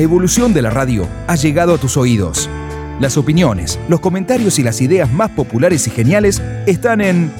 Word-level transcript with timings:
La 0.00 0.04
evolución 0.04 0.54
de 0.54 0.62
la 0.62 0.70
radio 0.70 1.06
ha 1.26 1.36
llegado 1.36 1.74
a 1.74 1.76
tus 1.76 1.98
oídos. 1.98 2.48
Las 3.00 3.18
opiniones, 3.18 3.78
los 3.86 4.00
comentarios 4.00 4.58
y 4.58 4.62
las 4.62 4.80
ideas 4.80 5.12
más 5.12 5.28
populares 5.28 5.86
y 5.86 5.90
geniales 5.90 6.40
están 6.66 7.02
en 7.02 7.30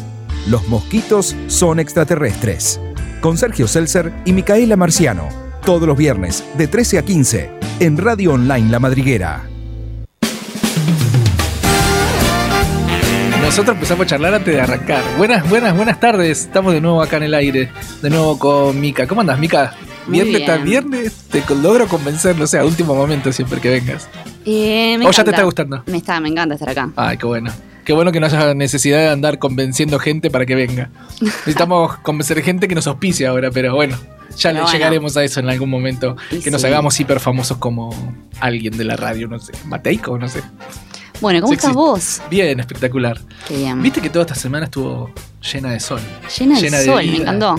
Los 0.46 0.69
mosquitos 0.69 1.35
son 1.46 1.81
extraterrestres. 1.81 2.79
Con 3.23 3.38
Sergio 3.38 3.67
Seltzer 3.67 4.12
y 4.27 4.35
Micaela 4.35 4.77
Marciano. 4.77 5.27
Todos 5.65 5.88
los 5.88 5.96
viernes, 5.96 6.45
de 6.59 6.67
13 6.67 6.99
a 6.99 7.03
15, 7.03 7.51
en 7.81 7.96
Radio 7.96 8.34
Online 8.34 8.68
La 8.68 8.79
Madriguera. 8.79 9.48
Nosotros 13.40 13.74
empezamos 13.74 14.04
a 14.04 14.06
charlar 14.06 14.34
antes 14.34 14.54
de 14.54 14.61
arrancar. 14.61 15.02
Buenas, 15.16 15.48
buenas, 15.48 15.74
buenas 15.74 15.98
tardes. 15.98 16.42
Estamos 16.42 16.74
de 16.74 16.82
nuevo 16.82 17.00
acá 17.00 17.16
en 17.16 17.22
el 17.22 17.32
aire. 17.32 17.70
De 18.02 18.11
nuevo 18.11 18.38
con 18.38 18.79
Mica. 18.79 19.06
¿Cómo 19.06 19.22
andas, 19.22 19.38
Mica? 19.38 19.74
Muy 20.07 20.21
Viernes 20.23 20.46
bien. 20.46 20.64
viernes 20.64 21.12
te 21.30 21.43
logro 21.55 21.87
convencer, 21.89 22.37
no 22.39 22.46
sé, 22.46 22.59
a 22.59 22.64
último 22.64 22.95
momento 22.95 23.33
siempre 23.33 23.61
que 23.61 23.69
vengas. 23.71 24.09
Eh, 24.45 24.97
me 24.98 25.07
¿O 25.07 25.11
ya 25.11 25.24
te 25.24 25.30
está 25.30 25.43
gustando? 25.45 25.83
Me 25.87 25.98
está, 25.98 26.19
me 26.20 26.29
encanta 26.29 26.55
estar 26.55 26.69
acá. 26.70 26.91
Ay, 26.97 27.16
qué 27.16 27.27
bueno. 27.27 27.51
Qué 27.84 27.93
bueno 27.93 28.12
que 28.12 28.21
no 28.21 28.27
haya 28.27 28.55
necesidad 28.55 28.98
de 28.98 29.09
andar 29.09 29.38
convenciendo 29.38 29.98
gente 29.98 30.30
para 30.30 30.47
que 30.47 30.55
venga. 30.55 30.91
Necesitamos 31.21 31.97
convencer 32.02 32.41
gente 32.43 32.69
que 32.69 32.74
nos 32.74 32.87
auspicie 32.87 33.27
ahora, 33.27 33.51
pero 33.51 33.74
bueno, 33.74 33.97
ya 34.37 34.51
Pero 34.51 34.55
le 34.55 34.60
bueno. 34.62 34.73
llegaremos 34.73 35.16
a 35.16 35.24
eso 35.24 35.41
en 35.41 35.48
algún 35.51 35.71
momento. 35.71 36.16
Y 36.30 36.38
Que 36.41 36.51
nos 36.51 36.62
hagamos 36.65 36.98
hiper 37.01 37.21
famosos 37.21 37.59
como 37.59 37.91
alguien 38.38 38.77
de 38.77 38.85
la 38.85 38.96
radio, 38.96 39.29
no 39.29 39.38
sé. 39.38 39.52
Mateico, 39.66 40.19
no 40.19 40.29
sé. 40.29 40.43
Bueno, 41.21 41.41
¿cómo 41.41 41.52
Sexy. 41.52 41.66
estás 41.66 41.74
vos? 41.74 42.23
Bien, 42.30 42.60
espectacular. 42.60 43.21
Qué 43.48 43.57
bien. 43.59 43.82
Viste 43.82 44.01
que 44.01 44.09
toda 44.09 44.23
esta 44.24 44.35
semana 44.35 44.66
estuvo 44.66 45.10
llena 45.52 45.71
de 45.73 45.80
sol. 45.80 46.01
Llena 46.38 46.55
de 46.57 46.60
llena 46.62 46.79
de 46.79 46.85
sol, 46.87 47.05
me 47.07 47.16
encantó. 47.16 47.57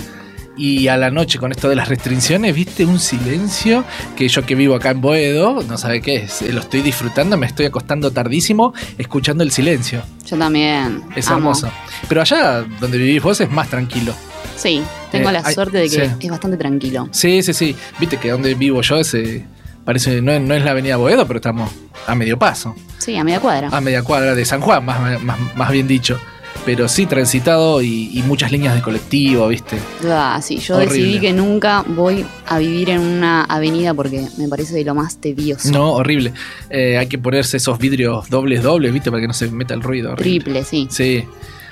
Y 0.58 0.90
a 0.90 0.98
la 0.98 1.10
noche 1.10 1.40
con 1.40 1.52
esto 1.52 1.70
de 1.70 1.76
las 1.76 1.88
restricciones, 1.88 2.54
viste 2.54 2.86
un 2.86 3.00
silencio 3.00 3.84
que 4.16 4.28
yo 4.28 4.46
que 4.46 4.54
vivo 4.54 4.76
acá 4.76 4.92
en 4.92 5.02
Boedo, 5.02 5.64
no 5.64 5.78
sabe 5.78 6.02
qué 6.02 6.18
es. 6.18 6.42
Eh, 6.42 6.52
Lo 6.54 6.60
estoy 6.60 6.82
disfrutando, 6.82 7.38
me 7.38 7.46
estoy 7.48 7.66
acostando 7.66 8.12
tardísimo 8.12 8.74
escuchando 8.98 9.44
el 9.44 9.52
silencio. 9.52 10.04
Yo 10.26 10.38
también. 10.38 11.04
Es 11.16 11.28
amo. 11.28 11.38
hermoso. 11.38 11.72
Pero 12.08 12.22
allá 12.22 12.64
donde 12.80 12.98
vivís 12.98 13.24
vos 13.24 13.40
es 13.42 13.50
más 13.50 13.70
tranquilo. 13.70 14.14
Sí, 14.58 14.84
tengo 15.12 15.30
Eh, 15.30 15.34
la 15.34 15.42
hay- 15.44 15.56
suerte 15.56 15.78
de 15.78 15.90
que 15.90 16.06
sí. 16.10 16.14
es 16.20 16.30
bastante 16.30 16.58
tranquilo. 16.58 17.08
Sí, 17.12 17.42
sí, 17.42 17.54
sí. 17.54 17.76
Viste 18.00 18.18
que 18.18 18.30
donde 18.32 18.54
vivo 18.54 18.82
yo 18.82 18.98
es, 18.98 19.14
eh, 19.14 19.46
parece, 19.86 20.22
no 20.22 20.38
no 20.40 20.54
es 20.54 20.64
la 20.64 20.72
avenida 20.72 20.98
Boedo, 20.98 21.26
pero 21.26 21.38
estamos 21.38 21.72
a 22.06 22.14
medio 22.14 22.38
paso. 22.38 22.76
Sí, 23.00 23.16
a 23.18 23.24
media 23.24 23.40
cuadra. 23.40 23.70
A 23.72 23.82
media 23.82 24.04
cuadra 24.04 24.36
de 24.36 24.46
San 24.46 24.62
Juan, 24.62 24.86
más, 24.86 25.20
más, 25.24 25.38
más 25.56 25.72
bien 25.72 25.88
dicho. 25.88 26.20
Pero 26.66 26.88
sí, 26.88 27.08
transitado 27.08 27.82
y, 27.82 28.12
y 28.14 28.22
muchas 28.24 28.52
líneas 28.52 28.76
de 28.76 28.82
colectivo, 28.84 29.48
viste. 29.48 29.78
Ah, 30.08 30.40
sí, 30.44 30.58
yo 30.58 30.76
Horrible. 30.76 30.94
decidí 30.96 31.20
que 31.20 31.34
nunca 31.34 31.84
voy 31.88 32.24
a 32.48 32.60
vivir 32.60 32.92
en 32.92 33.00
una 33.02 33.44
avenida 33.46 33.94
porque 33.96 34.28
me 34.38 34.48
parece 34.48 34.76
de 34.76 34.84
lo 34.84 34.94
más 34.94 35.18
tedioso. 35.18 35.72
No, 35.72 35.94
horrible. 35.94 36.34
Eh, 36.70 36.98
hay 37.00 37.08
que 37.08 37.18
ponerse 37.18 37.58
esos 37.58 37.80
vidrios 37.80 38.30
dobles, 38.30 38.62
dobles, 38.62 38.94
viste, 38.94 39.10
para 39.10 39.22
que 39.22 39.28
no 39.28 39.34
se 39.34 39.50
meta 39.50 39.74
el 39.74 39.82
ruido. 39.82 40.12
horrible. 40.12 40.44
Triple, 40.44 40.64
sí. 40.64 40.88
Sí. 40.92 41.24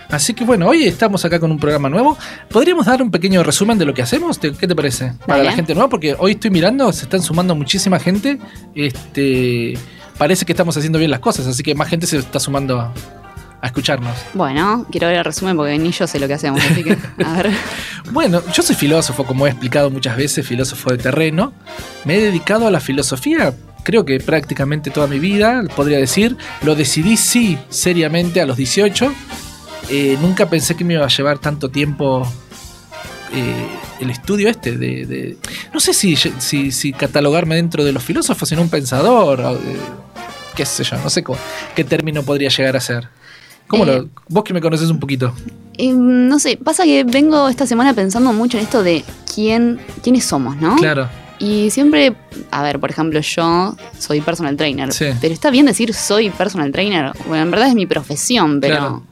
Así 0.10 0.34
que 0.34 0.44
bueno, 0.44 0.68
hoy 0.68 0.86
estamos 0.86 1.24
acá 1.24 1.40
con 1.40 1.52
un 1.52 1.60
programa 1.60 1.88
nuevo. 1.88 2.18
¿Podríamos 2.50 2.88
dar 2.88 3.00
un 3.04 3.12
pequeño 3.12 3.44
resumen 3.44 3.78
de 3.78 3.86
lo 3.86 3.94
que 3.94 4.02
hacemos? 4.02 4.40
¿Te- 4.40 4.54
¿Qué 4.54 4.68
te 4.68 4.76
parece? 4.76 5.14
Para 5.28 5.44
la 5.44 5.52
gente 5.52 5.76
nueva, 5.76 5.88
porque 5.88 6.16
hoy 6.18 6.32
estoy 6.32 6.50
mirando, 6.50 6.92
se 6.92 7.04
están 7.04 7.22
sumando 7.22 7.54
muchísima 7.54 8.00
gente. 8.00 8.40
Este, 8.74 9.78
parece 10.18 10.46
que 10.46 10.54
estamos 10.54 10.76
haciendo 10.76 10.98
bien 10.98 11.12
las 11.12 11.20
cosas, 11.20 11.46
así 11.46 11.62
que 11.62 11.76
más 11.76 11.88
gente 11.90 12.08
se 12.08 12.18
está 12.18 12.40
sumando 12.40 12.92
a, 13.62 13.66
escucharnos. 13.68 14.16
Bueno, 14.34 14.86
quiero 14.92 15.08
ver 15.08 15.18
el 15.18 15.26
resumen 15.26 15.56
porque 15.58 15.78
ni 15.78 15.92
yo 15.92 16.08
sé 16.08 16.20
lo 16.20 16.28
que 16.28 16.34
hacemos, 16.36 16.62
así 16.64 16.84
que, 16.84 16.98
a 17.24 17.34
ver. 17.42 17.52
Bueno, 18.12 18.42
yo 18.54 18.64
soy 18.64 18.76
filósofo, 18.76 19.24
como 19.24 19.46
he 19.46 19.52
explicado 19.52 19.92
muchas 19.92 20.18
veces, 20.18 20.48
filósofo 20.48 20.90
de 20.90 20.98
terreno. 20.98 21.54
Me 22.06 22.16
he 22.16 22.22
dedicado 22.22 22.66
a 22.66 22.72
la 22.72 22.80
filosofía, 22.80 23.54
creo 23.84 24.04
que 24.04 24.20
prácticamente 24.20 24.90
toda 24.90 25.06
mi 25.06 25.20
vida, 25.20 25.62
podría 25.76 26.00
decir. 26.00 26.36
Lo 26.64 26.74
decidí 26.76 27.18
sí, 27.18 27.60
seriamente, 27.70 28.42
a 28.42 28.48
los 28.48 28.58
18. 28.58 29.14
Eh, 29.92 30.18
nunca 30.22 30.48
pensé 30.50 30.76
que 30.76 30.84
me 30.84 30.96
iba 30.96 31.06
a 31.06 31.10
llevar 31.10 31.38
tanto 31.38 31.70
tiempo 31.70 32.28
eh, 33.34 33.68
el 34.00 34.10
estudio 34.10 34.50
este 34.50 34.78
de... 34.78 35.06
de- 35.06 35.38
no 35.72 35.80
sé 35.80 35.94
si, 35.94 36.16
si, 36.16 36.72
si 36.72 36.94
catalogarme 36.94 37.56
dentro 37.56 37.84
de 37.84 37.92
los 37.92 38.04
filósofos, 38.04 38.50
sino 38.50 38.62
un 38.64 38.70
pensador, 38.70 39.40
eh, 39.40 39.78
qué 40.56 40.66
sé 40.66 40.84
yo, 40.84 40.98
no 40.98 41.10
sé 41.12 41.22
cómo- 41.24 41.38
qué 41.76 41.84
término 41.84 42.24
podría 42.24 42.50
llegar 42.50 42.76
a 42.76 42.80
ser. 42.80 43.10
¿Cómo 43.70 43.86
Eh, 43.86 44.00
lo, 44.00 44.10
vos 44.28 44.44
que 44.44 44.54
me 44.54 44.60
conoces 44.60 44.90
un 44.90 45.00
poquito. 45.00 45.34
Eh, 45.78 45.94
no 45.94 46.40
sé, 46.40 46.58
pasa 46.58 46.84
que 46.84 47.06
vengo 47.06 47.48
esta 47.48 47.66
semana 47.66 47.94
pensando 47.94 48.34
mucho 48.34 48.58
en 48.58 48.64
esto 48.66 48.84
de 48.84 49.04
quién, 49.34 49.80
quiénes 50.04 50.26
somos, 50.26 50.58
¿no? 50.58 50.76
Claro. 50.76 51.08
Y 51.40 51.70
siempre, 51.70 52.14
a 52.52 52.64
ver, 52.64 52.80
por 52.82 52.90
ejemplo, 52.90 53.22
yo 53.22 53.78
soy 53.98 54.20
personal 54.20 54.58
trainer. 54.58 54.92
Sí. 54.92 55.06
Pero 55.22 55.34
está 55.34 55.50
bien 55.52 55.68
decir 55.68 55.94
soy 55.94 56.30
personal 56.32 56.70
trainer. 56.74 57.14
Bueno, 57.28 57.44
en 57.44 57.52
verdad 57.52 57.70
es 57.70 57.76
mi 57.76 57.86
profesión, 57.86 58.60
pero. 58.60 58.76
Claro. 58.76 59.04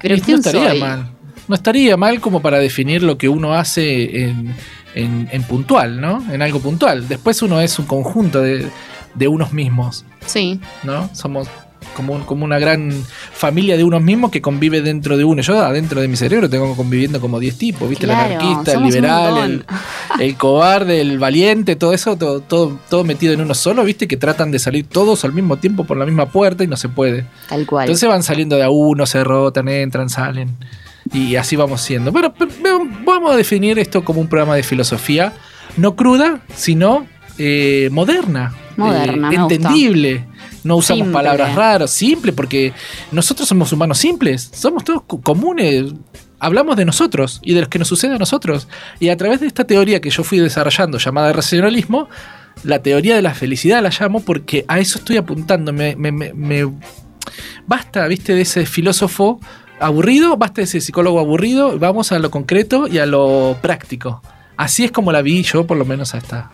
Pero 0.00 0.16
no 0.16 0.22
¿quién 0.22 0.38
estaría 0.38 0.70
soy? 0.70 0.80
mal. 0.80 1.10
No 1.48 1.54
estaría 1.54 1.96
mal 1.98 2.20
como 2.20 2.40
para 2.40 2.58
definir 2.58 3.02
lo 3.02 3.18
que 3.18 3.28
uno 3.28 3.52
hace 3.54 4.22
en, 4.22 4.54
en- 4.94 5.28
en 5.30 5.42
puntual, 5.42 6.00
¿no? 6.00 6.24
En 6.32 6.40
algo 6.40 6.60
puntual. 6.60 7.06
Después 7.08 7.42
uno 7.42 7.60
es 7.60 7.78
un 7.78 7.84
conjunto 7.84 8.40
de, 8.40 8.66
de 9.14 9.28
unos 9.28 9.52
mismos, 9.52 10.06
Sí, 10.24 10.60
¿no? 10.84 11.10
Somos 11.12 11.48
como, 11.94 12.14
un- 12.14 12.22
como 12.24 12.44
una 12.44 12.58
gran 12.58 12.92
familia 13.32 13.76
de 13.76 13.84
unos 13.84 14.02
mismos 14.02 14.30
que 14.30 14.40
convive 14.40 14.80
dentro 14.82 15.16
de 15.16 15.24
uno. 15.24 15.42
Yo 15.42 15.60
adentro 15.60 16.00
de 16.00 16.08
mi 16.08 16.16
cerebro 16.16 16.48
tengo 16.48 16.76
conviviendo 16.76 17.20
como 17.20 17.38
10 17.40 17.56
tipos, 17.58 17.88
¿viste? 17.88 18.06
Claro, 18.06 18.26
el 18.34 18.36
anarquista, 18.40 18.72
el 18.72 18.78
liberal, 18.84 19.64
el, 20.20 20.36
cobarde, 20.36 21.00
el 21.00 21.18
valiente, 21.18 21.76
todo 21.76 21.92
eso, 21.92 22.16
todo, 22.16 22.40
todo, 22.40 22.78
todo 22.88 23.04
metido 23.04 23.32
en 23.32 23.40
uno 23.40 23.54
solo, 23.54 23.84
¿viste? 23.84 24.06
Que 24.08 24.16
tratan 24.16 24.50
de 24.50 24.58
salir 24.58 24.86
todos 24.86 25.24
al 25.24 25.32
mismo 25.32 25.56
tiempo 25.56 25.84
por 25.84 25.96
la 25.96 26.06
misma 26.06 26.26
puerta 26.26 26.64
y 26.64 26.66
no 26.66 26.76
se 26.76 26.88
puede. 26.88 27.24
tal 27.48 27.66
cual. 27.66 27.84
Entonces 27.86 28.08
van 28.08 28.22
saliendo 28.22 28.56
de 28.56 28.62
a 28.64 28.70
uno, 28.70 29.06
se 29.06 29.24
rotan, 29.24 29.68
entran, 29.68 30.08
salen. 30.10 30.56
Y 31.12 31.36
así 31.36 31.56
vamos 31.56 31.80
siendo. 31.80 32.12
Pero- 32.12 32.32
pero 32.62 32.86
vamos 33.04 33.32
a 33.32 33.36
definir 33.36 33.78
esto 33.78 34.04
como 34.04 34.20
un 34.20 34.28
programa 34.28 34.54
de 34.54 34.62
filosofía, 34.62 35.32
no 35.76 35.96
cruda, 35.96 36.40
sino 36.54 37.06
eh, 37.38 37.88
moderna. 37.90 38.52
Moderna, 38.76 39.28
eh, 39.28 39.38
me 39.38 39.42
gusta. 39.56 39.70
No 40.64 40.76
usamos 40.76 41.04
Simple. 41.04 41.12
palabras 41.14 41.54
raras, 41.54 41.90
simple, 41.90 42.32
porque 42.32 42.72
nosotros 43.12 43.48
somos 43.48 43.72
humanos 43.72 43.98
simples, 43.98 44.50
somos 44.52 44.84
todos 44.84 45.02
co- 45.06 45.20
comunes. 45.20 45.92
Hablamos 46.38 46.76
de 46.76 46.84
nosotros 46.84 47.40
y 47.42 47.54
de 47.54 47.62
lo 47.62 47.68
que 47.68 47.78
nos 47.78 47.88
sucede 47.88 48.14
a 48.14 48.18
nosotros. 48.18 48.68
Y 48.98 49.08
a 49.10 49.16
través 49.16 49.40
de 49.40 49.46
esta 49.46 49.64
teoría 49.64 50.00
que 50.00 50.10
yo 50.10 50.22
fui 50.24 50.38
desarrollando, 50.38 50.98
llamada 50.98 51.32
racionalismo, 51.32 52.08
la 52.62 52.82
teoría 52.82 53.14
de 53.16 53.22
la 53.22 53.34
felicidad 53.34 53.82
la 53.82 53.90
llamo 53.90 54.20
porque 54.22 54.64
a 54.68 54.78
eso 54.80 54.98
estoy 54.98 55.16
apuntando. 55.18 55.72
Me, 55.72 55.96
me- 55.96 56.12
me- 56.12 56.32
me 56.34 56.66
basta, 57.66 58.06
viste, 58.06 58.34
de 58.34 58.42
ese 58.42 58.66
filósofo 58.66 59.40
aburrido, 59.80 60.36
basta 60.36 60.56
de 60.60 60.64
ese 60.64 60.80
psicólogo 60.80 61.20
aburrido, 61.20 61.78
vamos 61.78 62.12
a 62.12 62.18
lo 62.18 62.30
concreto 62.30 62.86
y 62.86 62.98
a 62.98 63.06
lo 63.06 63.56
práctico. 63.62 64.22
Así 64.56 64.84
es 64.84 64.92
como 64.92 65.10
la 65.12 65.22
vi 65.22 65.42
yo, 65.42 65.66
por 65.66 65.78
lo 65.78 65.84
menos 65.86 66.14
a 66.14 66.18
esta, 66.18 66.50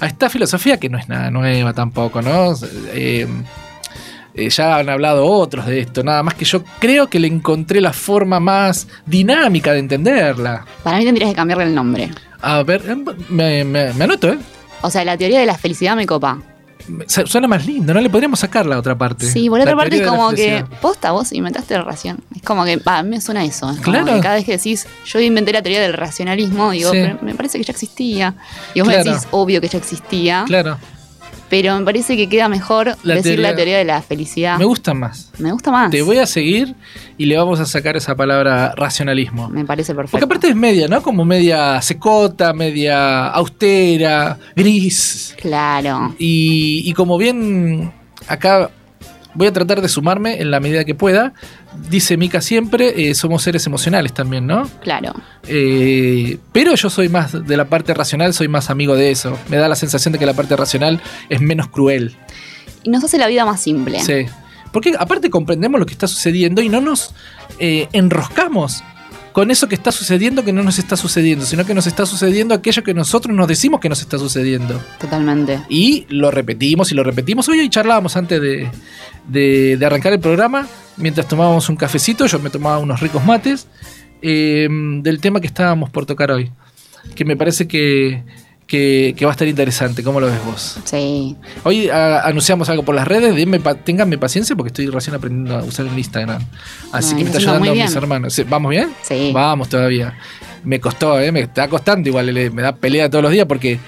a 0.00 0.06
esta 0.06 0.28
filosofía, 0.30 0.78
que 0.78 0.88
no 0.88 0.98
es 0.98 1.08
nada 1.08 1.30
nueva 1.30 1.72
tampoco, 1.72 2.22
¿no? 2.22 2.54
Eh, 2.92 3.26
eh, 4.34 4.48
ya 4.48 4.76
han 4.78 4.88
hablado 4.88 5.26
otros 5.26 5.66
de 5.66 5.80
esto, 5.80 6.02
nada 6.04 6.22
más 6.22 6.34
que 6.34 6.44
yo 6.44 6.62
creo 6.78 7.08
que 7.08 7.18
le 7.18 7.26
encontré 7.28 7.80
la 7.80 7.92
forma 7.92 8.38
más 8.40 8.86
dinámica 9.06 9.72
de 9.72 9.80
entenderla. 9.80 10.64
Para 10.82 10.98
mí 10.98 11.04
tendrías 11.04 11.30
que 11.30 11.36
cambiarle 11.36 11.64
el 11.64 11.74
nombre. 11.74 12.10
A 12.40 12.62
ver, 12.62 12.82
me, 13.28 13.64
me- 13.64 13.92
me 13.92 14.04
anoto, 14.04 14.32
¿eh? 14.32 14.38
O 14.82 14.90
sea, 14.90 15.04
la 15.04 15.16
teoría 15.18 15.40
de 15.40 15.46
la 15.46 15.58
felicidad 15.58 15.94
me 15.96 16.06
copa. 16.06 16.38
Su- 17.06 17.26
Suena 17.26 17.48
más 17.48 17.66
lindo, 17.66 17.92
no 17.94 18.00
le 18.00 18.10
podríamos 18.10 18.40
sacar 18.40 18.66
la 18.66 18.78
otra 18.78 18.96
parte. 18.96 19.26
Sí, 19.26 19.48
por 19.48 19.60
otra 19.60 19.72
La 19.72 19.76
parte 19.78 19.96
es 20.02 20.06
como 20.08 20.30
que 20.30 20.64
posta 20.80 21.10
vos 21.12 21.32
inventaste 21.32 21.74
la 21.74 21.82
ración. 21.82 22.18
Es 22.34 22.42
como 22.42 22.64
que, 22.64 22.76
va, 22.76 22.98
a 22.98 23.02
mí 23.02 23.10
me 23.10 23.20
suena 23.20 23.44
eso. 23.44 23.70
Es 23.70 23.78
como 23.80 23.96
Claro. 23.98 24.14
que 24.16 24.20
cada 24.20 24.34
vez 24.36 24.44
que 24.44 24.52
decís, 24.52 24.86
yo 25.06 25.20
inventé 25.20 25.52
la 25.52 25.62
teoría 25.62 25.80
del 25.80 25.92
racionalismo, 25.94 26.70
digo, 26.70 26.90
Sí. 26.92 26.98
pero 27.00 27.18
me 27.22 27.34
parece 27.34 27.58
que 27.58 27.64
ya 27.64 27.72
existía. 27.72 28.34
Y 28.74 28.80
vos 28.80 28.88
me 28.88 28.94
Claro. 28.94 29.10
decís, 29.12 29.28
obvio 29.30 29.60
que 29.60 29.68
ya 29.68 29.78
existía. 29.78 30.44
Claro, 30.46 30.78
Pero 31.50 31.76
me 31.78 31.84
parece 31.84 32.16
que 32.16 32.28
queda 32.28 32.48
mejor 32.48 32.96
La 33.02 33.14
decir 33.16 33.32
teoría- 33.34 33.50
la 33.50 33.56
teoría 33.56 33.76
de 33.78 33.84
la 33.84 34.00
felicidad. 34.00 34.56
me 34.56 34.64
gusta 34.64 34.94
más. 34.94 35.30
Me 35.38 35.52
gusta 35.52 35.70
más. 35.70 35.90
Te 35.90 36.00
voy 36.00 36.16
a 36.18 36.26
seguir 36.26 36.74
y 37.18 37.26
le 37.26 37.36
vamos 37.36 37.60
a 37.60 37.66
sacar 37.66 37.96
esa 37.96 38.14
palabra 38.14 38.72
racionalismo. 38.76 39.48
Me 39.48 39.64
parece 39.64 39.94
perfecto. 39.94 40.12
Porque 40.12 40.24
aparte 40.24 40.48
es 40.48 40.56
media, 40.56 40.86
¿no? 40.88 41.02
Como 41.02 41.24
media 41.24 41.82
secota, 41.82 42.52
media 42.52 43.26
austera, 43.28 44.38
gris. 44.56 45.34
Claro. 45.40 46.14
Y, 46.18 46.82
y 46.88 46.92
como 46.94 47.18
bien 47.18 47.92
acá 48.28 48.70
voy 49.34 49.46
a 49.46 49.52
tratar 49.52 49.80
de 49.80 49.88
sumarme 49.88 50.40
en 50.40 50.50
la 50.50 50.60
medida 50.60 50.84
que 50.84 50.94
pueda. 50.94 51.32
Dice 51.88 52.16
Mika 52.16 52.40
siempre, 52.40 53.10
eh, 53.10 53.14
somos 53.14 53.42
seres 53.42 53.66
emocionales 53.66 54.12
también, 54.12 54.46
¿no? 54.46 54.68
Claro. 54.82 55.14
Eh, 55.46 56.38
pero 56.52 56.74
yo 56.74 56.90
soy 56.90 57.08
más 57.08 57.46
de 57.46 57.56
la 57.56 57.66
parte 57.66 57.94
racional, 57.94 58.34
soy 58.34 58.48
más 58.48 58.70
amigo 58.70 58.96
de 58.96 59.10
eso. 59.10 59.38
Me 59.48 59.56
da 59.56 59.68
la 59.68 59.76
sensación 59.76 60.12
de 60.12 60.18
que 60.18 60.26
la 60.26 60.34
parte 60.34 60.56
racional 60.56 61.00
es 61.28 61.40
menos 61.40 61.68
cruel. 61.68 62.16
Y 62.82 62.90
nos 62.90 63.04
hace 63.04 63.18
la 63.18 63.26
vida 63.26 63.44
más 63.44 63.60
simple. 63.60 64.00
Sí. 64.00 64.26
Porque 64.72 64.94
aparte 64.98 65.30
comprendemos 65.30 65.80
lo 65.80 65.86
que 65.86 65.92
está 65.92 66.06
sucediendo 66.06 66.62
y 66.62 66.68
no 66.68 66.80
nos 66.80 67.14
eh, 67.58 67.88
enroscamos 67.92 68.82
con 69.32 69.50
eso 69.50 69.68
que 69.68 69.74
está 69.74 69.92
sucediendo 69.92 70.44
que 70.44 70.52
no 70.52 70.62
nos 70.62 70.78
está 70.78 70.96
sucediendo, 70.96 71.44
sino 71.46 71.64
que 71.64 71.74
nos 71.74 71.86
está 71.86 72.04
sucediendo 72.06 72.54
aquello 72.54 72.82
que 72.82 72.94
nosotros 72.94 73.34
nos 73.34 73.46
decimos 73.48 73.80
que 73.80 73.88
nos 73.88 74.00
está 74.00 74.18
sucediendo. 74.18 74.80
Totalmente. 74.98 75.60
Y 75.68 76.06
lo 76.08 76.30
repetimos 76.30 76.90
y 76.92 76.94
lo 76.94 77.04
repetimos. 77.04 77.48
Hoy 77.48 77.68
charlábamos 77.68 78.16
antes 78.16 78.40
de, 78.40 78.68
de- 79.28 79.76
de 79.78 79.86
arrancar 79.86 80.12
el 80.12 80.20
programa, 80.20 80.66
mientras 80.96 81.28
tomábamos 81.28 81.68
un 81.68 81.76
cafecito, 81.76 82.26
yo 82.26 82.38
me 82.40 82.50
tomaba 82.50 82.78
unos 82.78 83.00
ricos 83.00 83.24
mates, 83.24 83.66
eh, 84.22 84.68
del 84.70 85.20
tema 85.20 85.40
que 85.40 85.46
estábamos 85.46 85.90
por 85.90 86.06
tocar 86.06 86.30
hoy. 86.30 86.50
Que 87.14 87.24
me 87.24 87.36
parece 87.36 87.66
que, 87.66 88.22
que- 88.70 89.14
que 89.16 89.24
va 89.24 89.32
a 89.32 89.34
estar 89.34 89.48
interesante. 89.48 90.04
¿Cómo 90.04 90.20
lo 90.20 90.28
ves 90.28 90.44
vos? 90.46 90.78
Sí. 90.84 91.36
Hoy 91.64 91.88
a- 91.90 92.20
anunciamos 92.20 92.68
algo 92.68 92.84
por 92.84 92.94
las 92.94 93.06
redes, 93.08 93.34
denme 93.34 93.58
pa- 93.58 93.74
ténganme 93.74 94.16
paciencia 94.16 94.54
porque 94.54 94.68
estoy 94.68 94.86
recién 94.86 95.16
aprendiendo 95.16 95.58
a 95.58 95.64
usar 95.64 95.86
el 95.86 95.98
Instagram. 95.98 96.40
Así 96.92 97.16
que 97.16 97.22
me 97.24 97.30
está 97.30 97.38
ayudando 97.38 97.60
mis 97.66 97.72
bien. 97.72 97.88
hermanos. 97.96 98.32
Sí, 98.32 98.44
¿Vamos 98.44 98.70
bien? 98.70 98.90
Sí. 99.02 99.32
Vamos 99.34 99.68
todavía. 99.68 100.16
Me 100.62 100.78
costó, 100.78 101.18
¿eh? 101.20 101.32
me 101.32 101.40
está 101.40 101.66
costando 101.68 102.08
igual, 102.08 102.32
me 102.52 102.62
da 102.62 102.76
pelea 102.76 103.10
todos 103.10 103.22
los 103.24 103.32
días 103.32 103.46
porque 103.46 103.80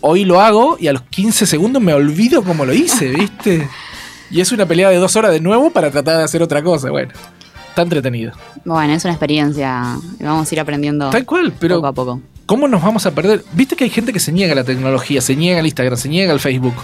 hoy 0.00 0.24
lo 0.24 0.40
hago 0.40 0.78
y 0.80 0.86
a 0.88 0.94
los 0.94 1.02
15 1.02 1.44
segundos 1.46 1.82
me 1.82 1.92
olvido 1.92 2.42
cómo 2.42 2.64
lo 2.64 2.72
hice, 2.72 3.08
¿viste? 3.18 3.68
Y 4.30 4.40
es 4.40 4.50
una 4.50 4.64
pelea 4.64 4.88
de 4.88 4.96
dos 4.96 5.14
horas 5.16 5.30
de 5.32 5.40
nuevo 5.40 5.70
para 5.70 5.90
tratar 5.90 6.16
de 6.16 6.24
hacer 6.24 6.42
otra 6.42 6.62
cosa. 6.62 6.90
Bueno, 6.90 7.12
está 7.68 7.82
entretenido. 7.82 8.32
Bueno, 8.64 8.94
es 8.94 9.04
una 9.04 9.12
experiencia. 9.12 9.98
y 10.18 10.24
Vamos 10.24 10.50
a 10.50 10.54
ir 10.54 10.60
aprendiendo 10.60 11.10
Tal 11.10 11.26
cual, 11.26 11.52
pero 11.60 11.76
poco 11.76 11.86
a 11.88 11.92
poco. 11.92 12.20
¿Cómo 12.46 12.68
nos 12.68 12.82
vamos 12.82 13.04
a 13.06 13.10
perder? 13.14 13.44
Viste 13.52 13.76
que 13.76 13.84
hay 13.84 13.90
gente 13.90 14.12
que 14.12 14.20
se 14.20 14.32
niega 14.32 14.52
a 14.52 14.56
la 14.56 14.64
tecnología, 14.64 15.20
se 15.20 15.36
niega 15.36 15.58
al 15.60 15.66
Instagram, 15.66 15.96
se 15.98 16.08
niega 16.08 16.32
al 16.32 16.40
Facebook. 16.40 16.74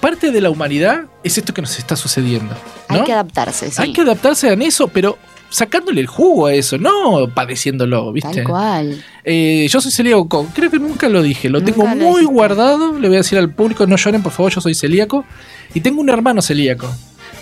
Parte 0.00 0.30
de 0.30 0.40
la 0.40 0.50
humanidad 0.50 1.04
es 1.22 1.38
esto 1.38 1.54
que 1.54 1.62
nos 1.62 1.78
está 1.78 1.96
sucediendo. 1.96 2.54
¿no? 2.90 2.96
Hay 2.96 3.04
que 3.04 3.12
adaptarse, 3.12 3.70
sí. 3.70 3.80
Hay 3.80 3.92
que 3.92 4.02
adaptarse 4.02 4.50
a 4.50 4.52
eso, 4.52 4.88
pero 4.88 5.16
sacándole 5.48 6.00
el 6.00 6.06
jugo 6.08 6.46
a 6.46 6.52
eso, 6.54 6.76
no 6.76 7.28
padeciéndolo, 7.32 8.12
¿viste? 8.12 8.34
Tal 8.42 8.44
cual. 8.44 9.02
Eh, 9.22 9.66
yo 9.70 9.80
soy 9.80 9.92
celíaco, 9.92 10.28
con- 10.28 10.46
creo 10.48 10.70
que 10.70 10.78
nunca 10.78 11.08
lo 11.08 11.22
dije, 11.22 11.48
lo 11.48 11.60
Nunca 11.60 11.72
tengo 11.72 11.84
lo 11.88 11.94
muy 11.94 12.06
dijiste. 12.20 12.32
guardado, 12.34 12.98
le 12.98 13.08
voy 13.08 13.16
a 13.16 13.20
decir 13.20 13.38
al 13.38 13.50
público, 13.50 13.86
no 13.86 13.96
lloren, 13.96 14.22
por 14.22 14.32
favor, 14.32 14.52
yo 14.52 14.60
soy 14.60 14.74
celíaco. 14.74 15.24
Y 15.72 15.80
tengo 15.80 16.00
un 16.00 16.10
hermano 16.10 16.42
celíaco. 16.42 16.88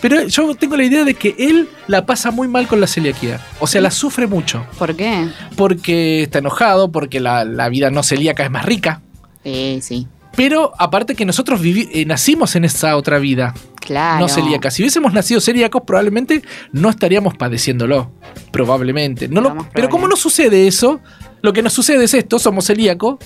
Pero 0.02 0.22
yo 0.26 0.54
tengo 0.56 0.76
la 0.76 0.84
idea 0.84 1.04
de 1.04 1.14
que 1.14 1.34
él 1.38 1.68
la 1.86 2.04
pasa 2.04 2.30
muy 2.30 2.48
mal 2.48 2.66
con 2.66 2.80
la 2.80 2.86
celiaquía. 2.86 3.40
O 3.60 3.66
sea, 3.66 3.80
la 3.80 3.90
sufre 3.90 4.26
mucho. 4.26 4.66
¿Por 4.78 4.94
qué? 4.96 5.28
Porque 5.56 6.24
está 6.24 6.40
enojado, 6.40 6.90
porque 6.92 7.20
la, 7.20 7.44
la 7.44 7.68
vida 7.70 7.90
no 7.90 8.02
celíaca 8.02 8.42
es 8.44 8.50
más 8.50 8.66
rica. 8.66 9.00
Sí, 9.44 9.78
sí. 9.80 10.06
Pero 10.34 10.72
aparte 10.78 11.14
que 11.14 11.24
nosotros 11.26 11.60
eh, 11.64 12.04
nacimos 12.06 12.56
en 12.56 12.64
esa 12.64 12.96
otra 12.96 13.18
vida, 13.18 13.54
Claro. 13.80 14.20
no 14.20 14.28
celíaca. 14.28 14.70
Si 14.70 14.82
hubiésemos 14.82 15.12
nacido 15.12 15.40
celíacos, 15.40 15.82
probablemente 15.86 16.42
no 16.72 16.88
estaríamos 16.90 17.36
padeciéndolo. 17.36 18.10
Probablemente. 18.50 19.28
No 19.28 19.40
lo- 19.40 19.68
pero 19.74 19.88
como 19.88 20.08
no 20.08 20.16
sucede 20.16 20.66
eso, 20.66 21.00
lo 21.42 21.52
que 21.52 21.62
nos 21.62 21.72
sucede 21.74 22.04
es 22.04 22.14
esto, 22.14 22.38
somos 22.38 22.66
celíacos. 22.66 23.18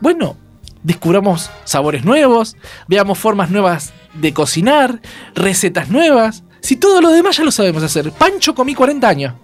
Bueno, 0.00 0.36
descubramos 0.82 1.50
sabores 1.64 2.04
nuevos, 2.04 2.56
veamos 2.88 3.18
formas 3.18 3.50
nuevas 3.50 3.92
de 4.14 4.32
cocinar, 4.32 5.00
recetas 5.34 5.88
nuevas. 5.90 6.42
Si 6.60 6.76
todo 6.76 7.00
lo 7.00 7.10
demás 7.10 7.36
ya 7.36 7.44
lo 7.44 7.50
sabemos 7.50 7.82
hacer. 7.82 8.10
Pancho 8.12 8.54
comí 8.54 8.74
40 8.74 9.08
años. 9.08 9.34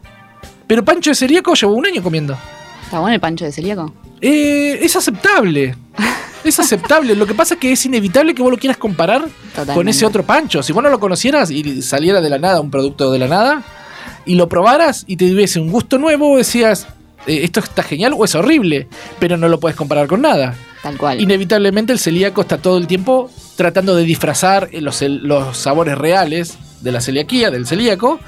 Pero 0.66 0.84
Pancho 0.84 1.10
de 1.10 1.16
celíaco 1.16 1.54
llevo 1.54 1.74
un 1.74 1.86
año 1.86 2.02
comiendo. 2.02 2.36
¿Está 2.84 3.00
bueno 3.00 3.14
el 3.14 3.20
pancho 3.20 3.44
de 3.44 3.52
celíaco? 3.52 3.92
Eh, 4.20 4.78
es 4.82 4.96
aceptable. 4.96 5.74
Es 6.42 6.58
aceptable. 6.58 7.14
Lo 7.14 7.26
que 7.26 7.34
pasa 7.34 7.54
es 7.54 7.60
que 7.60 7.70
es 7.72 7.84
inevitable 7.86 8.34
que 8.34 8.42
vos 8.42 8.50
lo 8.50 8.56
quieras 8.58 8.78
comparar 8.78 9.22
Totalmente. 9.50 9.74
con 9.74 9.88
ese 9.88 10.06
otro 10.06 10.24
Pancho. 10.24 10.62
Si 10.62 10.72
vos 10.72 10.82
no 10.82 10.88
lo 10.88 10.98
conocieras 10.98 11.50
y 11.50 11.82
saliera 11.82 12.20
de 12.20 12.30
la 12.30 12.38
nada 12.38 12.60
un 12.60 12.70
producto 12.70 13.12
de 13.12 13.18
la 13.18 13.28
nada 13.28 13.62
y 14.24 14.34
lo 14.36 14.48
probaras 14.48 15.04
y 15.06 15.16
te 15.16 15.28
tuviese 15.28 15.60
un 15.60 15.70
gusto 15.70 15.98
nuevo, 15.98 16.36
decías, 16.38 16.86
esto 17.26 17.60
está 17.60 17.82
genial 17.82 18.14
o 18.16 18.24
es 18.24 18.34
horrible, 18.34 18.88
pero 19.18 19.36
no 19.36 19.48
lo 19.48 19.60
puedes 19.60 19.76
comparar 19.76 20.06
con 20.06 20.22
nada. 20.22 20.54
Tal 20.82 20.96
cual. 20.96 21.20
Inevitablemente 21.20 21.92
el 21.92 21.98
celíaco 21.98 22.40
está 22.40 22.58
todo 22.58 22.78
el 22.78 22.86
tiempo 22.86 23.30
tratando 23.56 23.94
de 23.94 24.04
disfrazar 24.04 24.70
los, 24.72 25.02
los 25.02 25.56
sabores 25.56 25.98
reales 25.98 26.56
de 26.80 26.92
la 26.92 27.00
celiaquía, 27.02 27.50
del 27.50 27.66
celíaco, 27.66 28.18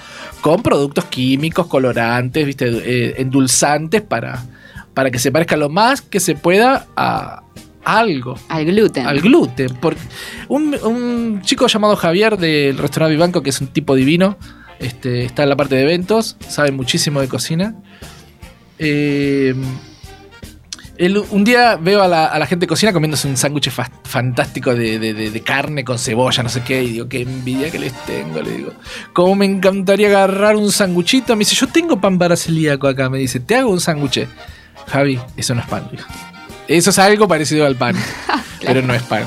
con 0.43 0.63
productos 0.63 1.07
químicos, 1.07 1.67
colorantes, 1.67 2.45
¿viste? 2.45 2.67
Eh, 2.69 3.15
endulzantes 3.19 4.03
para, 4.03 4.45
para 4.93 5.11
que 5.11 5.19
se 5.19 5.33
parezca 5.33 5.57
lo 5.57 5.71
más 5.71 6.03
que 6.03 6.21
se 6.21 6.35
pueda 6.35 6.87
a, 6.95 7.43
a 7.85 7.99
algo 7.99 8.35
Al 8.49 8.67
gluten. 8.67 9.07
al 9.07 9.21
gluten. 9.21 9.75
Porque 9.81 10.01
un, 10.49 10.77
un 10.85 11.41
chico 11.43 11.67
llamado 11.67 11.97
Javier 11.97 12.37
del 12.37 12.77
restaurante 12.77 13.15
Vivanco, 13.15 13.43
que 13.43 13.51
es 13.51 13.61
un 13.63 13.69
tipo 13.69 13.95
divino, 13.95 14.37
este, 14.79 15.25
está 15.25 15.45
en 15.45 15.49
la 15.49 15.57
parte 15.57 15.77
de 15.77 15.83
eventos, 15.83 16.37
sabe 16.47 16.73
muchísimo 16.73 17.21
de 17.23 17.29
cocina. 17.29 17.75
Eh, 18.85 19.55
un 21.31 21.43
día 21.45 21.77
veo 21.77 22.03
a 22.03 22.07
la, 22.09 22.27
a 22.27 22.39
la 22.39 22.47
gente 22.47 22.65
de 22.65 22.69
cocina 22.69 22.93
comiéndose 22.93 23.27
un 23.27 23.37
sándwich 23.37 23.71
fa- 23.71 23.91
fantástico 24.05 24.75
de, 24.75 24.99
de- 24.99 25.15
de- 25.15 25.31
de 25.31 25.41
carne 25.41 25.85
con 25.85 25.99
cebolla, 25.99 26.43
no 26.43 26.49
sé 26.49 26.63
qué, 26.63 26.83
y 26.83 26.91
digo, 26.93 27.09
qué 27.09 27.23
envidia 27.23 27.71
que 27.71 27.79
les 27.79 27.93
tengo, 28.05 28.41
le 28.43 28.51
digo. 28.51 28.73
¿Cómo 29.13 29.35
me 29.35 29.47
encantaría 29.47 30.09
agarrar 30.09 30.55
un 30.57 30.71
sanguchito? 30.71 31.35
Me 31.35 31.41
dice, 31.41 31.57
yo 31.57 31.67
tengo 31.69 32.01
pan 32.01 32.19
para 32.19 32.37
celíaco 32.37 32.87
acá, 32.87 33.09
me 33.09 33.19
dice, 33.19 33.41
te 33.41 33.57
hago 33.57 33.71
un 33.71 33.81
sándwich. 33.81 34.27
Javi, 34.89 35.19
eso 35.37 35.55
no 35.55 35.61
es 35.63 35.67
pan. 35.67 35.89
Eso 36.69 36.91
es 36.91 36.99
algo 36.99 37.27
parecido 37.27 37.67
al 37.67 37.77
pan, 37.77 37.97
pero 38.65 38.83
no 38.83 38.95
es 38.95 39.03
pan. 39.03 39.25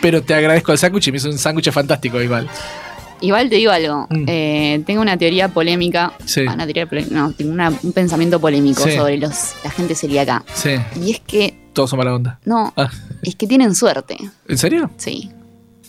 Pero 0.00 0.22
te 0.22 0.34
agradezco 0.34 0.70
el 0.72 0.78
sándwich 0.78 1.08
y 1.08 1.12
me 1.12 1.16
hizo 1.18 1.28
un 1.28 1.38
sándwich 1.38 1.70
fantástico 1.72 2.20
igual. 2.22 2.48
Igual 3.20 3.48
te 3.50 3.56
digo 3.56 3.70
algo. 3.72 4.06
Mm. 4.10 4.24
eh, 4.26 4.82
tengo 4.86 5.02
una 5.02 5.16
teoría 5.16 5.48
polémica. 5.48 6.12
Sí. 6.24 6.42
Ah, 6.48 6.54
una 6.54 6.64
teoría 6.64 6.86
polé- 6.88 7.08
no, 7.10 7.32
tengo 7.32 7.52
una- 7.52 7.72
un 7.82 7.92
pensamiento 7.92 8.40
polémico 8.40 8.82
Sí. 8.84 8.96
sobre 8.96 9.18
los, 9.18 9.54
la 9.64 9.70
gente 9.70 9.94
celíaca. 9.94 10.42
Sí, 10.54 10.70
Y 11.02 11.10
es 11.12 11.20
que, 11.20 11.54
todos 11.72 11.90
son 11.90 11.98
mala 11.98 12.14
onda. 12.14 12.38
no, 12.44 12.72
Ah, 12.76 12.90
es 13.22 13.34
que 13.36 13.46
tienen 13.46 13.74
suerte. 13.74 14.16
¿En 14.48 14.58
serio? 14.58 14.90
Sí. 14.96 15.30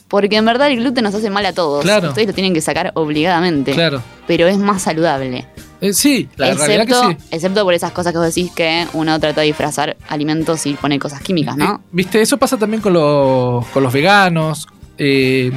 Porque 0.07 0.35
en 0.35 0.43
verdad 0.45 0.67
el 0.69 0.75
gluten 0.77 1.05
nos 1.05 1.15
hace 1.15 1.29
mal 1.29 1.45
a 1.45 1.53
todos. 1.53 1.83
Claro. 1.83 2.09
Ustedes 2.09 2.27
lo 2.27 2.33
tienen 2.33 2.53
que 2.53 2.59
sacar 2.59 2.91
obligadamente. 2.95 3.71
Claro. 3.71 4.03
Pero 4.27 4.45
es 4.47 4.57
más 4.57 4.81
saludable. 4.81 5.47
Eh, 5.79 5.93
sí, 5.93 6.27
la 6.35 6.53
realidad 6.53 6.81
excepto, 6.83 7.07
que 7.09 7.15
sí. 7.15 7.27
excepto 7.31 7.63
por 7.63 7.73
esas 7.73 7.91
cosas 7.93 8.11
que 8.11 8.17
vos 8.19 8.27
decís 8.27 8.51
que 8.51 8.85
uno 8.93 9.17
trata 9.21 9.39
de 9.41 9.47
disfrazar 9.47 9.95
alimentos 10.09 10.65
y 10.65 10.73
pone 10.73 10.99
cosas 10.99 11.21
químicas, 11.21 11.55
¿no? 11.55 11.75
Eh, 11.75 11.87
Viste, 11.93 12.21
eso 12.21 12.37
pasa 12.37 12.57
también 12.57 12.81
con, 12.81 12.91
los- 12.93 13.65
con 13.67 13.81
los 13.83 13.93
veganos. 13.93 14.67
eh, 14.97 15.49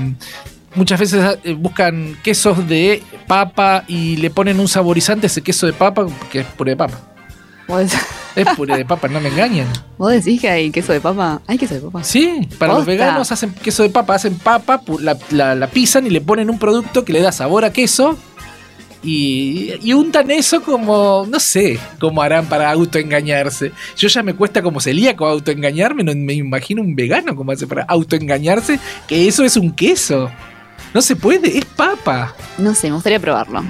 muchas 0.75 1.00
veces 1.00 1.38
eh, 1.44 1.53
buscan 1.55 2.17
quesos 2.23 2.67
de 2.69 3.03
papa 3.26 3.85
y 3.88 4.17
le 4.17 4.31
ponen 4.31 4.61
un 4.61 4.69
saborizante 4.69 5.26
ese 5.26 5.43
queso 5.43 5.67
de 5.67 5.73
papa, 5.73 6.06
que 6.31 6.41
es 6.41 6.47
puré 6.47 6.73
de 6.73 6.76
papa. 6.76 7.00
¿Vos, 7.67 7.93
Es 8.37 8.47
puré 8.56 8.76
de 8.76 8.85
papa, 8.85 9.09
no 9.09 9.21
me 9.21 9.29
engañen. 9.31 9.67
vos 9.99 10.12
decís 10.12 10.41
que 10.41 10.50
hay 10.50 10.71
queso 10.71 10.93
de 10.93 11.00
papa? 11.00 11.41
¿Hay 11.47 11.56
queso 11.56 11.75
de 11.75 11.81
papa? 11.81 12.05
Sí, 12.05 12.47
para 12.59 12.75
los 12.75 12.85
veganos 12.85 13.32
hacen 13.32 13.53
queso 13.55 13.82
de 13.85 13.88
papa, 13.91 14.15
hacen 14.17 14.35
papa, 14.37 14.82
la, 15.00 15.17
la- 15.31 15.55
la 15.55 15.67
pisan 15.69 16.06
y 16.06 16.10
le 16.10 16.20
ponen 16.20 16.51
un 16.51 16.58
producto 16.58 17.05
que 17.05 17.13
le 17.15 17.20
da 17.20 17.32
sabor 17.32 17.65
a 17.65 17.72
queso. 17.72 18.19
Y, 19.06 19.75
y 19.82 19.93
untan 19.93 20.31
eso 20.31 20.63
como, 20.63 21.27
no 21.29 21.39
sé, 21.39 21.79
cómo 22.01 22.22
harán 22.22 22.46
para 22.46 22.70
autoengañarse. 22.70 23.70
Yo 23.98 24.08
ya 24.08 24.22
me 24.22 24.34
cuesta 24.34 24.63
como 24.63 24.81
celíaco 24.81 25.27
autoengañarme, 25.27 26.03
no 26.05 26.13
me 26.15 26.32
imagino 26.32 26.81
un 26.81 26.94
vegano 26.96 27.37
cómo 27.37 27.53
hace 27.53 27.67
para 27.67 27.82
autoengañarse, 27.84 28.81
que 29.06 29.29
eso 29.29 29.44
es 29.44 29.56
un 29.58 29.72
queso. 29.72 30.31
No 30.94 31.03
se 31.03 31.17
puede, 31.17 31.58
es 31.58 31.65
papa. 31.65 32.34
No 32.58 32.74
sé, 32.74 32.86
me 32.89 32.94
gustaría 32.94 33.19
probarlo. 33.20 33.63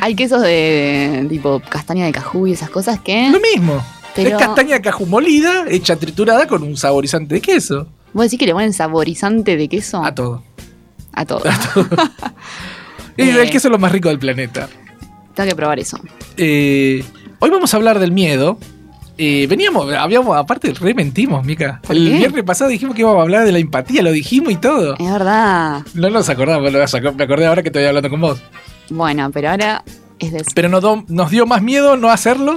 Hay 0.00 0.14
quesos 0.14 0.40
de 0.42 1.26
tipo 1.28 1.60
castaña 1.68 2.06
de 2.06 2.12
cajú 2.12 2.46
y 2.46 2.52
esas 2.52 2.70
cosas 2.70 3.00
que. 3.00 3.30
Lo 3.30 3.40
mismo. 3.40 3.82
Pero- 4.14 4.38
Es 4.38 4.46
castaña 4.46 4.76
de 4.76 4.80
cajú 4.82 5.06
molida, 5.06 5.64
hecha 5.68 5.96
triturada 5.96 6.46
con 6.46 6.62
un 6.62 6.76
saborizante 6.76 7.34
de 7.36 7.40
queso. 7.40 7.88
¿Vos 8.12 8.24
decís 8.26 8.38
que 8.38 8.46
le 8.46 8.52
ponen 8.52 8.72
saborizante 8.72 9.56
de 9.56 9.68
queso? 9.68 10.04
A 10.04 10.14
todo. 10.14 10.42
A 11.12 11.24
todo. 11.24 11.42
Y 13.16 13.22
Eh. 13.28 13.42
el 13.42 13.50
queso 13.50 13.68
es 13.68 13.72
lo 13.72 13.78
más 13.78 13.92
rico 13.92 14.08
del 14.08 14.18
planeta. 14.18 14.68
Tengo 15.34 15.48
que 15.48 15.56
probar 15.56 15.78
eso. 15.78 15.98
Eh, 16.36 17.04
hoy 17.38 17.50
vamos 17.50 17.72
a 17.74 17.76
hablar 17.76 17.98
del 17.98 18.12
miedo. 18.12 18.58
Eh, 19.22 19.46
veníamos, 19.46 19.92
habíamos, 19.92 20.34
aparte, 20.34 20.72
re 20.72 20.94
mentimos, 20.94 21.44
Mica. 21.44 21.78
¿Por 21.86 21.94
El 21.94 22.08
qué? 22.08 22.16
viernes 22.16 22.42
pasado 22.44 22.70
dijimos 22.70 22.94
que 22.94 23.02
íbamos 23.02 23.18
a 23.18 23.22
hablar 23.22 23.44
de 23.44 23.52
la 23.52 23.58
empatía, 23.58 24.02
lo 24.02 24.12
dijimos 24.12 24.50
y 24.50 24.56
todo. 24.56 24.94
Es 24.98 25.12
verdad. 25.12 25.82
No 25.92 26.08
nos 26.08 26.26
acordamos, 26.30 26.72
me 26.72 27.24
acordé 27.24 27.46
ahora 27.46 27.62
que 27.62 27.68
estoy 27.68 27.84
hablando 27.84 28.08
con 28.08 28.18
vos. 28.22 28.40
Bueno, 28.88 29.30
pero 29.30 29.50
ahora 29.50 29.84
es 30.18 30.32
de. 30.32 30.42
Pero 30.54 30.70
nos, 30.70 30.80
do- 30.80 31.04
nos 31.08 31.30
dio 31.30 31.44
más 31.44 31.60
miedo 31.60 31.98
no 31.98 32.08
hacerlo, 32.08 32.56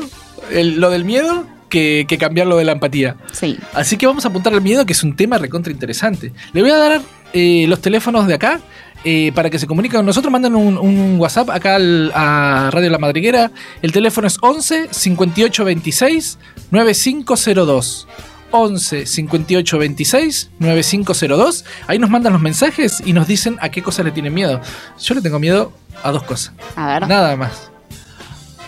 el- 0.51 0.79
lo 0.79 0.89
del 0.89 1.03
miedo, 1.03 1.46
que, 1.67 2.05
que 2.08 2.17
cambiar 2.17 2.48
lo 2.48 2.55
de 2.55 2.63
la 2.63 2.72
empatía. 2.72 3.17
Sí. 3.34 3.58
Así 3.74 3.98
que 3.98 4.08
vamos 4.08 4.24
a 4.24 4.29
apuntar 4.29 4.53
al 4.53 4.62
miedo, 4.62 4.86
que 4.86 4.93
es 4.93 5.03
un 5.03 5.17
tema 5.17 5.38
recontra 5.38 5.74
interesante. 5.74 6.32
Le 6.53 6.62
voy 6.62 6.72
a 6.72 6.77
dar 6.77 7.01
eh, 7.34 7.66
los 7.68 7.82
teléfonos 7.82 8.28
de 8.28 8.36
acá 8.36 8.60
eh, 9.04 9.32
para 9.36 9.50
que 9.50 9.60
se 9.60 9.68
comuniquen 9.68 10.00
con 10.00 10.06
nosotros. 10.06 10.32
Mandan 10.32 10.56
un, 10.56 10.78
un 10.78 11.20
WhatsApp 11.20 11.50
acá 11.50 11.75
al- 11.75 12.12
a 12.16 12.70
Radio 12.72 12.90
La 12.90 12.98
Madriguera. 13.00 13.52
El 13.82 13.92
teléfono 13.92 14.28
es 14.28 14.38
11 14.42 14.90
58 14.92 15.66
26 15.66 16.38
9502. 16.72 18.08
11 18.52 19.06
58 19.08 19.78
26 19.80 20.52
9502. 20.60 21.66
Ahí 21.88 21.98
nos 22.00 22.10
mandan 22.10 22.34
los 22.34 22.42
mensajes 22.42 23.02
y 23.06 23.13
nos 23.13 23.28
dicen 23.28 23.58
a 23.62 23.70
qué 23.70 23.82
cosas 23.82 24.06
le 24.06 24.12
tienen 24.12 24.34
miedo. 24.34 24.62
Yo 25.02 25.16
le 25.16 25.22
tengo 25.22 25.40
miedo 25.40 25.74
a 26.04 26.12
dos 26.12 26.24
cosas. 26.24 26.54
A 26.75 26.88
ver. 27.00 27.08
Nada 27.08 27.36
más. 27.36 27.72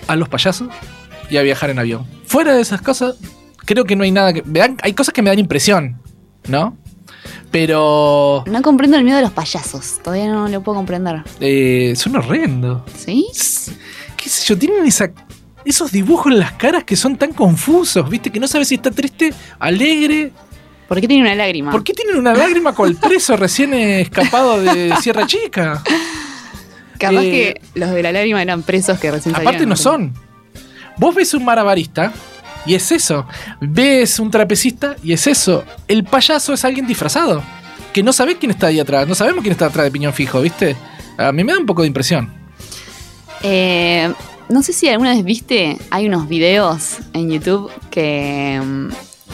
a 0.07 0.15
los 0.15 0.27
payasos 0.29 0.69
y 1.29 1.38
a 1.38 1.41
viajar 1.43 1.69
en 1.69 1.79
avión. 1.79 2.05
Fuera 2.25 2.53
de 2.53 2.62
esas 2.62 2.81
cosas, 2.81 3.15
creo 3.65 3.86
que 3.86 3.95
no 3.95 4.03
hay 4.03 4.12
nada 4.12 4.34
que. 4.34 4.41
me 4.43 4.60
dan- 4.60 4.77
hay 4.81 4.93
cosas 4.93 5.13
que 5.13 5.22
me 5.22 5.29
dan 5.29 5.39
impresión, 5.39 6.00
¿no? 6.48 6.77
Pero. 7.51 8.44
No 8.48 8.62
comprendo 8.62 8.98
el 8.98 9.03
miedo 9.03 9.17
de 9.17 9.24
los 9.24 9.32
payasos. 9.32 10.00
Todavía 10.03 10.27
no 10.27 10.48
lo 10.48 10.62
puedo 10.62 10.77
comprender. 10.77 11.24
eh, 11.39 11.94
son 11.96 12.15
horrendos. 12.17 12.82
¿Sí? 12.98 13.25
¿Qué 14.17 14.29
sé 14.29 14.46
yo? 14.46 14.58
Tienen 14.58 14.86
esa, 14.86 15.12
esos 15.63 15.91
dibujos 15.91 16.32
en 16.32 16.39
las 16.39 16.53
caras 16.53 16.84
que 16.84 16.96
son 16.96 17.15
tan 17.17 17.32
confusos, 17.34 18.10
¿viste? 18.10 18.32
Que 18.32 18.39
no 18.39 18.48
sabes 18.48 18.67
si 18.67 18.75
está 18.75 18.91
triste, 18.91 19.34
alegre. 19.60 20.32
¿Por 20.88 21.01
qué 21.01 21.08
tiene 21.08 21.24
una 21.24 21.34
lágrima? 21.36 21.72
¿Por 21.72 21.84
qué 21.84 21.94
tienen 21.94 22.17
una 22.17 22.34
lágrima 22.34 22.74
con 22.75 22.88
el 22.89 22.96
preso 22.98 23.36
recién 23.38 23.74
escapado 23.74 24.62
de 24.62 24.94
Sierra 25.01 25.25
Chica? 25.25 25.82
Capaz 26.98 27.24
Eh, 27.24 27.32
que 27.32 27.62
los 27.79 27.91
de 27.91 28.03
la 28.03 28.12
lágrima 28.12 28.41
eran 28.41 28.63
presos 28.63 29.00
que 29.00 29.12
recién 29.12 29.36
Aparte 29.36 29.65
no 29.65 29.75
son. 29.75 30.13
Vos 30.98 31.13
ves 31.13 31.34
un 31.34 31.44
marabarista 31.44 32.13
y 32.65 32.75
es 32.75 32.91
eso. 32.91 33.25
Ves 33.62 34.19
un 34.19 34.29
trapecista 34.31 34.95
y 35.03 35.13
es 35.13 35.27
eso. 35.27 35.63
El 35.88 36.03
payaso 36.03 36.53
es 36.53 36.63
alguien 36.65 36.88
disfrazado. 36.88 37.43
Que 37.93 38.03
no 38.03 38.12
sabés 38.12 38.36
quién 38.39 38.51
está 38.51 38.67
ahí 38.67 38.79
atrás. 38.79 39.07
No 39.07 39.15
sabemos 39.15 39.41
quién 39.41 39.53
está 39.53 39.67
atrás 39.67 39.86
de 39.86 39.91
Piñón 39.91 40.13
Fijo, 40.13 40.41
¿viste? 40.41 40.75
A 41.17 41.31
mí 41.31 41.43
me 41.43 41.53
da 41.53 41.60
un 41.60 41.65
poco 41.65 41.81
de 41.84 41.88
impresión. 41.88 42.29
Eh, 43.43 44.12
no 44.50 44.62
sé 44.63 44.74
si 44.74 44.88
alguna 44.89 45.13
vez 45.13 45.24
viste, 45.24 45.77
hay 45.91 46.07
unos 46.07 46.27
videos 46.27 46.98
en 47.13 47.29
YouTube 47.31 47.72
que, 47.89 48.62
mm, 48.63 48.89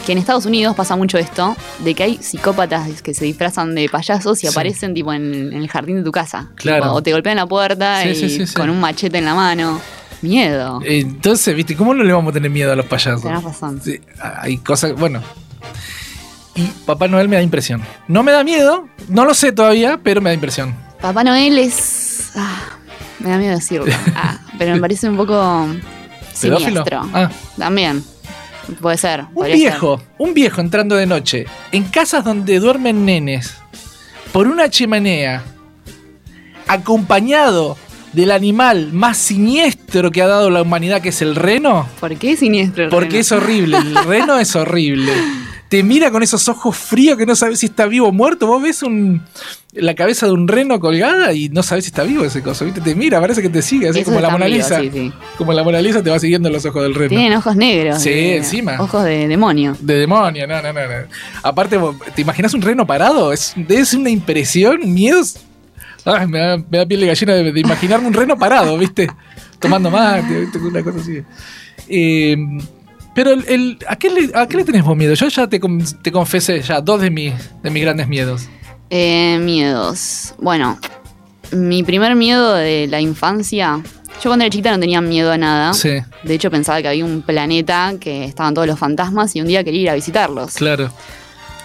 que 0.06 0.12
en 0.12 0.18
Estados 0.18 0.46
Unidos 0.46 0.74
pasa 0.76 0.96
mucho 0.96 1.18
esto, 1.18 1.56
de 1.80 1.94
que 1.94 2.02
hay 2.02 2.16
psicópatas 2.18 3.02
que 3.02 3.14
se 3.14 3.24
disfrazan 3.24 3.74
de 3.74 3.88
payasos 3.88 4.38
y 4.38 4.46
Sí. 4.46 4.46
aparecen 4.48 4.94
tipo 4.94 5.12
en, 5.12 5.52
en 5.52 5.54
el 5.62 5.68
jardín 5.68 5.96
de 5.96 6.02
tu 6.02 6.12
casa. 6.12 6.48
Claro. 6.56 6.82
Tipo, 6.84 6.94
o 6.94 7.02
te 7.02 7.12
golpean 7.12 7.36
la 7.36 7.46
puerta 7.46 8.02
Sí, 8.02 8.08
y 8.10 8.46
sí. 8.46 8.54
con 8.54 8.70
un 8.70 8.80
machete 8.80 9.18
en 9.18 9.24
la 9.26 9.34
mano. 9.34 9.80
Miedo. 10.22 10.80
Entonces, 10.84 11.54
¿viste? 11.54 11.76
¿Cómo 11.76 11.94
no 11.94 12.02
le 12.04 12.12
vamos 12.12 12.30
a 12.30 12.34
tener 12.34 12.50
miedo 12.50 12.72
a 12.72 12.76
los 12.76 12.86
payasos? 12.86 13.22
Tenés 13.22 13.42
razón. 13.42 13.80
Sí, 13.82 14.00
hay 14.20 14.58
cosas, 14.58 14.94
bueno. 14.94 15.20
Y 16.54 16.62
Papá 16.86 17.08
Noel 17.08 17.28
me 17.28 17.36
da 17.36 17.42
impresión. 17.42 17.82
No 18.08 18.22
me 18.22 18.30
da 18.32 18.44
miedo, 18.44 18.88
no 19.08 19.24
lo 19.24 19.34
sé 19.34 19.52
todavía, 19.52 20.00
pero 20.02 20.20
me 20.20 20.30
da 20.30 20.34
impresión. 20.34 20.74
Papá 21.00 21.24
Noel 21.24 21.58
es... 21.58 22.32
ah, 22.36 22.60
me 23.18 23.30
da 23.30 23.38
miedo 23.38 23.54
decirlo. 23.54 23.92
Ah, 24.14 24.38
pero 24.58 24.74
me 24.74 24.80
parece 24.80 25.08
un 25.08 25.16
poco 25.16 25.66
siniestro. 26.32 27.00
Ah, 27.12 27.30
También. 27.58 28.04
Puede 28.80 28.96
ser. 28.96 29.24
un 29.34 29.46
viejo, 29.46 30.00
un 30.18 30.34
viejo 30.34 30.60
entrando 30.60 30.94
de 30.94 31.04
noche 31.06 31.46
en 31.72 31.82
casas 31.84 32.24
donde 32.24 32.60
duermen 32.60 33.04
nenes 33.04 33.54
por 34.32 34.46
una 34.46 34.70
chimenea, 34.70 35.42
acompañado 36.68 37.76
del 38.12 38.30
animal 38.30 38.92
más 38.92 39.16
siniestro 39.18 40.10
que 40.10 40.22
ha 40.22 40.26
dado 40.26 40.50
la 40.50 40.62
humanidad, 40.62 41.00
que 41.00 41.10
es 41.10 41.22
el 41.22 41.34
reno. 41.36 41.88
¿Por 42.00 42.16
qué 42.16 42.36
siniestro? 42.36 42.84
el 42.84 42.90
Porque 42.90 43.08
reno? 43.10 43.20
es 43.20 43.32
horrible, 43.32 43.76
el 43.78 43.94
reno 44.06 44.38
es 44.38 44.54
horrible. 44.56 45.12
Te 45.68 45.82
mira 45.82 46.10
con 46.10 46.22
esos 46.22 46.46
ojos 46.50 46.76
fríos 46.76 47.16
que 47.16 47.24
no 47.24 47.34
sabes 47.34 47.60
si 47.60 47.64
está 47.66 47.86
vivo 47.86 48.08
o 48.08 48.12
muerto. 48.12 48.46
Vos 48.46 48.62
ves 48.62 48.82
un, 48.82 49.22
la 49.72 49.94
cabeza 49.94 50.26
de 50.26 50.32
un 50.32 50.46
reno 50.46 50.78
colgada 50.78 51.32
y 51.32 51.48
no 51.48 51.62
sabes 51.62 51.84
si 51.86 51.88
está 51.88 52.02
vivo 52.02 52.26
ese 52.26 52.42
coso. 52.42 52.66
¿viste? 52.66 52.82
Te 52.82 52.94
mira, 52.94 53.18
parece 53.22 53.40
que 53.40 53.48
te 53.48 53.62
sigue, 53.62 53.88
así 53.88 54.04
como 54.04 54.20
la 54.20 54.28
Mona 54.28 54.46
Lisa. 54.48 54.80
sí, 54.80 54.90
sí. 54.92 55.10
Como 55.38 55.54
la 55.54 55.64
Mona 55.64 55.80
Lisa 55.80 56.02
te 56.02 56.10
va 56.10 56.18
siguiendo 56.18 56.50
los 56.50 56.66
ojos 56.66 56.82
del 56.82 56.94
reno. 56.94 57.08
Tienen 57.08 57.32
ojos 57.38 57.56
negros. 57.56 58.02
Sí, 58.02 58.10
de- 58.10 58.36
encima. 58.36 58.76
Ojos 58.80 59.02
de 59.04 59.26
demonio. 59.26 59.74
De 59.80 59.94
demonio, 59.94 60.46
no, 60.46 60.60
no, 60.60 60.74
no, 60.74 60.80
no. 60.80 61.06
Aparte, 61.42 61.78
¿te 62.14 62.20
imaginas 62.20 62.52
un 62.52 62.60
reno 62.60 62.86
parado? 62.86 63.32
Es, 63.32 63.54
es 63.70 63.94
una 63.94 64.10
impresión, 64.10 64.92
miedos. 64.92 65.38
Ay, 66.04 66.26
me, 66.26 66.38
da, 66.38 66.56
me 66.56 66.78
da 66.78 66.86
piel 66.86 67.00
de 67.00 67.06
gallina 67.06 67.34
de, 67.34 67.52
de 67.52 67.60
imaginarme 67.60 68.08
un 68.08 68.14
reno 68.14 68.36
parado, 68.36 68.76
¿viste? 68.78 69.08
Tomando 69.58 69.90
mate, 69.90 70.40
¿viste? 70.40 70.58
Una 70.58 70.82
cosa 70.82 70.98
así. 70.98 71.22
Eh, 71.88 72.36
pero, 73.14 73.30
el, 73.32 73.44
el- 73.48 73.78
¿a, 73.88 73.96
qué 73.96 74.10
le, 74.10 74.30
¿a 74.34 74.46
qué 74.48 74.56
le 74.56 74.64
tenés 74.64 74.82
vos 74.84 74.96
miedo? 74.96 75.14
Yo 75.14 75.28
ya 75.28 75.46
te, 75.46 75.60
te 76.02 76.12
confesé 76.12 76.60
ya 76.62 76.80
dos 76.80 77.00
de 77.00 77.10
mis, 77.10 77.34
de 77.62 77.70
mis 77.70 77.82
grandes 77.82 78.08
miedos. 78.08 78.48
Eh, 78.90 79.38
miedos. 79.40 80.34
Bueno, 80.38 80.78
mi 81.52 81.82
primer 81.82 82.14
miedo 82.16 82.54
de 82.54 82.86
la 82.88 83.00
infancia. 83.00 83.80
Yo 84.22 84.30
cuando 84.30 84.44
era 84.44 84.50
chiquita 84.50 84.70
no 84.72 84.78
tenía 84.80 85.00
miedo 85.00 85.30
a 85.32 85.38
nada. 85.38 85.72
Sí, 85.74 85.90
De 86.22 86.34
hecho, 86.34 86.50
pensaba 86.50 86.80
que 86.82 86.88
había 86.88 87.04
un 87.04 87.22
planeta 87.22 87.94
que 88.00 88.24
estaban 88.24 88.54
todos 88.54 88.66
los 88.66 88.78
fantasmas 88.78 89.34
y 89.36 89.40
un 89.40 89.46
día 89.46 89.62
quería 89.64 89.80
ir 89.82 89.90
a 89.90 89.94
visitarlos. 89.94 90.54
claro. 90.54 90.90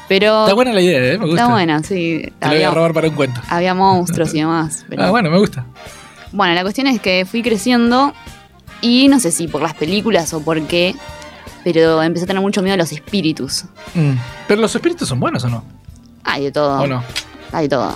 Pero. 0.08 0.44
Está 0.44 0.54
buena 0.54 0.74
la 0.74 0.82
idea, 0.82 1.00
¿eh? 1.14 1.18
Me 1.18 1.26
gusta. 1.26 1.42
Está 1.42 1.52
buena, 1.54 1.84
sí. 1.84 2.22
Te 2.40 2.46
la 2.46 2.48
voy 2.48 2.56
a 2.64 2.68
Había, 2.68 2.72
robar 2.72 2.94
para 2.94 3.10
un 3.10 3.16
cuento. 3.16 3.42
había 3.50 3.74
monstruos 3.74 4.34
y 4.34 4.40
demás. 4.40 4.86
pero- 4.90 5.04
Ah, 5.04 5.10
bueno, 5.12 5.30
me 5.30 5.38
gusta. 5.38 5.66
Bueno, 6.32 6.54
la 6.54 6.62
cuestión 6.62 6.88
es 6.88 7.00
que 7.02 7.26
fui 7.26 7.42
creciendo 7.42 8.14
y 8.82 9.08
no 9.08 9.20
sé 9.20 9.32
si 9.32 9.48
por 9.48 9.62
las 9.62 9.74
películas 9.74 10.34
o 10.34 10.42
por 10.42 10.62
qué, 10.64 10.96
pero 11.64 12.02
empecé 12.04 12.26
a 12.26 12.28
tener 12.28 12.42
mucho 12.42 12.62
miedo 12.62 12.74
a 12.76 12.78
los 12.78 12.92
espíritus. 12.92 13.66
Mm. 13.96 14.12
Pero 14.48 14.62
los 14.62 14.74
espíritus 14.76 15.08
son 15.08 15.20
buenos 15.20 15.44
o 15.46 15.50
no? 15.50 15.64
Hay 16.24 16.44
de 16.46 16.52
todo. 16.52 16.82
¿O 16.82 16.88
no? 16.88 17.04
Hay 17.52 17.64
de 17.64 17.70
todo. 17.70 17.96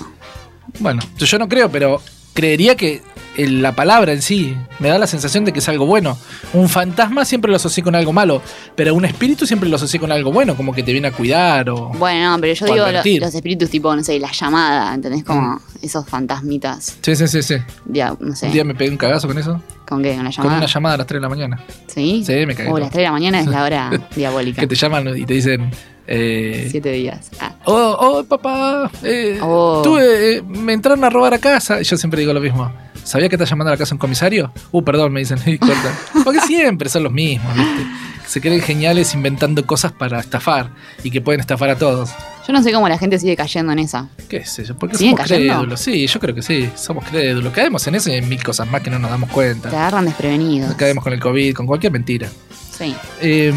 Bueno, 0.79 1.01
yo 1.17 1.37
no 1.39 1.47
creo, 1.49 1.69
pero 1.69 2.01
creería 2.33 2.75
que 2.75 3.01
el- 3.37 3.61
la 3.61 3.73
palabra 3.73 4.11
en 4.11 4.21
sí 4.21 4.55
me 4.79 4.89
da 4.89 4.97
la 4.97 5.07
sensación 5.07 5.45
de 5.45 5.53
que 5.53 5.59
es 5.59 5.69
algo 5.69 5.85
bueno. 5.85 6.17
Un 6.53 6.67
fantasma 6.67 7.23
siempre 7.25 7.49
lo 7.49 7.55
asocié 7.57 7.81
con 7.81 7.95
algo 7.95 8.11
malo, 8.11 8.41
pero 8.75 8.93
un 8.93 9.05
espíritu 9.05 9.45
siempre 9.47 9.69
lo 9.69 9.77
asocié 9.77 9.99
con 9.99 10.11
algo 10.11 10.31
bueno, 10.33 10.55
como 10.57 10.73
que 10.73 10.83
te 10.83 10.91
viene 10.91 11.07
a 11.07 11.11
cuidar 11.11 11.69
o... 11.69 11.89
Bueno, 11.97 12.31
no, 12.35 12.41
pero 12.41 12.53
yo 12.53 12.65
digo 12.65 12.77
lo- 12.77 12.91
los 12.91 13.35
espíritus 13.35 13.69
tipo, 13.69 13.95
no 13.95 14.03
sé, 14.03 14.19
la 14.19 14.31
llamada, 14.31 14.93
¿entendés? 14.93 15.23
Como 15.23 15.61
esos 15.81 16.05
fantasmitas. 16.07 16.97
Sí, 17.01 17.15
sí, 17.15 17.27
sí, 17.27 17.41
sí. 17.41 17.55
Ya, 17.85 18.13
no 18.19 18.35
sé. 18.35 18.47
Un 18.47 18.53
día 18.53 18.63
me 18.65 18.75
pegué 18.75 18.91
un 18.91 18.97
cagazo 18.97 19.27
con 19.27 19.37
eso. 19.37 19.61
¿Con 19.87 20.01
qué? 20.03 20.15
¿Con 20.15 20.23
la 20.25 20.31
Con 20.31 20.31
llamada? 20.43 20.57
una 20.57 20.67
llamada 20.67 20.95
a 20.95 20.97
las 20.99 21.07
3 21.07 21.17
de 21.17 21.21
la 21.21 21.29
mañana. 21.29 21.63
¿Sí? 21.87 22.23
Sí, 22.25 22.45
me 22.45 22.55
cagué. 22.55 22.69
O 22.69 22.71
todo. 22.73 22.79
las 22.79 22.89
3 22.91 22.99
de 22.99 23.03
la 23.05 23.11
mañana 23.11 23.39
es 23.39 23.47
la 23.47 23.63
hora 23.63 23.91
diabólica. 24.15 24.61
Que 24.61 24.67
te 24.67 24.75
llaman 24.75 25.17
y 25.17 25.25
te 25.25 25.33
dicen... 25.33 25.71
Eh, 26.07 26.67
Siete 26.71 26.91
días. 26.91 27.29
Ah. 27.39 27.55
oh, 27.65 27.97
oh, 27.99 28.23
papá, 28.23 28.91
eh, 29.03 29.39
Oh. 29.41 29.81
tuve, 29.83 30.37
eh, 30.37 30.41
me 30.41 30.73
entraron 30.73 31.03
a 31.03 31.09
robar 31.09 31.33
a 31.33 31.39
casa. 31.39 31.79
Y 31.81 31.83
yo 31.83 31.97
siempre 31.97 32.19
digo 32.19 32.33
lo 32.33 32.41
mismo. 32.41 32.71
¿Sabía 33.03 33.29
que 33.29 33.35
estás 33.35 33.49
llamando 33.49 33.69
a 33.69 33.73
la 33.73 33.77
casa 33.77 33.95
un 33.95 33.99
comisario? 33.99 34.51
Uh, 34.71 34.83
perdón, 34.83 35.11
me 35.13 35.19
dicen. 35.21 35.39
Porque 36.23 36.39
siempre 36.41 36.89
son 36.89 37.03
los 37.03 37.11
mismos, 37.13 37.53
¿viste? 37.55 37.85
Se 38.27 38.39
creen 38.39 38.61
geniales 38.61 39.13
inventando 39.13 39.65
cosas 39.65 39.91
para 39.91 40.19
estafar 40.19 40.69
y 41.03 41.11
que 41.11 41.19
pueden 41.19 41.41
estafar 41.41 41.69
a 41.69 41.77
todos. 41.77 42.11
Yo 42.47 42.53
no 42.53 42.63
sé 42.63 42.71
cómo 42.71 42.87
la 42.87 42.97
gente 42.97 43.19
sigue 43.19 43.35
cayendo 43.35 43.71
en 43.73 43.79
esa. 43.79 44.07
¿Qué 44.29 44.45
sé 44.45 44.63
yo? 44.63 44.77
Porque 44.77 44.95
¿Siguen 44.97 45.15
somos 45.17 45.27
cayendo? 45.29 45.53
crédulos. 45.55 45.79
Sí, 45.81 46.07
yo 46.07 46.19
creo 46.19 46.33
que 46.35 46.41
sí. 46.41 46.69
Somos 46.75 47.03
crédulos. 47.05 47.51
Caemos 47.53 47.85
en 47.87 47.95
eso 47.95 48.09
y 48.09 48.13
en 48.15 48.29
mil 48.29 48.41
cosas 48.43 48.69
más 48.69 48.81
que 48.81 48.89
no 48.89 48.99
nos 48.99 49.11
damos 49.11 49.29
Te 49.29 49.33
cuenta. 49.35 49.69
agarran 49.69 50.05
desprevenidos. 50.05 50.73
Caemos 50.75 51.03
con 51.03 51.13
el 51.13 51.19
COVID, 51.19 51.53
con 51.53 51.65
cualquier 51.67 51.91
mentira. 51.91 52.29
Sí. 52.77 52.95
Eh, 53.21 53.51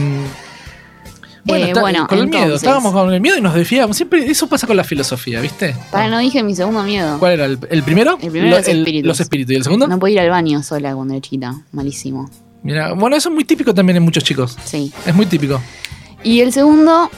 bueno, 1.44 1.64
Eh, 1.64 1.68
está- 1.68 1.80
bueno, 1.80 2.06
con 2.06 2.18
el 2.18 2.26
miedo. 2.28 2.54
Estábamos 2.54 2.92
con 2.92 3.12
el 3.12 3.20
miedo 3.20 3.36
y 3.38 3.40
nos 3.40 3.54
desfiábamos. 3.54 3.96
Siempre 3.96 4.30
eso 4.30 4.48
pasa 4.48 4.66
con 4.66 4.76
la 4.76 4.84
filosofía, 4.84 5.40
¿viste? 5.40 5.74
Para, 5.90 6.08
no 6.08 6.18
dije 6.18 6.42
mi 6.42 6.54
segundo 6.54 6.82
miedo. 6.82 7.18
¿Cuál 7.18 7.32
era? 7.32 7.44
¿El, 7.46 7.58
el 7.70 7.82
primero? 7.82 8.18
El 8.20 8.30
primero, 8.30 8.50
Lo- 8.50 8.56
los 8.58 8.68
espíritus. 8.68 9.06
Los 9.08 9.20
espíritus. 9.20 9.52
¿Y 9.52 9.56
el 9.56 9.64
segundo? 9.64 9.86
No 9.86 9.98
podía 9.98 10.14
ir 10.14 10.20
al 10.20 10.30
baño 10.30 10.62
sola 10.62 10.94
cuando 10.94 11.14
era 11.14 11.20
chiquita. 11.20 11.54
Malísimo. 11.72 12.30
Mira, 12.62 12.94
bueno, 12.94 13.14
eso 13.16 13.28
es 13.28 13.34
muy 13.34 13.44
típico 13.44 13.74
también 13.74 13.96
en 13.98 14.02
muchos 14.02 14.24
chicos. 14.24 14.56
Sí. 14.64 14.90
Es 15.06 15.14
muy 15.14 15.26
típico. 15.26 15.60
Y 16.22 16.40
el 16.40 16.52
segundo 16.52 17.10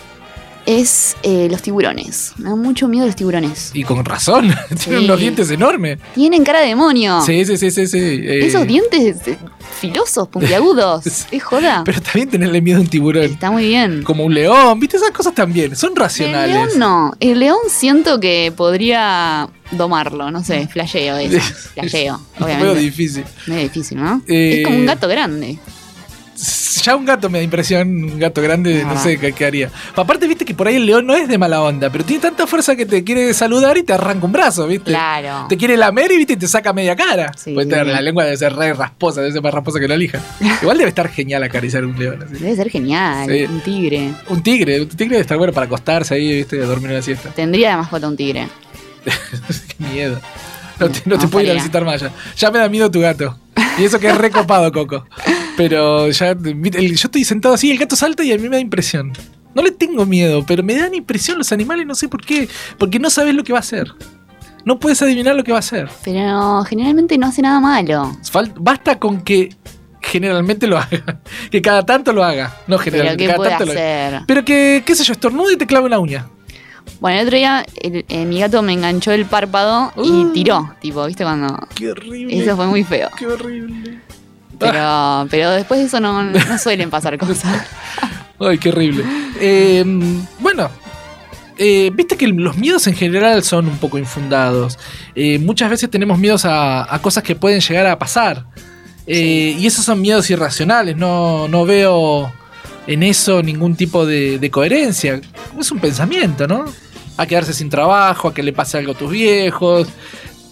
es 0.67 1.17
eh, 1.23 1.49
los 1.51 1.63
tiburones. 1.63 2.33
Me 2.39 2.51
da 2.51 2.57
mucho 2.57 2.89
miedo 2.89 3.07
los 3.07 3.17
tiburones. 3.17 3.71
Y 3.75 3.85
con 3.85 4.05
razón. 4.05 4.49
Tienen 4.83 5.01
Sí. 5.01 5.05
unos 5.07 5.19
dientes 5.21 5.51
enormes. 5.51 5.99
Tienen 6.15 6.45
cara 6.45 6.61
de 6.61 6.69
demonio. 6.69 7.21
Sí, 7.23 7.45
sí, 7.45 7.57
sí, 7.57 7.71
sí. 7.71 7.87
sí. 7.87 7.99
eh, 7.99 8.47
Esos 8.47 8.67
dientes 8.67 9.27
eh, 9.29 9.39
filosos, 9.81 10.29
puntiagudos. 10.29 11.05
Es 11.31 11.43
joda. 11.43 11.83
Pero 11.85 12.01
también 12.01 12.29
tenerle 12.31 12.61
miedo 12.61 12.79
a 12.79 12.81
un 12.81 12.89
tiburón. 12.89 13.25
Está 13.25 13.51
muy 13.51 13.67
bien. 13.69 14.03
Como 14.03 14.25
un 14.25 14.35
león, 14.35 14.79
¿viste? 14.81 14.97
Esas 14.97 15.11
cosas 15.13 15.35
también. 15.35 15.75
Son 15.77 15.91
El 15.91 15.97
racionales. 15.97 16.55
león 16.55 16.69
no. 16.79 17.13
El 17.21 17.39
león 17.41 17.59
siento 17.69 18.19
que 18.21 18.53
podría 18.57 19.49
domarlo. 19.71 20.31
No 20.31 20.43
sé, 20.45 20.67
flasheo 20.69 21.17
eso. 21.19 21.39
Flasheo, 21.75 22.21
obviamente. 22.41 22.75
difícil. 22.81 23.25
Medio 23.47 23.63
difícil, 23.63 23.99
¿no? 24.03 24.23
Eh, 24.27 24.59
Es 24.59 24.65
como 24.67 24.79
un 24.79 24.87
gato 24.87 25.07
grande. 25.09 25.59
Ya 26.83 26.95
un 26.95 27.05
gato 27.05 27.29
me 27.31 27.39
da 27.39 27.45
impresión, 27.45 27.89
un 27.89 28.19
gato 28.21 28.41
grande, 28.43 28.85
no 28.85 28.97
sé 29.03 29.19
qué, 29.19 29.33
qué 29.33 29.45
haría. 29.47 29.71
Aparte, 29.97 30.29
viste 30.29 30.45
que 30.45 30.55
por 30.55 30.69
ahí 30.69 30.77
el 30.77 30.87
león 30.87 31.05
no 31.07 31.15
es 31.17 31.27
de 31.29 31.37
mala 31.39 31.61
onda, 31.63 31.91
pero 31.91 32.05
tiene 32.05 32.23
tanta 32.23 32.47
fuerza 32.47 32.77
que 32.77 32.87
te 32.87 33.03
quiere 33.03 33.35
saludar 33.35 33.77
y 33.77 33.83
te 33.83 33.93
arranca 33.93 34.25
un 34.27 34.31
brazo, 34.33 34.67
¿viste? 34.69 34.91
Claro. 34.93 35.47
Te 35.49 35.57
quiere 35.57 35.77
lamer 35.77 36.13
y 36.13 36.19
viste 36.19 36.35
y 36.35 36.37
te 36.37 36.47
saca 36.47 36.73
media 36.73 36.95
cara. 36.95 37.33
Sí, 37.37 37.55
Puede 37.55 37.67
sí, 37.67 37.71
tener- 37.71 37.87
sí. 37.87 37.93
la 37.93 38.01
lengua 38.03 38.25
debe 38.25 38.37
ser 38.37 38.55
re 38.55 38.73
rasposa, 38.75 39.21
debe 39.21 39.33
ser 39.33 39.43
más 39.43 39.53
rasposa 39.55 39.81
que 39.81 39.89
la 39.89 39.97
lija. 39.97 40.21
Igual 40.63 40.79
debe 40.79 40.91
estar 40.91 41.09
genial 41.09 41.43
acariciar 41.43 41.85
un 41.85 41.99
león. 41.99 42.23
así. 42.23 42.35
Debe 42.43 42.55
ser 42.55 42.71
genial. 42.71 43.27
Sí. 43.29 43.45
Un 43.45 43.61
tigre. 43.63 44.13
Un 44.29 44.43
tigre, 44.43 44.81
un 44.83 44.89
tigre 44.89 45.07
debe 45.15 45.21
estar 45.23 45.39
bueno 45.39 45.53
para 45.53 45.67
acostarse 45.67 46.15
ahí, 46.15 46.37
viste, 46.37 46.57
dormir 46.59 46.91
una 46.93 47.03
siesta. 47.03 47.31
Tendría 47.31 47.71
de 47.71 47.77
mascota 47.79 48.07
un 48.07 48.17
tigre. 48.17 48.47
Qué 49.79 49.85
miedo. 49.93 50.21
No 50.79 50.89
te, 50.91 51.01
no 51.07 51.17
te 51.19 51.25
No 51.25 51.31
puedo 51.31 51.45
ir 51.47 51.51
a 51.51 51.55
visitar 51.55 51.85
más 51.85 52.01
ya. 52.01 52.11
Ya 52.37 52.51
me 52.51 52.59
da 52.59 52.69
miedo 52.69 52.91
tu 52.91 53.01
gato. 53.01 53.37
Y 53.79 53.85
eso 53.85 53.99
que 53.99 54.09
es 54.09 54.17
recopado, 54.19 54.73
Coco. 54.73 55.07
Pero 55.57 56.11
ya, 56.11 56.31
el- 56.31 56.97
yo 56.97 57.07
estoy 57.09 57.25
sentado 57.25 57.55
así, 57.55 57.71
el 57.71 57.79
gato 57.79 57.97
salta 57.97 58.23
y 58.25 58.33
a 58.33 58.37
mí 58.37 58.43
me 58.49 58.57
da 58.57 58.61
impresión. 58.61 59.13
No 59.55 59.63
le 59.63 59.71
tengo 59.71 60.05
miedo, 60.07 60.45
pero 60.47 60.63
me 60.63 60.75
dan 60.75 60.95
impresión 60.95 61.39
los 61.39 61.51
animales, 61.53 61.87
no 61.87 61.95
sé 61.95 62.09
por 62.09 62.25
qué. 62.25 62.49
Porque 62.79 62.99
no 62.99 63.09
sabes 63.11 63.35
lo 63.35 63.43
que 63.45 63.53
va 63.53 63.59
a 63.59 63.61
hacer. 63.61 63.89
No 64.65 64.79
puedes 64.81 65.01
adivinar 65.03 65.35
lo 65.37 65.45
que 65.45 65.53
va 65.53 65.59
a 65.59 65.61
hacer. 65.61 65.89
Pero 66.05 66.63
generalmente 66.65 67.17
no 67.19 67.27
hace 67.29 67.41
nada 67.43 67.61
malo. 67.61 68.17
Fal- 68.31 68.53
Basta 68.59 68.99
con 68.99 69.21
que 69.23 69.55
generalmente 70.03 70.67
lo 70.67 70.77
haga. 70.79 71.21
Que 71.51 71.63
cada 71.63 71.85
tanto 71.87 72.13
lo 72.13 72.23
haga. 72.25 72.49
No 72.67 72.77
Pero 72.77 72.81
generalmente, 72.81 73.23
¿qué 73.25 73.27
cada 73.29 73.37
puede 73.37 73.51
tanto 73.51 73.65
lo 73.67 73.73
haga. 73.73 74.07
hacer? 74.09 74.23
Pero 74.27 74.45
que, 74.45 74.83
qué 74.85 74.95
sé 74.95 75.05
yo, 75.05 75.13
estornude 75.13 75.55
y 75.55 75.57
te 75.57 75.67
clave 75.67 75.87
una 75.87 75.99
uña. 75.99 76.27
Bueno, 77.01 77.21
el 77.21 77.27
otro 77.27 77.37
día 77.39 77.65
el- 77.81 78.05
eh, 78.09 78.25
mi 78.25 78.41
gato 78.41 78.63
me 78.63 78.73
enganchó 78.73 79.13
el 79.13 79.27
párpado 79.27 79.93
y 80.03 80.33
tiró. 80.33 80.75
Tipo, 80.81 81.05
¿viste? 81.07 81.25
Cuando. 81.25 81.59
Qué 81.75 81.91
horrible. 81.91 82.43
Eso 82.43 82.57
fue 82.57 82.67
muy 82.67 82.85
feo. 82.85 83.11
Qué 83.19 83.27
horrible. 83.27 83.99
Pero, 84.59 85.27
pero 85.31 85.51
después 85.51 85.81
de 85.81 85.87
eso 85.87 86.01
no, 86.01 86.23
no 86.23 86.59
suelen 86.59 86.89
pasar 86.91 87.19
cosas. 87.19 87.67
Ay, 88.41 88.59
qué 88.59 88.71
horrible. 88.71 89.05
Eh, 89.39 89.85
bueno, 90.39 90.71
eh, 91.59 91.91
viste 91.95 92.17
que 92.17 92.27
los 92.29 92.57
miedos 92.57 92.87
en 92.87 92.95
general 92.95 93.43
son 93.43 93.69
un 93.69 93.77
poco 93.77 93.99
infundados. 93.99 94.79
Eh, 95.15 95.39
muchas 95.39 95.69
veces 95.71 95.91
tenemos 95.91 96.19
miedos 96.19 96.45
a, 96.47 96.93
a 96.95 96.99
cosas 97.03 97.23
que 97.23 97.35
pueden 97.37 97.61
llegar 97.61 97.87
a 97.87 97.99
pasar. 97.99 98.47
Y 99.09 99.65
esos 99.67 99.85
son 99.85 100.01
miedos 100.01 100.29
irracionales. 100.31 100.97
No, 100.97 101.47
no 101.49 101.65
veo 101.65 102.33
en 102.89 103.03
eso 103.05 103.41
ningún 103.43 103.77
tipo 103.77 104.05
de, 104.07 104.39
de 104.39 104.51
coherencia. 104.51 105.21
Es 105.61 105.71
un 105.71 105.79
pensamiento, 105.79 106.49
¿no? 106.49 106.65
A 107.17 107.27
quedarse 107.27 107.53
sin 107.53 107.71
trabajo, 107.71 108.29
a 108.29 108.35
que 108.35 108.43
le 108.43 108.53
pase 108.53 108.79
algo 108.79 108.93
a 108.93 108.95
tus 108.95 109.11
viejos. 109.11 109.89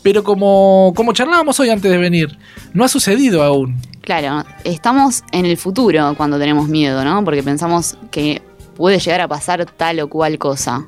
Pero 0.03 0.23
como, 0.23 0.93
como 0.95 1.13
charlábamos 1.13 1.59
hoy 1.61 1.71
antes 1.71 1.91
de 1.91 1.99
venir, 1.99 2.39
no 2.73 2.85
ha 2.85 2.89
sucedido 2.89 3.43
aún. 3.43 3.81
Claro, 4.03 4.45
estamos 4.65 5.25
en 5.33 5.47
el 5.47 5.57
futuro 5.57 6.15
cuando 6.17 6.39
tenemos 6.39 6.69
miedo, 6.69 7.05
¿no? 7.05 7.25
Porque 7.25 7.43
pensamos 7.43 7.97
que 8.11 8.43
puede 8.77 8.99
llegar 8.99 9.23
a 9.23 9.29
pasar 9.29 9.65
tal 9.65 10.01
o 10.01 10.09
cual 10.09 10.39
cosa. 10.39 10.87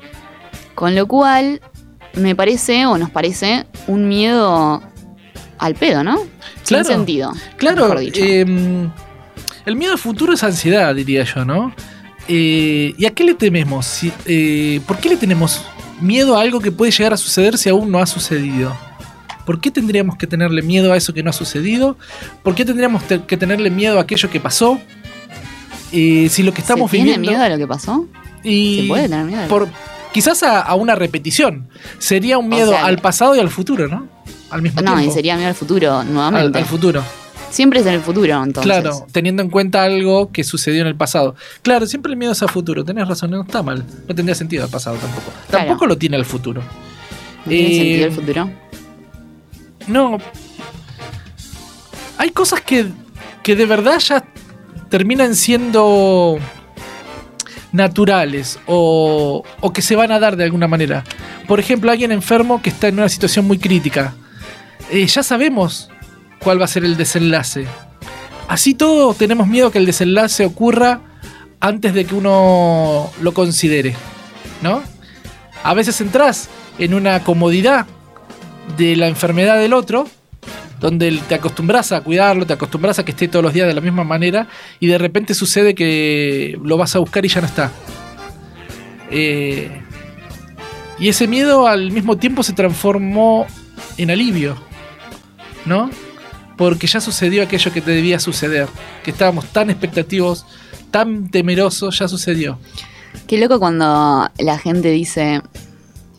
Con 0.75 0.95
lo 0.95 1.07
cual, 1.07 1.63
me 2.15 2.35
parece, 2.35 2.85
o 2.85 2.99
nos 2.99 3.11
parece, 3.11 3.65
un 3.87 4.07
miedo 4.07 4.83
al 5.59 5.75
pedo, 5.75 6.05
¿no? 6.05 6.19
Claro. 6.67 6.85
Sin 6.85 6.97
sentido. 6.97 7.33
Claro, 7.57 7.99
eh, 7.99 8.45
el 9.65 9.77
miedo 9.77 9.93
al 9.93 9.99
futuro 9.99 10.35
es 10.35 10.43
ansiedad, 10.43 10.95
diría 10.95 11.25
yo, 11.25 11.45
¿no? 11.45 11.75
Eh, 12.29 12.95
¿Y 12.99 13.07
a 13.07 13.11
qué 13.11 13.25
le 13.25 13.35
tememos? 13.35 13.87
Si- 13.87 14.13
eh, 14.27 14.81
¿Por 14.87 14.99
qué 14.99 15.09
le 15.11 15.17
tenemos 15.17 15.65
miedo 16.01 16.37
a 16.37 16.41
algo 16.43 16.61
que 16.61 16.73
puede 16.73 16.91
llegar 16.93 17.13
a 17.13 17.17
suceder 17.17 17.57
si 17.59 17.69
aún 17.69 17.91
no 17.91 17.99
ha 17.99 18.07
sucedido? 18.07 18.77
¿Por 19.45 19.61
qué 19.61 19.71
tendríamos 19.71 20.17
que 20.17 20.27
tenerle 20.27 20.61
miedo 20.63 20.93
a 20.93 20.97
eso 20.97 21.15
que 21.15 21.23
no 21.23 21.31
ha 21.31 21.33
sucedido? 21.33 21.97
¿Por 22.43 22.55
qué 22.57 22.65
tendríamos 22.65 23.05
te- 23.05 23.23
que 23.25 23.37
tenerle 23.37 23.71
miedo 23.71 23.99
a 23.99 24.03
aquello 24.03 24.29
que 24.29 24.41
pasó? 24.41 24.81
Eh, 25.93 26.29
si 26.31 26.43
lo 26.43 26.53
que 26.53 26.61
estamos 26.61 26.91
¿Se 26.91 26.97
tiene 26.97 27.13
viviendo. 27.13 27.31
miedo 27.31 27.43
a 27.45 27.49
lo 27.49 27.59
que 27.59 27.67
pasó? 27.67 28.07
y 28.43 28.81
¿Se 28.83 28.89
puede 28.89 29.09
tener 29.09 29.25
miedo? 29.25 29.41
a 29.41 29.43
lo- 29.45 29.49
por, 29.49 29.69
quizás 30.13 30.43
a, 30.43 30.61
a 30.61 30.75
una 30.75 30.95
repetición. 30.97 31.69
Sería 31.99 32.39
un 32.39 32.49
miedo 32.49 32.71
sea, 32.73 32.87
al 32.87 32.99
pasado 32.99 33.37
y 33.37 33.39
al 33.39 33.51
futuro, 33.51 33.87
¿no? 33.89 34.09
Al 34.51 34.63
mismo 34.63 34.81
No, 34.83 34.95
y 34.95 34.97
tiempo. 34.99 35.15
sería 35.15 35.37
miedo 35.37 35.49
al 35.49 35.55
futuro 35.55 35.99
al, 35.99 36.13
nuevamente. 36.13 36.59
al 36.59 36.65
futuro. 36.65 37.03
Siempre 37.57 37.81
es 37.81 37.87
en 37.87 37.95
el 37.95 38.01
futuro, 38.03 38.43
entonces. 38.43 38.63
Claro, 38.71 39.07
teniendo 39.13 39.43
en 39.43 39.49
cuenta 39.49 39.83
algo 39.83 40.31
que 40.31 40.45
sucedió 40.45 40.83
en 40.83 40.89
el 40.89 40.95
pasado. 40.95 41.35
Claro, 41.63 41.87
siempre 41.87 42.13
el 42.13 42.19
miedo 42.19 42.33
es 42.33 42.43
a 42.43 42.49
futuro, 42.49 42.85
tenés 42.85 43.09
razón, 43.09 43.31
no 43.31 43.41
está 43.43 43.63
mal. 43.63 43.83
No 44.07 44.15
tendría 44.15 44.35
sentido 44.35 44.65
al 44.65 44.71
pasado 44.71 44.97
tampoco. 44.99 45.33
Claro. 45.49 45.65
Tampoco 45.67 45.87
lo 45.87 45.97
tiene 45.97 46.19
el 46.19 46.27
futuro. 46.27 46.61
¿No 46.61 47.49
tiene 47.49 47.69
Eh, 47.69 47.77
sentido 47.79 48.07
el 48.09 48.13
futuro? 48.13 48.51
No. 49.87 50.19
Hay 52.19 52.31
cosas 52.31 52.61
que, 52.61 52.87
que 53.43 53.57
de 53.57 53.65
verdad 53.65 53.99
ya 54.01 54.23
terminan 54.91 55.35
siendo 55.35 56.39
naturales 57.73 58.59
o, 58.67 59.43
o 59.61 59.73
que 59.73 59.83
se 59.83 59.97
van 59.97 60.13
a 60.13 60.19
dar 60.19 60.37
de 60.37 60.45
alguna 60.45 60.69
manera. 60.69 61.05
Por 61.47 61.61
ejemplo, 61.61 61.91
alguien 61.91 62.13
enfermo 62.13 62.61
que 62.61 62.71
está 62.71 62.89
en 62.89 62.95
una 62.99 63.09
situación 63.09 63.47
muy 63.47 63.59
crítica. 63.59 64.15
Eh, 64.91 65.07
ya 65.07 65.23
sabemos 65.23 65.91
cuál 66.47 66.61
va 66.61 66.67
a 66.67 66.69
ser 66.69 66.85
el 66.85 66.97
desenlace. 66.97 67.67
Así 68.47 68.75
todo 68.75 69.15
tenemos 69.15 69.49
miedo 69.49 69.73
que 69.73 69.79
el 69.79 69.87
desenlace 69.87 70.47
ocurra 70.47 71.01
antes 71.59 71.93
de 71.93 72.05
que 72.05 72.15
uno 72.15 73.11
lo 73.21 73.35
considere. 73.35 73.97
¿No? 74.63 74.81
A 75.65 75.75
veces 75.75 76.01
entras 76.01 76.49
en 76.79 76.95
una 76.95 77.25
comodidad 77.25 77.87
de 78.79 78.95
la 78.95 79.09
enfermedad 79.09 79.59
del 79.59 79.73
otro, 79.73 80.07
donde 80.79 81.19
te 81.29 81.35
acostumbras 81.35 81.91
a 81.91 82.03
cuidarlo, 82.03 82.47
te 82.47 82.53
acostumbras 82.53 83.01
a 83.01 83.05
que 83.05 83.11
esté 83.11 83.27
todos 83.27 83.43
los 83.43 83.53
días 83.53 83.67
de 83.67 83.75
la 83.75 83.81
misma 83.81 84.05
manera, 84.05 84.47
y 84.79 84.87
de 84.87 84.99
repente 84.99 85.35
sucede 85.35 85.75
que 85.75 86.57
lo 86.63 86.77
vas 86.77 86.95
a 86.95 87.01
buscar 87.01 87.25
y 87.25 87.29
ya 87.29 87.41
no 87.41 87.49
está. 87.49 87.73
Eh, 89.11 89.83
y 91.01 91.09
ese 91.09 91.27
miedo 91.27 91.67
al 91.67 91.91
mismo 91.91 92.19
tiempo 92.19 92.45
se 92.45 92.53
transformó 92.53 93.49
en 93.99 94.13
alivio, 94.13 94.57
¿no? 95.65 95.91
Porque 96.57 96.87
ya 96.87 97.01
sucedió 97.01 97.43
aquello 97.43 97.73
que 97.73 97.81
te 97.81 97.91
debía 97.91 98.19
suceder, 98.19 98.69
que 99.05 99.11
estábamos 99.11 99.47
tan 99.47 99.71
expectativos, 99.71 100.47
tan 100.91 101.31
temerosos, 101.31 101.99
ya 101.99 102.09
sucedió. 102.09 102.59
Qué 103.27 103.39
loco 103.39 103.59
cuando 103.59 104.31
la 104.39 104.59
gente 104.59 104.91
dice, 104.91 105.43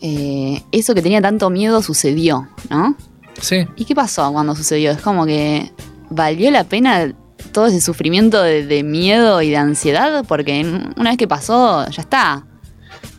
eh, 0.02 0.62
eso 0.72 0.94
que 0.94 1.02
tenía 1.02 1.22
tanto 1.22 1.50
miedo 1.50 1.82
sucedió, 1.82 2.48
¿no? 2.70 2.96
Sí. 3.42 3.68
¿Y 3.76 3.86
qué 3.86 3.96
pasó 3.96 4.32
cuando 4.32 4.56
sucedió? 4.56 4.92
Es 4.92 5.02
como 5.02 5.26
que 5.26 5.72
valió 6.10 6.52
la 6.52 6.64
pena 6.64 7.14
todo 7.52 7.68
ese 7.68 7.82
sufrimiento 7.82 8.42
de, 8.42 8.66
de 8.66 8.84
miedo 8.84 9.42
y 9.42 9.50
de 9.50 9.58
ansiedad, 9.58 10.26
porque 10.28 10.62
una 10.96 11.12
vez 11.12 11.18
que 11.18 11.28
pasó, 11.28 11.88
ya 11.90 12.02
está. 12.02 12.46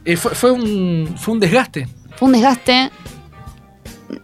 Eh, 0.05 0.17
fue, 0.17 0.35
fue 0.35 0.51
un, 0.53 1.15
fue 1.17 1.35
un 1.35 1.41
desgaste. 1.41 1.89
Fue 2.17 2.27
un 2.27 2.33
desgaste. 2.33 2.91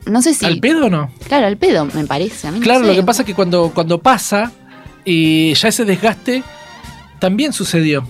No 0.07 0.23
sé 0.23 0.35
si. 0.35 0.44
¿Al 0.47 0.59
pedo 0.61 0.87
o 0.87 0.90
no? 0.90 1.11
Claro, 1.29 1.47
al 1.47 1.57
pedo, 1.57 1.85
me 1.87 2.05
parece. 2.05 2.49
A 2.49 2.51
mí 2.53 2.59
no 2.59 2.64
Claro, 2.64 2.81
sé. 2.81 2.87
lo 2.87 2.94
que 2.94 3.03
pasa 3.03 3.23
es 3.23 3.27
que 3.27 3.35
cuando, 3.35 3.70
cuando 3.75 3.99
pasa, 4.01 4.51
eh, 5.05 5.53
ya 5.55 5.68
ese 5.68 5.85
desgaste 5.85 6.42
también 7.18 7.53
sucedió. 7.53 8.07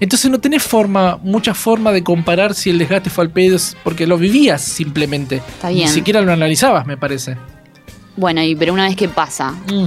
Entonces 0.00 0.30
no 0.30 0.38
tenés 0.40 0.62
forma, 0.62 1.18
mucha 1.22 1.54
forma 1.54 1.92
de 1.92 2.02
comparar 2.02 2.54
si 2.54 2.70
el 2.70 2.78
desgaste 2.78 3.10
fue 3.10 3.24
al 3.24 3.30
pedo, 3.30 3.56
porque 3.84 4.06
lo 4.06 4.18
vivías 4.18 4.60
simplemente. 4.62 5.36
Está 5.36 5.68
bien. 5.70 5.86
Ni 5.86 5.92
siquiera 5.92 6.20
lo 6.20 6.32
analizabas, 6.32 6.84
me 6.86 6.96
parece. 6.96 7.36
Bueno, 8.16 8.42
y 8.42 8.54
pero 8.54 8.72
una 8.72 8.86
vez 8.86 8.96
que 8.96 9.08
pasa, 9.08 9.52
Mm, 9.72 9.86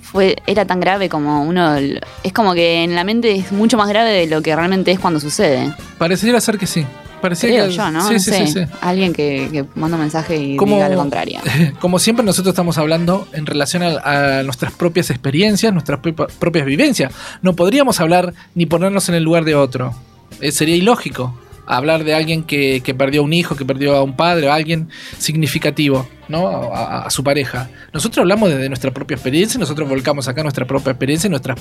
fue, 0.00 0.36
era 0.46 0.64
tan 0.64 0.80
grave 0.80 1.08
como 1.08 1.42
uno. 1.44 1.76
Es 2.22 2.32
como 2.32 2.52
que 2.54 2.82
en 2.84 2.94
la 2.94 3.04
mente 3.04 3.34
es 3.36 3.52
mucho 3.52 3.76
más 3.76 3.88
grave 3.88 4.10
de 4.10 4.26
lo 4.26 4.42
que 4.42 4.54
realmente 4.54 4.90
es 4.92 4.98
cuando 4.98 5.18
sucede. 5.20 5.72
pareciera 5.98 6.40
ser 6.40 6.58
que 6.58 6.66
sí. 6.66 6.84
Parecía 7.20 7.50
Creo 7.50 7.66
que, 7.68 7.72
yo, 7.74 7.90
¿no? 7.90 8.06
Sí, 8.06 8.12
no 8.14 8.18
sí, 8.18 8.30
sé. 8.30 8.46
sí, 8.46 8.52
sí. 8.52 8.60
Alguien 8.80 9.12
que, 9.12 9.48
que 9.52 9.64
manda 9.74 9.96
un 9.96 10.02
mensaje 10.02 10.36
y 10.36 10.56
Como- 10.56 10.76
diga 10.76 10.88
lo 10.88 10.96
contrario. 10.96 11.40
Como 11.80 11.98
siempre 11.98 12.24
nosotros 12.24 12.52
estamos 12.52 12.78
hablando 12.78 13.28
en 13.32 13.44
relación 13.46 13.82
a, 13.82 14.38
a 14.38 14.42
nuestras 14.42 14.72
propias 14.72 15.10
experiencias, 15.10 15.72
nuestras 15.72 16.00
propias 16.00 16.64
vivencias. 16.64 17.12
No 17.42 17.54
podríamos 17.54 18.00
hablar 18.00 18.32
ni 18.54 18.66
ponernos 18.66 19.08
en 19.10 19.16
el 19.16 19.22
lugar 19.22 19.44
de 19.44 19.54
otro. 19.54 19.94
Eh, 20.40 20.50
sería 20.52 20.76
ilógico 20.76 21.38
hablar 21.66 22.02
de 22.04 22.14
alguien 22.14 22.42
que, 22.42 22.80
que 22.82 22.94
perdió 22.94 23.22
un 23.22 23.32
hijo, 23.32 23.54
que 23.54 23.64
perdió 23.64 23.94
a 23.96 24.02
un 24.02 24.16
padre, 24.16 24.48
a 24.48 24.54
alguien 24.54 24.88
significativo, 25.18 26.08
¿no? 26.28 26.48
A, 26.48 26.78
a- 26.78 27.02
a 27.06 27.10
su 27.10 27.22
pareja. 27.22 27.68
Nosotros 27.92 28.22
hablamos 28.22 28.48
desde 28.50 28.68
nuestra 28.68 28.90
propia 28.92 29.14
experiencia, 29.14 29.60
nosotros 29.60 29.88
volcamos 29.88 30.26
acá 30.26 30.42
nuestra 30.42 30.66
propia 30.66 30.90
experiencia, 30.92 31.28
y 31.28 31.30
nuestra, 31.30 31.54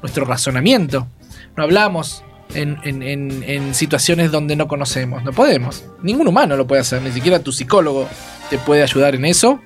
nuestro 0.00 0.24
razonamiento. 0.24 1.08
No 1.56 1.64
hablamos 1.64 2.22
en, 2.54 2.78
en- 2.84 3.02
en- 3.02 3.42
en 3.44 3.74
situaciones 3.74 4.30
donde 4.30 4.56
no 4.56 4.68
conocemos. 4.68 5.22
No 5.24 5.32
podemos. 5.32 5.84
Ningún 6.02 6.28
humano 6.28 6.56
lo 6.56 6.66
puede 6.66 6.80
hacer, 6.80 7.02
ni 7.02 7.12
siquiera 7.12 7.38
tu 7.40 7.52
psicólogo 7.52 8.08
te 8.50 8.58
puede 8.58 8.82
ayudar 8.82 9.14
en 9.14 9.24
eso. 9.24 9.60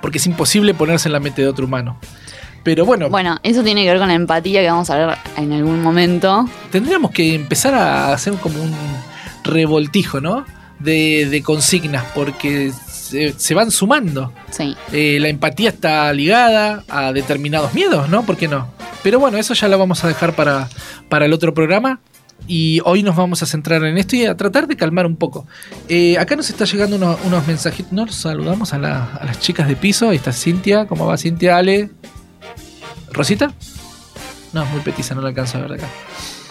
Porque 0.00 0.18
es 0.18 0.26
imposible 0.26 0.74
ponerse 0.74 1.08
en 1.08 1.12
la 1.12 1.20
mente 1.20 1.42
de 1.42 1.48
otro 1.48 1.66
humano. 1.66 1.98
Pero 2.64 2.84
bueno, 2.84 3.08
Bueno, 3.10 3.38
eso 3.42 3.62
tiene 3.64 3.82
que 3.82 3.90
ver 3.90 3.98
con 3.98 4.08
la 4.08 4.14
empatía 4.14 4.60
que 4.60 4.70
vamos 4.70 4.88
a 4.90 4.96
ver 4.96 5.18
en 5.36 5.52
algún 5.52 5.82
momento. 5.82 6.48
tendríamos 6.70 7.10
que 7.10 7.34
empezar 7.34 7.74
a 7.74 8.12
hacer 8.12 8.34
como 8.34 8.62
un 8.62 8.72
revoltijo, 9.44 10.20
¿no? 10.20 10.44
De, 10.78 11.26
de 11.30 11.42
consignas, 11.42 12.04
porque 12.14 12.72
se, 13.12 13.34
se 13.38 13.54
van 13.54 13.70
sumando. 13.70 14.32
Sí. 14.50 14.76
Eh, 14.92 15.18
la 15.20 15.28
empatía 15.28 15.68
está 15.70 16.12
ligada 16.12 16.82
a 16.88 17.12
determinados 17.12 17.74
miedos, 17.74 18.08
¿no? 18.08 18.24
¿Por 18.24 18.36
qué 18.36 18.48
no? 18.48 18.68
Pero 19.02 19.18
bueno, 19.20 19.38
eso 19.38 19.54
ya 19.54 19.68
lo 19.68 19.78
vamos 19.78 20.02
a 20.04 20.08
dejar 20.08 20.34
para, 20.34 20.68
para 21.08 21.26
el 21.26 21.32
otro 21.32 21.54
programa. 21.54 22.00
Y 22.48 22.80
hoy 22.84 23.04
nos 23.04 23.14
vamos 23.14 23.40
a 23.44 23.46
centrar 23.46 23.84
en 23.84 23.96
esto 23.98 24.16
y 24.16 24.26
a 24.26 24.36
tratar 24.36 24.66
de 24.66 24.76
calmar 24.76 25.06
un 25.06 25.14
poco. 25.16 25.46
Eh, 25.88 26.18
acá 26.18 26.34
nos 26.34 26.50
está 26.50 26.64
llegando 26.64 26.96
unos, 26.96 27.16
unos 27.24 27.46
mensajitos. 27.46 27.92
Nos 27.92 28.14
saludamos 28.16 28.72
a, 28.72 28.78
la- 28.78 29.04
a 29.20 29.24
las 29.26 29.38
chicas 29.38 29.68
de 29.68 29.76
piso. 29.76 30.08
Ahí 30.08 30.16
está 30.16 30.32
Cintia. 30.32 30.86
¿Cómo 30.86 31.06
va 31.06 31.16
Cintia? 31.16 31.56
Ale. 31.56 31.90
¿Rosita? 33.12 33.52
No, 34.52 34.64
es 34.64 34.70
muy 34.70 34.80
petiza, 34.80 35.14
no 35.14 35.20
la 35.22 35.28
alcanzo 35.28 35.58
a 35.58 35.60
ver 35.62 35.70
de 35.70 35.76
acá. 35.76 35.88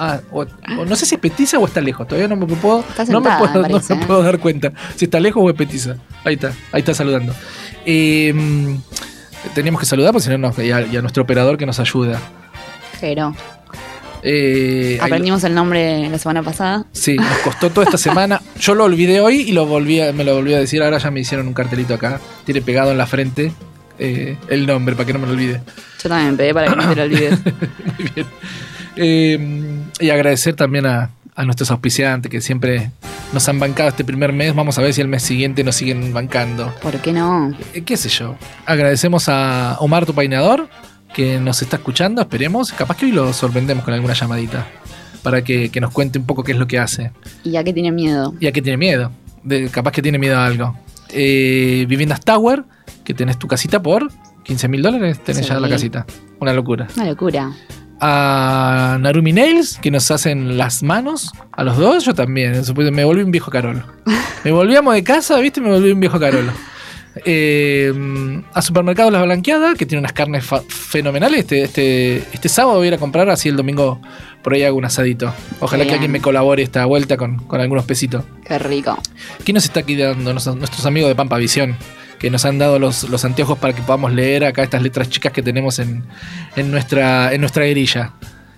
Ah, 0.04 0.20
o- 0.32 0.42
o 0.80 0.86
no 0.86 0.96
sé 0.96 1.06
si 1.06 1.14
es 1.16 1.22
petiza 1.22 1.60
o 1.60 1.66
está 1.68 1.80
lejos. 1.80 2.08
Todavía 2.08 2.28
no 2.28 2.36
me 2.36 2.48
puedo, 2.48 2.84
no 3.10 3.22
me 3.22 3.30
puedo, 3.38 3.54
me 3.54 3.60
no 3.60 3.62
parece, 3.68 3.94
me 3.96 4.06
puedo 4.08 4.24
dar 4.24 4.40
cuenta 4.40 4.74
si 4.96 5.06
está 5.06 5.20
lejos 5.20 5.44
o 5.46 5.50
es 5.50 5.56
petiza. 5.56 5.98
Ahí 6.24 6.34
está, 6.34 6.54
ahí 6.72 6.80
está 6.80 6.94
saludando. 6.96 7.36
Eh, 7.86 8.34
mm, 8.34 8.76
teníamos 9.54 9.80
que 9.80 9.86
saludar, 9.86 10.12
porque 10.12 10.24
si 10.26 10.32
no, 10.32 10.40
nos- 10.40 10.58
y 10.58 10.72
a, 10.72 10.82
y 10.82 10.98
a 10.98 11.02
nuestro 11.02 11.22
operador 11.22 11.56
que 11.58 11.66
nos 11.68 11.80
ayuda. 11.80 12.20
Pero 13.00 13.36
Eh, 14.24 15.00
aprendimos 15.02 15.44
el 15.44 15.54
nombre 15.56 16.08
la 16.10 16.18
semana 16.20 16.44
pasada. 16.44 16.86
Sí, 16.92 17.16
nos 17.16 17.38
costó 17.40 17.70
toda 17.72 17.86
esta 17.86 17.98
semana. 17.98 18.40
Yo 18.60 18.76
lo 18.76 18.84
olvidé 18.84 19.20
hoy 19.20 19.42
y 19.42 19.52
lo 19.52 19.66
volví 19.66 20.00
a- 20.00 20.14
me 20.14 20.24
lo 20.24 20.36
volví 20.36 20.54
a 20.54 20.60
decir. 20.60 20.82
Ahora 20.84 20.98
ya 21.00 21.10
me 21.12 21.20
hicieron 21.22 21.48
un 21.48 21.54
cartelito 21.56 21.94
acá. 21.96 22.20
Tiene 22.46 22.62
pegado 22.62 22.92
en 22.92 22.98
la 22.98 23.06
frente. 23.08 23.52
eh, 24.04 24.36
el 24.48 24.66
nombre 24.66 24.96
para 24.96 25.06
que 25.06 25.14
no 25.14 25.20
me 25.20 25.28
lo 25.28 25.34
olvide. 25.34 25.62
Yo 26.02 26.10
también 26.10 26.36
pedí 26.36 26.54
para 26.54 26.68
que 26.70 26.76
no 26.76 26.90
te 26.90 26.96
lo 26.96 27.04
olvides. 27.04 27.40
Muy 28.00 28.10
bien. 28.16 28.28
Eh, 28.96 29.40
y 30.00 30.10
agradecer 30.10 30.56
también 30.56 30.86
a, 30.86 31.12
a 31.36 31.46
nuestros 31.46 31.72
auspiciantes 31.72 32.30
que 32.32 32.42
siempre 32.42 32.92
nos 33.34 33.48
han 33.48 33.60
bancado 33.60 33.90
este 33.90 34.04
primer 34.04 34.34
mes. 34.34 34.54
Vamos 34.56 34.78
a 34.78 34.82
ver 34.82 34.94
si 34.94 35.02
el 35.02 35.08
mes 35.08 35.24
siguiente 35.24 35.64
nos 35.64 35.76
siguen 35.76 36.14
bancando. 36.14 36.74
¿Por 36.82 36.98
qué 37.00 37.14
no? 37.14 37.56
Eh, 37.74 37.82
¿Qué 37.84 37.98
sé 37.98 38.10
yo? 38.10 38.36
Agradecemos 38.66 39.30
a 39.30 39.78
Omar 39.80 40.06
tu 40.06 40.14
peinador 40.14 40.68
que 41.14 41.40
nos 41.40 41.62
está 41.62 41.78
escuchando, 41.78 42.22
esperemos. 42.22 42.72
Capaz 42.74 42.98
que 42.98 43.06
hoy 43.06 43.12
lo 43.12 43.32
sorprendemos 43.34 43.84
con 43.84 43.94
alguna 43.94 44.14
llamadita 44.14 44.68
para 45.24 45.44
que, 45.44 45.70
que 45.70 45.80
nos 45.82 45.92
cuente 45.94 46.20
un 46.20 46.26
poco 46.26 46.44
qué 46.44 46.52
es 46.54 46.58
lo 46.58 46.68
que 46.68 46.80
hace. 46.80 47.12
¿Y 47.44 47.56
a 47.56 47.64
qué 47.64 47.74
tiene 47.74 47.92
miedo? 47.92 48.34
¿Y 48.40 48.48
a 48.48 48.52
qué 48.52 48.62
tiene 48.62 48.78
miedo? 48.78 49.12
De- 49.44 49.70
capaz 49.70 49.92
que 49.92 50.02
tiene 50.02 50.18
miedo 50.18 50.38
a 50.38 50.46
algo. 50.46 50.76
Eh, 51.10 51.86
Viviendas 51.88 52.22
Tower, 52.22 52.64
que 53.04 53.14
tenés 53.14 53.38
tu 53.38 53.48
casita 53.48 53.82
por 53.82 54.10
15 54.44 54.68
mil 54.68 54.82
dólares, 54.82 55.20
tenés 55.24 55.44
Sí. 55.46 55.50
ya 55.50 55.60
la 55.60 55.70
casita. 55.70 56.06
Una 56.40 56.54
locura. 56.54 56.88
Una 56.96 57.06
locura. 57.06 57.52
A 58.04 58.98
Narumi 59.00 59.32
Nails, 59.32 59.78
que 59.82 59.92
nos 59.92 60.10
hacen 60.10 60.58
las 60.58 60.82
manos. 60.82 61.32
A 61.52 61.64
los 61.64 61.78
dos, 61.78 62.04
yo 62.04 62.16
también. 62.16 62.60
Me 62.92 63.04
volví 63.04 63.22
un 63.22 63.30
viejo 63.32 63.52
carolo. 63.52 63.84
Me 64.44 64.52
volvíamos 64.52 64.94
de 64.96 65.04
casa, 65.04 65.38
¿viste? 65.40 65.62
Me 65.62 65.70
volví 65.70 65.92
un 65.92 66.00
viejo 66.00 66.20
carolo. 66.20 66.52
Eh, 67.26 67.94
a 68.54 68.62
Supermercado 68.62 69.12
Las 69.12 69.24
Blanqueadas, 69.24 69.78
que 69.78 69.86
tiene 69.86 70.00
unas 70.00 70.14
carnes 70.14 70.46
fenomenales. 70.70 71.42
Este, 71.42 71.62
este, 71.64 72.18
este 72.34 72.50
sábado 72.50 72.78
voy 72.78 72.86
a 72.86 72.88
ir 72.88 72.94
a 72.96 72.98
comprar, 72.98 73.30
así 73.30 73.50
el 73.50 73.56
domingo 73.58 74.02
por 74.42 74.54
ahí 74.54 74.64
hago 74.64 74.78
un 74.78 74.86
asadito. 74.86 75.32
Ojalá 75.60 75.86
que 75.86 75.94
alguien 75.94 76.12
me 76.12 76.22
colabore 76.22 76.64
esta 76.64 76.86
vuelta 76.86 77.18
con, 77.18 77.38
con 77.46 77.62
algunos 77.62 77.86
pesitos. 77.86 78.24
Qué 78.48 78.58
rico. 78.58 78.98
¿Quién 79.44 79.56
nos 79.56 79.66
está 79.66 79.82
aquí 79.82 79.96
dando? 79.96 80.34
Nos- 80.34 80.56
nuestros 80.56 80.86
amigos 80.88 81.10
de 81.10 81.16
Pampa 81.16 81.38
Visión, 81.38 81.76
que 82.22 82.30
nos 82.30 82.46
han 82.46 82.60
dado 82.60 82.78
los, 82.78 83.10
los 83.10 83.26
anteojos 83.26 83.58
para 83.58 83.74
que 83.74 83.82
podamos 83.82 84.14
leer 84.14 84.46
acá 84.46 84.62
estas 84.62 84.84
letras 84.84 85.10
chicas 85.10 85.34
que 85.34 85.42
tenemos 85.42 85.80
en, 85.80 86.04
en 86.56 86.70
nuestra, 86.70 87.34
en 87.34 87.42
nuestra 87.42 87.66
grilla. 87.66 88.14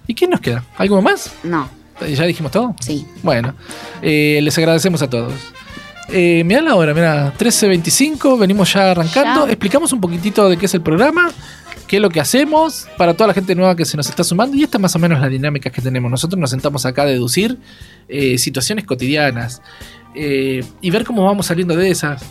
¿Y 0.06 0.14
quién 0.14 0.32
nos 0.32 0.42
queda? 0.42 0.66
¿Algo 0.76 1.02
más? 1.02 1.34
No, 1.44 1.70
¿Ya 2.02 2.26
dijimos 2.26 2.52
todo? 2.52 2.76
sí. 2.82 3.06
Bueno, 3.22 3.56
eh, 4.02 4.42
les 4.44 4.58
agradecemos 4.58 5.02
a 5.02 5.10
todos. 5.10 5.34
Eh, 6.10 6.44
mirá 6.46 6.62
la 6.62 6.76
hora, 6.76 6.94
mirá, 6.94 7.34
13.25, 7.38 8.38
venimos 8.38 8.74
ya 8.74 8.92
arrancando. 8.92 9.46
Ya. 9.46 9.54
Explicamos 9.54 9.94
un 9.94 10.02
poquitito 10.02 10.50
de 10.50 10.58
qué 10.58 10.66
es 10.66 10.74
el 10.74 10.82
programa, 10.82 11.32
qué 11.88 11.96
es 11.96 12.02
lo 12.02 12.10
que 12.10 12.20
hacemos, 12.20 12.88
para 12.98 13.14
toda 13.14 13.30
la 13.30 13.34
gente 13.34 13.56
nueva 13.56 13.78
que 13.78 13.86
se 13.86 13.96
nos 13.96 14.10
está 14.10 14.26
sumando. 14.26 14.58
Y 14.58 14.64
esta 14.64 14.78
es 14.78 14.82
más 14.82 14.94
o 14.96 15.00
menos 15.00 15.22
la 15.22 15.30
dinámica 15.30 15.70
que 15.70 15.82
tenemos. 15.82 16.12
Nosotros 16.12 16.38
nos 16.38 16.50
sentamos 16.50 16.86
acá 16.86 17.04
a 17.04 17.06
deducir 17.06 17.58
eh, 18.10 18.38
situaciones 18.38 18.84
cotidianas 18.84 19.62
eh, 20.14 20.66
y 20.82 20.90
ver 20.92 21.06
cómo 21.06 21.24
vamos 21.24 21.46
saliendo 21.46 21.76
de 21.78 21.90
esas. 21.90 22.22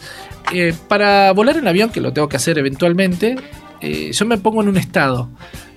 Eh, 0.52 0.74
para 0.88 1.32
volar 1.32 1.56
en 1.56 1.68
avión, 1.68 1.90
que 1.90 2.00
lo 2.00 2.12
tengo 2.12 2.28
que 2.28 2.36
hacer 2.36 2.58
eventualmente, 2.58 3.36
eh, 3.82 4.12
yo 4.12 4.26
me 4.26 4.38
pongo 4.38 4.62
en 4.62 4.68
un 4.68 4.76
estado, 4.76 5.28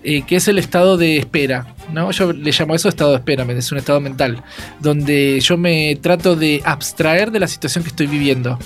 eh, 0.04 0.21
que 0.21 0.36
es 0.36 0.47
el 0.47 0.60
estado 0.60 0.95
de 0.95 1.17
espera. 1.17 1.73
¿no? 1.91 2.12
Yo 2.12 2.32
le 2.32 2.51
llamo 2.51 2.75
eso 2.75 2.88
estado 2.88 3.12
de 3.12 3.17
espera, 3.17 3.43
es 3.51 3.71
un 3.71 3.80
estado 3.80 3.99
mental, 3.99 4.43
donde 4.80 5.39
yo 5.39 5.58
me 5.58 5.97
trato 5.99 6.36
de 6.36 6.62
abstraer 6.63 7.32
de 7.32 7.39
la 7.39 7.47
situación 7.47 7.84
que 7.84 7.89
estoy 7.89 8.06
viviendo. 8.06 8.60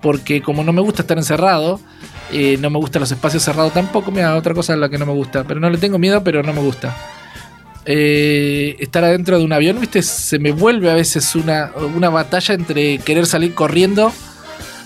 Porque 0.00 0.40
como 0.40 0.62
no 0.62 0.72
me 0.72 0.80
gusta 0.80 1.02
estar 1.02 1.18
encerrado, 1.18 1.80
eh, 2.32 2.56
no 2.60 2.70
me 2.70 2.78
gustan 2.78 3.00
los 3.00 3.10
espacios 3.10 3.42
cerrados 3.42 3.72
tampoco, 3.72 4.12
mira, 4.12 4.36
otra 4.36 4.54
cosa 4.54 4.74
a 4.74 4.76
la 4.76 4.88
que 4.88 4.96
no 4.96 5.06
me 5.06 5.12
gusta, 5.12 5.42
pero 5.42 5.58
no 5.58 5.68
le 5.68 5.78
tengo 5.78 5.98
miedo, 5.98 6.22
pero 6.22 6.44
no 6.44 6.52
me 6.52 6.60
gusta. 6.60 6.96
Estar 7.84 9.02
adentro 9.02 9.38
de 9.38 9.44
un 9.44 9.52
avión, 9.52 9.80
viste, 9.80 10.02
se 10.02 10.38
me 10.38 10.52
vuelve 10.52 10.90
a 10.90 10.94
veces 10.94 11.34
una, 11.34 11.72
una 11.96 12.10
batalla 12.10 12.54
entre 12.54 12.98
querer 12.98 13.26
salir 13.26 13.54
corriendo, 13.54 14.12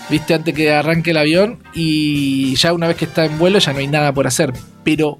viste, 0.09 0.33
antes 0.33 0.53
que 0.53 0.71
arranque 0.73 1.11
el 1.11 1.17
avión, 1.17 1.59
y 1.73 2.55
ya 2.55 2.73
una 2.73 2.87
vez 2.87 2.97
que 2.97 3.05
está 3.05 3.25
en 3.25 3.37
vuelo 3.37 3.59
ya 3.59 3.73
no 3.73 3.79
hay 3.79 3.87
nada 3.87 4.13
por 4.13 4.27
hacer. 4.27 4.53
Pero 4.83 5.19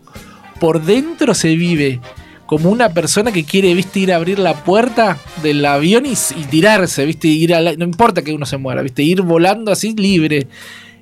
por 0.59 0.81
dentro 0.83 1.33
se 1.33 1.55
vive 1.55 1.99
como 2.45 2.69
una 2.69 2.89
persona 2.89 3.31
que 3.31 3.43
quiere, 3.45 3.73
viste, 3.73 3.99
ir 4.01 4.13
a 4.13 4.17
abrir 4.17 4.37
la 4.39 4.53
puerta 4.63 5.17
del 5.41 5.65
avión 5.65 6.05
y, 6.05 6.11
y 6.11 6.43
tirarse, 6.45 7.05
viste, 7.05 7.27
ir 7.27 7.55
a 7.55 7.61
la- 7.61 7.73
no 7.73 7.85
importa 7.85 8.21
que 8.21 8.33
uno 8.33 8.45
se 8.45 8.57
muera, 8.57 8.81
viste, 8.81 9.01
ir 9.03 9.21
volando 9.21 9.71
así 9.71 9.93
libre. 9.95 10.47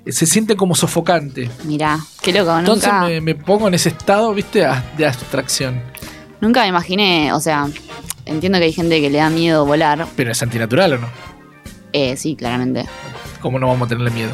Se 0.06 0.26
siente 0.26 0.56
como 0.56 0.74
sofocante. 0.74 1.48
Mirá, 1.64 1.98
qué 2.22 2.32
loco. 2.32 2.58
Entonces 2.58 2.90
Nunca, 2.92 3.06
me, 3.06 3.20
me 3.20 3.34
pongo 3.36 3.68
en 3.68 3.74
ese 3.74 3.90
estado, 3.90 4.32
viste, 4.34 4.66
de 4.96 5.06
abstracción. 5.06 5.80
nunca 6.40 6.62
me 6.62 6.68
imaginé, 6.68 7.32
o 7.32 7.38
sea, 7.40 7.68
entiendo 8.24 8.58
que 8.58 8.64
hay 8.64 8.72
gente 8.72 9.00
que 9.00 9.10
le 9.10 9.18
da 9.18 9.30
miedo 9.30 9.64
volar. 9.66 10.06
Pero 10.16 10.32
es 10.32 10.42
antinatural 10.42 10.94
o 10.94 10.98
no? 10.98 11.08
Eh, 11.92 12.16
sí, 12.16 12.34
claramente. 12.34 12.86
¿Cómo 13.42 13.58
no 13.58 13.66
vamos 13.66 13.86
a 13.86 13.88
tenerle 13.88 14.10
miedo? 14.12 14.30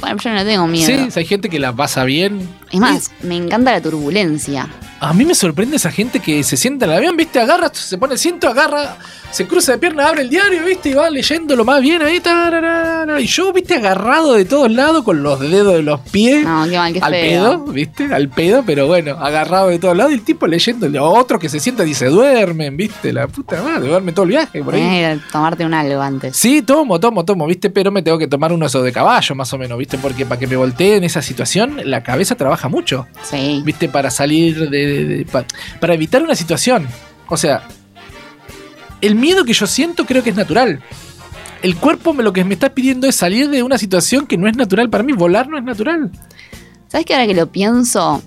Bueno, 0.00 0.16
yo 0.16 0.30
no 0.30 0.44
tengo 0.44 0.66
miedo. 0.66 0.86
Sí, 0.86 1.18
hay 1.18 1.26
gente 1.26 1.48
que 1.50 1.58
la 1.58 1.72
pasa 1.72 2.04
bien. 2.04 2.48
Es 2.70 2.80
más, 2.80 3.10
me 3.22 3.36
encanta 3.36 3.72
la 3.72 3.80
turbulencia. 3.80 4.68
A 5.04 5.12
mí 5.12 5.26
me 5.26 5.34
sorprende 5.34 5.76
esa 5.76 5.90
gente 5.90 6.18
que 6.20 6.42
se 6.42 6.56
sienta 6.56 6.86
en 6.86 6.92
el 6.92 6.96
avión, 6.96 7.14
viste, 7.16 7.38
agarra, 7.38 7.70
se 7.74 7.98
pone 7.98 8.14
el 8.14 8.18
cinto, 8.18 8.48
agarra, 8.48 8.96
se 9.30 9.46
cruza 9.46 9.72
de 9.72 9.78
pierna, 9.78 10.08
abre 10.08 10.22
el 10.22 10.30
diario, 10.30 10.64
viste, 10.64 10.88
y 10.88 10.94
va 10.94 11.10
leyendo 11.10 11.54
lo 11.56 11.62
más 11.64 11.82
bien 11.82 12.00
ahí. 12.00 12.20
tararara, 12.20 13.20
y 13.20 13.26
yo, 13.26 13.52
viste, 13.52 13.74
agarrado 13.74 14.32
de 14.32 14.46
todos 14.46 14.70
lados 14.72 15.04
con 15.04 15.22
los 15.22 15.40
dedos 15.40 15.74
de 15.74 15.82
los 15.82 16.00
pies. 16.00 16.42
No, 16.44 16.64
qué 16.64 16.78
mal, 16.78 16.92
qué 16.94 17.00
al 17.02 17.12
pedo, 17.12 17.58
¿viste? 17.66 18.14
Al 18.14 18.30
pedo, 18.30 18.62
pero 18.64 18.86
bueno, 18.86 19.12
agarrado 19.20 19.68
de 19.68 19.78
todos 19.78 19.94
lados 19.94 20.12
y 20.12 20.14
el 20.16 20.22
tipo 20.22 20.46
leyendo. 20.46 20.86
Otro 21.04 21.38
que 21.38 21.50
se 21.50 21.60
sienta 21.60 21.84
y 21.84 21.92
se 21.92 22.06
duermen, 22.06 22.74
¿viste? 22.76 23.12
La 23.12 23.28
puta 23.28 23.62
madre, 23.62 23.86
duerme 23.88 24.12
todo 24.12 24.22
el 24.24 24.30
viaje 24.30 24.64
por 24.64 24.74
ahí. 24.74 24.80
Que 24.80 25.18
tomarte 25.30 25.66
un 25.66 25.74
algo 25.74 26.00
antes. 26.00 26.34
Sí, 26.34 26.62
tomo, 26.62 26.98
tomo, 26.98 27.26
tomo, 27.26 27.46
¿viste? 27.46 27.68
Pero 27.68 27.90
me 27.90 28.00
tengo 28.02 28.16
que 28.18 28.26
tomar 28.26 28.54
un 28.54 28.62
oso 28.62 28.82
de 28.82 28.90
caballo, 28.90 29.34
más 29.34 29.52
o 29.52 29.58
menos, 29.58 29.76
¿viste? 29.78 29.98
Porque 29.98 30.24
para 30.24 30.38
que 30.38 30.46
me 30.46 30.56
voltee 30.56 30.96
en 30.96 31.04
esa 31.04 31.20
situación, 31.20 31.80
la 31.84 32.02
cabeza 32.02 32.36
trabaja 32.36 32.68
mucho, 32.68 33.06
Sí. 33.22 33.60
¿viste? 33.66 33.88
Para 33.90 34.10
salir 34.10 34.70
de. 34.70 34.93
De- 34.94 35.04
de- 35.18 35.24
pa- 35.26 35.44
para 35.80 35.94
evitar 35.94 36.22
una 36.22 36.34
situación. 36.34 36.86
O 37.28 37.36
sea, 37.36 37.66
el 39.00 39.14
miedo 39.14 39.44
que 39.44 39.52
yo 39.52 39.66
siento 39.66 40.06
creo 40.06 40.22
que 40.22 40.30
es 40.30 40.36
natural. 40.36 40.80
El 41.62 41.76
cuerpo 41.76 42.12
me, 42.12 42.22
lo 42.22 42.32
que 42.32 42.44
me 42.44 42.54
está 42.54 42.70
pidiendo 42.74 43.06
es 43.06 43.16
salir 43.16 43.48
de 43.48 43.62
una 43.62 43.78
situación 43.78 44.26
que 44.26 44.36
no 44.36 44.48
es 44.48 44.56
natural 44.56 44.90
para 44.90 45.02
mí. 45.02 45.12
Volar 45.12 45.48
no 45.48 45.56
es 45.58 45.64
natural. 45.64 46.10
¿Sabes 46.88 47.06
que 47.06 47.14
ahora 47.14 47.26
que 47.26 47.34
lo 47.34 47.50
pienso, 47.50 48.22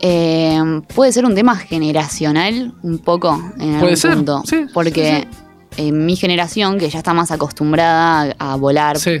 eh, 0.00 0.58
puede 0.94 1.12
ser 1.12 1.24
un 1.26 1.34
tema 1.34 1.56
generacional 1.56 2.74
un 2.82 2.98
poco 2.98 3.34
en 3.58 3.72
Puede 3.72 3.76
algún 3.76 3.96
ser, 3.96 4.14
punto? 4.16 4.42
sí, 4.46 4.66
Porque 4.72 5.28
en 5.76 6.06
mi 6.06 6.16
generación, 6.16 6.78
que 6.78 6.88
ya 6.90 6.98
está 6.98 7.12
más 7.14 7.30
acostumbrada 7.30 8.34
a, 8.38 8.52
a 8.52 8.56
volar, 8.56 8.98
Sí, 8.98 9.20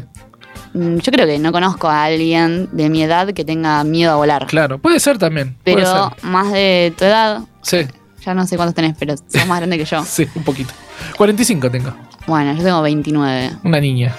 yo 0.74 1.12
creo 1.12 1.26
que 1.26 1.38
no 1.38 1.52
conozco 1.52 1.88
a 1.88 2.04
alguien 2.04 2.68
de 2.72 2.88
mi 2.90 3.02
edad 3.02 3.32
que 3.32 3.44
tenga 3.44 3.82
miedo 3.84 4.12
a 4.12 4.16
volar. 4.16 4.46
claro. 4.46 4.78
Puede 4.78 5.00
ser 5.00 5.18
también. 5.18 5.56
Pero 5.64 6.14
más 6.22 6.52
de 6.52 6.92
tu 6.96 7.04
edad. 7.04 7.40
Sí, 7.62 7.78
ya 8.24 8.34
no 8.34 8.46
sé 8.46 8.56
cuántos 8.56 8.74
tenés, 8.74 8.94
pero 8.98 9.16
sos 9.16 9.46
más 9.46 9.58
grande 9.58 9.78
que 9.78 9.84
yo. 9.84 10.04
sí, 10.06 10.26
un 10.34 10.44
poquito. 10.44 10.72
45 11.16 11.70
tengo. 11.70 11.92
Bueno, 12.26 12.54
yo 12.54 12.62
tengo 12.62 12.82
29. 12.82 13.50
Una 13.64 13.80
niña. 13.80 14.14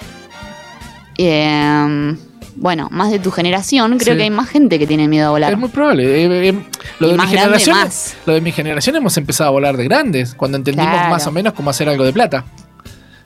Eh, 1.18 2.16
bueno, 2.56 2.90
más 2.92 3.12
de 3.12 3.20
tu 3.20 3.32
generación, 3.32 3.98
creo 3.98 4.14
Sí. 4.14 4.18
que 4.18 4.24
hay 4.24 4.30
más 4.30 4.50
gente 4.50 4.78
que 4.80 4.88
tiene 4.88 5.08
miedo 5.08 5.28
a 5.28 5.32
volar. 5.32 5.54
Es 5.54 5.58
muy 5.60 5.70
probable. 5.70 6.04
Eh, 6.26 6.50
eh, 6.50 6.54
lo, 7.00 7.08
Y 7.08 7.12
de 7.12 7.18
mi 7.18 7.24
grande, 7.24 7.38
generación, 7.38 7.78
más. 7.78 8.16
lo 8.26 8.34
de 8.34 8.42
mi 8.42 8.52
generación 8.52 8.96
hemos 8.96 9.16
empezado 9.18 9.50
a 9.50 9.52
volar 9.52 9.78
de 9.78 9.84
grandes, 9.86 10.36
cuando 10.36 10.58
entendimos 10.58 10.92
Claro. 10.92 11.10
más 11.10 11.26
o 11.28 11.32
menos 11.32 11.54
cómo 11.54 11.70
hacer 11.70 11.88
algo 11.90 12.04
de 12.04 12.12
plata. 12.14 12.44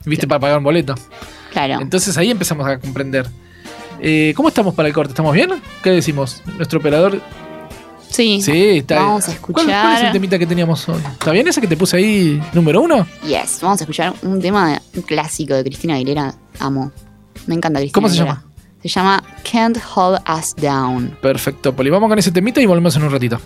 ¿Viste? 0.04 0.28
Para 0.28 0.38
pagar 0.38 0.58
un 0.58 0.64
boleto. 0.64 0.94
Claro. 1.52 1.80
Entonces 1.80 2.16
ahí 2.18 2.30
empezamos 2.30 2.66
a 2.66 2.78
comprender. 2.78 3.26
Eh, 4.00 4.32
¿Cómo 4.36 4.48
estamos 4.48 4.74
para 4.74 4.88
el 4.88 4.94
corte? 4.94 5.12
¿Estamos 5.12 5.32
bien? 5.34 5.50
¿Qué 5.82 5.90
decimos? 5.90 6.42
Nuestro 6.56 6.78
operador. 6.80 7.20
Sí. 8.10 8.40
Sí, 8.40 8.78
está 8.78 8.96
Vamos 8.96 9.24
a 9.24 9.26
¿Cuál- 9.26 9.34
escuchar. 9.36 9.82
¿Cuál, 9.82 9.96
es 9.96 10.02
el 10.04 10.12
temita 10.12 10.38
que 10.38 10.46
teníamos 10.46 10.88
hoy? 10.88 11.00
¿Está 11.12 11.32
bien 11.32 11.48
ese 11.48 11.60
que 11.60 11.66
te 11.66 11.76
puse 11.76 11.96
ahí 11.96 12.42
número 12.52 12.80
uno? 12.80 13.06
Yes, 13.26 13.58
vamos 13.60 13.80
a 13.80 13.84
escuchar 13.84 14.14
un 14.22 14.40
tema, 14.40 14.72
de- 14.72 14.80
un 14.96 15.02
clásico 15.02 15.54
de 15.54 15.64
Cristina 15.64 15.94
Aguilera. 15.94 16.34
Amo. 16.58 16.92
Me 17.46 17.54
encanta 17.54 17.78
Cristina 17.80 17.94
¿Cómo 17.94 18.08
se 18.08 18.20
Aguilera. 18.20 18.42
Se 18.82 18.88
llama 18.88 19.22
Can't 19.50 19.78
Hold 19.94 20.20
Us 20.38 20.54
Down. 20.56 21.18
Perfecto, 21.20 21.74
Poli. 21.74 21.90
Vamos 21.90 22.08
con 22.08 22.18
ese 22.18 22.30
temita 22.30 22.60
y 22.60 22.66
volvemos 22.66 22.94
en 22.96 23.02
un 23.02 23.10
ratito. 23.10 23.40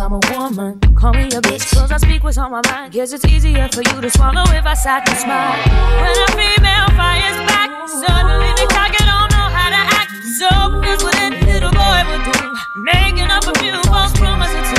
I'm 0.00 0.14
a 0.14 0.20
woman? 0.32 0.80
Call 0.96 1.12
me 1.12 1.28
a 1.28 1.44
bitch 1.44 1.76
cause 1.76 1.92
I 1.92 1.98
speak 1.98 2.24
what's 2.24 2.38
on 2.38 2.50
my 2.50 2.62
mind. 2.72 2.94
Guess 2.94 3.12
it's 3.12 3.24
easier 3.26 3.68
for 3.68 3.82
you 3.82 4.00
to 4.00 4.08
swallow 4.08 4.44
if 4.56 4.64
I 4.64 4.72
sat 4.72 5.06
and 5.06 5.18
smile. 5.18 5.52
When 6.00 6.16
a 6.16 6.28
female 6.32 6.88
fires 6.96 7.36
back, 7.44 7.68
suddenly 7.84 8.48
the 8.56 8.64
target 8.72 9.04
don't 9.04 9.28
know 9.28 9.48
how 9.52 9.68
to 9.68 9.82
act. 10.00 10.10
So 10.40 10.48
here's 10.80 11.04
what 11.04 11.20
any 11.20 11.44
little 11.44 11.68
boy 11.68 12.00
would 12.08 12.24
do. 12.32 12.40
Making 12.80 13.28
up 13.28 13.44
a 13.44 13.52
few 13.60 13.76
false 13.92 14.16
promises. 14.16 14.72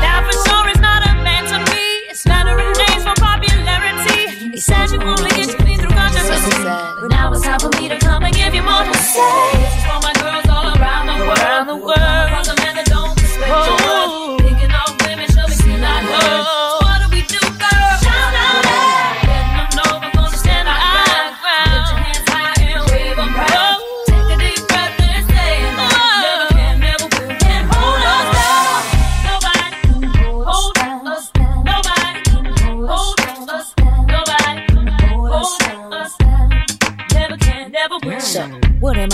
That 0.00 0.24
for 0.24 0.32
sure 0.48 0.68
is 0.72 0.80
not 0.80 1.04
a 1.04 1.12
man 1.20 1.44
to 1.52 1.60
me. 1.68 2.08
It's 2.08 2.22
flattering 2.22 2.72
names 2.88 3.04
for 3.04 3.20
popularity. 3.20 4.48
He 4.48 4.60
says 4.60 4.94
you 4.94 5.02
only 5.04 5.28
get 5.36 5.52
to 5.52 5.62
me 5.62 5.76
through 5.76 5.92
consciousness. 5.92 6.48
But 6.64 7.08
now 7.08 7.32
it's 7.36 7.44
time 7.44 7.60
for 7.60 7.68
me 7.76 7.90
to 7.90 7.98
come 7.98 8.24
and 8.24 8.34
give 8.34 8.54
you 8.54 8.62
more 8.62 8.80
to 8.80 8.96
say. 8.96 9.57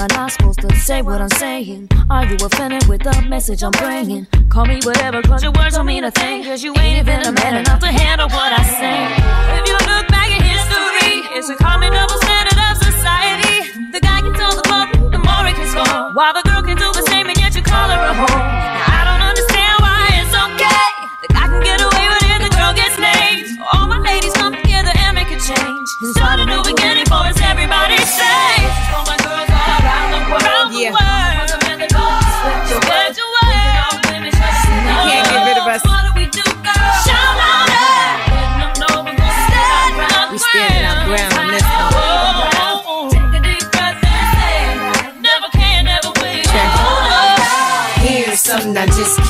I 0.05 0.17
not 0.17 0.33
supposed 0.33 0.61
to 0.61 0.77
say? 0.77 1.01
What 1.01 1.23
I'm 1.23 1.31
saying? 1.31 1.89
Are 2.11 2.27
you 2.27 2.37
offended 2.37 2.87
with 2.89 3.03
the 3.03 3.23
message 3.23 3.63
I'm 3.63 3.71
bringing? 3.73 4.27
Call 4.51 4.67
me 4.67 4.79
whatever, 4.85 5.23
cause 5.23 5.43
your 5.43 5.53
words 5.53 5.77
don't 5.77 5.87
mean 5.87 6.05
a 6.05 6.11
thing. 6.11 6.45
Cause 6.45 6.63
you 6.63 6.75
ain't 6.77 6.99
even 6.99 7.23
a 7.25 7.33
man 7.33 7.57
enough 7.57 7.81
to 7.81 7.87
handle 7.87 8.29
what 8.29 8.53
I 8.53 8.63
say. 8.65 9.01
If 9.59 9.67
you 9.67 9.75
look 9.89 10.07
back 10.09 10.29
at 10.29 10.43
history, 10.43 11.39
it's 11.39 11.49
a 11.49 11.57
common 11.57 11.93
double 11.93 12.19
standard 12.21 12.59
of 12.69 12.77
society. 12.85 13.91
The 13.93 14.01
guy 14.01 14.21
can 14.21 14.35
tell 14.35 14.55
the 14.55 14.63
club, 14.63 14.89
the 15.11 15.19
more 15.19 15.47
he 15.47 15.55
can 15.55 15.69
score. 15.73 16.13
While 16.13 16.35
the 16.35 16.43
girl 16.43 16.63
can 16.63 16.77
do 16.77 16.93
the 16.93 17.07
same 17.09 17.27
and 17.29 17.39
yet 17.39 17.55
you 17.55 17.63
call 17.63 17.89
her 17.89 17.97
a 17.97 18.15
whore. 18.15 18.54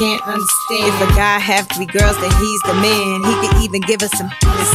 Can't 0.04 0.26
understand. 0.28 0.84
If 0.84 1.00
a 1.00 1.10
guy 1.16 1.38
have 1.40 1.64
three 1.72 1.88
girls, 1.88 2.16
then 2.20 2.32
he's 2.36 2.60
the 2.68 2.76
man. 2.76 3.24
He 3.24 3.32
could 3.40 3.56
even 3.64 3.80
give 3.88 4.04
us 4.04 4.12
some 4.12 4.28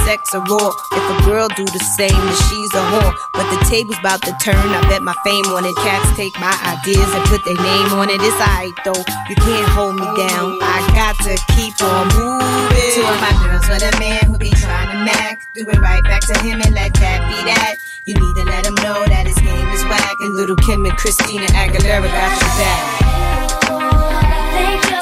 sex 0.10 0.34
or 0.34 0.42
raw. 0.50 0.74
If 0.90 1.06
a 1.06 1.18
girl 1.30 1.46
do 1.54 1.66
the 1.70 1.84
same, 1.94 2.18
then 2.18 2.38
she's 2.50 2.74
a 2.74 2.82
whore. 2.90 3.14
But 3.38 3.46
the 3.54 3.62
table's 3.70 4.00
about 4.02 4.26
to 4.26 4.34
turn. 4.42 4.58
I 4.58 4.82
bet 4.90 5.06
my 5.06 5.14
fame 5.22 5.46
on 5.54 5.70
it. 5.70 5.76
Cats 5.86 6.10
take 6.18 6.34
my 6.42 6.56
ideas 6.66 7.06
and 7.14 7.22
put 7.30 7.46
their 7.46 7.62
name 7.62 7.94
on 7.94 8.10
it. 8.10 8.18
It's 8.18 8.42
alright 8.42 8.74
though. 8.82 9.06
You 9.30 9.38
can't 9.38 9.70
hold 9.70 10.02
me 10.02 10.08
down. 10.18 10.58
I 10.66 10.82
got 10.98 11.14
to 11.30 11.38
keep 11.54 11.78
on 11.86 12.10
moving. 12.18 12.90
Two 12.98 13.06
of 13.06 13.18
my 13.22 13.34
girls 13.46 13.70
with 13.70 13.86
a 13.86 13.94
man 14.02 14.34
who 14.34 14.38
be 14.42 14.50
trying 14.58 14.90
to 14.90 14.98
mac. 15.06 15.46
Do 15.54 15.62
it 15.62 15.78
right 15.78 16.04
back 16.10 16.26
to 16.26 16.36
him 16.42 16.58
and 16.58 16.74
let 16.74 16.94
that 17.06 17.22
be 17.30 17.38
that. 17.54 17.78
You 18.06 18.18
need 18.18 18.36
to 18.42 18.46
let 18.50 18.66
him 18.66 18.76
know 18.82 19.06
that 19.06 19.30
his 19.30 19.38
game 19.38 19.70
is 19.78 19.84
whack. 19.86 20.18
And 20.26 20.34
little 20.34 20.58
Kim 20.58 20.86
and 20.90 20.98
Christina 20.98 21.46
Aguilera 21.54 22.10
got 22.10 22.34
your 22.34 22.50
back. 22.58 24.29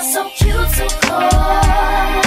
So 0.08 0.30
cute, 0.30 0.70
so 0.70 0.88
cold. 1.02 2.27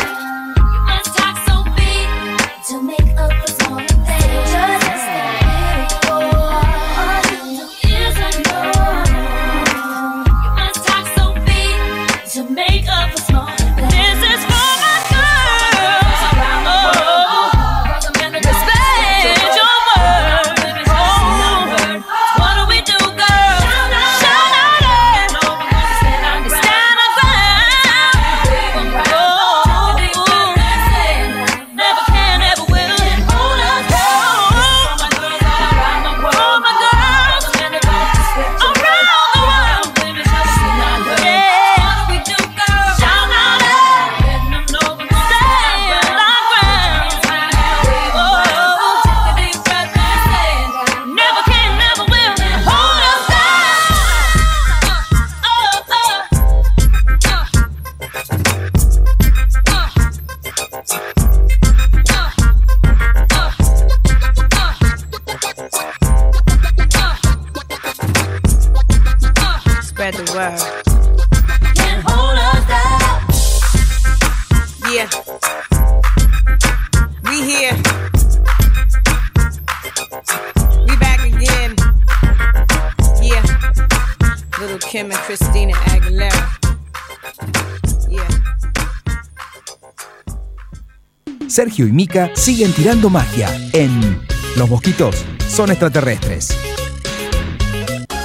Sergio 91.50 91.88
y 91.88 91.92
Mika 91.92 92.30
siguen 92.34 92.72
tirando 92.72 93.10
magia 93.10 93.48
en 93.72 94.20
Los 94.56 94.70
mosquitos 94.70 95.24
son 95.48 95.70
extraterrestres. 95.70 96.56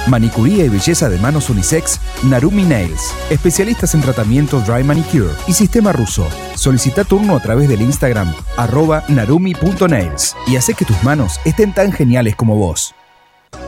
Manicuría 0.06 0.64
y 0.64 0.68
belleza 0.68 1.08
de 1.08 1.18
manos 1.18 1.50
unisex, 1.50 2.00
Narumi 2.22 2.62
Nails. 2.62 3.12
Especialistas 3.28 3.96
en 3.96 4.02
tratamiento 4.02 4.60
Dry 4.60 4.84
Manicure 4.84 5.32
y 5.48 5.54
sistema 5.54 5.90
ruso. 5.90 6.28
Solicita 6.54 7.02
turno 7.02 7.34
a 7.34 7.42
través 7.42 7.68
del 7.68 7.82
Instagram 7.82 8.32
arroba 8.56 9.02
narumi.nails 9.08 10.36
y 10.46 10.54
hace 10.54 10.74
que 10.74 10.84
tus 10.84 11.02
manos 11.02 11.40
estén 11.44 11.74
tan 11.74 11.90
geniales 11.90 12.36
como 12.36 12.54
vos. 12.54 12.94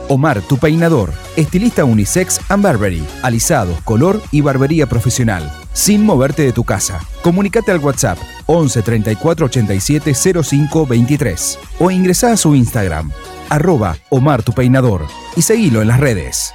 Omar, 0.07 0.41
tu 0.41 0.57
peinador, 0.57 1.13
estilista 1.35 1.83
unisex 1.83 2.39
and 2.49 2.63
barbery, 2.63 3.05
alisados, 3.23 3.79
color 3.81 4.21
y 4.31 4.39
barbería 4.39 4.87
profesional, 4.87 5.51
sin 5.79 6.05
moverte 6.05 6.43
de 6.43 6.51
tu 6.51 6.65
casa. 6.65 6.99
Comunicate 7.21 7.71
al 7.71 7.79
WhatsApp 7.79 8.17
11 8.47 8.81
34 8.81 9.45
87 9.45 10.13
05 10.43 10.85
23 10.85 11.59
o 11.79 11.89
ingresa 11.89 12.33
a 12.33 12.37
su 12.37 12.53
Instagram, 12.53 13.11
arroba 13.49 13.95
Omar 14.09 14.43
y 15.37 15.41
seguilo 15.41 15.81
en 15.81 15.87
las 15.87 15.99
redes. 16.01 16.53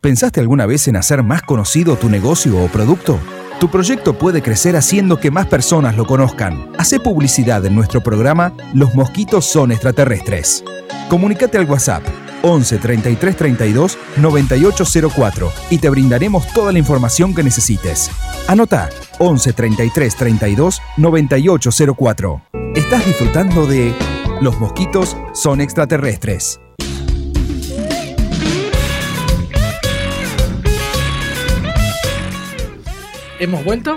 ¿Pensaste 0.00 0.40
alguna 0.40 0.66
vez 0.66 0.88
en 0.88 0.96
hacer 0.96 1.22
más 1.22 1.42
conocido 1.42 1.96
tu 1.96 2.08
negocio 2.08 2.62
o 2.62 2.68
producto? 2.68 3.20
Tu 3.58 3.70
proyecto 3.70 4.12
puede 4.12 4.42
crecer 4.42 4.76
haciendo 4.76 5.18
que 5.18 5.30
más 5.30 5.46
personas 5.46 5.96
lo 5.96 6.06
conozcan. 6.06 6.70
Hace 6.78 7.00
publicidad 7.00 7.64
en 7.64 7.74
nuestro 7.74 8.02
programa 8.02 8.52
Los 8.74 8.94
mosquitos 8.94 9.46
son 9.46 9.72
extraterrestres. 9.72 10.62
Comunicate 11.08 11.56
al 11.56 11.64
WhatsApp 11.64 12.02
11 12.42 12.78
33 12.78 13.36
32 13.36 13.98
9804 14.18 15.52
y 15.70 15.78
te 15.78 15.88
brindaremos 15.88 16.46
toda 16.52 16.70
la 16.70 16.78
información 16.78 17.34
que 17.34 17.42
necesites. 17.42 18.10
Anota 18.46 18.90
11 19.18 19.54
33 19.54 20.16
32 20.16 20.82
9804. 20.98 22.42
Estás 22.74 23.06
disfrutando 23.06 23.66
de 23.66 23.94
Los 24.42 24.60
mosquitos 24.60 25.16
son 25.32 25.62
extraterrestres. 25.62 26.60
Hemos 33.40 33.64
vuelto, 33.64 33.94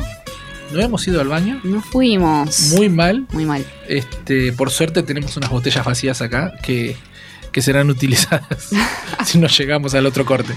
no 0.72 0.80
hemos 0.80 1.08
ido 1.08 1.22
al 1.22 1.28
baño, 1.28 1.60
No 1.64 1.82
fuimos. 1.82 2.72
muy 2.76 2.90
mal. 2.90 3.26
Muy 3.32 3.46
mal. 3.46 3.66
Este, 3.88 4.54
por 4.54 4.70
suerte 4.72 5.04
tenemos 5.04 5.36
unas 5.38 5.50
botellas 5.50 5.86
vacías 5.86 6.22
acá 6.22 6.54
que, 6.62 6.96
que 7.52 7.62
serán 7.62 7.90
utilizadas 7.90 8.70
si 9.26 9.38
no 9.38 9.48
llegamos 9.48 9.94
al 9.96 10.06
otro 10.06 10.26
corte. 10.26 10.54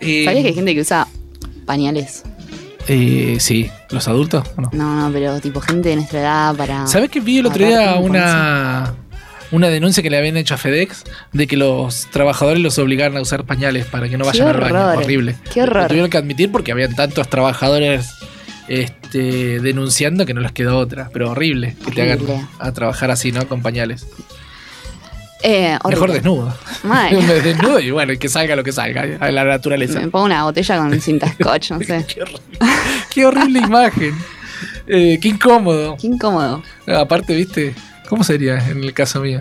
Eh, 0.00 0.24
¿Sabías 0.24 0.42
que 0.42 0.48
hay 0.48 0.54
gente 0.54 0.74
que 0.74 0.80
usa 0.80 1.06
pañales? 1.66 2.22
eh, 2.86 3.36
sí, 3.40 3.70
los 3.90 4.06
adultos. 4.08 4.46
¿o 4.56 4.60
no? 4.60 4.70
No, 4.72 5.00
no, 5.06 5.12
pero 5.12 5.40
tipo 5.40 5.60
gente 5.60 5.88
de 5.90 5.96
nuestra 5.96 6.20
edad 6.20 6.54
para. 6.56 6.86
¿Sabes 6.86 7.08
que 7.10 7.20
vi 7.20 7.38
el 7.38 7.46
otro 7.46 7.66
día 7.66 7.94
una, 7.96 8.94
una 9.52 9.68
denuncia 9.68 10.02
que 10.02 10.10
le 10.10 10.18
habían 10.18 10.36
hecho 10.36 10.54
a 10.54 10.56
FedEx 10.58 11.04
de 11.32 11.46
que 11.46 11.56
los 11.56 12.06
trabajadores 12.10 12.60
los 12.60 12.78
obligaron 12.78 13.16
a 13.16 13.20
usar 13.20 13.44
pañales 13.44 13.86
para 13.86 14.08
que 14.08 14.16
no 14.18 14.24
vayan 14.24 14.48
al 14.48 14.60
baño? 14.60 14.74
horror, 14.74 14.96
Horrible. 15.02 15.36
qué 15.52 15.60
Lo 15.60 15.66
horror. 15.66 15.88
tuvieron 15.88 16.10
que 16.10 16.18
admitir 16.18 16.50
porque 16.50 16.72
habían 16.72 16.94
tantos 16.94 17.28
trabajadores 17.28 18.10
este, 18.68 19.60
denunciando 19.60 20.26
que 20.26 20.34
no 20.34 20.40
les 20.40 20.52
quedó 20.52 20.78
otra. 20.78 21.10
Pero 21.12 21.30
horrible 21.30 21.76
que 21.84 21.92
te 21.92 22.02
hagan 22.02 22.20
a 22.58 22.72
trabajar 22.72 23.10
así, 23.10 23.30
¿no? 23.32 23.46
Con 23.46 23.62
pañales. 23.62 24.06
Eh. 25.42 25.76
Mejor 25.88 26.10
desnudo. 26.10 26.56
Me 26.84 27.12
desnudo 27.42 27.78
y 27.78 27.90
bueno, 27.90 28.14
que 28.18 28.28
salga 28.30 28.56
lo 28.56 28.64
que 28.64 28.72
salga, 28.72 29.04
a 29.20 29.30
la 29.30 29.44
naturaleza. 29.44 30.00
Me 30.00 30.08
pongo 30.08 30.24
una 30.24 30.44
botella 30.44 30.78
con 30.78 30.98
cinta 31.00 31.30
scotch, 31.40 31.72
no 31.72 31.80
sé. 31.80 32.04
Qué 32.08 32.22
horrible, 32.22 32.40
qué 33.12 33.26
horrible 33.26 33.58
imagen. 33.66 34.14
Eh, 34.86 35.18
qué 35.20 35.28
incómodo. 35.28 35.96
Qué 36.00 36.06
incómodo. 36.06 36.62
Ah, 36.86 37.00
Aparte, 37.00 37.34
viste, 37.34 37.74
¿cómo 38.14 38.22
sería 38.22 38.64
en 38.68 38.84
el 38.84 38.94
caso 38.94 39.20
mío? 39.20 39.40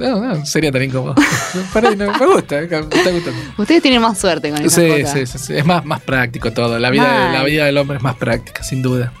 No, 0.00 0.18
no, 0.18 0.44
sería 0.44 0.72
tan 0.72 0.82
incómodo. 0.82 1.14
Para 1.72 1.90
ahí, 1.90 1.96
no, 1.96 2.06
me 2.18 2.26
gusta, 2.26 2.56
me 2.56 2.64
está 2.64 2.80
gustando. 2.80 3.32
Ustedes 3.56 3.82
tienen 3.82 4.02
más 4.02 4.18
suerte 4.18 4.50
con 4.50 4.60
esas 4.60 4.74
Sí, 4.74 5.06
sí, 5.06 5.26
sí, 5.26 5.38
sí, 5.38 5.54
es 5.54 5.64
más, 5.64 5.84
más 5.84 6.00
práctico 6.00 6.52
todo. 6.52 6.76
La 6.80 6.90
vida, 6.90 7.04
Mal. 7.04 7.32
la 7.34 7.44
vida 7.44 7.66
del 7.66 7.78
hombre 7.78 7.98
es 7.98 8.02
más 8.02 8.16
práctica, 8.16 8.64
sin 8.64 8.82
duda. 8.82 9.12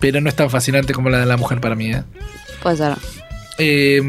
Pero 0.00 0.22
no 0.22 0.30
es 0.30 0.34
tan 0.34 0.48
fascinante 0.48 0.94
como 0.94 1.10
la 1.10 1.18
de 1.18 1.26
la 1.26 1.36
mujer 1.36 1.60
para 1.60 1.74
mí. 1.74 1.92
¿eh? 1.92 2.02
Puede 2.62 2.78
ser. 2.78 2.94
Eh, 3.58 4.00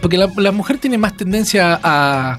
porque 0.00 0.16
la, 0.16 0.30
la 0.36 0.52
mujer 0.52 0.78
tiene 0.78 0.96
más 0.96 1.16
tendencia 1.16 1.80
a. 1.82 2.38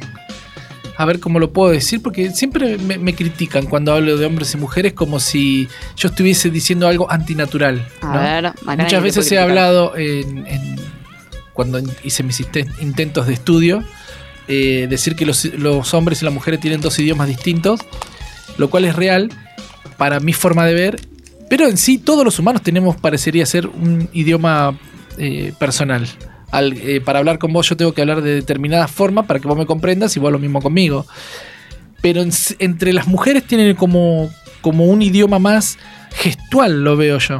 A 0.98 1.06
ver 1.06 1.20
cómo 1.20 1.40
lo 1.40 1.52
puedo 1.52 1.72
decir, 1.72 2.02
porque 2.02 2.32
siempre 2.32 2.78
me, 2.78 2.98
me 2.98 3.14
critican 3.14 3.66
cuando 3.66 3.94
hablo 3.94 4.18
de 4.18 4.26
hombres 4.26 4.54
y 4.54 4.58
mujeres 4.58 4.94
como 4.94 5.20
si 5.20 5.68
yo 5.98 6.08
estuviese 6.10 6.50
diciendo 6.50 6.88
algo 6.88 7.12
antinatural. 7.12 7.86
A 8.02 8.14
¿no? 8.14 8.22
ver, 8.22 8.54
Muchas 8.78 9.04
veces 9.04 9.30
he 9.32 9.38
hablado 9.40 9.96
en, 9.98 10.48
en- 10.48 10.76
cuando 11.54 11.82
hice 12.04 12.24
mis 12.24 12.40
inten- 12.42 12.70
intentos 12.82 13.28
de 13.28 13.34
estudio, 13.34 13.84
eh, 14.48 14.88
decir 14.90 15.16
que 15.16 15.26
los, 15.26 15.46
los 15.46 15.94
hombres 15.94 16.22
y 16.22 16.26
las 16.26 16.34
mujeres 16.34 16.60
tienen 16.60 16.80
dos 16.82 16.98
idiomas 17.00 17.28
distintos, 17.28 17.80
lo 18.58 18.70
cual 18.70 18.86
es 18.86 18.96
real 18.96 19.32
para 19.98 20.20
mi 20.20 20.34
forma 20.34 20.66
de 20.66 20.74
ver, 20.74 21.00
pero 21.50 21.68
en 21.68 21.78
sí 21.78 21.98
todos 21.98 22.24
los 22.26 22.40
humanos 22.40 22.62
tenemos, 22.62 22.96
parecería 22.98 23.46
ser, 23.46 23.68
un 23.68 24.10
idioma 24.14 24.78
eh, 25.18 25.54
personal. 25.60 26.08
Al- 26.52 26.74
eh, 26.78 27.02
para 27.02 27.20
hablar 27.20 27.38
con 27.40 27.52
vos 27.54 27.68
yo 27.70 27.76
tengo 27.78 27.94
que 27.94 28.02
hablar 28.02 28.22
de 28.22 28.36
determinada 28.36 28.88
forma 28.88 29.24
para 29.24 29.40
que 29.40 29.48
vos 29.48 29.58
me 29.58 29.66
comprendas 29.66 30.16
y 30.16 30.20
vos 30.20 30.32
lo 30.32 30.40
mismo 30.40 30.62
conmigo. 30.62 31.06
Pero 32.02 32.22
en 32.22 32.32
entre 32.60 32.94
las 32.94 33.08
mujeres 33.08 33.44
tienen 33.46 33.76
como, 33.76 34.30
como 34.62 34.86
un 34.86 35.02
idioma 35.02 35.40
más 35.40 35.78
gestual, 36.14 36.84
lo 36.84 36.96
veo 36.96 37.18
yo. 37.20 37.40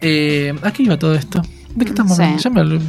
Eh, 0.00 0.54
¿A 0.62 0.70
qué 0.72 0.82
iba 0.84 0.98
todo 0.98 1.14
esto? 1.14 1.42
¿De 1.74 1.84
qué 1.84 1.90
estamos 1.90 2.18
hablando? 2.18 2.78
Me. 2.78 2.80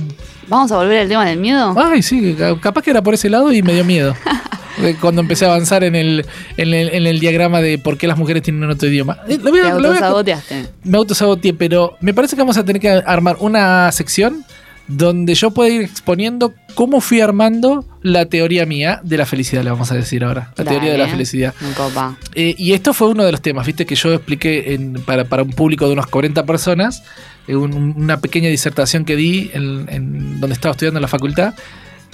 Vamos 0.47 0.71
a 0.71 0.77
volver 0.77 0.99
al 1.01 1.07
tema 1.07 1.25
del 1.25 1.39
miedo. 1.39 1.75
Ay, 1.77 2.01
sí, 2.01 2.35
ca- 2.38 2.59
capaz 2.59 2.81
que 2.81 2.91
era 2.91 3.01
por 3.01 3.13
ese 3.13 3.29
lado 3.29 3.51
y 3.53 3.62
me 3.62 3.73
dio 3.73 3.85
miedo. 3.85 4.15
Cuando 5.01 5.21
empecé 5.21 5.45
a 5.45 5.49
avanzar 5.49 5.83
en 5.83 5.93
el, 5.95 6.25
en 6.55 6.73
el, 6.73 6.89
en 6.89 7.05
el 7.05 7.19
diagrama 7.19 7.59
de 7.62 7.77
por 7.79 7.97
qué 7.97 8.07
las 8.07 8.17
mujeres 8.17 8.43
tienen 8.43 8.69
otro 8.69 8.88
idioma. 8.88 9.17
Eh, 9.27 9.38
lo 9.43 9.51
voy 9.51 9.59
Te 9.62 9.67
a- 9.67 9.73
lo 9.73 9.79
voy 9.79 9.85
a- 9.88 9.89
autosaboteaste. 9.91 10.67
me 10.83 10.97
autosaboteé, 10.97 11.53
pero 11.53 11.97
me 11.99 12.13
parece 12.13 12.35
que 12.35 12.41
vamos 12.41 12.57
a 12.57 12.63
tener 12.63 12.81
que 12.81 12.89
armar 12.89 13.38
una 13.39 13.91
sección 13.91 14.45
donde 14.89 15.36
yo 15.36 15.52
pueda 15.52 15.69
ir 15.69 15.82
exponiendo 15.84 16.54
cómo 16.75 16.99
fui 16.99 17.21
armando 17.21 17.86
la 18.02 18.25
teoría 18.25 18.65
mía 18.65 18.99
de 19.04 19.17
la 19.17 19.25
felicidad, 19.25 19.63
le 19.63 19.69
vamos 19.69 19.91
a 19.91 19.95
decir 19.95 20.23
ahora. 20.23 20.52
La 20.58 20.65
teoría 20.65 20.91
de 20.91 20.97
la 20.97 21.04
Dale. 21.04 21.12
felicidad. 21.12 21.54
Me 21.62 21.71
copa. 21.73 22.17
Eh, 22.36 22.56
y 22.58 22.73
esto 22.73 22.93
fue 22.93 23.08
uno 23.10 23.23
de 23.23 23.32
los 23.32 23.41
temas, 23.41 23.65
viste, 23.67 23.86
que 23.86 23.95
yo 23.95 24.13
expliqué 24.13 24.73
en- 24.73 24.93
para, 25.06 25.25
para 25.25 25.43
un 25.43 25.52
público 25.52 25.86
de 25.88 25.93
unas 25.93 26.08
40 26.08 26.45
personas, 26.45 27.04
eh, 27.47 27.56
un- 27.56 27.73
una 27.97 28.19
pequeña 28.19 28.49
disertación 28.49 29.06
que 29.06 29.15
di 29.15 29.52
en, 29.54 29.86
en 29.89 30.39
donde 30.41 30.54
estaba 30.56 30.71
estudiando 30.71 30.97
en 30.97 31.04
la 31.04 31.08
facultad. 31.08 31.54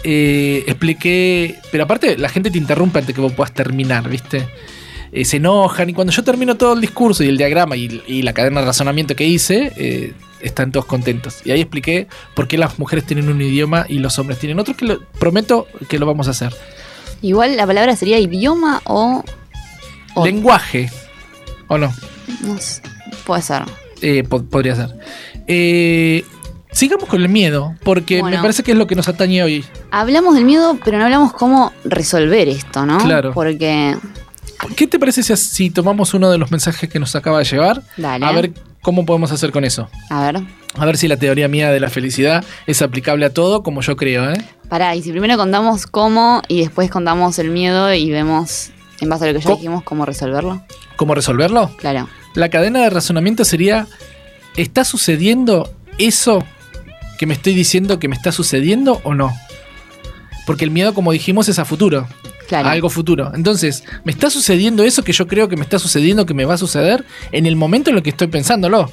Eh, 0.03 0.63
expliqué, 0.67 1.55
pero 1.71 1.85
aparte 1.85 2.17
la 2.17 2.29
gente 2.29 2.51
te 2.51 2.57
interrumpe 2.57 2.99
antes 2.99 3.15
que 3.15 3.21
vos 3.21 3.33
puedas 3.33 3.53
terminar, 3.53 4.07
viste. 4.09 4.47
Eh, 5.17 5.23
se 5.23 5.37
enojan 5.37 5.89
y 5.89 5.93
cuando 5.93 6.11
yo 6.11 6.23
termino 6.25 6.55
todo 6.55 6.73
el 6.73 6.81
discurso 6.81 7.23
y 7.23 7.29
el 7.29 7.37
diagrama 7.37 7.77
y, 7.77 8.03
y 8.05 8.21
la 8.21 8.33
cadena 8.33 8.59
de 8.59 8.65
razonamiento 8.67 9.15
que 9.15 9.23
hice, 9.23 9.71
eh, 9.77 10.13
están 10.41 10.71
todos 10.73 10.85
contentos. 10.85 11.37
Y 11.45 11.51
ahí 11.51 11.61
expliqué 11.61 12.07
por 12.33 12.47
qué 12.49 12.57
las 12.57 12.77
mujeres 12.79 13.05
tienen 13.05 13.29
un 13.29 13.41
idioma 13.41 13.85
y 13.87 13.99
los 13.99 14.19
hombres 14.19 14.39
tienen 14.39 14.59
otro, 14.59 14.75
que 14.75 14.85
lo- 14.85 14.99
prometo 15.19 15.67
que 15.87 15.99
lo 15.99 16.05
vamos 16.05 16.27
a 16.27 16.31
hacer. 16.31 16.53
Igual 17.21 17.55
la 17.55 17.65
palabra 17.65 17.95
sería 17.95 18.19
idioma 18.19 18.81
o. 18.83 19.23
o- 20.15 20.25
Lenguaje, 20.25 20.91
¿o 21.69 21.77
no? 21.77 21.93
no 22.41 22.57
sé, 22.57 22.81
puede 23.25 23.41
ser. 23.41 23.63
Eh, 24.01 24.23
po- 24.27 24.43
podría 24.43 24.75
ser. 24.75 24.89
Eh, 25.47 26.25
sigamos 26.71 27.07
con 27.07 27.21
el 27.21 27.29
miedo, 27.29 27.73
porque 27.83 28.19
Bueno. 28.19 28.35
me 28.35 28.41
parece 28.41 28.63
que 28.63 28.73
es 28.73 28.77
lo 28.77 28.85
que 28.85 28.95
nos 28.95 29.07
atañe 29.07 29.41
hoy. 29.43 29.63
Hablamos 29.91 30.35
del 30.35 30.43
miedo, 30.43 30.77
pero 30.83 30.97
no 30.97 31.05
hablamos 31.05 31.31
cómo 31.31 31.71
resolver 31.85 32.49
esto, 32.49 32.85
¿no? 32.85 32.97
Claro. 32.97 33.31
Porque. 33.33 33.95
¿Qué 34.75 34.87
te 34.87 34.99
parece 34.99 35.23
si, 35.23 35.35
si 35.35 35.69
tomamos 35.69 36.13
uno 36.13 36.29
de 36.29 36.37
los 36.37 36.51
mensajes 36.51 36.89
que 36.89 36.99
nos 36.99 37.15
acaba 37.15 37.39
de 37.39 37.45
llevar? 37.45 37.83
Dale. 37.97 38.25
A 38.25 38.31
ver 38.31 38.53
cómo 38.81 39.05
podemos 39.05 39.31
hacer 39.31 39.51
con 39.51 39.65
eso. 39.65 39.89
A 40.09 40.31
ver. 40.31 40.43
A 40.77 40.85
ver 40.85 40.97
si 40.97 41.07
la 41.07 41.17
teoría 41.17 41.47
mía 41.47 41.71
de 41.71 41.79
la 41.79 41.89
felicidad 41.89 42.43
es 42.67 42.81
aplicable 42.81 43.25
a 43.25 43.33
todo, 43.33 43.63
como 43.63 43.81
yo 43.81 43.95
creo, 43.95 44.29
¿eh? 44.31 44.37
Pará, 44.69 44.95
y 44.95 45.01
si 45.01 45.11
primero 45.11 45.37
contamos 45.37 45.87
cómo 45.87 46.41
y 46.47 46.61
después 46.61 46.89
contamos 46.89 47.39
el 47.39 47.49
miedo 47.49 47.93
y 47.93 48.11
vemos, 48.11 48.71
en 48.99 49.09
base 49.09 49.25
a 49.25 49.31
lo 49.31 49.39
que 49.39 49.45
ya 49.45 49.55
dijimos, 49.55 49.83
cómo 49.83 50.05
resolverlo. 50.05 50.61
¿Cómo 50.97 51.15
resolverlo? 51.15 51.71
Claro. 51.77 52.09
La 52.33 52.49
cadena 52.49 52.81
de 52.81 52.89
razonamiento 52.89 53.45
sería, 53.45 53.87
¿está 54.55 54.83
sucediendo 54.83 55.73
eso 55.97 56.43
que 57.17 57.25
me 57.25 57.33
estoy 57.33 57.53
diciendo 57.53 57.99
que 57.99 58.07
me 58.07 58.15
está 58.15 58.31
sucediendo 58.31 59.01
o 59.03 59.13
no? 59.13 59.33
Porque 60.45 60.65
el 60.65 60.71
miedo, 60.71 60.93
como 60.93 61.11
dijimos, 61.11 61.47
es 61.49 61.57
a 61.57 61.65
futuro. 61.65 62.07
Claro. 62.47 62.69
a 62.69 62.71
algo 62.73 62.89
futuro. 62.89 63.31
Entonces, 63.33 63.83
¿me 64.03 64.11
está 64.11 64.29
sucediendo 64.29 64.83
eso 64.83 65.03
que 65.03 65.13
yo 65.13 65.25
creo 65.27 65.49
que 65.49 65.55
me 65.57 65.63
está 65.63 65.79
sucediendo, 65.79 66.25
que 66.25 66.33
me 66.35 66.45
va 66.45 66.53
a 66.53 66.57
suceder 66.57 67.03
en 67.31 67.45
el 67.45 67.55
momento 67.55 67.89
en 67.89 67.95
lo 67.95 68.03
que 68.03 68.11
estoy 68.11 68.27
pensándolo? 68.27 68.91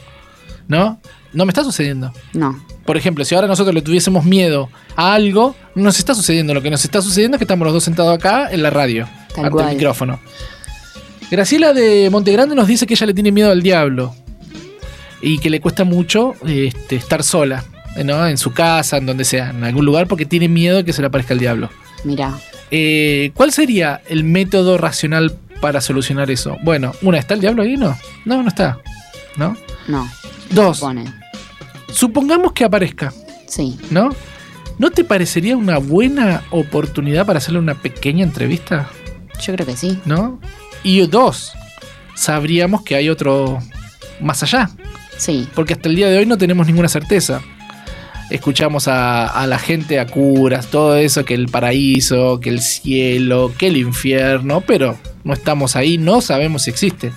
¿No? 0.69 1.01
No 1.33 1.45
me 1.45 1.51
está 1.51 1.65
sucediendo. 1.65 2.13
No. 2.33 2.65
Por 2.87 2.97
ejemplo, 2.97 3.25
si 3.25 3.35
ahora 3.35 3.47
nosotros 3.47 3.75
le 3.75 3.83
tuviésemos 3.83 4.25
miedo 4.25 4.69
a 4.97 5.15
algo, 5.15 5.55
no 5.75 5.85
nos 5.85 5.99
está 5.99 6.15
sucediendo. 6.15 6.55
Lo 6.55 6.63
que 6.63 6.71
nos 6.71 6.85
está 6.85 7.03
sucediendo 7.03 7.37
es 7.37 7.39
que 7.39 7.45
estamos 7.45 7.65
los 7.65 7.75
dos 7.75 7.85
sentados 7.85 8.15
acá 8.17 8.51
en 8.51 8.63
la 8.63 8.71
radio, 8.71 9.07
Tal 9.35 9.45
ante 9.47 9.51
cual. 9.51 9.69
el 9.69 9.75
micrófono. 9.77 10.21
Graciela 11.31 11.73
de 11.73 12.09
Montegrande 12.11 12.55
nos 12.55 12.67
dice 12.67 12.87
que 12.87 12.95
ella 12.95 13.07
le 13.07 13.15
tiene 13.15 13.33
miedo 13.33 13.51
al 13.51 13.63
diablo 13.63 14.15
y 15.23 15.39
que 15.39 15.49
le 15.51 15.61
cuesta 15.61 15.85
mucho 15.85 16.35
este, 16.47 16.97
estar 16.97 17.23
sola, 17.23 17.65
¿no? 18.05 18.27
En 18.27 18.37
su 18.37 18.53
casa, 18.53 18.99
en 18.99 19.07
donde 19.07 19.25
sea, 19.25 19.51
en 19.51 19.65
algún 19.65 19.85
lugar, 19.87 20.07
porque 20.09 20.27
tiene 20.27 20.49
miedo 20.49 20.79
de 20.79 20.85
que 20.85 20.93
se 20.93 21.01
le 21.01 21.07
aparezca 21.07 21.33
el 21.33 21.41
diablo. 21.41 21.71
Mira. 22.05 22.39
Eh, 22.75 23.33
¿Cuál 23.35 23.53
sería 23.53 24.01
el 24.09 24.25
método 24.25 24.79
racional 24.79 25.37
para 25.61 25.81
solucionar 25.83 26.31
eso? 26.31 26.57
Bueno, 26.65 26.93
una, 27.03 27.19
¿está 27.19 27.35
el 27.35 27.41
diablo 27.41 27.63
ahí? 27.63 27.77
No, 27.77 27.97
no, 28.25 28.43
no 28.43 28.49
está. 28.49 28.79
¿No? 29.37 29.57
No. 29.87 30.09
Dos, 30.51 30.83
supongamos 31.93 32.53
que 32.53 32.65
aparezca, 32.65 33.13
Sí. 33.47 33.79
¿no? 33.91 34.11
¿No 34.79 34.91
te 34.91 35.05
parecería 35.05 35.57
una 35.57 35.77
buena 35.79 36.43
oportunidad 36.51 37.27
para 37.27 37.39
hacerle 37.39 37.59
una 37.61 37.75
pequeña 37.75 38.25
entrevista? 38.25 38.89
Yo 39.45 39.53
creo 39.55 39.67
que 39.67 39.77
sí. 39.77 39.99
¿No? 40.07 40.41
Y 40.83 41.07
dos, 41.07 41.53
sabríamos 42.15 42.83
que 42.83 42.95
hay 42.97 43.09
otro 43.11 43.59
más 44.21 44.43
allá, 44.43 44.71
Sí. 45.19 45.47
porque 45.55 45.75
hasta 45.75 45.89
el 45.91 45.97
día 45.97 46.09
de 46.09 46.19
hoy 46.19 46.27
no 46.27 46.39
tenemos 46.39 46.67
ninguna 46.67 46.89
certeza. 46.89 47.43
Escuchamos 48.33 48.89
a, 48.89 49.47
la 49.47 49.59
gente, 49.59 50.01
a 50.01 50.07
curas, 50.07 50.69
todo 50.69 50.97
eso, 50.97 51.23
que 51.25 51.35
el 51.35 51.49
paraíso, 51.49 52.41
que 52.41 52.49
el 52.49 52.61
cielo, 52.61 53.53
que 53.59 53.67
el 53.67 53.77
infierno, 53.77 54.63
pero 54.67 54.97
no 55.23 55.35
estamos 55.35 55.77
ahí, 55.77 55.99
no 55.99 56.23
sabemos 56.23 56.63
si 56.63 56.71
existe. 56.71 57.13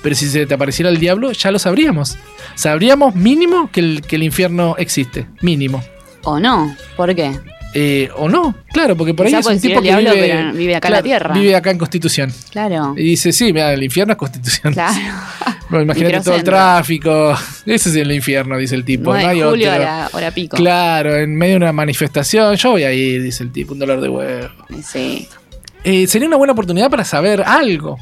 Pero 0.00 0.14
si 0.14 0.28
se 0.28 0.46
te 0.46 0.54
apareciera 0.54 0.88
el 0.88 0.98
diablo, 0.98 1.32
ya 1.32 1.50
lo 1.50 1.58
sabríamos. 1.58 2.16
Sabríamos 2.54 3.16
mínimo 3.16 3.68
que 3.72 3.80
el, 3.80 4.02
que 4.02 4.14
el 4.14 4.22
infierno 4.22 4.76
existe, 4.78 5.26
mínimo. 5.42 5.82
O 6.22 6.38
no. 6.38 6.76
¿Por 6.96 7.14
qué? 7.16 7.32
Eh, 7.72 8.08
o 8.16 8.28
no, 8.28 8.54
claro, 8.72 8.96
porque 8.96 9.14
por 9.14 9.26
ahí 9.26 9.34
es 9.34 9.46
un 9.46 9.60
tipo 9.60 9.80
que 9.80 9.88
diablo, 9.88 10.12
vive, 10.12 10.52
vive 10.52 10.74
acá 10.76 10.88
en 10.88 10.94
la 10.94 11.02
tierra. 11.02 11.34
Vive 11.34 11.54
acá 11.54 11.70
en 11.70 11.78
Constitución. 11.78 12.32
Claro. 12.50 12.94
Y 12.96 13.04
dice, 13.04 13.32
sí, 13.32 13.52
mira, 13.52 13.72
el 13.72 13.82
infierno 13.82 14.12
es 14.12 14.18
Constitución. 14.18 14.72
Claro. 14.72 14.98
Bueno, 15.70 15.84
imagínate 15.84 16.20
todo 16.24 16.34
el 16.34 16.42
tráfico. 16.42 17.32
Ese 17.64 17.90
es 17.90 17.94
el 17.94 18.10
infierno, 18.10 18.58
dice 18.58 18.74
el 18.74 18.84
tipo. 18.84 19.12
9 19.14 19.22
no 19.22 19.28
hay 19.30 19.40
julio 19.40 19.70
a 19.70 19.74
otro. 19.74 19.84
la 19.84 20.10
hora 20.12 20.30
pico. 20.32 20.56
Claro, 20.56 21.14
en 21.16 21.36
medio 21.36 21.52
de 21.52 21.56
una 21.58 21.72
manifestación, 21.72 22.56
yo 22.56 22.72
voy 22.72 22.82
a 22.82 22.92
ir, 22.92 23.22
dice 23.22 23.44
el 23.44 23.52
tipo, 23.52 23.74
un 23.74 23.78
dolor 23.78 24.00
de 24.00 24.08
huevo. 24.08 24.48
Sí. 24.84 25.28
Eh, 25.84 26.08
sería 26.08 26.26
una 26.26 26.38
buena 26.38 26.54
oportunidad 26.54 26.90
para 26.90 27.04
saber 27.04 27.44
algo. 27.46 27.98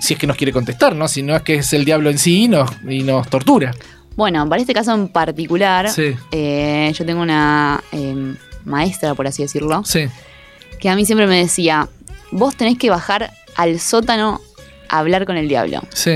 Si 0.00 0.14
es 0.14 0.18
que 0.18 0.26
nos 0.26 0.38
quiere 0.38 0.54
contestar, 0.54 0.96
¿no? 0.96 1.06
Si 1.06 1.22
no 1.22 1.36
es 1.36 1.42
que 1.42 1.56
es 1.56 1.70
el 1.74 1.84
diablo 1.84 2.08
en 2.08 2.16
sí 2.16 2.44
y 2.44 2.48
nos, 2.48 2.70
y 2.88 3.02
nos 3.02 3.28
tortura. 3.28 3.74
Bueno, 4.16 4.48
para 4.48 4.62
este 4.62 4.72
caso 4.72 4.94
en 4.94 5.08
particular, 5.08 5.90
Sí. 5.90 6.14
eh, 6.30 6.90
yo 6.96 7.04
tengo 7.04 7.20
una 7.20 7.78
eh, 7.92 8.34
maestra, 8.64 9.14
por 9.14 9.26
así 9.26 9.42
decirlo, 9.42 9.82
Sí. 9.84 10.06
que 10.80 10.88
a 10.88 10.96
mí 10.96 11.04
siempre 11.06 11.26
me 11.26 11.36
decía, 11.38 11.88
vos 12.30 12.56
tenés 12.56 12.78
que 12.78 12.90
bajar 12.90 13.32
al 13.56 13.78
sótano 13.80 14.40
a 14.88 14.98
hablar 14.98 15.26
con 15.26 15.36
el 15.36 15.48
diablo. 15.48 15.82
Sí. 15.94 16.12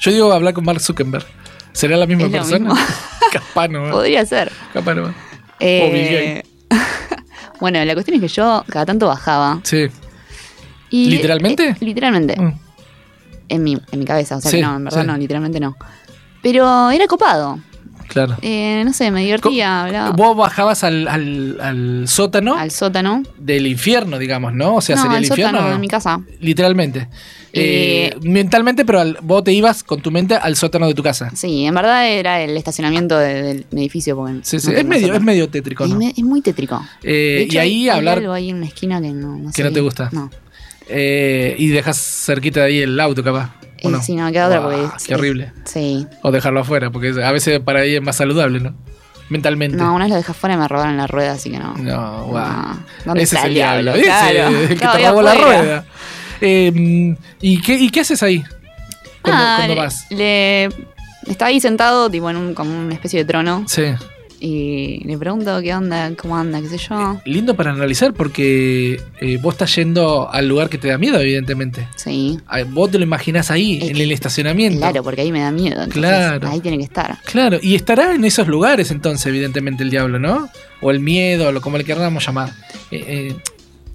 Yo 0.00 0.10
digo 0.12 0.32
hablar 0.32 0.54
con 0.54 0.64
Mark 0.64 0.80
Zuckerberg. 0.80 1.24
¿Será 1.72 1.96
la 1.96 2.06
misma 2.06 2.28
persona? 2.28 2.58
mismo. 2.58 2.74
Capaz 3.32 3.68
no. 3.68 3.88
¿eh? 3.88 3.90
Podría 3.90 4.24
ser. 4.26 4.52
Capaz 4.72 4.94
no. 4.94 5.12
Eh, 5.60 6.42
bueno, 7.60 7.84
la 7.84 7.94
cuestión 7.94 8.16
es 8.16 8.20
que 8.20 8.28
yo 8.28 8.64
cada 8.68 8.86
tanto 8.86 9.06
bajaba. 9.06 9.60
Sí. 9.64 9.86
Y, 10.90 11.10
¿Literalmente? 11.10 11.68
eh, 11.70 11.76
literalmente. 11.80 12.40
Mm. 12.40 12.52
En, 13.48 13.62
mi, 13.62 13.78
en 13.90 13.98
mi 13.98 14.04
cabeza. 14.04 14.36
O 14.36 14.40
sea 14.40 14.50
Sí, 14.50 14.58
que 14.58 14.62
no, 14.62 14.76
en 14.76 14.84
verdad 14.84 15.00
sí. 15.02 15.06
no, 15.06 15.16
literalmente 15.16 15.60
no. 15.60 15.76
Pero 16.42 16.90
era 16.90 17.06
copado. 17.06 17.58
Claro. 18.08 18.36
Eh, 18.42 18.82
no 18.84 18.92
sé, 18.92 19.10
me 19.10 19.22
divertía, 19.22 19.82
hablaba 19.84 20.10
Vos 20.12 20.36
bajabas 20.36 20.84
al, 20.84 21.08
al- 21.08 21.58
al 21.60 22.08
sótano 22.08 22.54
al 22.56 22.70
sótano. 22.70 23.22
del 23.38 23.66
infierno, 23.66 24.18
digamos, 24.18 24.52
¿no? 24.54 24.76
O 24.76 24.80
sea, 24.80 24.96
no, 24.96 25.02
sería 25.02 25.18
el 25.18 25.24
infierno. 25.24 25.58
sótano 25.58 25.72
de 25.74 25.78
mi 25.80 25.88
casa. 25.88 26.20
Literalmente. 26.40 27.08
Eh, 27.56 28.10
Eh, 28.12 28.16
mentalmente, 28.22 28.84
pero 28.84 29.00
al- 29.00 29.18
vos 29.22 29.44
te 29.44 29.52
ibas 29.52 29.84
con 29.84 30.00
tu 30.00 30.10
mente 30.10 30.34
al 30.34 30.56
sótano 30.56 30.86
de 30.88 30.94
tu 30.94 31.02
casa. 31.02 31.30
Sí, 31.34 31.64
en 31.64 31.74
verdad 31.74 32.08
era 32.08 32.40
el 32.42 32.56
estacionamiento 32.56 33.16
de- 33.16 33.42
del 33.42 33.66
edificio. 33.72 34.16
Porque 34.16 34.40
Sí, 34.42 34.56
no 34.56 34.60
sí. 34.62 34.72
Es 34.74 34.84
medio, 34.84 35.14
es 35.14 35.22
medio 35.22 35.48
tétrico, 35.48 35.84
Es, 35.84 35.90
¿no? 35.90 35.98
muy 36.24 36.40
tétrico. 36.42 36.84
Eh, 37.02 37.42
hecho, 37.46 37.54
y 37.54 37.58
ahí 37.58 37.70
hay, 37.84 37.88
hay 37.90 37.96
hablar. 37.98 38.18
algo 38.18 38.32
ahí 38.32 38.50
en 38.50 38.56
una 38.56 38.66
esquina 38.66 39.00
que 39.00 39.08
no, 39.12 39.36
no 39.38 39.46
Que 39.50 39.62
sé. 39.62 39.64
no 39.64 39.72
te 39.72 39.80
gusta. 39.80 40.08
No. 40.12 40.30
eh, 40.88 41.54
y 41.58 41.68
dejas 41.68 41.96
cerquita 41.96 42.60
de 42.60 42.66
ahí 42.66 42.78
el 42.80 42.98
auto, 43.00 43.22
capaz. 43.24 43.50
¿O 43.86 43.90
no? 43.90 44.02
sí, 44.02 44.14
no, 44.16 44.30
queda 44.32 44.46
otra 44.46 44.62
porque. 44.62 44.88
Qué 45.06 45.14
horrible. 45.14 45.52
Sí. 45.64 46.06
O 46.22 46.30
dejarlo 46.30 46.60
afuera, 46.60 46.90
porque 46.90 47.10
a 47.22 47.32
veces 47.32 47.60
para 47.60 47.80
ahí 47.80 47.96
es 47.96 48.02
más 48.02 48.16
saludable, 48.16 48.60
¿no? 48.60 48.74
Mentalmente. 49.30 49.76
No, 49.76 49.94
una 49.94 50.04
vez 50.04 50.10
lo 50.10 50.16
dejé 50.16 50.34
fuera 50.34 50.54
y 50.54 50.58
me 50.58 50.68
robaron 50.68 50.96
la 50.96 51.06
rueda, 51.06 51.32
así 51.32 51.50
que 51.50 51.58
no. 51.58 51.74
No, 51.78 52.24
guau. 52.26 52.46
No. 52.46 52.78
¿Dónde 53.06 53.22
Ese 53.22 53.36
está 53.36 53.40
es 53.40 53.44
el 53.48 53.54
diablo. 53.54 53.94
diablo? 53.94 54.02
Ese, 54.02 54.34
Claro. 54.34 54.58
el 54.58 54.68
que 54.68 54.74
te 54.76 55.08
robó 55.08 55.22
la 55.22 55.32
afuera. 55.32 55.46
rueda. 55.62 55.84
Eh, 56.40 57.16
¿y, 57.40 57.60
qué, 57.62 57.74
¿Y 57.74 57.88
qué 57.90 58.00
haces 58.00 58.22
ahí? 58.22 58.44
Cuando, 59.22 59.42
Ah, 59.42 59.64
le- 59.66 59.74
vas. 59.74 60.06
Le, 60.10 60.64
estaba 61.26 61.48
ahí 61.48 61.60
sentado, 61.60 62.10
tipo, 62.10 62.28
en 62.28 62.36
un, 62.36 62.54
como 62.54 62.78
una 62.78 62.92
especie 62.92 63.18
de 63.20 63.24
trono. 63.24 63.64
Sí. 63.66 63.84
Y 64.46 65.00
le 65.06 65.16
pregunto 65.16 65.58
qué 65.62 65.74
onda, 65.74 66.10
cómo 66.16 66.36
anda, 66.36 66.60
qué 66.60 66.68
sé 66.68 66.76
yo. 66.76 67.18
Lindo 67.24 67.54
para 67.56 67.70
analizar 67.70 68.12
porque 68.12 69.00
eh, 69.18 69.38
vos 69.40 69.54
estás 69.54 69.74
yendo 69.74 70.30
al 70.30 70.46
lugar 70.46 70.68
que 70.68 70.76
te 70.76 70.88
da 70.88 70.98
miedo, 70.98 71.18
evidentemente. 71.18 71.88
Sí. 71.96 72.38
Ah, 72.46 72.58
Vos 72.68 72.90
te 72.90 72.98
lo 72.98 73.04
imaginás 73.04 73.50
ahí, 73.50 73.78
Es 73.80 73.88
en 73.88 73.96
el 73.96 74.12
estacionamiento. 74.12 74.80
Claro, 74.80 75.02
porque 75.02 75.22
ahí 75.22 75.32
me 75.32 75.40
da 75.40 75.50
miedo. 75.50 75.76
Entonces 75.82 75.94
Claro. 75.94 76.48
Ahí 76.48 76.60
tiene 76.60 76.76
que 76.76 76.84
estar. 76.84 77.16
Claro, 77.24 77.58
y 77.62 77.74
estará 77.74 78.14
en 78.14 78.22
esos 78.26 78.46
lugares 78.46 78.90
entonces, 78.90 79.24
evidentemente, 79.24 79.82
el 79.82 79.88
diablo, 79.88 80.18
¿no? 80.18 80.50
O 80.82 80.90
el 80.90 81.00
miedo, 81.00 81.48
o 81.48 81.52
lo 81.52 81.62
como 81.62 81.78
le 81.78 81.84
queramos 81.84 82.26
llamar. 82.26 82.50
Eh, 82.90 83.02
eh, 83.08 83.36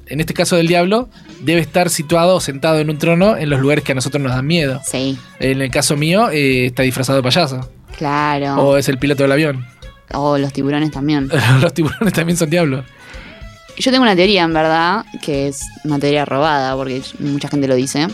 en 0.08 0.20
este 0.20 0.34
caso 0.34 0.56
del 0.56 0.66
diablo, 0.66 1.10
debe 1.42 1.62
estar 1.62 1.92
situado 1.92 2.38
o 2.38 2.40
sentado 2.40 2.80
en 2.80 2.90
un 2.90 2.98
trono 2.98 3.38
en 3.38 3.52
los 3.52 3.60
lugares 3.60 3.84
que 3.84 3.92
a 3.92 3.96
nosotros 3.96 4.24
nos 4.24 4.32
dan 4.34 4.48
miedo. 4.48 4.82
Sí, 4.84 5.16
En 5.40 5.62
el 5.62 5.70
caso 5.70 5.96
mío, 5.96 6.30
está 6.32 6.82
disfrazado 6.82 7.18
de 7.18 7.22
payaso. 7.24 7.70
claro. 7.96 8.56
O 8.56 8.78
es 8.78 8.90
el 8.90 8.98
piloto 8.98 9.22
del 9.22 9.32
avión. 9.34 9.64
O 10.14 10.38
los 10.38 10.52
tiburones 10.54 10.92
también. 10.92 11.30
Los 11.62 11.74
tiburones 11.74 12.14
también 12.14 12.38
son 12.38 12.50
diablos. 12.50 12.86
Yo 13.78 13.92
tengo 13.92 14.04
una 14.04 14.16
teoría, 14.16 14.44
en 14.44 14.54
verdad, 14.54 15.06
que 15.22 15.48
es 15.48 15.62
una 15.86 16.00
teoría 16.00 16.26
robada, 16.26 16.76
porque 16.76 17.02
mucha 17.20 17.48
gente 17.48 17.68
lo 17.68 17.76
dice. 17.76 18.08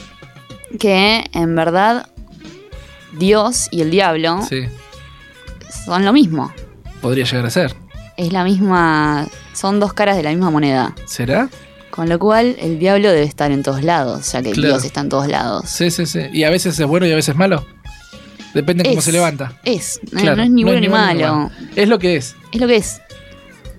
Que 0.80 1.24
en 1.34 1.56
verdad 1.56 2.08
Dios 3.18 3.68
y 3.72 3.82
el 3.82 3.92
diablo 3.92 4.42
Sí, 4.48 4.66
son 5.86 6.04
lo 6.06 6.12
mismo. 6.14 6.54
podría 7.02 7.26
llegar 7.26 7.46
a 7.46 7.50
ser. 7.50 7.74
Es 8.18 8.32
la 8.34 8.44
misma. 8.44 9.28
Son 9.54 9.80
dos 9.80 9.94
caras 9.94 10.18
de 10.18 10.24
la 10.24 10.30
misma 10.32 10.52
moneda. 10.52 10.94
¿Será? 11.06 11.50
Con 11.90 12.10
lo 12.10 12.20
cual, 12.20 12.58
el 12.60 12.78
diablo 12.78 13.10
debe 13.10 13.24
estar 13.24 13.52
en 13.52 13.64
todos 13.64 13.82
lados, 13.84 14.32
ya 14.34 14.42
que 14.44 14.52
Claro. 14.52 14.74
Dios 14.74 14.84
está 14.86 15.00
en 15.00 15.10
todos 15.10 15.28
lados. 15.30 15.64
Sí, 15.70 15.90
sí, 15.92 16.06
sí. 16.06 16.20
Y 16.34 16.44
a 16.44 16.50
veces 16.50 16.78
es 16.78 16.86
bueno 16.86 17.06
y 17.08 17.12
a 17.12 17.16
veces 17.16 17.36
malo. 17.38 17.66
Depende 18.56 18.84
de 18.84 18.90
cómo 18.90 19.02
se 19.02 19.12
levanta. 19.12 19.54
Es, 19.64 20.00
no- 20.12 20.20
Claro, 20.22 20.38
no 20.38 20.44
es 20.44 20.50
ni 20.50 20.64
bueno 20.64 20.80
ni 20.80 20.90
malo. 20.90 21.52
Es 21.76 21.88
lo 21.88 22.00
que 22.00 22.16
es. 22.16 22.36
Es 22.52 22.60
lo 22.62 22.68
que 22.68 22.78
es. 22.78 23.02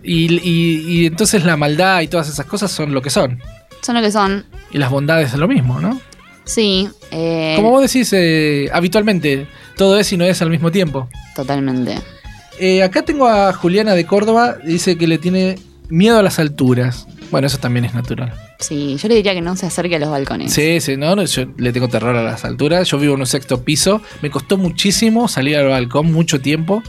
Y, 0.05 0.33
y- 0.49 0.85
y 1.03 1.07
entonces 1.07 1.45
la 1.45 1.57
maldad 1.57 2.01
y 2.03 2.09
todas 2.09 2.29
esas 2.29 2.47
cosas 2.47 2.71
son 2.71 2.95
lo 2.95 3.03
que 3.03 3.11
son. 3.11 3.41
Son 3.83 3.95
lo 3.97 4.03
que 4.03 4.13
son. 4.13 4.45
Y 4.71 4.79
las 4.79 4.91
bondades 4.91 5.33
es 5.33 5.39
lo 5.39 5.49
mismo, 5.49 5.81
¿no? 5.81 6.01
Sí, 6.45 6.89
eh, 7.11 7.55
Como 7.57 7.71
vos 7.71 7.83
decís 7.83 8.13
eh, 8.13 8.69
habitualmente, 8.73 9.49
todo 9.77 9.99
es 9.99 10.13
y 10.13 10.17
no 10.17 10.25
es 10.25 10.41
al 10.43 10.51
mismo 10.51 10.71
tiempo. 10.71 11.09
totalmente. 11.35 11.99
Eh, 12.61 12.83
acá 12.85 13.03
tengo 13.03 13.27
a 13.29 13.53
Juliana 13.53 13.95
de 13.95 14.07
Córdoba, 14.07 14.57
dice 14.65 14.97
que 14.97 15.07
le 15.09 15.19
tiene 15.19 15.59
miedo 15.89 16.19
a 16.19 16.23
las 16.23 16.39
alturas. 16.39 17.07
Bueno, 17.31 17.49
eso 17.49 17.59
también 17.59 17.85
es 17.85 17.95
natural. 17.95 18.33
Sí, 18.59 18.97
yo 18.97 19.09
le 19.09 19.17
diría 19.17 19.35
que 19.35 19.41
no 19.43 19.55
se 19.57 19.67
acerque 19.67 19.97
a 19.97 19.99
los 19.99 20.11
balcones. 20.11 20.53
Sí, 20.53 20.81
sí, 20.81 20.97
no, 20.97 21.15
no, 21.15 21.25
yo 21.25 21.45
le 21.59 21.73
tengo 21.73 21.89
terror 21.89 22.17
a 22.17 22.23
las 22.23 22.45
alturas. 22.45 22.89
Yo 22.89 22.99
vivo 22.99 23.15
en 23.15 23.21
un 23.21 23.27
sexto 23.27 23.63
piso. 23.63 24.01
Me 24.23 24.31
costó 24.31 24.57
muchísimo 24.57 25.29
salir 25.29 25.57
al 25.57 25.69
balcón, 25.69 26.11
mucho 26.13 26.41
tiempo. 26.41 26.83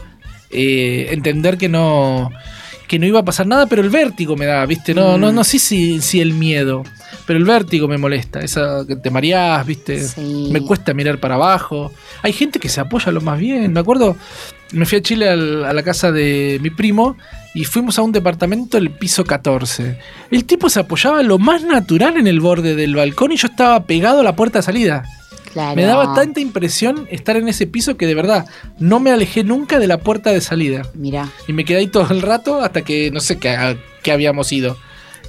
Eh, 0.50 1.08
entender 1.10 1.58
que 1.58 1.68
no, 1.68 2.30
que 2.86 2.98
no 2.98 3.04
iba 3.06 3.20
a 3.20 3.24
pasar 3.24 3.46
nada, 3.46 3.66
pero 3.66 3.82
el 3.82 3.90
vértigo 3.90 4.34
me 4.34 4.46
da, 4.46 4.64
¿viste? 4.64 4.94
No, 4.94 5.18
Mm. 5.18 5.20
no, 5.20 5.32
no 5.32 5.44
sé 5.44 5.58
si, 5.58 6.00
si 6.00 6.22
el 6.22 6.32
miedo, 6.32 6.84
pero 7.26 7.38
el 7.38 7.44
vértigo 7.44 7.86
me 7.86 7.98
molesta. 7.98 8.40
Esa 8.40 8.86
que 8.88 8.96
te 8.96 9.10
mareás, 9.10 9.66
¿viste? 9.66 10.00
Sí. 10.02 10.48
Me 10.50 10.62
cuesta 10.62 10.94
mirar 10.94 11.20
para 11.20 11.34
abajo. 11.34 11.92
Hay 12.22 12.32
gente 12.32 12.58
que 12.58 12.70
se 12.70 12.80
apoya 12.80 13.12
lo 13.12 13.20
más 13.20 13.38
bien. 13.38 13.70
Me 13.74 13.80
acuerdo, 13.80 14.16
me 14.72 14.84
fui 14.86 14.98
a 14.98 15.02
Chile 15.02 15.28
al- 15.28 15.64
a 15.64 15.72
la 15.72 15.82
casa 15.82 16.12
de 16.12 16.58
mi 16.62 16.70
primo 16.70 17.16
y 17.54 17.64
fuimos 17.64 17.98
a 17.98 18.02
un 18.02 18.12
departamento 18.12 18.78
el 18.78 18.90
piso 18.90 19.24
14. 19.24 19.98
El 20.30 20.44
tipo 20.44 20.68
se 20.68 20.80
apoyaba 20.80 21.22
lo 21.22 21.38
más 21.38 21.62
natural 21.64 22.16
en 22.16 22.26
el 22.26 22.40
borde 22.40 22.74
del 22.74 22.94
balcón 22.94 23.32
y 23.32 23.36
yo 23.36 23.48
estaba 23.48 23.84
pegado 23.84 24.20
a 24.20 24.22
la 24.22 24.36
puerta 24.36 24.58
de 24.58 24.62
salida. 24.62 25.04
Claro. 25.52 25.74
Me 25.76 25.84
daba 25.84 26.14
tanta 26.14 26.40
impresión 26.40 27.06
estar 27.10 27.36
en 27.36 27.48
ese 27.48 27.66
piso 27.66 27.96
que 27.96 28.06
de 28.06 28.14
verdad 28.14 28.46
no 28.78 29.00
me 29.00 29.10
alejé 29.10 29.44
nunca 29.44 29.78
de 29.78 29.86
la 29.86 29.98
puerta 29.98 30.30
de 30.30 30.42
salida. 30.42 30.82
Mirá. 30.94 31.28
Y 31.48 31.54
me 31.54 31.64
quedé 31.64 31.78
ahí 31.78 31.86
todo 31.86 32.06
el 32.12 32.20
rato 32.20 32.60
hasta 32.60 32.82
que 32.82 33.10
no 33.10 33.20
sé 33.20 33.38
qué 33.38 34.12
habíamos 34.12 34.52
ido. 34.52 34.76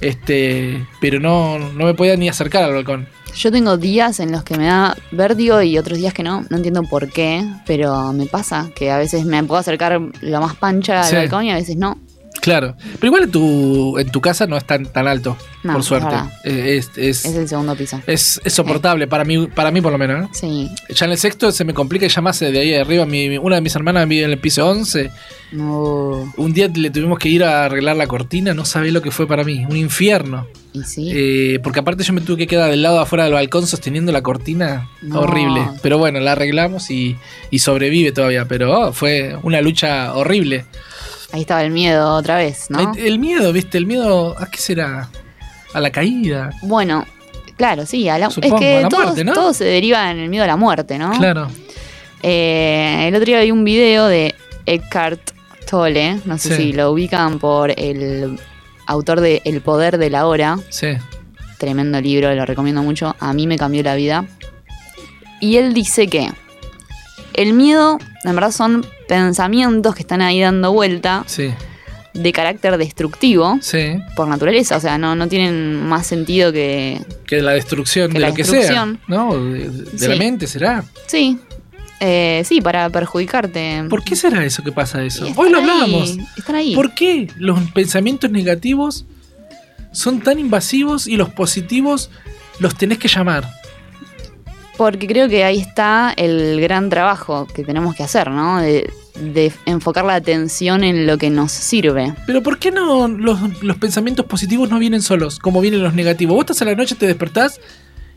Este, 0.00 0.86
pero 1.00 1.20
no, 1.20 1.58
no 1.58 1.84
me 1.84 1.94
podía 1.94 2.16
ni 2.16 2.28
acercar 2.28 2.62
al 2.64 2.72
balcón. 2.74 3.08
Yo 3.36 3.50
tengo 3.50 3.76
días 3.76 4.20
en 4.20 4.32
los 4.32 4.42
que 4.44 4.56
me 4.58 4.66
da 4.66 4.96
vértigo 5.12 5.62
y 5.62 5.78
otros 5.78 5.98
días 5.98 6.12
que 6.12 6.22
no. 6.22 6.44
No 6.50 6.56
entiendo 6.56 6.82
por 6.82 7.08
qué, 7.10 7.44
pero 7.66 8.12
me 8.12 8.26
pasa 8.26 8.70
que 8.74 8.90
a 8.90 8.98
veces 8.98 9.24
me 9.24 9.42
puedo 9.44 9.58
acercar 9.60 10.00
lo 10.20 10.40
más 10.40 10.56
pancha 10.56 11.00
al 11.02 11.06
Sí. 11.08 11.16
balcón 11.16 11.44
y 11.44 11.50
a 11.52 11.54
veces 11.54 11.76
no. 11.76 11.98
Claro. 12.42 12.74
Pero 12.94 13.06
igual 13.08 13.24
en 13.24 13.30
tu, 13.30 13.98
en 13.98 14.10
tu 14.10 14.20
casa 14.22 14.46
no 14.46 14.56
es 14.56 14.64
tan, 14.64 14.86
tan 14.86 15.06
alto, 15.06 15.36
No, 15.62 15.74
por 15.74 15.82
suerte. 15.82 16.14
Eh, 16.44 16.76
Es, 16.78 16.90
es, 16.96 17.24
Es 17.26 17.34
el 17.34 17.46
segundo 17.46 17.74
piso. 17.76 18.00
es- 18.06 18.40
es 18.42 18.52
soportable, 18.54 19.06
para 19.06 19.24
mí, 19.24 19.46
para 19.48 19.70
mí 19.70 19.82
por 19.82 19.92
lo 19.92 19.98
menos. 19.98 20.24
¿eh? 20.24 20.28
Sí. 20.32 20.70
Ya 20.94 21.04
en 21.04 21.12
el 21.12 21.18
sexto 21.18 21.52
se 21.52 21.64
me 21.66 21.74
complica 21.74 22.06
y 22.06 22.08
ya 22.08 22.22
más 22.22 22.40
de 22.40 22.46
ahí 22.58 22.74
arriba. 22.74 23.04
Mi, 23.04 23.28
mi- 23.28 23.36
una 23.38 23.56
de 23.56 23.60
mis 23.60 23.74
hermanas 23.76 24.08
vive 24.08 24.24
en 24.24 24.30
el 24.30 24.38
piso 24.38 24.66
11. 24.66 25.10
No. 25.52 26.32
Un 26.36 26.52
día 26.54 26.68
le 26.74 26.90
tuvimos 26.90 27.18
que 27.18 27.28
ir 27.28 27.44
a 27.44 27.66
arreglar 27.66 27.96
la 27.96 28.06
cortina, 28.06 28.54
no 28.54 28.64
sabés 28.64 28.92
lo 28.94 29.02
que 29.02 29.10
fue 29.10 29.26
para 29.26 29.44
mí. 29.44 29.66
Un 29.68 29.76
infierno. 29.76 30.46
Y 30.72 30.84
sí. 30.84 31.10
Eh, 31.12 31.58
porque 31.62 31.80
aparte 31.80 32.04
yo 32.04 32.12
me 32.12 32.20
tuve 32.20 32.36
que 32.36 32.46
quedar 32.46 32.70
del 32.70 32.82
lado 32.82 33.00
afuera 33.00 33.24
del 33.24 33.32
balcón 33.32 33.66
sosteniendo 33.66 34.12
la 34.12 34.22
cortina. 34.22 34.88
No. 35.02 35.20
Horrible. 35.22 35.62
Pero 35.82 35.98
bueno, 35.98 36.20
la 36.20 36.32
arreglamos 36.32 36.90
y, 36.90 37.16
y 37.50 37.58
sobrevive 37.58 38.12
todavía. 38.12 38.44
Pero 38.46 38.78
oh, 38.88 38.92
fue 38.92 39.36
una 39.42 39.60
lucha 39.60 40.14
horrible. 40.14 40.64
Ahí 41.32 41.40
estaba 41.42 41.62
el 41.64 41.70
miedo 41.72 42.14
otra 42.14 42.36
vez, 42.36 42.66
¿no? 42.70 42.92
El, 42.94 42.98
el 43.06 43.18
miedo, 43.18 43.52
¿viste? 43.52 43.78
El 43.78 43.86
miedo, 43.86 44.36
¿a 44.38 44.50
qué 44.50 44.58
será? 44.58 45.08
A 45.74 45.80
la 45.80 45.90
caída. 45.90 46.50
Bueno, 46.62 47.04
claro, 47.56 47.86
sí. 47.86 48.08
a 48.08 48.18
la- 48.18 48.30
Supongo, 48.30 48.56
es 48.56 48.60
que 48.60 48.76
a 48.78 48.80
la 48.82 48.88
muerte, 48.90 49.24
¿no? 49.24 49.32
todo 49.32 49.52
se 49.54 49.64
deriva 49.64 50.10
en 50.10 50.18
el 50.18 50.28
miedo 50.28 50.44
a 50.44 50.48
la 50.48 50.56
muerte, 50.56 50.98
¿no? 50.98 51.10
Claro. 51.18 51.48
Eh, 52.22 53.06
el 53.08 53.14
otro 53.14 53.26
día 53.26 53.40
vi 53.40 53.50
un 53.50 53.64
video 53.64 54.06
de 54.06 54.34
Eckhart 54.66 55.20
Tolle, 55.68 56.18
no 56.24 56.36
sé 56.38 56.56
Sí. 56.56 56.62
si 56.62 56.72
lo 56.72 56.90
ubican 56.90 57.38
por 57.38 57.70
el 57.78 58.38
autor 58.90 59.20
de 59.20 59.40
El 59.44 59.60
poder 59.60 59.98
de 59.98 60.10
la 60.10 60.26
hora, 60.26 60.58
Sí. 60.68 60.88
tremendo 61.58 62.00
libro, 62.00 62.34
lo 62.34 62.44
recomiendo 62.46 62.82
mucho, 62.82 63.14
a 63.20 63.32
mí 63.32 63.46
me 63.46 63.56
cambió 63.58 63.82
la 63.82 63.94
vida. 63.94 64.24
Y 65.40 65.56
él 65.56 65.72
dice 65.74 66.06
que 66.08 66.30
el 67.34 67.52
miedo, 67.54 67.98
en 68.24 68.34
verdad, 68.34 68.50
son 68.50 68.84
pensamientos 69.08 69.94
que 69.94 70.02
están 70.02 70.20
ahí 70.22 70.40
dando 70.40 70.72
vuelta 70.72 71.24
Sí. 71.26 71.50
de 72.12 72.32
carácter 72.32 72.76
destructivo 72.76 73.58
Sí. 73.62 73.98
por 74.16 74.26
naturaleza, 74.28 74.76
o 74.76 74.80
sea, 74.80 74.98
no, 74.98 75.14
no 75.14 75.28
tienen 75.28 75.80
más 75.86 76.06
sentido 76.06 76.52
que... 76.52 77.00
Que 77.26 77.40
la 77.40 77.52
destrucción 77.52 78.08
Que 78.08 78.14
de 78.14 78.20
la 78.20 78.28
lo 78.30 78.34
que 78.34 78.42
destrucción. 78.42 78.98
sea. 79.06 79.16
¿No? 79.16 79.36
De, 79.44 79.68
de 79.70 79.98
Sí. 79.98 80.08
la 80.08 80.16
mente 80.16 80.46
será. 80.46 80.84
Sí, 81.06 81.38
eh, 82.00 82.42
sí, 82.46 82.60
para 82.62 82.88
perjudicarte. 82.88 83.84
¿Por 83.88 84.02
qué 84.02 84.16
será 84.16 84.44
eso 84.44 84.62
que 84.62 84.72
pasa 84.72 85.04
eso? 85.04 85.26
Hoy 85.36 85.50
lo 85.50 85.58
ahí, 85.58 85.62
hablábamos. 85.62 86.16
Están 86.36 86.56
ahí. 86.56 86.74
¿Por 86.74 86.94
qué 86.94 87.30
los 87.36 87.60
pensamientos 87.72 88.30
negativos 88.30 89.04
son 89.92 90.20
tan 90.20 90.38
invasivos 90.38 91.06
y 91.06 91.16
los 91.16 91.28
positivos 91.28 92.10
los 92.58 92.74
tenés 92.74 92.98
que 92.98 93.08
llamar? 93.08 93.48
Porque 94.78 95.06
creo 95.06 95.28
que 95.28 95.44
ahí 95.44 95.58
está 95.58 96.14
el 96.16 96.58
gran 96.60 96.88
trabajo 96.88 97.46
que 97.46 97.64
tenemos 97.64 97.94
que 97.94 98.02
hacer, 98.02 98.30
¿no? 98.30 98.62
De, 98.62 98.90
de 99.20 99.52
enfocar 99.66 100.06
la 100.06 100.14
atención 100.14 100.82
en 100.84 101.06
lo 101.06 101.18
que 101.18 101.28
nos 101.28 101.52
sirve. 101.52 102.14
Pero 102.26 102.42
¿por 102.42 102.58
qué 102.58 102.70
no 102.70 103.08
los, 103.08 103.62
los 103.62 103.76
pensamientos 103.76 104.24
positivos 104.24 104.70
no 104.70 104.78
vienen 104.78 105.02
solos, 105.02 105.38
como 105.38 105.60
vienen 105.60 105.82
los 105.82 105.92
negativos? 105.92 106.34
Vos 106.34 106.44
estás 106.44 106.62
a 106.62 106.64
la 106.64 106.74
noche, 106.74 106.94
te 106.94 107.06
despertás 107.06 107.60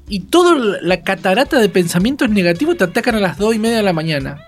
y 0.10 0.20
toda 0.22 0.56
la 0.82 1.01
catarata 1.01 1.60
de 1.60 1.70
pensamientos 1.70 2.30
negativos 2.30 2.78
te 2.78 2.84
atacan 2.84 3.16
a 3.16 3.20
las 3.20 3.38
2 3.38 3.56
y 3.56 3.60
media 3.60 3.78
de 3.78 3.84
la 3.84 3.93
mañana. 3.93 4.43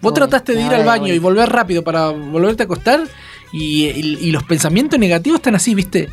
Vos 0.00 0.14
trataste 0.14 0.54
de 0.54 0.62
ir 0.62 0.72
al 0.74 0.84
baño 0.84 1.12
y 1.14 1.18
volver 1.18 1.48
rápido 1.48 1.82
para 1.84 2.08
volverte 2.10 2.62
a 2.62 2.66
acostar 2.66 3.00
y, 3.52 3.84
y- 3.86 4.18
y 4.20 4.30
los 4.32 4.42
pensamientos 4.44 4.98
negativos 4.98 5.38
están 5.38 5.54
así, 5.54 5.74
¿viste? 5.74 6.08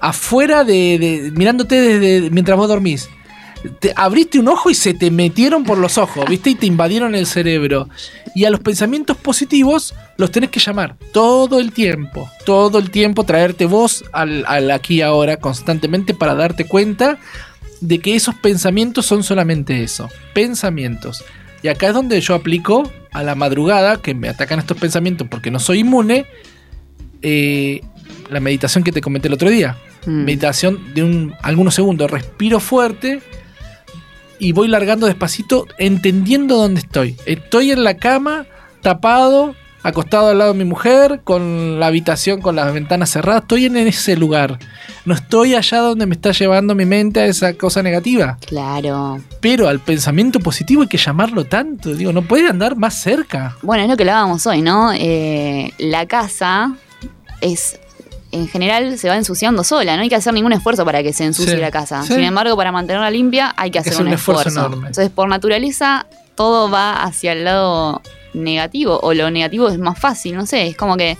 Afuera 0.00 0.64
de, 0.64 0.98
de- 0.98 1.30
mirándote 1.34 1.80
desde 1.80 2.30
mientras 2.30 2.56
vos 2.56 2.68
dormís. 2.68 3.08
Te 3.80 3.92
abriste 3.96 4.38
un 4.38 4.46
ojo 4.46 4.70
y 4.70 4.74
se 4.74 4.94
te 4.94 5.10
metieron 5.10 5.64
por 5.64 5.78
los 5.78 5.98
ojos, 5.98 6.28
¿viste? 6.28 6.50
Y 6.50 6.54
te 6.54 6.66
invadieron 6.66 7.16
el 7.16 7.26
cerebro. 7.26 7.88
Y 8.34 8.44
a 8.44 8.50
los 8.50 8.60
pensamientos 8.60 9.16
positivos 9.16 9.94
los 10.16 10.30
tenés 10.30 10.50
que 10.50 10.60
llamar 10.60 10.94
todo 11.12 11.58
el 11.58 11.72
tiempo. 11.72 12.28
Todo 12.46 12.78
el 12.78 12.90
tiempo 12.90 13.24
traerte 13.24 13.66
vos 13.66 14.04
al, 14.12 14.44
al 14.46 14.70
aquí 14.70 14.96
y 14.96 15.02
ahora 15.02 15.38
constantemente 15.38 16.14
para 16.14 16.36
darte 16.36 16.66
cuenta 16.68 17.18
de 17.80 17.98
que 18.00 18.14
esos 18.14 18.34
pensamientos 18.34 19.06
son 19.06 19.22
solamente 19.22 19.82
eso. 19.82 20.08
Pensamientos. 20.34 21.24
Y 21.62 21.68
acá 21.68 21.88
es 21.88 21.94
donde 21.94 22.20
yo 22.20 22.34
aplico 22.34 22.90
a 23.12 23.22
la 23.22 23.34
madrugada, 23.34 24.00
que 24.00 24.14
me 24.14 24.28
atacan 24.28 24.58
estos 24.58 24.76
pensamientos 24.76 25.26
porque 25.28 25.50
no 25.50 25.58
soy 25.58 25.80
inmune, 25.80 26.26
eh, 27.22 27.80
la 28.30 28.40
meditación 28.40 28.84
que 28.84 28.92
te 28.92 29.00
comenté 29.00 29.28
el 29.28 29.34
otro 29.34 29.50
día. 29.50 29.76
Mm. 30.06 30.24
Meditación 30.24 30.94
de 30.94 31.02
un, 31.02 31.34
algunos 31.42 31.74
segundos. 31.74 32.10
Respiro 32.10 32.60
fuerte 32.60 33.20
y 34.38 34.52
voy 34.52 34.68
largando 34.68 35.06
despacito, 35.06 35.66
entendiendo 35.78 36.56
dónde 36.56 36.80
estoy. 36.80 37.16
Estoy 37.26 37.72
en 37.72 37.82
la 37.84 37.96
cama, 37.96 38.46
tapado, 38.82 39.54
acostado 39.88 40.28
al 40.28 40.38
lado 40.38 40.52
de 40.52 40.58
mi 40.58 40.64
mujer, 40.64 41.20
con 41.24 41.78
la 41.80 41.86
habitación 41.88 42.40
con 42.40 42.56
las 42.56 42.72
ventanas 42.72 43.10
cerradas. 43.10 43.42
Estoy 43.42 43.66
en 43.66 43.76
ese 43.76 44.16
lugar. 44.16 44.58
No 45.04 45.14
estoy 45.14 45.54
allá 45.54 45.78
donde 45.78 46.06
me 46.06 46.14
está 46.14 46.32
llevando 46.32 46.74
mi 46.74 46.84
mente 46.84 47.20
a 47.20 47.26
esa 47.26 47.54
cosa 47.54 47.82
negativa. 47.82 48.38
Claro. 48.46 49.20
Pero 49.40 49.68
al 49.68 49.80
pensamiento 49.80 50.40
positivo 50.40 50.82
hay 50.82 50.88
que 50.88 50.98
llamarlo 50.98 51.44
tanto. 51.44 51.94
Digo, 51.94 52.12
no 52.12 52.22
puede 52.22 52.48
andar 52.48 52.76
más 52.76 52.94
cerca. 52.94 53.56
Bueno, 53.62 53.84
es 53.84 53.88
lo 53.90 53.96
que 53.96 54.02
hablábamos 54.04 54.46
hoy, 54.46 54.62
¿no? 54.62 54.92
Eh, 54.92 55.72
la 55.78 56.06
casa 56.06 56.74
es. 57.40 57.78
En 58.30 58.46
general 58.46 58.98
se 58.98 59.08
va 59.08 59.16
ensuciando 59.16 59.64
sola, 59.64 59.96
no 59.96 60.02
hay 60.02 60.10
que 60.10 60.14
hacer 60.14 60.34
ningún 60.34 60.52
esfuerzo 60.52 60.84
para 60.84 61.02
que 61.02 61.14
se 61.14 61.24
ensucie 61.24 61.54
Sí, 61.54 61.60
la 61.62 61.70
casa. 61.70 62.02
sí. 62.02 62.12
Sin 62.12 62.22
embargo, 62.24 62.54
para 62.58 62.70
mantenerla 62.70 63.10
limpia 63.10 63.54
hay 63.56 63.70
que 63.70 63.78
Hay 63.78 63.84
que 63.84 63.88
hacer 63.90 64.02
un, 64.04 64.12
esfuerzo. 64.12 64.50
enorme. 64.50 64.88
Entonces, 64.88 65.08
por 65.08 65.30
naturaleza, 65.30 66.04
todo 66.34 66.70
va 66.70 67.02
hacia 67.04 67.32
el 67.32 67.44
lado 67.44 68.02
negativo, 68.34 68.98
o 69.02 69.14
lo 69.14 69.30
negativo 69.30 69.68
es 69.68 69.78
más 69.78 69.98
fácil, 69.98 70.34
no 70.36 70.46
sé, 70.46 70.68
es 70.68 70.76
como 70.76 70.96
que 70.96 71.16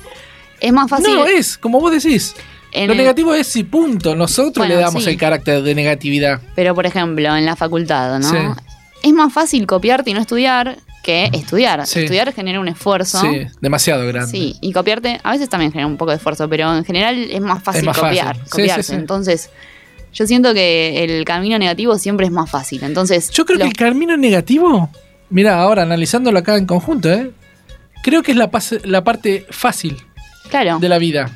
es 0.61 0.73
más 0.73 0.89
fácil. 0.91 1.15
No, 1.15 1.25
es, 1.27 1.57
como 1.59 1.81
vos 1.81 1.93
decís. 1.93 2.35
en 2.73 2.87
Lo 2.89 2.93
el- 2.93 2.99
negativo 2.99 3.35
es 3.35 3.47
si 3.47 3.65
punto. 3.65 4.15
Nosotros 4.15 4.67
Bueno, 4.67 4.75
le 4.75 4.81
damos 4.81 5.05
sí. 5.05 5.11
el 5.11 5.17
carácter 5.17 5.63
de 5.63 5.75
negatividad. 5.75 6.41
Pero, 6.55 6.75
por 6.75 6.85
ejemplo, 6.87 7.35
en 7.37 7.47
la 7.47 7.57
facultad, 7.57 8.19
¿no? 8.19 8.29
Sí. 8.31 8.37
Es 9.03 9.13
más 9.13 9.33
fácil 9.33 9.67
copiarte 9.67 10.11
y 10.11 10.15
no 10.15 10.21
estudiar 10.21 10.77
que 11.03 11.31
estudiar. 11.33 11.87
Sí. 11.87 12.01
Estudiar 12.01 12.33
genera 12.35 12.59
un 12.61 12.69
esfuerzo. 12.69 13.21
Sí, 13.21 13.47
demasiado 13.61 14.07
grande. 14.07 14.31
Sí, 14.31 14.57
y 14.61 14.73
copiarte 14.73 15.21
a 15.23 15.31
veces 15.31 15.49
también 15.49 15.71
genera 15.73 15.87
un 15.87 15.97
poco 15.97 16.11
de 16.11 16.17
esfuerzo, 16.17 16.49
pero 16.49 16.77
en 16.77 16.85
general 16.85 17.17
es 17.31 17.41
más 17.41 17.63
fácil 17.63 17.81
Es 17.83 17.87
más 17.87 17.99
copiar, 17.99 18.37
fácil. 18.37 18.51
Copiarse. 18.51 18.83
sí, 18.83 18.93
sí. 18.93 18.95
Entonces, 18.99 19.51
yo 20.13 20.27
siento 20.27 20.53
que 20.53 21.05
el 21.05 21.25
camino 21.25 21.59
negativo 21.59 21.97
siempre 21.97 22.27
es 22.27 22.33
más 22.33 22.51
fácil. 22.51 22.83
Entonces, 22.83 23.31
Yo 23.31 23.47
creo 23.47 23.59
los- 23.59 23.65
que 23.67 23.71
el 23.71 23.77
camino 23.91 24.17
negativo, 24.17 24.91
mira, 25.31 25.61
ahora 25.61 25.83
analizándolo 25.83 26.39
acá 26.39 26.57
en 26.57 26.67
conjunto, 26.67 27.11
¿eh? 27.11 27.33
creo 28.03 28.23
que 28.23 28.33
es 28.33 28.37
la, 28.37 28.51
parte 29.05 29.47
fácil 29.51 29.97
claro, 30.51 30.79
de 30.79 30.89
la 30.89 30.99
vida. 30.99 31.31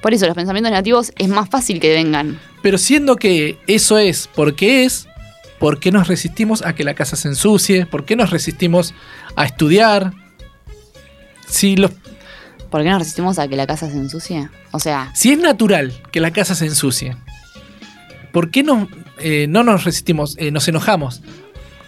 por 0.00 0.14
eso 0.14 0.26
los 0.26 0.34
pensamientos 0.34 0.70
negativos 0.70 1.12
es 1.18 1.28
más 1.28 1.48
fácil 1.48 1.80
que 1.80 1.92
vengan. 1.92 2.38
Pero 2.62 2.78
siendo 2.78 3.16
que 3.16 3.58
eso 3.66 3.98
es 3.98 4.28
porque 4.34 4.84
es, 4.84 5.08
¿por 5.58 5.80
qué 5.80 5.90
nos 5.90 6.08
resistimos 6.08 6.64
a 6.64 6.74
que 6.74 6.84
la 6.84 6.94
casa 6.94 7.16
se 7.16 7.28
ensucie? 7.28 7.86
¿Por 7.86 8.04
qué 8.04 8.16
nos 8.16 8.30
resistimos 8.30 8.94
a 9.36 9.44
estudiar? 9.44 10.12
Si, 11.48 11.76
los, 11.76 11.90
¿Por 12.70 12.82
qué 12.82 12.90
nos 12.90 13.00
resistimos 13.00 13.38
a 13.38 13.48
que 13.48 13.56
la 13.56 13.66
casa 13.66 13.90
se 13.90 13.96
ensucie? 13.96 14.48
O 14.70 14.78
sea, 14.78 15.10
si 15.14 15.32
es 15.32 15.38
natural 15.38 15.92
que 16.12 16.20
la 16.20 16.30
casa 16.32 16.54
se 16.54 16.66
ensucie, 16.66 17.16
¿por 18.32 18.50
qué 18.50 18.62
no, 18.62 18.88
eh, 19.18 19.46
no 19.48 19.64
nos 19.64 19.84
resistimos, 19.84 20.36
eh, 20.38 20.50
nos 20.50 20.68
enojamos? 20.68 21.22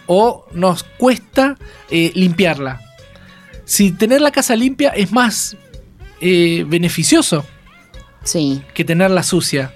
¿O 0.07 0.45
nos 0.53 0.83
cuesta 0.83 1.57
eh, 1.89 2.11
limpiarla? 2.15 2.81
Si 3.65 3.91
tener 3.91 4.21
la 4.21 4.31
casa 4.31 4.55
limpia 4.55 4.89
es 4.89 5.11
más 5.11 5.55
eh, 6.19 6.65
beneficioso 6.67 7.45
sí, 8.23 8.61
que 8.73 8.83
tenerla 8.83 9.23
sucia. 9.23 9.73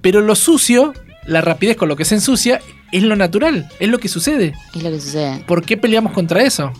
Pero 0.00 0.20
lo 0.20 0.34
sucio, 0.34 0.92
la 1.24 1.40
rapidez 1.40 1.76
con 1.76 1.88
lo 1.88 1.96
que 1.96 2.04
se 2.04 2.16
ensucia, 2.16 2.60
es 2.92 3.02
lo 3.02 3.16
natural, 3.16 3.68
es 3.80 3.88
lo 3.88 3.98
que 3.98 4.08
sucede. 4.08 4.54
es 4.74 4.82
lo 4.82 4.90
que 4.90 5.00
sucede. 5.00 5.44
¿Por 5.46 5.64
qué 5.64 5.76
peleamos 5.76 6.12
contra 6.12 6.42
eso? 6.42 6.72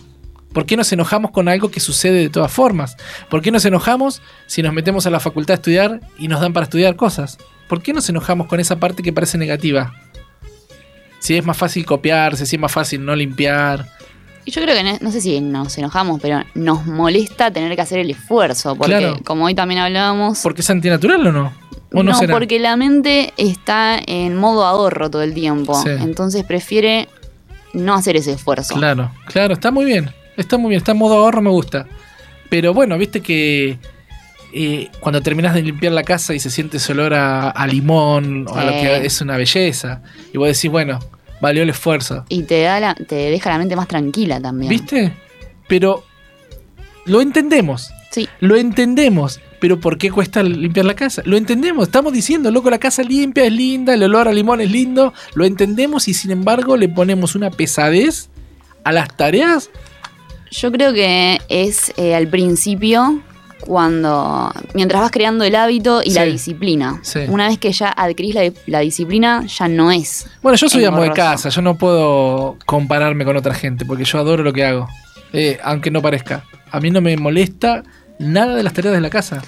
¿Por 0.53 0.65
qué 0.65 0.77
nos 0.77 0.91
enojamos 0.93 1.31
con 1.31 1.49
algo 1.49 1.69
que 1.69 1.81
sucede 1.81 2.19
de 2.19 2.29
todas 2.29 2.51
formas? 2.51 2.95
¿Por 3.29 3.41
qué 3.41 3.51
nos 3.51 3.65
enojamos 3.65 4.21
si 4.47 4.61
nos 4.61 4.73
metemos 4.73 5.05
a 5.05 5.09
la 5.09 5.19
facultad 5.19 5.55
a 5.55 5.55
estudiar 5.55 5.99
y 6.17 6.29
nos 6.29 6.39
dan 6.39 6.53
para 6.53 6.63
estudiar 6.63 6.95
cosas? 6.95 7.37
¿Por 7.67 7.81
qué 7.81 7.91
nos 7.91 8.07
enojamos 8.07 8.47
con 8.47 8.59
esa 8.59 8.79
parte 8.79 9.03
que 9.03 9.11
parece 9.11 9.37
negativa? 9.37 9.93
Si 11.25 11.35
es 11.35 11.43
más 11.43 11.57
fácil 11.57 11.85
copiarse, 11.87 12.45
si 12.45 12.55
es 12.55 12.59
más 12.61 12.71
fácil 12.71 13.03
no 13.03 13.15
limpiar. 13.15 13.87
Y 14.45 14.51
yo 14.51 14.61
creo 14.61 14.75
que 14.75 14.83
no, 14.83 14.95
no 15.01 15.11
sé 15.11 15.21
si 15.21 15.41
nos 15.41 15.75
enojamos, 15.75 16.21
pero 16.21 16.43
nos 16.53 16.85
molesta 16.85 17.49
tener 17.49 17.75
que 17.75 17.81
hacer 17.81 17.97
el 17.97 18.11
esfuerzo. 18.11 18.75
Porque, 18.75 18.95
Claro. 18.95 19.17
como 19.25 19.45
hoy 19.45 19.55
también 19.55 19.81
hablábamos, 19.81 20.41
¿Porque 20.43 20.61
es 20.61 20.69
antinatural 20.69 21.25
o 21.25 21.31
no? 21.31 21.53
¿O 21.91 22.03
no, 22.03 22.11
no, 22.11 22.13
será? 22.19 22.31
porque 22.31 22.59
la 22.59 22.75
mente 22.77 23.33
está 23.37 23.97
en 24.05 24.35
modo 24.35 24.65
ahorro 24.65 25.09
todo 25.09 25.23
el 25.23 25.33
tiempo. 25.33 25.73
Sí. 25.81 25.89
Entonces 25.89 26.43
prefiere 26.43 27.09
no 27.73 27.95
hacer 27.95 28.17
ese 28.17 28.33
esfuerzo. 28.33 28.75
Claro, 28.75 29.11
claro, 29.25 29.55
está 29.55 29.71
muy 29.71 29.85
bien. 29.85 30.11
Está 30.37 30.59
muy 30.59 30.69
bien, 30.69 30.77
está 30.77 30.91
en 30.91 30.99
modo 30.99 31.15
ahorro, 31.15 31.41
me 31.41 31.49
gusta. 31.49 31.87
Pero 32.49 32.71
bueno, 32.75 32.99
viste 32.99 33.21
que 33.21 33.79
eh, 34.53 34.89
cuando 34.99 35.21
terminas 35.21 35.55
de 35.55 35.63
limpiar 35.63 35.91
la 35.91 36.03
casa 36.03 36.35
y 36.35 36.39
se 36.39 36.51
siente 36.51 36.77
ese 36.77 36.91
olor 36.91 37.15
a, 37.15 37.49
a 37.49 37.65
limón 37.65 38.45
o 38.47 38.53
a 38.55 38.63
lo 38.63 38.71
que 38.73 39.05
es 39.07 39.21
una 39.21 39.37
belleza, 39.37 40.03
y 40.31 40.37
vos 40.37 40.47
decís, 40.49 40.69
bueno, 40.69 40.99
valió 41.41 41.63
el 41.63 41.69
esfuerzo. 41.69 42.25
Y 42.29 42.43
te, 42.43 42.61
da 42.61 42.79
la, 42.79 42.95
te 42.95 43.15
deja 43.15 43.49
la 43.49 43.57
mente 43.57 43.75
más 43.75 43.87
tranquila 43.87 44.39
también. 44.39 44.69
¿Viste? 44.69 45.13
Pero 45.67 46.03
lo 47.05 47.21
entendemos, 47.21 47.89
Sí. 48.11 48.27
lo 48.39 48.55
entendemos. 48.55 49.39
Pero 49.59 49.79
¿por 49.79 49.97
qué 49.97 50.11
cuesta 50.11 50.43
limpiar 50.43 50.85
la 50.85 50.95
casa? 50.95 51.21
Lo 51.25 51.37
entendemos, 51.37 51.87
estamos 51.87 52.13
diciendo, 52.13 52.51
loco, 52.51 52.69
la 52.69 52.77
casa 52.77 53.01
limpia 53.03 53.45
es 53.45 53.51
linda, 53.53 53.93
el 53.93 54.03
olor 54.03 54.27
a 54.27 54.33
limón 54.33 54.61
es 54.61 54.69
lindo, 54.69 55.13
lo 55.33 55.45
entendemos 55.45 56.07
y 56.07 56.13
sin 56.13 56.31
embargo 56.31 56.77
le 56.77 56.87
ponemos 56.89 57.35
una 57.35 57.49
pesadez 57.49 58.29
a 58.83 58.91
las 58.91 59.15
tareas 59.15 59.69
Yo 60.51 60.71
creo 60.71 60.93
que 60.93 61.39
es 61.49 61.93
eh, 61.97 62.13
al 62.13 62.27
principio 62.27 63.21
cuando 63.61 64.51
mientras 64.73 65.01
vas 65.01 65.11
creando 65.11 65.43
el 65.43 65.55
hábito 65.55 66.01
y 66.03 66.11
la 66.11 66.23
disciplina. 66.23 66.99
Sí. 67.03 67.21
Una 67.27 67.47
vez 67.47 67.57
que 67.57 67.71
ya 67.71 67.89
adquirís 67.89 68.35
la, 68.35 68.51
la 68.67 68.79
disciplina, 68.79 69.45
ya 69.45 69.67
no 69.67 69.91
es. 69.91 70.27
Bueno, 70.41 70.57
yo 70.57 70.69
soy 70.69 70.85
amo 70.85 71.01
de 71.01 71.11
casa, 71.11 71.49
yo 71.49 71.61
no 71.61 71.75
puedo 71.77 72.57
compararme 72.65 73.25
con 73.25 73.37
otra 73.37 73.53
gente 73.53 73.85
porque 73.85 74.03
yo 74.05 74.19
adoro 74.19 74.43
lo 74.43 74.53
que 74.53 74.65
hago, 74.65 74.87
Eh, 75.33 75.59
aunque 75.63 75.91
no 75.91 76.01
parezca. 76.01 76.43
A 76.71 76.79
mí 76.79 76.91
no 76.91 77.01
me 77.01 77.15
molesta 77.17 77.83
nada 78.19 78.55
de 78.55 78.63
las 78.63 78.73
tareas 78.73 78.93
de 78.93 79.01
la 79.01 79.09
casa. 79.09 79.41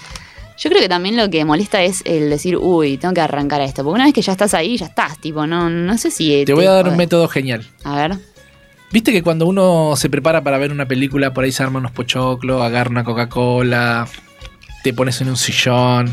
Yo 0.58 0.70
creo 0.72 0.82
que 0.82 0.90
también 0.90 1.16
lo 1.16 1.30
que 1.30 1.46
molesta 1.46 1.84
es 1.84 2.02
el 2.04 2.30
decir, 2.32 2.58
uy, 2.58 2.98
tengo 2.98 3.14
que 3.14 3.22
arrancar 3.22 3.62
a 3.62 3.66
esto. 3.66 3.84
Porque 3.84 3.96
una 3.96 4.06
vez 4.06 4.14
que 4.14 4.24
ya 4.24 4.32
estás 4.32 4.54
ahí, 4.56 4.76
ya 4.76 4.88
estás. 4.88 5.20
Tipo, 5.20 5.46
no, 5.46 5.70
no 5.70 5.98
sé 5.98 6.10
si. 6.10 6.46
Te 6.46 6.54
voy 6.54 6.66
a 6.66 6.72
dar 6.72 6.90
un 6.90 6.98
método 6.98 7.28
genial. 7.28 7.66
A 7.84 7.96
ver. 7.96 8.18
Viste 8.92 9.12
que 9.12 9.22
cuando 9.22 9.46
uno 9.48 9.94
se 9.98 10.10
prepara 10.10 10.42
para 10.44 10.58
ver 10.58 10.72
una 10.72 10.88
película, 10.88 11.34
por 11.34 11.44
ahí 11.44 11.52
se 11.52 11.62
arma 11.64 11.80
unos 11.80 11.92
pochoclos, 11.92 12.62
agarra 12.62 12.90
una 12.90 13.04
Coca-Cola, 13.04 14.08
te 14.84 14.94
pones 14.94 15.20
en 15.22 15.30
un 15.30 15.36
sillón 15.38 16.10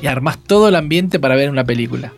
y 0.00 0.06
armas 0.06 0.38
todo 0.38 0.68
el 0.68 0.76
ambiente 0.76 1.20
para 1.20 1.34
ver 1.36 1.50
una 1.50 1.64
película. 1.64 2.12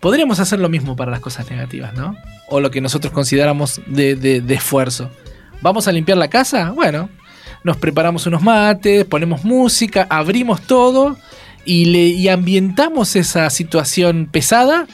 Podríamos 0.00 0.40
hacer 0.40 0.58
lo 0.60 0.68
mismo 0.68 0.96
para 0.96 1.10
las 1.10 1.20
cosas 1.20 1.50
negativas, 1.50 1.94
¿no? 1.94 2.14
O 2.48 2.60
lo 2.60 2.70
que 2.70 2.82
nosotros 2.82 3.12
consideramos 3.14 3.80
de, 3.86 4.14
de- 4.16 4.54
esfuerzo. 4.54 5.10
¿Vamos 5.62 5.88
a 5.88 5.92
limpiar 5.92 6.18
la 6.18 6.28
casa? 6.28 6.72
Bueno, 6.72 7.08
nos 7.64 7.78
preparamos 7.78 8.26
unos 8.26 8.42
mates, 8.42 9.06
ponemos 9.06 9.42
música, 9.44 10.06
abrimos 10.10 10.60
todo 10.60 11.16
y, 11.64 11.86
le, 11.86 12.08
y 12.08 12.28
ambientamos 12.28 13.16
esa 13.16 13.48
situación 13.48 14.28
pesada, 14.30 14.86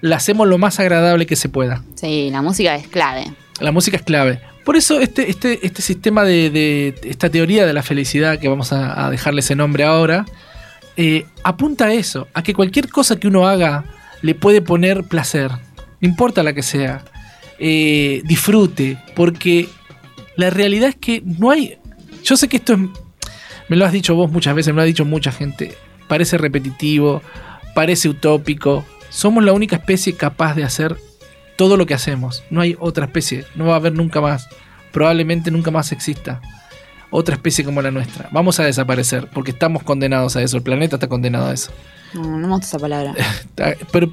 la 0.00 0.16
hacemos 0.16 0.48
lo 0.48 0.58
más 0.58 0.80
agradable 0.80 1.26
que 1.26 1.36
se 1.36 1.48
pueda. 1.48 1.84
Sí, 1.94 2.28
la 2.32 2.42
música 2.42 2.74
es 2.74 2.88
clave. 2.88 3.32
La 3.60 3.72
música 3.72 3.96
es 3.96 4.02
clave. 4.02 4.40
Por 4.64 4.76
eso 4.76 5.00
este, 5.00 5.30
este, 5.30 5.64
este 5.66 5.80
sistema 5.82 6.24
de, 6.24 6.50
de- 6.50 6.94
esta 7.04 7.30
teoría 7.30 7.64
de 7.66 7.72
la 7.72 7.82
felicidad, 7.82 8.38
que 8.38 8.48
vamos 8.48 8.72
a, 8.72 9.08
dejarle 9.10 9.40
ese 9.40 9.54
nombre 9.56 9.84
ahora, 9.84 10.26
eh, 10.96 11.24
apunta 11.44 11.86
a 11.86 11.92
eso, 11.94 12.28
a 12.34 12.42
que 12.42 12.52
cualquier 12.54 12.88
cosa 12.88 13.16
que 13.18 13.28
uno 13.28 13.46
haga 13.46 13.84
le 14.22 14.34
puede 14.34 14.60
poner 14.62 15.04
placer, 15.04 15.50
no 16.00 16.08
importa 16.08 16.42
la 16.42 16.52
que 16.52 16.62
sea. 16.62 17.04
eh, 17.58 18.20
disfrute, 18.24 18.98
porque 19.14 19.68
la 20.36 20.50
realidad 20.50 20.90
es 20.90 20.96
que 20.96 21.22
no 21.24 21.50
hay... 21.50 21.78
Yo 22.22 22.36
sé 22.36 22.48
que 22.48 22.58
esto 22.58 22.74
es... 22.74 22.80
Me 23.68 23.76
lo 23.76 23.86
has 23.86 23.92
dicho 23.92 24.14
vos 24.14 24.30
muchas 24.30 24.54
veces, 24.54 24.72
me 24.74 24.76
lo 24.76 24.82
ha 24.82 24.86
dicho 24.86 25.04
mucha 25.06 25.32
gente. 25.32 25.74
Parece 26.08 26.36
repetitivo, 26.38 27.22
parece 27.74 28.08
utópico. 28.10 28.84
Somos 29.08 29.42
la 29.42 29.52
única 29.52 29.76
especie 29.76 30.14
capaz 30.16 30.54
de 30.54 30.64
hacer 30.64 30.96
todo 31.56 31.76
lo 31.76 31.86
que 31.86 31.94
hacemos. 31.94 32.42
No 32.50 32.60
hay 32.60 32.76
otra 32.78 33.06
especie, 33.06 33.44
no 33.54 33.66
va 33.66 33.74
a 33.74 33.76
haber 33.76 33.92
nunca 33.94 34.20
más. 34.20 34.48
Probablemente 34.92 35.50
nunca 35.50 35.70
más 35.70 35.92
exista 35.92 36.40
otra 37.10 37.34
especie 37.36 37.64
como 37.64 37.80
la 37.82 37.90
nuestra. 37.90 38.28
Vamos 38.32 38.58
a 38.60 38.64
desaparecer 38.64 39.28
porque 39.32 39.52
estamos 39.52 39.82
condenados 39.84 40.36
a 40.36 40.42
eso. 40.42 40.56
El 40.56 40.62
planeta 40.62 40.96
está 40.96 41.08
condenado 41.08 41.46
a 41.48 41.54
eso. 41.54 41.70
No, 42.14 42.22
no 42.22 42.38
me 42.38 42.48
gusta 42.48 42.66
esa 42.66 42.78
palabra. 42.78 43.14
Pero 43.92 44.10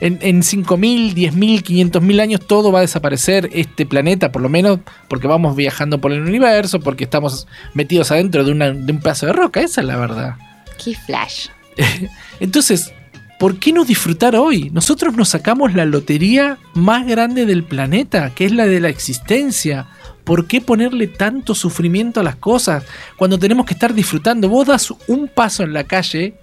en, 0.00 0.18
en 0.22 0.42
5.000, 0.42 1.14
10.000, 1.14 1.62
500.000 1.90 2.20
años 2.20 2.40
todo 2.46 2.70
va 2.70 2.78
a 2.80 2.82
desaparecer, 2.82 3.48
este 3.52 3.86
planeta 3.86 4.30
por 4.30 4.42
lo 4.42 4.48
menos, 4.48 4.80
porque 5.08 5.26
vamos 5.26 5.56
viajando 5.56 6.00
por 6.00 6.12
el 6.12 6.20
universo, 6.20 6.80
porque 6.80 7.04
estamos 7.04 7.46
metidos 7.74 8.10
adentro 8.12 8.44
de, 8.44 8.52
una- 8.52 8.70
de 8.72 8.92
un 8.92 9.00
pedazo 9.00 9.26
de 9.26 9.32
roca, 9.32 9.60
esa 9.60 9.80
es 9.80 9.86
la 9.86 9.96
verdad. 9.96 10.34
Qué 10.82 10.94
flash. 10.94 11.48
Entonces, 12.40 12.92
¿por 13.38 13.58
qué 13.58 13.72
no 13.72 13.84
disfrutar 13.84 14.36
hoy? 14.36 14.70
Nosotros 14.70 15.14
nos 15.14 15.30
sacamos 15.30 15.74
la 15.74 15.84
lotería 15.84 16.58
más 16.74 17.06
grande 17.06 17.46
del 17.46 17.64
planeta, 17.64 18.34
que 18.34 18.44
es 18.44 18.52
la 18.52 18.66
de 18.66 18.80
la 18.80 18.88
existencia. 18.88 19.86
¿Por 20.24 20.46
qué 20.46 20.60
ponerle 20.60 21.06
tanto 21.06 21.54
sufrimiento 21.54 22.20
a 22.20 22.22
las 22.24 22.36
cosas 22.36 22.84
cuando 23.16 23.38
tenemos 23.38 23.64
que 23.64 23.74
estar 23.74 23.94
disfrutando? 23.94 24.48
Vos 24.48 24.66
das 24.66 24.92
un 25.06 25.28
paso 25.28 25.62
en 25.62 25.72
la 25.72 25.84
calle, 25.84 26.34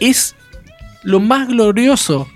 es 0.00 0.34
lo 1.02 1.20
más 1.20 1.48
glorioso. 1.48 2.26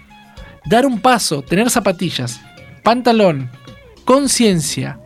Dar 0.67 0.87
un 0.87 1.01
paso, 1.01 1.43
tener 1.43 1.71
zapatillas, 1.71 2.41
pantalón, 2.85 3.51
conciencia 4.05 5.01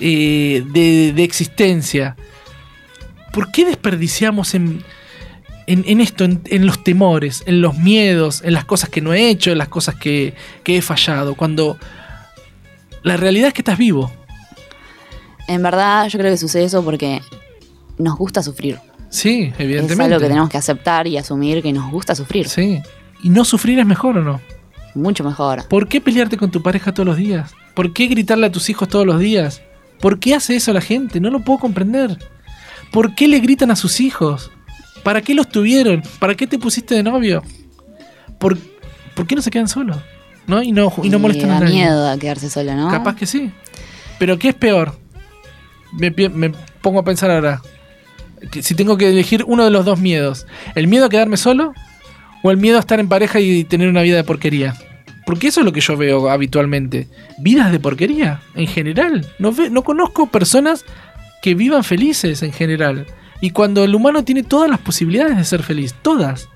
eh, 0.00 0.64
de, 0.72 1.12
de 1.12 1.22
existencia. 1.22 2.16
¿Por 3.32 3.52
qué 3.52 3.66
desperdiciamos 3.66 4.54
en, 4.54 4.82
en, 5.66 5.84
en 5.86 6.00
esto, 6.00 6.24
en, 6.24 6.40
en 6.46 6.66
los 6.66 6.82
temores, 6.84 7.42
en 7.46 7.60
los 7.60 7.76
miedos, 7.78 8.42
en 8.44 8.52
las 8.54 8.64
cosas 8.64 8.88
que 8.90 9.00
no 9.00 9.12
he 9.14 9.28
hecho, 9.30 9.50
en 9.52 9.58
las 9.58 9.68
cosas 9.68 9.94
que, 9.96 10.34
que 10.62 10.76
he 10.76 10.82
fallado? 10.82 11.34
Cuando 11.34 11.78
la 13.02 13.16
realidad 13.16 13.48
es 13.48 13.54
que 13.54 13.60
estás 13.62 13.78
vivo. 13.78 14.10
En 15.48 15.62
verdad, 15.62 16.08
yo 16.08 16.18
creo 16.18 16.30
que 16.32 16.36
sucede 16.38 16.64
eso 16.64 16.84
porque 16.84 17.20
nos 17.98 18.16
gusta 18.16 18.42
sufrir. 18.42 18.78
Sí, 19.10 19.52
Es 19.54 19.60
evidentemente. 19.60 20.04
algo 20.14 20.18
que 20.20 20.28
tenemos 20.28 20.50
que 20.50 20.58
aceptar 20.58 21.06
y 21.06 21.16
asumir 21.16 21.62
que 21.62 21.72
nos 21.72 21.90
gusta 21.90 22.14
sufrir. 22.14 22.48
Sí. 22.48 22.82
¿Y 23.22 23.28
no 23.30 23.44
sufrir 23.44 23.78
es 23.78 23.86
mejor 23.86 24.18
o 24.18 24.22
no? 24.22 24.40
Mucho 24.94 25.22
mejor. 25.24 25.66
¿Por 25.68 25.88
qué 25.88 26.00
pelearte 26.00 26.36
con 26.36 26.50
tu 26.50 26.62
pareja 26.62 26.92
todos 26.92 27.06
los 27.06 27.16
días? 27.16 27.54
¿Por 27.74 27.92
qué 27.92 28.06
gritarle 28.08 28.46
a 28.46 28.52
tus 28.52 28.68
hijos 28.70 28.88
todos 28.88 29.06
los 29.06 29.20
días? 29.20 29.62
¿Por 30.00 30.18
qué 30.18 30.34
hace 30.34 30.56
eso 30.56 30.72
la 30.72 30.80
gente? 30.80 31.20
No 31.20 31.30
lo 31.30 31.40
puedo 31.40 31.58
comprender. 31.60 32.18
¿Por 32.90 33.14
qué 33.14 33.28
le 33.28 33.38
gritan 33.40 33.70
a 33.70 33.76
sus 33.76 34.00
hijos? 34.00 34.50
¿Para 35.06 35.22
qué 35.22 35.36
los 35.36 35.48
tuvieron? 35.48 36.02
¿Para 36.18 36.34
qué 36.34 36.48
te 36.48 36.58
pusiste 36.58 36.96
de 36.96 37.04
novio? 37.04 37.44
¿Por, 38.40 38.58
¿por 39.14 39.24
qué 39.24 39.36
no 39.36 39.40
se 39.42 39.52
quedan 39.52 39.68
solos? 39.68 39.98
¿No? 40.48 40.60
Y 40.64 40.72
no, 40.72 40.92
y 41.00 41.10
no 41.10 41.20
molestan 41.20 41.48
da 41.48 41.56
a 41.58 41.60
nadie. 41.60 41.74
miedo 41.76 42.08
a 42.10 42.18
quedarse 42.18 42.50
solo, 42.50 42.74
¿no? 42.74 42.90
Capaz 42.90 43.14
que 43.14 43.24
sí. 43.24 43.52
Pero 44.18 44.36
¿qué 44.36 44.48
es 44.48 44.54
peor? 44.56 44.98
Me, 45.92 46.10
pongo 46.80 46.98
a 46.98 47.04
pensar 47.04 47.30
ahora. 47.30 47.62
Que 48.50 48.64
si 48.64 48.74
tengo 48.74 48.96
que 48.96 49.08
elegir 49.08 49.44
uno 49.46 49.64
de 49.64 49.70
los 49.70 49.84
dos 49.84 50.00
miedos. 50.00 50.44
¿El 50.74 50.88
miedo 50.88 51.06
a 51.06 51.08
quedarme 51.08 51.36
solo? 51.36 51.72
¿O 52.42 52.50
el 52.50 52.56
miedo 52.56 52.76
a 52.76 52.80
estar 52.80 52.98
en 52.98 53.08
pareja 53.08 53.38
y 53.38 53.62
tener 53.62 53.88
una 53.88 54.02
vida 54.02 54.16
de 54.16 54.24
porquería? 54.24 54.74
Porque 55.24 55.46
eso 55.48 55.60
es 55.60 55.66
lo 55.66 55.72
que 55.72 55.80
yo 55.80 55.96
veo 55.96 56.28
habitualmente. 56.30 57.08
Vidas 57.38 57.70
de 57.70 57.78
porquería, 57.78 58.40
en 58.56 58.66
general. 58.66 59.24
No, 59.38 59.52
ve- 59.52 59.70
no 59.70 59.82
conozco 59.84 60.26
personas 60.26 60.84
que 61.42 61.54
vivan 61.54 61.84
felices 61.84 62.42
en 62.42 62.52
general. 62.52 63.06
Y 63.40 63.50
cuando 63.50 63.84
el 63.84 63.94
humano 63.94 64.24
tiene 64.24 64.42
todas 64.42 64.70
las 64.70 64.80
posibilidades 64.80 65.36
de 65.36 65.44
ser 65.44 65.62
feliz, 65.62 65.94
todas. 66.02 66.48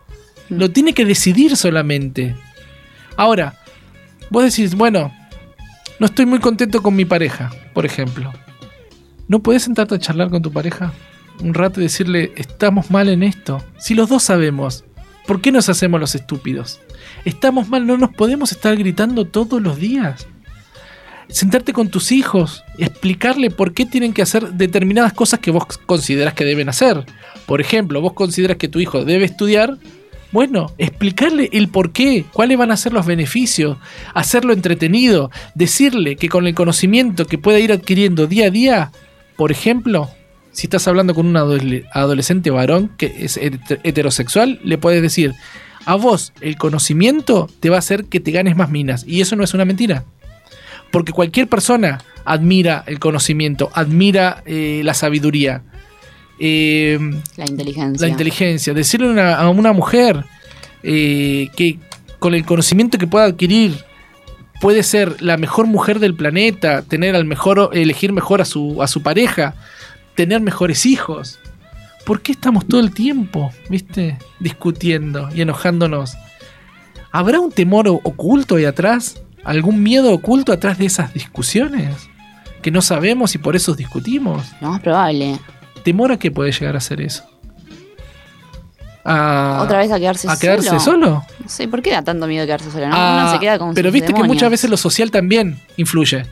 Lo 0.49 0.71
tiene 0.71 0.95
que 0.95 1.05
decidir 1.05 1.57
solamente. 1.57 2.37
Ahora, 3.17 3.55
vos 4.31 4.45
decís, 4.45 4.75
bueno, 4.75 5.13
no 5.99 6.07
estoy 6.07 6.27
muy 6.27 6.41
contento 6.41 6.83
con 6.83 6.97
mi 6.97 7.05
pareja, 7.05 7.51
por 7.75 7.85
ejemplo. 7.85 8.33
¿No 9.29 9.41
puedes 9.41 9.63
sentarte 9.63 9.95
a 9.95 9.99
charlar 9.99 10.31
con 10.31 10.43
tu 10.43 10.51
pareja 10.51 10.93
un 11.41 11.55
rato 11.55 11.81
y 11.81 11.85
decirle, 11.85 12.33
estamos 12.37 12.91
mal 12.91 13.09
en 13.09 13.23
esto? 13.23 13.63
Si 13.79 13.95
los 13.95 14.09
dos 14.09 14.23
sabemos, 14.23 14.85
¿por 15.27 15.41
qué 15.41 15.53
nos 15.53 15.69
hacemos 15.69 16.01
los 16.01 16.15
estúpidos? 16.15 16.81
Estamos 17.25 17.69
mal, 17.69 17.87
no 17.87 17.97
nos 17.97 18.11
podemos 18.11 18.51
estar 18.53 18.77
gritando 18.77 19.27
todos 19.27 19.61
los 19.63 19.79
días. 19.79 20.27
Sentarte 21.31 21.73
con 21.73 21.89
tus 21.89 22.13
hijos, 22.13 22.65
explicarle 22.79 23.51
por 23.51 23.73
qué 23.73 23.87
tienen 23.87 24.13
que 24.13 24.23
hacer 24.23 24.51
determinadas 24.53 25.13
cosas 25.13 25.41
que 25.41 25.51
vos 25.51 25.65
consideras 25.87 26.35
que 26.35 26.45
deben 26.45 26.69
hacer. 26.69 27.05
Por 27.47 27.61
ejemplo, 27.61 28.01
vos 28.01 28.15
consideras 28.15 28.57
que 28.57 28.69
tu 28.69 28.81
hijo 28.81 29.05
debe 29.05 29.25
estudiar, 29.27 29.79
bueno, 30.33 30.73
explicarle 30.79 31.49
el 31.53 31.69
por 31.69 31.93
qué, 31.93 32.25
cuáles 32.33 32.59
van 32.59 32.71
a 32.73 32.77
ser 32.77 32.93
los 32.93 33.07
beneficios, 33.07 33.79
hacerlo 34.15 34.53
entretenido, 34.53 35.31
decirle 35.55 36.17
que 36.17 36.29
con 36.29 36.47
el 36.47 36.55
conocimiento 36.55 37.27
que 37.27 37.39
pueda 37.39 37.59
ir 37.61 37.73
adquiriendo 37.73 38.27
día 38.27 38.47
a 38.47 38.51
día, 38.51 38.93
por 39.37 39.51
ejemplo, 39.53 40.09
si 40.53 40.67
estás 40.67 40.87
hablando 40.89 41.15
con 41.15 41.27
un 41.27 41.37
adole- 41.37 41.85
adolescente 41.93 42.51
varón 42.51 42.91
que 42.97 43.07
es 43.21 43.39
het- 43.39 43.81
heterosexual, 43.85 44.61
le 44.65 44.79
puedes 44.79 45.01
decir, 45.01 45.33
a 45.85 45.95
vos 45.95 46.33
el 46.41 46.57
conocimiento 46.59 47.49
te 47.61 47.71
va 47.71 47.77
a 47.77 47.79
hacer 47.81 48.05
que 48.07 48.21
te 48.21 48.33
ganes 48.33 48.57
más 48.57 48.69
minas. 48.71 49.05
Y 49.07 49.21
eso 49.21 49.37
no 49.37 49.45
es 49.45 49.55
una 49.55 49.65
mentira. 49.65 50.05
Porque 50.91 51.13
cualquier 51.13 51.49
persona 51.49 52.03
admira 52.25 52.85
el 52.87 52.99
conocimiento, 52.99 53.71
admira 53.73 54.43
eh, 54.47 54.83
la 54.85 54.95
sabiduría. 54.95 55.63
Eh, 56.39 56.99
La 57.37 57.47
inteligencia. 57.47 58.07
la 58.07 58.11
inteligencia, 58.11 58.75
decirle 58.75 59.09
a 59.09 59.11
una, 59.11 59.35
a 59.37 59.49
una 59.51 59.73
mujer 59.73 60.25
eh, 60.83 61.49
que 61.57 61.79
con 62.19 62.35
el 62.35 62.45
conocimiento 62.45 62.99
que 62.99 63.07
pueda 63.07 63.27
adquirir 63.27 63.85
puede 64.61 64.83
ser 64.83 65.21
la 65.23 65.37
mejor 65.37 65.67
mujer 65.67 65.99
del 65.99 66.15
planeta, 66.15 66.83
tener 66.83 67.17
al 67.17 67.25
mejor, 67.25 67.71
elegir 67.73 68.13
mejor 68.13 68.41
a 68.41 68.45
su, 68.45 68.83
a 68.83 68.87
su 68.87 69.03
pareja, 69.03 69.55
tener 70.15 70.41
mejores 70.41 70.87
hijos. 70.87 71.39
¿Por 72.05 72.21
qué 72.21 72.33
estamos 72.33 72.67
todo 72.67 72.81
el 72.81 72.93
tiempo, 72.93 73.51
viste, 73.69 74.19
discutiendo 74.39 75.29
y 75.35 75.41
enojándonos? 75.43 76.15
¿Habrá 77.11 77.41
un 77.41 77.53
temor 77.53 77.89
oculto 77.89 78.57
ahí 78.57 78.65
atrás? 78.65 79.21
¿Algún 79.45 79.83
miedo 79.83 80.13
oculto 80.13 80.53
atrás 80.53 80.79
de 80.79 80.87
esas 80.87 81.13
discusiones? 81.15 81.95
Que 82.63 82.71
no 82.71 82.83
sabemos 82.83 83.35
y 83.35 83.39
por 83.39 83.57
eso 83.57 83.75
discutimos. 83.75 84.47
Lo 84.61 84.71
más 84.71 84.81
probable. 84.81 85.39
¿Temor 85.85 86.13
a 86.13 86.19
qué 86.19 86.31
puede 86.31 86.53
llegar 86.53 86.77
a 86.77 86.81
ser 86.81 87.01
eso? 87.01 87.25
A, 89.05 89.61
Otra 89.63 89.79
vez 89.79 89.91
a 89.91 89.99
quedarse 89.99 90.29
¿A 90.31 90.39
quedarse 90.39 90.69
solo. 90.69 90.81
solo? 90.81 91.25
No 91.43 91.49
sé, 91.49 91.67
¿por 91.69 91.81
qué 91.81 91.91
da 91.91 92.03
tanto 92.03 92.27
miedo 92.27 92.45
quedarse 92.45 92.71
solo? 92.71 92.87
No, 92.89 92.95
Ah, 92.97 93.21
Uno 93.23 93.33
se 93.33 93.39
queda 93.41 93.59
con 93.59 93.75
pero 93.75 93.91
viste 93.91 94.13
que 94.13 94.23
muchas 94.25 94.51
veces 94.51 94.69
lo 94.69 94.77
social 94.77 95.11
también 95.11 95.59
influye. 95.79 96.27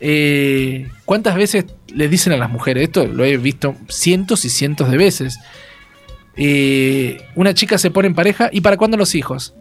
Eh, 0.00 0.88
¿Cuántas 1.04 1.34
veces 1.36 1.66
les 1.88 2.10
dicen 2.10 2.32
a 2.32 2.36
las 2.38 2.50
mujeres? 2.50 2.84
Esto 2.84 3.06
lo 3.06 3.24
he 3.24 3.36
visto 3.36 3.76
cientos 3.88 4.44
y 4.46 4.48
cientos 4.48 4.90
de 4.90 4.96
veces. 4.96 5.38
Eh, 6.36 7.22
una 7.36 7.52
chica 7.54 7.76
se 7.78 7.90
pone 7.90 8.08
en 8.08 8.14
pareja 8.14 8.48
y 8.52 8.62
¿para 8.62 8.76
cuándo 8.78 8.96
los 8.96 9.14
hijos? 9.14 9.54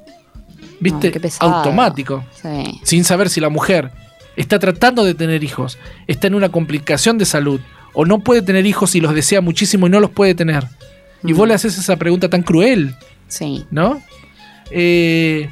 ¿Viste? 0.83 1.11
Ay. 1.23 1.31
Automático. 1.39 2.23
Sí. 2.41 2.79
Sin 2.83 3.03
saber 3.03 3.29
si 3.29 3.39
la 3.39 3.49
mujer 3.49 3.91
está 4.35 4.59
tratando 4.59 5.03
de 5.03 5.13
tener 5.13 5.43
hijos, 5.43 5.77
está 6.07 6.27
en 6.27 6.35
una 6.35 6.49
complicación 6.49 7.17
de 7.17 7.25
salud 7.25 7.61
o 7.93 8.05
no 8.05 8.19
puede 8.19 8.41
tener 8.41 8.65
hijos 8.65 8.95
y 8.95 9.01
los 9.01 9.13
desea 9.13 9.41
muchísimo 9.41 9.87
y 9.87 9.89
no 9.89 9.99
los 9.99 10.11
puede 10.11 10.35
tener. 10.35 10.65
Y 11.23 11.33
vos 11.33 11.47
le 11.47 11.53
haces 11.53 11.77
esa 11.77 11.95
pregunta 11.95 12.29
tan 12.29 12.43
cruel. 12.43 12.95
Sí. 13.27 13.65
¿no? 13.71 14.01
Eh, 14.71 15.49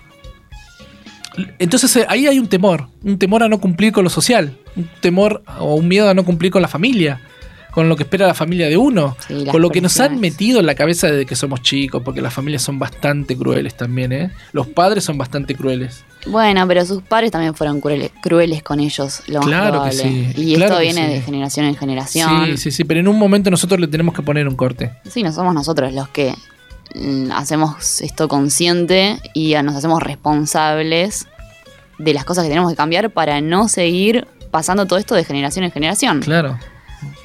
entonces 1.59 1.95
eh, 1.95 2.05
ahí 2.09 2.27
hay 2.27 2.39
un 2.39 2.47
temor, 2.47 2.89
un 3.03 3.17
temor 3.17 3.43
a 3.43 3.47
no 3.47 3.59
cumplir 3.59 3.93
con 3.93 4.03
lo 4.03 4.09
social, 4.09 4.57
un 4.75 4.89
temor 4.99 5.43
o 5.59 5.75
un 5.75 5.87
miedo 5.87 6.09
a 6.09 6.13
no 6.13 6.25
cumplir 6.25 6.51
con 6.51 6.61
la 6.61 6.67
familia, 6.67 7.21
con 7.71 7.89
lo 7.89 7.95
que 7.95 8.03
espera 8.03 8.27
la 8.27 8.33
familia 8.33 8.67
de 8.67 8.77
uno, 8.77 9.15
Sí, 9.27 9.45
con 9.49 9.61
lo 9.61 9.69
que 9.69 9.81
nos 9.81 9.99
han 9.99 10.19
metido 10.19 10.59
en 10.59 10.65
la 10.65 10.75
cabeza 10.75 11.07
desde 11.07 11.25
que 11.25 11.35
somos 11.35 11.61
chicos, 11.61 12.01
porque 12.03 12.21
las 12.21 12.33
familias 12.33 12.61
son 12.61 12.77
bastante 12.79 13.37
crueles 13.37 13.75
también, 13.75 14.11
¿eh? 14.11 14.31
Los 14.51 14.67
padres 14.67 15.03
son 15.03 15.17
bastante 15.17 15.55
crueles. 15.55 16.03
Bueno, 16.27 16.67
pero 16.67 16.85
sus 16.85 17.01
padres 17.01 17.31
también 17.31 17.55
fueron 17.55 17.81
crueles, 17.81 18.11
crueles 18.21 18.61
con 18.61 18.79
ellos, 18.79 19.23
lo 19.27 19.39
más 19.39 19.47
Claro 19.47 19.83
que 19.85 19.91
sí, 19.91 20.31
Y 20.35 20.55
claro 20.55 20.73
esto 20.73 20.81
viene 20.81 21.07
sí. 21.07 21.13
de 21.13 21.21
generación 21.21 21.65
en 21.65 21.75
generación. 21.75 22.45
Sí, 22.45 22.57
sí, 22.57 22.71
sí, 22.71 22.83
pero 22.83 22.99
en 22.99 23.07
un 23.07 23.17
momento 23.17 23.49
nosotros 23.49 23.79
le 23.79 23.87
tenemos 23.87 24.13
que 24.13 24.21
poner 24.21 24.47
un 24.47 24.55
corte. 24.55 24.91
Sí, 25.09 25.23
no 25.23 25.31
somos 25.31 25.53
nosotros 25.53 25.93
los 25.93 26.09
que 26.09 26.35
mm, 26.93 27.31
hacemos 27.31 28.01
esto 28.01 28.27
consciente 28.27 29.17
y 29.33 29.55
nos 29.63 29.75
hacemos 29.75 30.03
responsables 30.03 31.27
de 31.97 32.13
las 32.13 32.25
cosas 32.25 32.43
que 32.43 32.49
tenemos 32.49 32.69
que 32.71 32.75
cambiar 32.75 33.11
para 33.11 33.41
no 33.41 33.67
seguir 33.67 34.27
pasando 34.51 34.85
todo 34.85 34.99
esto 34.99 35.15
de 35.15 35.23
generación 35.23 35.65
en 35.65 35.71
generación. 35.71 36.19
Claro, 36.19 36.59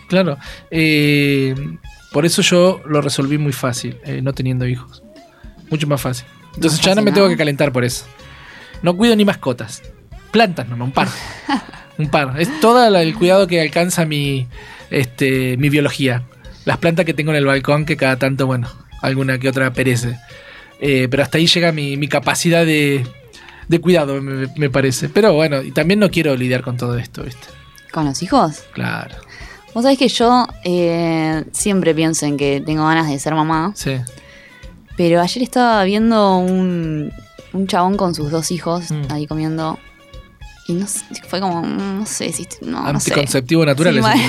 claro. 0.09 0.38
Eh, 0.70 1.54
por 2.12 2.24
eso 2.24 2.42
yo 2.42 2.80
lo 2.86 3.00
resolví 3.00 3.38
muy 3.38 3.52
fácil, 3.52 3.98
eh, 4.04 4.20
no 4.22 4.32
teniendo 4.32 4.66
hijos. 4.66 5.02
Mucho 5.70 5.86
más 5.86 6.00
fácil. 6.00 6.26
Entonces 6.54 6.78
Más 6.78 6.86
ya 6.86 6.94
no 6.94 7.02
me 7.02 7.11
¿no? 7.11 7.14
tengo 7.16 7.28
que 7.28 7.36
calentar 7.36 7.72
por 7.72 7.84
eso. 7.84 8.07
No 8.82 8.96
cuido 8.96 9.14
ni 9.16 9.24
mascotas. 9.24 9.82
plantas, 10.30 10.68
no, 10.68 10.82
un 10.82 10.92
par. 10.92 11.09
un 11.98 12.09
par. 12.09 12.40
Es 12.40 12.61
todo 12.61 12.86
el 12.96 13.14
cuidado 13.14 13.46
que 13.46 13.61
alcanza 13.61 14.04
mi, 14.07 14.46
este, 14.90 15.57
mi 15.57 15.68
biología. 15.68 16.22
Las 16.64 16.78
plantas 16.78 17.04
que 17.04 17.14
tengo 17.14 17.30
en 17.32 17.36
el 17.36 17.46
balcón, 17.46 17.84
que 17.84 17.96
cada 17.96 18.16
tanto, 18.16 18.46
bueno, 18.46 18.68
alguna 19.02 19.38
que 19.38 19.48
otra 19.48 19.72
perece. 19.72 20.18
Eh, 20.80 21.09
pero 21.11 21.22
hasta 21.22 21.38
ahí 21.38 21.46
llega 21.46 21.72
mi, 21.72 21.96
mi 21.96 22.09
capacidad 22.09 22.66
de, 22.66 23.07
de 23.68 23.78
cuidado, 23.80 24.20
me, 24.20 24.48
me 24.57 24.70
parece. 24.70 25.09
Pero 25.09 25.32
bueno, 25.32 25.62
y 25.62 25.70
también 25.72 26.00
no 26.00 26.11
quiero 26.11 26.36
lidiar 26.36 26.62
con 26.62 26.76
todo 26.76 26.96
esto, 26.98 27.22
¿viste? 27.22 27.46
¿Con 27.92 28.04
los 28.04 28.22
hijos? 28.22 28.64
Claro. 28.72 29.14
Vos 29.77 29.83
sabés 29.83 29.99
que 29.99 30.09
yo 30.09 30.47
eh, 30.64 31.45
siempre 31.53 31.95
pienso 31.95 32.24
en 32.24 32.39
que 32.39 32.62
tengo 32.64 32.87
ganas 32.87 33.09
de 33.11 33.18
ser 33.18 33.35
mamá, 33.35 33.72
Sí. 33.74 33.93
pero 34.97 35.20
ayer 35.20 35.43
estaba 35.43 35.85
viendo 35.85 36.39
un, 36.39 37.12
un 37.53 37.66
chabón 37.66 37.99
con 37.99 38.14
sus 38.14 38.31
dos 38.31 38.51
hijos 38.51 38.91
Mm. 38.91 39.03
ahí 39.12 39.27
comiendo 39.27 39.79
y 40.66 40.72
no 40.72 40.87
sé, 40.87 41.05
fue 41.29 41.41
como, 41.43 41.61
no 41.61 42.07
sé 42.07 42.33
si, 42.33 42.49
no, 42.62 42.91
no 42.91 42.99
sé. 43.01 43.11
Anticonceptivo 43.11 43.66
natural. 43.66 44.03
Sí. 44.03 44.22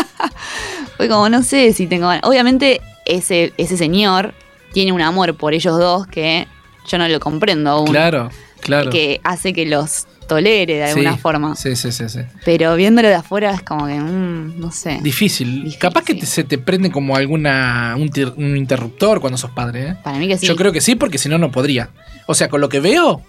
Fue 0.96 1.10
como, 1.10 1.28
no 1.28 1.42
sé 1.42 1.74
si 1.74 1.86
tengo 1.86 2.08
ganas. 2.08 2.22
Obviamente 2.24 2.80
ese, 3.04 3.52
ese 3.58 3.76
señor 3.76 4.32
tiene 4.72 4.92
un 4.92 5.02
amor 5.02 5.36
por 5.36 5.52
ellos 5.52 5.78
dos 5.78 6.06
que 6.06 6.48
yo 6.88 6.96
no 6.96 7.06
lo 7.06 7.20
comprendo 7.20 7.68
aún. 7.70 7.86
Claro, 7.88 8.30
claro. 8.60 8.90
Que 8.90 9.20
hace 9.24 9.52
que 9.52 9.66
los 9.66 10.06
tolere 10.26 10.74
de 10.76 10.84
alguna 10.84 11.14
Sí, 11.14 11.18
forma. 11.18 11.56
Sí, 11.56 11.76
sí, 11.76 11.92
sí, 11.92 12.08
sí. 12.08 12.20
Pero 12.44 12.74
viéndolo 12.76 13.08
de 13.08 13.14
afuera 13.14 13.52
es 13.52 13.62
como 13.62 13.86
que, 13.86 13.94
mm, 13.94 14.60
no 14.60 14.70
sé. 14.72 14.98
Difícil. 15.02 15.62
Difícil. 15.64 15.78
Capaz 15.78 16.02
que 16.04 16.14
te- 16.14 16.26
se 16.26 16.44
te 16.44 16.58
prende 16.58 16.90
como 16.90 17.16
alguna 17.16 17.94
un, 17.98 18.10
tir- 18.10 18.34
un 18.36 18.56
interruptor 18.56 19.20
cuando 19.20 19.36
sos 19.38 19.50
padre, 19.52 19.88
¿eh? 19.88 19.96
Para 20.02 20.18
mí 20.18 20.28
que 20.28 20.36
sí. 20.38 20.46
Yo 20.46 20.56
creo 20.56 20.72
que 20.72 20.80
sí, 20.80 20.94
porque 20.96 21.18
si 21.18 21.28
no, 21.28 21.38
no 21.38 21.50
podría. 21.50 21.90
O 22.26 22.34
sea, 22.34 22.48
con 22.48 22.60
lo 22.60 22.68
que 22.68 22.80
veo 22.80 23.22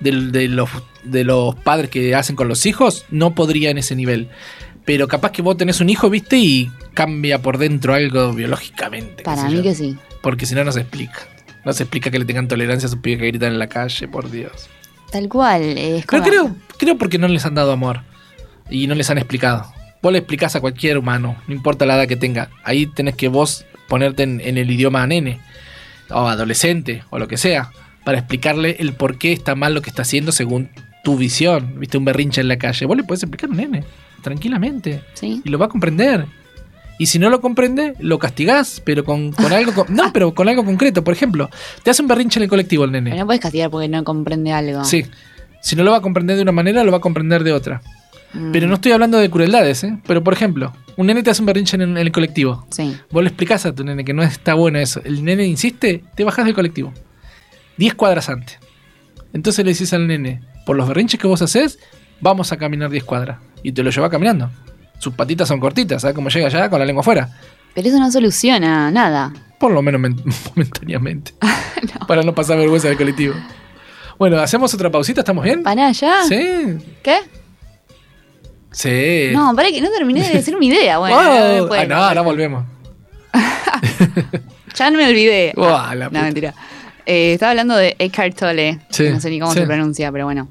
de, 0.00 0.12
los, 0.48 0.68
de 1.04 1.24
los 1.24 1.54
padres 1.56 1.90
que 1.90 2.14
hacen 2.14 2.36
con 2.36 2.48
los 2.48 2.66
hijos, 2.66 3.04
no 3.10 3.34
podría 3.34 3.70
en 3.70 3.78
ese 3.78 3.96
nivel. 3.96 4.28
Pero 4.84 5.08
capaz 5.08 5.32
que 5.32 5.42
vos 5.42 5.56
tenés 5.56 5.80
un 5.80 5.88
hijo, 5.90 6.08
viste, 6.10 6.36
y 6.38 6.70
cambia 6.94 7.42
por 7.42 7.58
dentro 7.58 7.94
algo 7.94 8.32
biológicamente. 8.32 9.24
Para 9.24 9.44
mí 9.48 9.56
yo. 9.56 9.62
que 9.62 9.74
sí. 9.74 9.96
Porque 10.22 10.46
si 10.46 10.54
no, 10.54 10.62
no 10.64 10.70
se 10.72 10.80
explica. 10.80 11.26
No 11.64 11.72
se 11.72 11.82
explica 11.82 12.10
que 12.12 12.18
le 12.20 12.24
tengan 12.24 12.46
tolerancia 12.46 12.86
a 12.86 12.90
sus 12.90 13.00
pibes 13.00 13.18
que 13.20 13.26
gritan 13.26 13.52
en 13.52 13.58
la 13.58 13.68
calle, 13.68 14.06
por 14.06 14.30
Dios. 14.30 14.68
Tal 15.10 15.28
cual. 15.28 15.62
Es 15.62 16.06
Pero 16.06 16.22
como, 16.22 16.24
creo, 16.24 16.56
creo 16.78 16.98
porque 16.98 17.18
no 17.18 17.28
les 17.28 17.44
han 17.46 17.54
dado 17.54 17.72
amor. 17.72 18.02
Y 18.68 18.86
no 18.86 18.94
les 18.94 19.10
han 19.10 19.18
explicado. 19.18 19.72
Vos 20.02 20.12
le 20.12 20.18
explicás 20.18 20.56
a 20.56 20.60
cualquier 20.60 20.98
humano, 20.98 21.36
no 21.46 21.54
importa 21.54 21.86
la 21.86 21.96
edad 21.96 22.08
que 22.08 22.16
tenga. 22.16 22.50
Ahí 22.64 22.86
tenés 22.86 23.16
que 23.16 23.28
vos 23.28 23.64
ponerte 23.88 24.22
en, 24.22 24.40
en 24.40 24.58
el 24.58 24.70
idioma 24.70 25.06
nene, 25.06 25.40
o 26.10 26.28
adolescente, 26.28 27.02
o 27.10 27.18
lo 27.18 27.28
que 27.28 27.36
sea, 27.36 27.70
para 28.04 28.18
explicarle 28.18 28.76
el 28.78 28.92
por 28.92 29.18
qué 29.18 29.32
está 29.32 29.54
mal 29.54 29.74
lo 29.74 29.82
que 29.82 29.90
está 29.90 30.02
haciendo 30.02 30.32
según 30.32 30.70
tu 31.02 31.16
visión. 31.16 31.78
Viste 31.78 31.98
un 31.98 32.04
berrinche 32.04 32.40
en 32.40 32.48
la 32.48 32.58
calle. 32.58 32.86
Vos 32.86 32.96
le 32.96 33.04
podés 33.04 33.22
explicar 33.22 33.48
a 33.48 33.52
un 33.52 33.58
nene, 33.58 33.84
tranquilamente. 34.22 35.02
Sí. 35.14 35.40
Y 35.44 35.48
lo 35.48 35.58
va 35.58 35.66
a 35.66 35.68
comprender. 35.68 36.26
Y 36.98 37.06
si 37.06 37.18
no 37.18 37.28
lo 37.28 37.40
comprende, 37.40 37.94
lo 38.00 38.18
castigás, 38.18 38.80
pero 38.84 39.04
con, 39.04 39.32
con 39.32 39.52
algo. 39.52 39.72
con- 39.74 39.94
no, 39.94 40.12
pero 40.12 40.34
con 40.34 40.48
algo 40.48 40.64
concreto. 40.64 41.04
Por 41.04 41.12
ejemplo, 41.14 41.50
te 41.82 41.90
hace 41.90 42.00
un 42.02 42.08
berrinche 42.08 42.38
en 42.38 42.44
el 42.44 42.48
colectivo 42.48 42.84
el 42.84 42.92
nene. 42.92 43.10
Pero 43.10 43.20
no 43.22 43.26
puedes 43.26 43.40
castigar 43.42 43.70
porque 43.70 43.88
no 43.88 44.02
comprende 44.04 44.52
algo. 44.52 44.84
Sí. 44.84 45.04
Si 45.60 45.76
no 45.76 45.82
lo 45.84 45.90
va 45.90 45.98
a 45.98 46.00
comprender 46.00 46.36
de 46.36 46.42
una 46.42 46.52
manera, 46.52 46.84
lo 46.84 46.92
va 46.92 46.98
a 46.98 47.00
comprender 47.00 47.44
de 47.44 47.52
otra. 47.52 47.82
Mm, 48.32 48.52
Pero 48.52 48.66
no 48.66 48.74
estoy 48.76 48.92
hablando 48.92 49.18
de 49.18 49.28
crueldades, 49.30 49.84
¿eh? 49.84 49.98
Pero 50.06 50.22
por 50.24 50.32
ejemplo, 50.32 50.72
un 50.96 51.06
nene 51.08 51.22
te 51.22 51.30
hace 51.30 51.42
un 51.42 51.46
berrinche 51.46 51.76
en, 51.76 51.82
en 51.82 51.96
el 51.98 52.12
colectivo. 52.12 52.66
Sí. 52.70 52.96
Vos 53.10 53.22
le 53.22 53.28
explicás 53.28 53.66
a 53.66 53.74
tu 53.74 53.84
nene 53.84 54.04
que 54.04 54.14
no 54.14 54.22
está 54.22 54.54
bueno 54.54 54.78
eso. 54.78 55.00
El 55.04 55.22
nene 55.24 55.44
insiste, 55.46 56.02
te 56.14 56.24
bajás 56.24 56.44
del 56.46 56.54
colectivo. 56.54 56.92
10 57.76 57.94
cuadras 57.94 58.28
antes. 58.30 58.58
Entonces 59.32 59.64
le 59.64 59.72
decís 59.72 59.92
al 59.92 60.06
nene, 60.06 60.40
por 60.64 60.76
los 60.76 60.88
berrinches 60.88 61.20
que 61.20 61.26
vos 61.26 61.42
haces, 61.42 61.78
vamos 62.20 62.52
a 62.52 62.56
caminar 62.56 62.88
10 62.90 63.04
cuadras. 63.04 63.38
Y 63.62 63.72
te 63.72 63.82
lo 63.82 63.90
lleva 63.90 64.08
caminando. 64.08 64.50
Sus 64.98 65.14
patitas 65.14 65.46
son 65.48 65.60
cortitas, 65.60 66.02
¿sabes 66.02 66.14
cómo 66.14 66.28
llega 66.28 66.46
allá 66.46 66.68
con 66.70 66.78
la 66.80 66.86
lengua 66.86 67.00
afuera? 67.02 67.28
Pero 67.74 67.88
eso 67.88 67.98
no 67.98 68.10
soluciona 68.10 68.90
nada. 68.90 69.32
Por 69.58 69.70
lo 69.72 69.82
menos 69.82 70.00
men- 70.00 70.22
momentáneamente. 70.54 71.32
Para 72.08 72.22
no 72.22 72.34
pasar 72.34 72.56
vergüenza 72.58 72.88
del 72.88 72.96
colectivo. 72.96 73.34
Bueno, 74.18 74.38
¿hacemos 74.38 74.72
otra 74.72 74.90
pausita? 74.90 75.20
¿Estamos 75.20 75.44
bien? 75.44 75.62
¿Para 75.62 75.90
ya? 75.92 76.22
Sí. 76.26 76.78
¿Qué? 77.02 77.18
Sí. 78.72 79.30
No, 79.32 79.54
para 79.54 79.68
que 79.70 79.80
no 79.80 79.90
terminé 79.90 80.20
de 80.26 80.34
decir 80.34 80.56
mi 80.58 80.66
idea. 80.68 80.98
Bueno, 80.98 81.16
Oh, 81.70 81.72
ah, 81.72 81.84
no, 81.86 81.94
ahora 81.96 82.20
volvemos. 82.22 82.64
ya 84.74 84.90
no 84.90 84.98
me 84.98 85.06
olvidé. 85.08 85.52
La 85.56 85.94
no, 85.94 86.08
puta. 86.08 86.22
mentira. 86.22 86.54
Eh, 87.06 87.34
estaba 87.34 87.50
hablando 87.50 87.76
de 87.76 87.94
Eckhart 87.98 88.36
Tolle, 88.36 88.80
Sí, 88.90 89.08
no 89.10 89.20
sé 89.20 89.30
ni 89.30 89.38
cómo 89.40 89.52
sí. 89.52 89.60
se 89.60 89.66
pronuncia, 89.66 90.10
pero 90.12 90.24
bueno. 90.24 90.48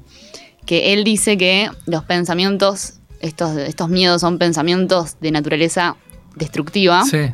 Que 0.64 0.92
él 0.92 1.04
dice 1.04 1.36
que 1.36 1.70
los 1.86 2.02
pensamientos, 2.04 2.94
estos, 3.26 3.56
estos 3.56 3.88
miedos 3.88 4.20
son 4.20 4.38
pensamientos 4.38 5.16
de 5.20 5.30
naturaleza 5.30 5.96
destructiva. 6.34 7.04
Sí. 7.04 7.32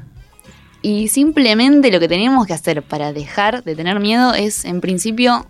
Y 0.82 1.08
simplemente 1.08 1.90
lo 1.92 2.00
que 2.00 2.08
tenemos 2.08 2.46
que 2.46 2.52
hacer 2.54 2.82
para 2.82 3.12
dejar 3.12 3.62
de 3.64 3.76
tener 3.76 4.00
miedo 4.00 4.34
es, 4.34 4.64
en 4.64 4.80
principio, 4.80 5.46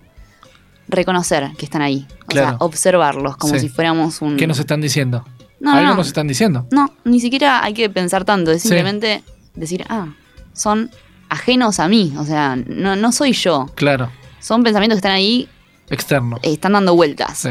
reconocer 0.89 1.51
que 1.57 1.65
están 1.65 1.83
ahí. 1.83 2.07
O 2.23 2.27
Claro. 2.27 2.49
sea, 2.49 2.57
observarlos 2.61 3.37
como 3.37 3.55
Sí. 3.55 3.61
si 3.61 3.69
fuéramos 3.69 4.21
un... 4.21 4.37
¿Qué 4.37 4.47
nos 4.47 4.59
están 4.59 4.81
diciendo? 4.81 5.25
No, 5.61 5.73
Algo 5.73 5.91
no. 5.91 5.97
nos 5.97 6.09
están 6.09 6.27
diciendo. 6.27 6.67
No, 6.71 6.93
ni 7.05 7.21
siquiera 7.21 7.63
hay 7.65 7.73
que 7.73 7.89
pensar 7.89 8.25
tanto. 8.25 8.51
Es 8.51 8.63
Sí. 8.63 8.69
simplemente 8.69 9.23
decir, 9.55 9.85
ah, 9.89 10.09
son 10.53 10.91
ajenos 11.29 11.79
a 11.81 11.89
mí. 11.89 12.13
O 12.19 12.25
sea, 12.25 12.57
no, 12.57 12.97
no 12.97 13.13
soy 13.13 13.33
yo. 13.33 13.71
Claro. 13.75 14.11
Son 14.41 14.63
pensamientos 14.65 14.97
que 14.97 14.99
están 14.99 15.13
ahí, 15.13 15.49
Externo. 15.89 16.39
eh, 16.43 16.53
están 16.55 16.73
dando 16.73 16.95
vueltas. 16.97 17.39
Sí. 17.39 17.51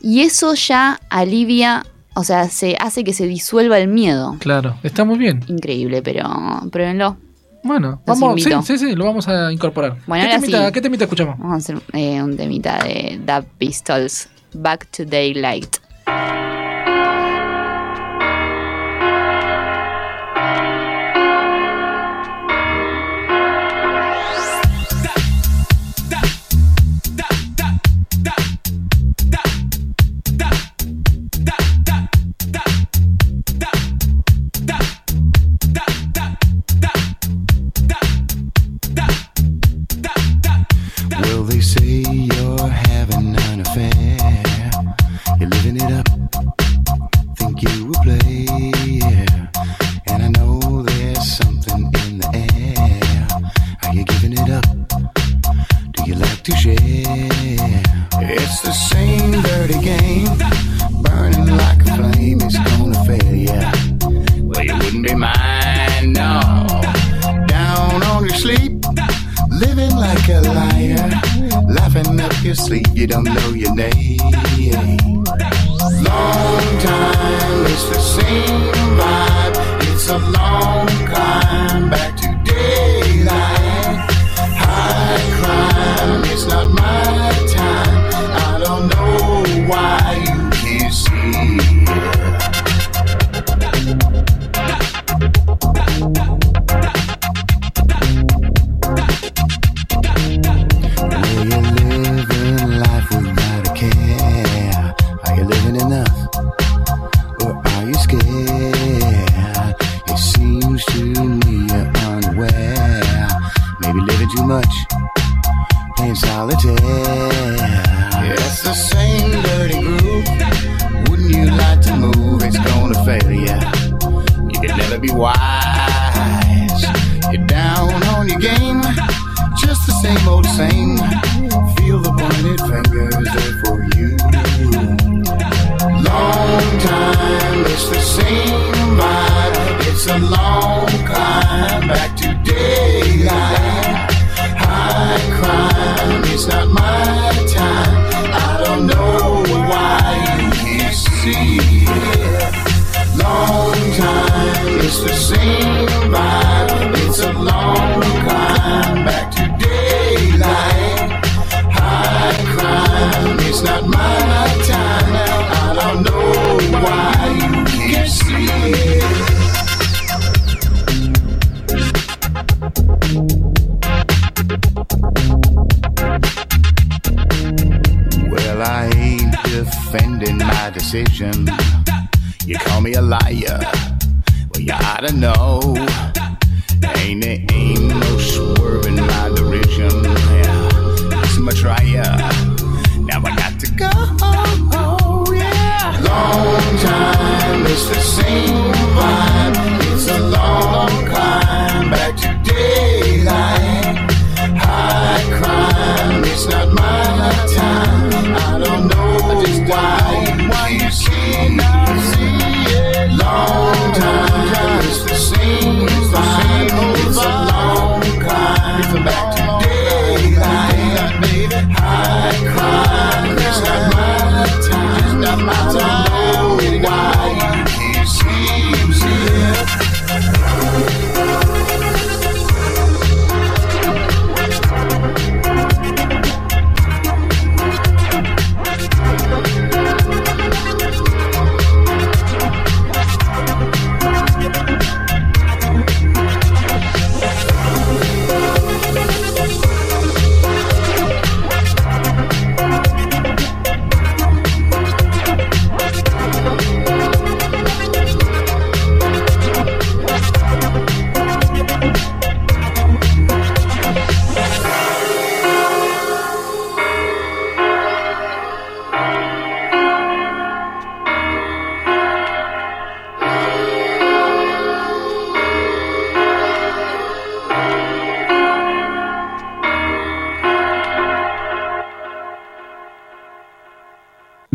Y 0.00 0.20
eso 0.20 0.54
ya 0.54 1.00
alivia, 1.10 1.84
o 2.14 2.24
sea, 2.24 2.48
se 2.48 2.76
hace 2.78 3.04
que 3.04 3.12
se 3.12 3.26
disuelva 3.26 3.78
el 3.78 3.88
miedo. 3.88 4.36
Claro. 4.38 4.76
Está 4.82 5.04
muy 5.04 5.18
bien. 5.18 5.44
Increíble, 5.48 6.02
pero 6.02 6.28
pruébenlo. 6.70 7.16
Bueno, 7.64 8.00
Los 8.06 8.20
vamos. 8.20 8.42
Sí, 8.42 8.50
sí, 8.64 8.78
sí, 8.78 8.94
lo 8.94 9.04
vamos 9.04 9.28
a 9.28 9.52
incorporar. 9.52 9.96
Bueno, 10.06 10.24
¿Qué, 10.24 10.30
ahora 10.30 10.40
temita, 10.40 10.66
sí. 10.66 10.72
¿Qué 10.72 10.80
temita 10.80 11.04
escuchamos? 11.04 11.38
Vamos 11.38 11.54
a 11.54 11.56
hacer 11.56 11.82
eh, 11.92 12.22
un 12.22 12.36
temita 12.36 12.82
de 12.84 13.20
The 13.24 13.42
Pistols, 13.58 14.28
Back 14.54 14.86
to 14.96 15.04
Daylight. 15.04 15.76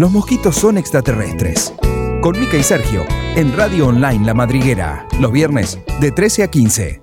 Los 0.04 0.12
mosquitos 0.12 0.58
son 0.58 0.78
extraterrestres. 0.78 1.74
Con 2.20 2.38
Mica 2.38 2.58
y 2.58 2.64
Sergio, 2.64 3.06
en 3.38 3.56
Radio 3.56 3.88
Online 3.88 4.26
La 4.26 4.34
Madriguera, 4.34 5.08
los 5.22 5.32
viernes 5.32 5.80
de 6.02 6.12
13 6.12 6.44
a 6.44 6.52
15. 6.52 7.02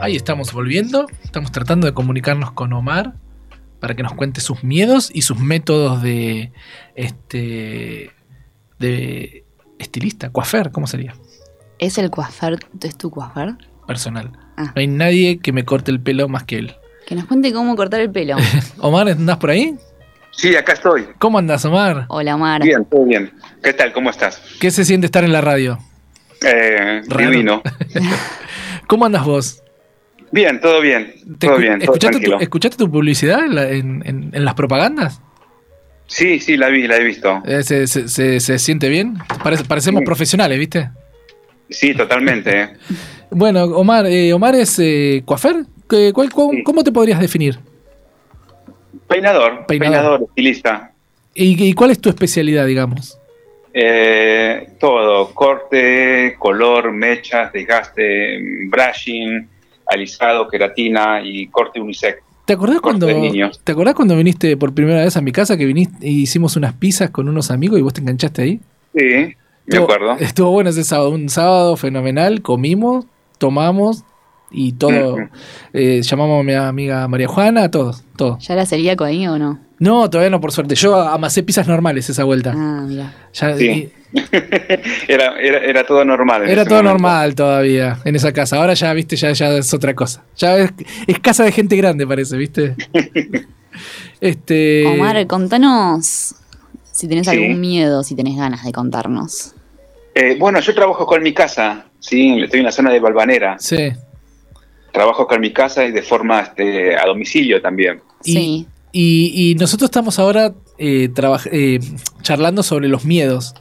Ahí 0.00 0.16
estamos 0.16 0.52
volviendo. 0.52 1.06
Estamos 1.22 1.52
tratando 1.52 1.86
de 1.86 1.94
comunicarnos 1.94 2.50
con 2.50 2.72
Omar 2.72 3.14
para 3.78 3.94
que 3.94 4.02
nos 4.02 4.14
cuente 4.14 4.40
sus 4.40 4.64
miedos 4.64 5.08
y 5.14 5.22
sus 5.22 5.38
métodos 5.38 6.02
de 6.02 6.50
este 6.96 8.10
de 8.80 9.44
estilista, 9.78 10.30
coafer, 10.30 10.72
¿cómo 10.72 10.88
sería? 10.88 11.14
¿Es 11.82 11.98
el 11.98 12.10
coafer? 12.10 12.58
¿Es 12.80 12.96
tu 12.96 13.10
coafer? 13.10 13.54
Personal. 13.86 14.30
Ah. 14.56 14.66
No 14.74 14.80
hay 14.80 14.86
nadie 14.86 15.38
que 15.40 15.52
me 15.52 15.64
corte 15.64 15.90
el 15.90 16.00
pelo 16.00 16.28
más 16.28 16.44
que 16.44 16.58
él. 16.58 16.74
Que 17.06 17.16
nos 17.16 17.24
cuente 17.24 17.52
cómo 17.52 17.74
cortar 17.74 18.00
el 18.00 18.10
pelo. 18.12 18.36
Omar, 18.78 19.08
¿andás 19.08 19.38
por 19.38 19.50
ahí? 19.50 19.74
Sí, 20.30 20.54
acá 20.54 20.74
estoy. 20.74 21.06
¿Cómo 21.18 21.38
andás, 21.38 21.64
Omar? 21.64 22.06
Hola, 22.08 22.36
Omar. 22.36 22.62
Bien, 22.62 22.84
todo 22.84 23.04
bien. 23.04 23.32
¿Qué 23.62 23.72
tal? 23.72 23.92
¿Cómo 23.92 24.10
estás? 24.10 24.40
¿Qué 24.60 24.70
se 24.70 24.84
siente 24.84 25.06
estar 25.06 25.24
en 25.24 25.32
la 25.32 25.40
radio? 25.40 25.78
Eh, 26.40 27.02
divino. 27.18 27.62
¿Cómo 28.86 29.04
andas 29.06 29.24
vos? 29.24 29.62
Bien, 30.30 30.60
todo 30.60 30.80
bien. 30.80 31.12
¿Te 31.38 31.46
Todo 31.48 31.56
escu- 31.56 31.60
bien, 31.60 31.72
todo 31.80 31.84
¿escuchaste, 31.84 32.06
tu, 32.16 32.20
tranquilo. 32.20 32.40
escuchaste 32.40 32.76
tu 32.78 32.90
publicidad 32.90 33.44
en, 33.44 33.54
la- 33.54 33.68
en- 33.68 34.02
en- 34.06 34.30
en 34.32 34.44
las 34.44 34.54
propagandas? 34.54 35.20
Sí, 36.06 36.38
sí, 36.40 36.56
la 36.56 36.68
vi, 36.68 36.86
la 36.86 36.96
he 36.96 37.04
visto. 37.04 37.42
Eh, 37.44 37.62
¿Se, 37.62 37.86
se- 37.86 38.08
se- 38.08 38.40
se 38.40 38.58
siente 38.58 38.88
bien? 38.88 39.18
Parece- 39.42 39.64
parecemos 39.64 40.00
Sí. 40.00 40.06
profesionales, 40.06 40.58
¿viste? 40.58 40.90
Sí, 41.72 41.94
totalmente. 41.94 42.60
eh. 42.60 42.68
Bueno, 43.34 43.64
Omar, 43.64 44.04
eh, 44.06 44.30
Omar 44.34 44.54
es 44.56 44.78
eh, 44.78 45.22
coafer. 45.24 45.64
¿Qué- 45.88 46.12
cuál- 46.12 46.30
cu- 46.30 46.50
Sí. 46.52 46.62
¿Cómo 46.62 46.84
te 46.84 46.92
podrías 46.92 47.18
definir? 47.18 47.58
Peinador, 49.08 49.64
Peinador. 49.66 50.22
estilista. 50.28 50.92
¿Y, 51.34 51.64
y 51.64 51.72
cuál 51.72 51.90
es 51.92 51.98
tu 52.00 52.08
especialidad, 52.10 52.66
digamos? 52.66 53.18
Eh, 53.74 54.68
todo, 54.78 55.32
corte, 55.34 56.36
color, 56.38 56.92
mechas, 56.92 57.52
desgaste, 57.52 58.38
brushing, 58.68 59.48
alisado, 59.86 60.46
queratina 60.48 61.22
y 61.24 61.46
corte 61.46 61.80
unisex. 61.80 62.18
¿Te 62.44 62.52
acordás, 62.54 62.80
cuando. 62.80 63.06
¿Te 63.06 63.72
acordás 63.72 63.94
cuando 63.94 64.16
viniste 64.16 64.56
por 64.58 64.74
primera 64.74 65.02
vez 65.04 65.16
a 65.16 65.20
mi 65.22 65.32
casa 65.32 65.56
que 65.56 65.64
viniste 65.64 66.06
y 66.06 66.22
hicimos 66.22 66.56
unas 66.56 66.74
pizzas 66.74 67.08
con 67.10 67.28
unos 67.28 67.50
amigos 67.50 67.78
y 67.78 67.82
vos 67.82 67.94
te 67.94 68.00
enganchaste 68.02 68.42
ahí? 68.42 68.60
Sí, 68.94 69.34
me 69.66 69.76
Estuvo- 69.78 69.84
acuerdo. 69.92 70.16
Estuvo 70.18 70.50
bueno 70.50 70.70
ese 70.70 70.84
sábado, 70.84 71.10
un 71.10 71.28
sábado 71.28 71.76
fenomenal, 71.76 72.42
comimos, 72.42 73.06
tomamos 73.38 74.04
y 74.50 74.72
todo. 74.72 75.16
Eh, 75.72 76.02
llamamos 76.02 76.40
a 76.40 76.42
mi 76.44 76.52
amiga 76.54 77.08
María 77.08 77.28
Juana, 77.28 77.70
todos, 77.70 78.04
todo. 78.16 78.38
¿Ya 78.40 78.54
era 78.54 78.66
celíaco 78.66 79.04
ahí 79.04 79.26
o 79.26 79.38
no? 79.38 79.58
No, 79.78 80.08
todavía 80.10 80.30
no, 80.30 80.40
por 80.40 80.52
suerte. 80.52 80.74
Yo 80.76 80.94
amasé 80.96 81.42
pizzas 81.42 81.66
normales 81.66 82.08
esa 82.10 82.24
vuelta. 82.24 82.52
Ah, 82.54 82.84
mira. 82.86 83.12
Ya- 83.32 83.56
Sí. 83.56 83.66
y- 83.66 83.92
era, 85.08 85.38
era, 85.40 85.58
era 85.64 85.86
todo 85.86 86.04
normal. 86.04 86.42
era 86.48 86.64
todo 86.64 86.82
momento. 86.82 86.92
normal 86.92 87.34
todavía 87.34 87.98
en 88.04 88.14
esa 88.14 88.30
casa. 88.32 88.58
Ahora 88.58 88.74
ya, 88.74 88.92
viste, 88.92 89.16
ya, 89.16 89.32
ya 89.32 89.48
es 89.56 89.72
otra 89.72 89.94
cosa. 89.94 90.22
Ya 90.36 90.58
es, 90.58 90.70
es 91.06 91.18
casa 91.18 91.44
de 91.44 91.52
gente 91.52 91.76
grande, 91.76 92.06
parece, 92.06 92.36
viste. 92.36 92.76
este. 94.20 94.86
Omar, 94.86 95.26
contanos 95.26 96.34
si 96.92 97.08
tenés 97.08 97.26
Sí. 97.26 97.32
algún 97.36 97.60
miedo, 97.60 98.02
si 98.04 98.14
tenés 98.14 98.36
ganas 98.36 98.62
de 98.64 98.70
contarnos. 98.72 99.54
Eh, 100.14 100.36
bueno, 100.38 100.60
yo 100.60 100.74
trabajo 100.74 101.06
con 101.06 101.22
mi 101.22 101.32
casa, 101.34 101.86
sí, 101.98 102.38
estoy 102.42 102.60
en 102.60 102.66
la 102.66 102.72
zona 102.72 102.90
de 102.92 103.00
Balvanera. 103.00 103.56
Sí. 103.58 103.90
Trabajo 104.92 105.26
con 105.26 105.40
mi 105.40 105.52
casa 105.52 105.84
y 105.86 105.90
de 105.92 106.02
forma 106.02 106.40
este, 106.40 106.94
a 106.96 107.06
domicilio 107.06 107.60
también. 107.62 108.00
Y- 108.24 108.32
Sí. 108.34 108.66
Y, 108.94 109.52
y 109.52 109.54
nosotros 109.54 109.86
estamos 109.88 110.18
ahora 110.18 110.52
eh, 110.76 111.08
eh, 111.50 111.80
charlando 112.20 112.62
sobre 112.62 112.88
los 112.88 113.06
miedos 113.06 113.54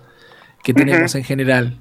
que 0.62 0.74
tenemos 0.74 1.16
en 1.16 1.24
general. 1.24 1.78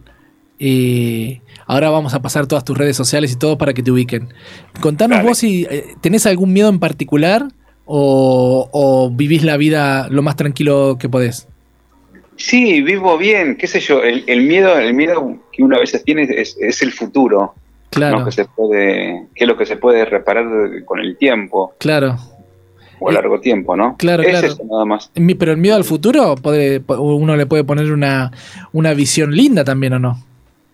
Eh, 0.61 1.41
ahora 1.67 1.91
vamos 1.91 2.15
a 2.15 2.23
pasar 2.23 2.47
todas 2.47 2.65
tus 2.65 2.79
redes 2.79 2.97
sociales 2.97 3.33
y 3.33 3.37
todo 3.37 3.59
para 3.59 3.73
que 3.75 3.83
te 3.83 3.91
ubiquen. 3.91 4.33
Contanos 4.81 5.17
Dale. 5.19 5.29
vos 5.29 5.39
si 5.39 5.67
eh, 5.69 5.95
tenés 6.01 6.27
algún 6.27 6.53
miedo 6.53 6.69
en 6.69 6.79
particular 6.79 7.49
o, 7.93 8.69
o 8.71 9.11
vivís 9.11 9.43
la 9.43 9.57
vida 9.57 10.07
lo 10.11 10.23
más 10.23 10.37
tranquilo 10.37 10.97
que 10.99 11.09
podés? 11.09 11.49
Sí, 12.37 12.81
vivo 12.83 13.19
bien, 13.19 13.57
qué 13.57 13.67
sé 13.67 13.81
yo, 13.81 14.03
el, 14.03 14.25
el 14.27 14.43
miedo, 14.43 14.79
el 14.79 14.95
miedo 14.95 15.37
que 15.53 15.63
uno 15.63 15.77
a 15.77 15.81
veces 15.81 16.03
tiene 16.05 16.23
es, 16.23 16.57
es 16.61 16.81
el 16.83 16.93
futuro, 16.93 17.55
Claro, 17.91 18.21
¿no? 18.21 18.25
que 18.25 18.31
se 18.33 18.45
puede, 18.45 19.27
que 19.35 19.45
es 19.45 19.49
lo 19.49 19.57
que 19.57 19.67
se 19.67 19.77
puede 19.77 20.05
reparar 20.05 20.47
con 20.85 21.01
el 21.01 21.17
tiempo 21.19 21.75
claro. 21.79 22.17
o 23.01 23.09
a 23.09 23.11
Eh, 23.11 23.15
largo 23.15 23.41
tiempo, 23.41 23.77
¿no? 23.77 23.97
claro, 23.99 24.23
es 24.23 24.29
claro. 24.31 24.47
eso 24.47 24.63
nada 24.71 24.85
más. 24.85 25.11
Pero 25.39 25.51
el 25.53 25.59
miedo 25.59 25.75
al 25.77 25.85
futuro, 25.85 26.37
puede- 26.37 26.81
uno 26.87 27.37
le 27.37 27.47
puede 27.47 27.65
poner 27.65 27.93
una, 27.93 28.31
una 28.73 28.95
visión 28.95 29.33
linda 29.33 29.65
también, 29.65 29.95
¿o 29.95 29.99
no? 29.99 30.25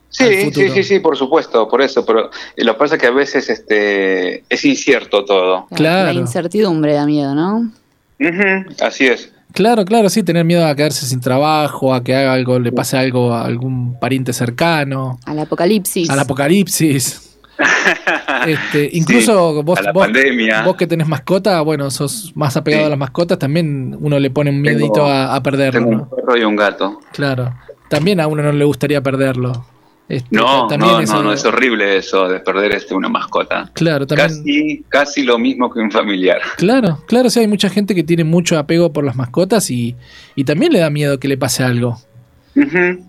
Sí, 0.09 0.51
sí, 0.53 0.71
sí, 0.71 0.83
sí, 0.83 0.99
por 1.01 1.17
supuesto, 1.17 1.69
por 1.69 1.83
eso, 1.83 2.07
pero 2.07 2.31
lo 2.57 2.73
que 2.73 2.79
pasa 2.79 2.95
es 2.95 3.01
que 3.01 3.07
a 3.09 3.11
veces 3.11 3.51
este 3.51 4.45
es 4.49 4.65
incierto 4.65 5.25
todo. 5.25 5.67
Claro. 5.75 6.13
La 6.13 6.19
incertidumbre 6.19 6.95
da 6.95 7.05
miedo, 7.05 7.35
¿no? 7.35 7.71
Ujú, 8.19 8.75
así 8.83 9.07
es. 9.07 9.31
Claro, 9.53 9.85
claro, 9.85 10.09
sí, 10.09 10.23
tener 10.23 10.45
miedo 10.45 10.67
a 10.67 10.75
quedarse 10.75 11.07
sin 11.07 11.21
trabajo, 11.21 11.93
a 11.95 12.03
que 12.05 12.15
haga 12.15 12.33
algo, 12.35 12.59
le 12.59 12.73
pase 12.73 12.97
algo 12.97 13.33
a 13.33 13.45
algún 13.45 13.99
pariente 13.99 14.33
cercano, 14.33 15.19
Al 15.27 15.39
apocalipsis. 15.41 16.09
al 16.11 16.21
apocalipsis. 16.21 17.23
Este, 18.47 18.91
incluso 18.93 19.63
vos, 19.63 19.79
a 19.79 19.83
la 19.83 19.93
vos, 19.93 20.05
pandemia. 20.05 20.63
vos 20.63 20.77
que 20.77 20.87
tenés 20.87 21.09
mascota, 21.09 21.61
bueno, 21.63 21.91
sos 21.91 22.33
más 22.37 22.57
apegado 22.57 22.83
Sí. 22.85 22.87
a 22.87 22.91
las 22.91 22.99
mascotas, 22.99 23.39
también 23.39 23.97
uno 23.99 24.19
le 24.19 24.31
pone 24.31 24.51
un 24.51 24.63
Tengo- 24.63 24.79
miedito 24.79 25.07
a, 25.07 25.35
a 25.35 25.43
perderlo, 25.43 25.81
Tengo 25.81 26.03
un 26.03 26.09
perro 26.11 26.37
y 26.37 26.45
un 26.45 26.55
gato. 26.55 27.01
Claro. 27.13 27.55
También 27.89 28.21
a 28.21 28.27
uno 28.27 28.43
no 28.43 28.53
le 28.53 28.65
gustaría 28.65 29.01
perderlo. 29.01 29.65
Este, 30.09 30.29
No, 30.31 30.69
también 30.69 30.93
no, 30.93 31.03
no, 31.03 31.23
no, 31.25 31.33
es 31.33 31.45
horrible 31.45 31.97
eso 31.97 32.29
de 32.29 32.39
perder 32.41 32.73
este 32.73 32.95
una 32.95 33.09
mascota. 33.09 33.71
Claro, 33.75 34.07
también. 34.07 34.29
Casi, 34.29 34.85
casi 34.89 35.23
lo 35.25 35.39
mismo 35.39 35.69
que 35.73 35.81
un 35.81 35.91
familiar. 35.91 36.39
Claro, 36.57 37.03
claro, 37.09 37.29
sí, 37.29 37.41
hay 37.41 37.49
mucha 37.49 37.69
gente 37.69 37.95
que 37.95 38.05
tiene 38.05 38.23
mucho 38.23 38.57
apego 38.59 38.93
por 38.93 39.05
las 39.05 39.17
mascotas 39.17 39.69
y, 39.71 39.97
y 40.37 40.45
también 40.45 40.73
le 40.73 40.79
da 40.79 40.91
miedo 40.91 41.19
que 41.19 41.27
le 41.29 41.37
pase 41.37 41.65
algo. 41.65 41.99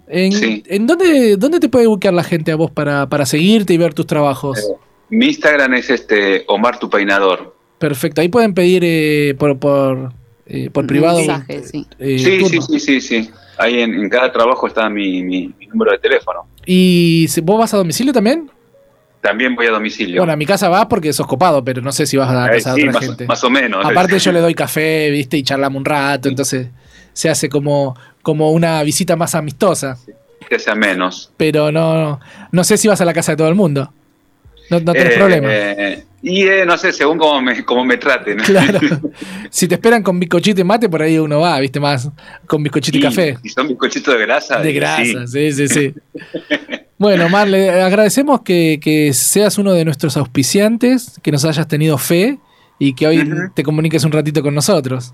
¿En, 0.07 0.31
Sí. 0.33 0.63
¿en 0.67 0.87
dónde, 0.87 1.37
dónde 1.37 1.59
te 1.59 1.69
puede 1.69 1.87
buscar 1.87 2.13
la 2.13 2.23
gente 2.23 2.51
a 2.51 2.55
vos 2.55 2.71
para, 2.71 3.07
para 3.07 3.25
seguirte 3.25 3.73
y 3.73 3.77
ver 3.77 3.93
tus 3.93 4.05
trabajos? 4.07 4.57
Eh, 4.59 4.63
Mi 5.09 5.27
Instagram 5.27 5.73
es 5.75 5.89
este 5.89 6.43
Omar 6.47 6.79
tu 6.79 6.89
peinador. 6.89 7.55
Perfecto, 7.77 8.21
ahí 8.21 8.27
pueden 8.29 8.53
pedir 8.53 8.81
eh, 8.83 9.35
por, 9.37 9.57
por, 9.59 10.11
eh, 10.47 10.69
por 10.71 10.87
privado. 10.87 11.19
Mensaje, 11.19 11.63
sí. 11.63 11.85
eh, 11.99 12.17
sí, 12.19 12.43
sí, 12.45 12.59
sí, 12.61 12.79
sí, 12.79 13.01
sí. 13.01 13.29
Ahí 13.57 13.79
en, 13.81 13.93
en 13.93 14.09
cada 14.09 14.31
trabajo 14.31 14.67
está 14.67 14.89
mi, 14.89 15.23
mi- 15.23 15.53
mi 15.59 15.65
número 15.67 15.91
de 15.91 15.97
teléfono. 15.99 16.45
¿Y 16.65 17.25
si- 17.29 17.41
vos 17.41 17.57
vas 17.59 17.73
a 17.73 17.77
domicilio 17.77 18.13
también? 18.13 18.49
También 19.21 19.55
voy 19.55 19.65
a 19.67 19.71
domicilio. 19.71 20.21
Bueno, 20.21 20.33
a 20.33 20.35
mi 20.35 20.45
casa 20.45 20.69
vas 20.69 20.85
porque 20.85 21.11
sos 21.11 21.25
copado, 21.27 21.63
pero 21.63 21.81
no 21.81 21.91
sé 21.91 22.05
si 22.05 22.15
vas 22.17 22.29
a 22.29 22.33
la 22.33 22.45
Eh, 22.47 22.57
casa 22.57 22.75
sí, 22.75 22.81
de 22.83 22.89
otra 22.89 22.99
más, 22.99 23.07
gente. 23.09 23.25
más 23.25 23.43
o 23.43 23.49
menos. 23.49 23.85
Aparte 23.85 24.19
yo 24.19 24.31
le 24.31 24.39
doy 24.39 24.53
café, 24.55 25.09
viste, 25.09 25.37
y 25.37 25.43
charlamos 25.43 25.79
un 25.79 25.85
rato, 25.85 26.29
entonces 26.29 26.67
se 27.13 27.29
hace 27.29 27.49
como, 27.49 27.95
como 28.21 28.51
una 28.51 28.83
visita 28.83 29.15
más 29.15 29.33
amistosa. 29.35 29.97
que 30.47 30.59
sea 30.59 30.75
menos. 30.75 31.31
Pero 31.35 31.71
no, 31.71 32.19
no 32.51 32.63
sé 32.63 32.77
si 32.77 32.87
vas 32.87 33.01
a 33.01 33.05
la 33.05 33.13
casa 33.13 33.33
de 33.33 33.37
todo 33.37 33.49
el 33.49 33.55
mundo. 33.55 33.91
No, 34.69 34.79
no 34.79 34.93
tenés 34.93 35.13
Eh, 35.13 35.17
problema. 35.17 35.47
eh, 35.51 36.03
y 36.27 36.43
eh, 36.43 36.65
no 36.65 36.77
sé, 36.77 36.91
según 36.91 37.17
cómo 37.17 37.41
me, 37.41 37.63
cómo 37.63 37.85
me 37.85 37.95
traten. 37.97 38.37
Claro. 38.39 38.79
si 39.49 39.67
te 39.67 39.75
esperan 39.75 40.03
con 40.03 40.19
bizcochito 40.19 40.59
y 40.59 40.63
mate, 40.65 40.89
por 40.89 41.01
ahí 41.01 41.17
uno 41.17 41.39
va, 41.39 41.57
viste, 41.59 41.79
más 41.79 42.09
con 42.45 42.61
bizcochito 42.61 42.97
y, 42.97 43.01
café. 43.01 43.37
Y 43.43 43.49
son 43.49 43.69
bizcochitos 43.69 44.13
de 44.13 44.19
grasa. 44.21 44.59
De 44.59 44.71
y 44.71 44.73
grasa, 44.73 45.27
sí. 45.27 45.51
sí, 45.51 45.67
sí, 45.67 45.67
sí. 45.67 45.93
bueno, 46.97 47.29
Mar, 47.29 47.47
le 47.47 47.81
agradecemos 47.81 48.41
que, 48.41 48.79
que 48.81 49.13
seas 49.13 49.57
uno 49.57 49.71
de 49.73 49.85
nuestros 49.85 50.17
auspiciantes, 50.17 51.19
que 51.23 51.31
nos 51.31 51.45
hayas 51.45 51.67
tenido 51.67 51.97
fe 51.97 52.39
y 52.77 52.93
que 52.93 53.07
hoy 53.07 53.29
te 53.53 53.63
comuniques 53.63 54.03
un 54.03 54.11
ratito 54.11 54.43
con 54.43 54.53
nosotros. 54.53 55.13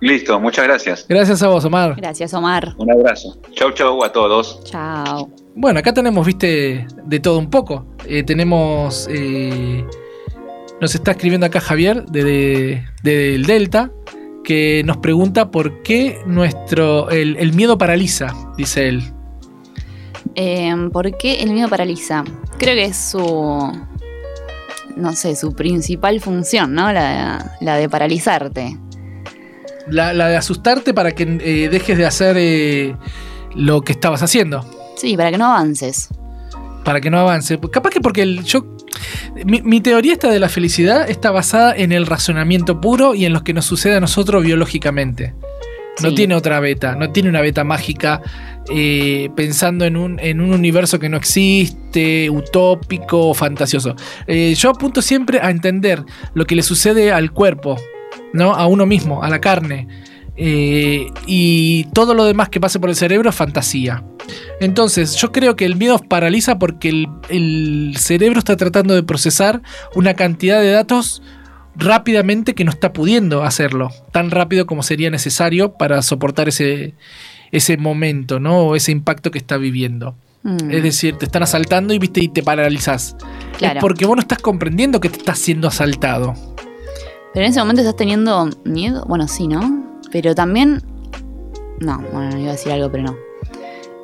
Listo, 0.00 0.38
muchas 0.40 0.64
gracias. 0.64 1.06
Gracias 1.08 1.42
a 1.42 1.48
vos, 1.48 1.64
Omar. 1.64 1.94
Gracias, 1.96 2.34
Omar. 2.34 2.74
Un 2.76 2.90
abrazo. 2.90 3.36
Chau, 3.52 3.72
chau 3.72 4.02
a 4.02 4.12
todos. 4.12 4.62
Chao. 4.64 5.28
Bueno, 5.54 5.80
acá 5.80 5.92
tenemos, 5.92 6.26
viste, 6.26 6.86
de 7.04 7.20
todo 7.20 7.38
un 7.38 7.50
poco. 7.50 7.86
Eh, 8.06 8.22
tenemos. 8.24 9.08
eh, 9.10 9.84
nos 10.82 10.94
está 10.94 11.12
escribiendo 11.12 11.46
acá 11.46 11.60
Javier 11.60 12.04
de, 12.06 12.24
de- 12.24 12.82
del 13.02 13.46
Delta, 13.46 13.90
que 14.44 14.82
nos 14.84 14.98
pregunta 14.98 15.50
por 15.50 15.82
qué 15.82 16.18
nuestro. 16.26 17.08
El, 17.08 17.36
el 17.38 17.54
miedo 17.54 17.78
paraliza, 17.78 18.34
dice 18.58 18.88
él. 18.88 19.02
Eh, 20.34 20.74
¿Por 20.92 21.16
qué 21.16 21.42
el 21.42 21.52
miedo 21.52 21.68
paraliza? 21.68 22.24
Creo 22.58 22.74
que 22.74 22.84
es 22.84 22.96
su. 22.96 23.72
No 24.96 25.12
sé, 25.14 25.36
su 25.36 25.54
principal 25.54 26.20
función, 26.20 26.74
¿no? 26.74 26.92
La, 26.92 27.56
la 27.60 27.76
de 27.76 27.88
paralizarte. 27.88 28.76
La, 29.88 30.12
la 30.12 30.28
de 30.28 30.36
asustarte 30.36 30.92
para 30.92 31.12
que 31.12 31.22
eh, 31.40 31.68
dejes 31.70 31.96
de 31.96 32.06
hacer 32.06 32.36
eh, 32.38 32.94
lo 33.54 33.80
que 33.82 33.92
estabas 33.92 34.22
haciendo. 34.22 34.64
Sí, 34.96 35.16
para 35.16 35.30
que 35.30 35.38
no 35.38 35.46
avances. 35.46 36.08
Para 36.84 37.00
que 37.00 37.10
no 37.10 37.18
avance. 37.18 37.58
Capaz 37.72 37.90
que 37.90 38.00
porque 38.00 38.22
el, 38.22 38.42
yo. 38.44 38.64
Mi, 39.44 39.62
mi 39.62 39.80
teoría 39.80 40.12
esta 40.12 40.30
de 40.30 40.38
la 40.40 40.48
felicidad 40.48 41.08
está 41.08 41.30
basada 41.30 41.74
en 41.76 41.92
el 41.92 42.06
razonamiento 42.06 42.80
puro 42.80 43.14
y 43.14 43.24
en 43.24 43.32
lo 43.32 43.44
que 43.44 43.52
nos 43.54 43.64
sucede 43.64 43.96
a 43.96 44.00
nosotros 44.00 44.44
biológicamente. 44.44 45.34
No 46.02 46.08
Sí. 46.08 46.14
tiene 46.14 46.34
otra 46.34 46.58
beta, 46.58 46.94
no 46.96 47.10
tiene 47.10 47.28
una 47.28 47.42
beta 47.42 47.64
mágica 47.64 48.22
eh, 48.70 49.28
pensando 49.36 49.84
en 49.84 49.98
un, 49.98 50.18
en 50.20 50.40
un 50.40 50.52
universo 50.54 50.98
que 50.98 51.10
no 51.10 51.18
existe, 51.18 52.30
utópico 52.30 53.28
o 53.28 53.34
fantasioso. 53.34 53.94
Eh, 54.26 54.54
yo 54.56 54.70
apunto 54.70 55.02
siempre 55.02 55.40
a 55.40 55.50
entender 55.50 56.02
lo 56.32 56.46
que 56.46 56.54
le 56.56 56.62
sucede 56.62 57.12
al 57.12 57.32
cuerpo, 57.32 57.76
¿no? 58.32 58.54
A 58.54 58.66
uno 58.66 58.86
mismo, 58.86 59.22
a 59.22 59.28
la 59.28 59.40
carne. 59.40 59.86
Eh, 60.36 61.08
y 61.26 61.84
todo 61.92 62.14
lo 62.14 62.24
demás 62.24 62.48
que 62.48 62.60
pase 62.60 62.80
por 62.80 62.88
el 62.88 62.96
cerebro 62.96 63.28
es 63.30 63.36
fantasía. 63.36 64.02
Entonces, 64.60 65.14
yo 65.16 65.30
creo 65.32 65.56
que 65.56 65.64
el 65.64 65.76
miedo 65.76 65.98
paraliza 65.98 66.58
porque 66.58 66.88
el, 66.88 67.08
el 67.28 67.94
cerebro 67.98 68.38
está 68.38 68.56
tratando 68.56 68.94
de 68.94 69.02
procesar 69.02 69.60
una 69.94 70.14
cantidad 70.14 70.60
de 70.60 70.70
datos 70.70 71.22
rápidamente 71.74 72.54
que 72.54 72.64
no 72.64 72.70
está 72.70 72.92
pudiendo 72.92 73.42
hacerlo, 73.44 73.90
tan 74.12 74.30
rápido 74.30 74.66
como 74.66 74.82
sería 74.82 75.10
necesario 75.10 75.72
para 75.72 76.02
soportar 76.02 76.48
ese, 76.48 76.94
ese 77.50 77.76
momento, 77.76 78.40
¿no? 78.40 78.58
O 78.58 78.76
ese 78.76 78.92
impacto 78.92 79.30
que 79.30 79.38
está 79.38 79.56
viviendo. 79.56 80.14
Mm, 80.42 80.70
Es 80.70 80.82
decir, 80.82 81.16
te 81.16 81.24
están 81.24 81.42
asaltando 81.42 81.94
y 81.94 81.98
viste 81.98 82.22
y 82.22 82.28
te 82.28 82.42
paralizás. 82.42 83.16
claro. 83.58 83.78
Es 83.78 83.80
porque 83.80 84.06
vos 84.06 84.16
no 84.16 84.22
estás 84.22 84.38
comprendiendo 84.38 85.00
que 85.00 85.08
te 85.08 85.18
estás 85.18 85.38
siendo 85.38 85.68
asaltado. 85.68 86.34
Pero 87.34 87.46
en 87.46 87.50
ese 87.52 87.60
momento 87.60 87.80
estás 87.80 87.96
teniendo 87.96 88.50
miedo. 88.64 89.04
Bueno, 89.08 89.26
sí, 89.28 89.48
¿no? 89.48 89.91
Pero 90.12 90.34
también. 90.34 90.82
No, 91.80 91.98
bueno, 92.12 92.38
iba 92.38 92.50
a 92.50 92.52
decir 92.52 92.70
algo, 92.70 92.92
pero 92.92 93.04
no. 93.04 93.16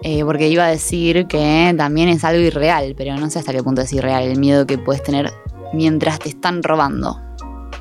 Eh, 0.02 0.22
porque 0.24 0.48
iba 0.48 0.64
a 0.64 0.70
decir 0.70 1.26
que 1.26 1.74
también 1.76 2.08
es 2.08 2.24
algo 2.24 2.40
irreal, 2.40 2.94
pero 2.96 3.16
no 3.16 3.30
sé 3.30 3.40
hasta 3.40 3.52
qué 3.52 3.62
punto 3.62 3.82
es 3.82 3.92
irreal 3.92 4.24
el 4.24 4.38
miedo 4.38 4.66
que 4.66 4.78
puedes 4.78 5.02
tener 5.02 5.32
mientras 5.72 6.18
te 6.18 6.28
están 6.28 6.62
robando. 6.62 7.20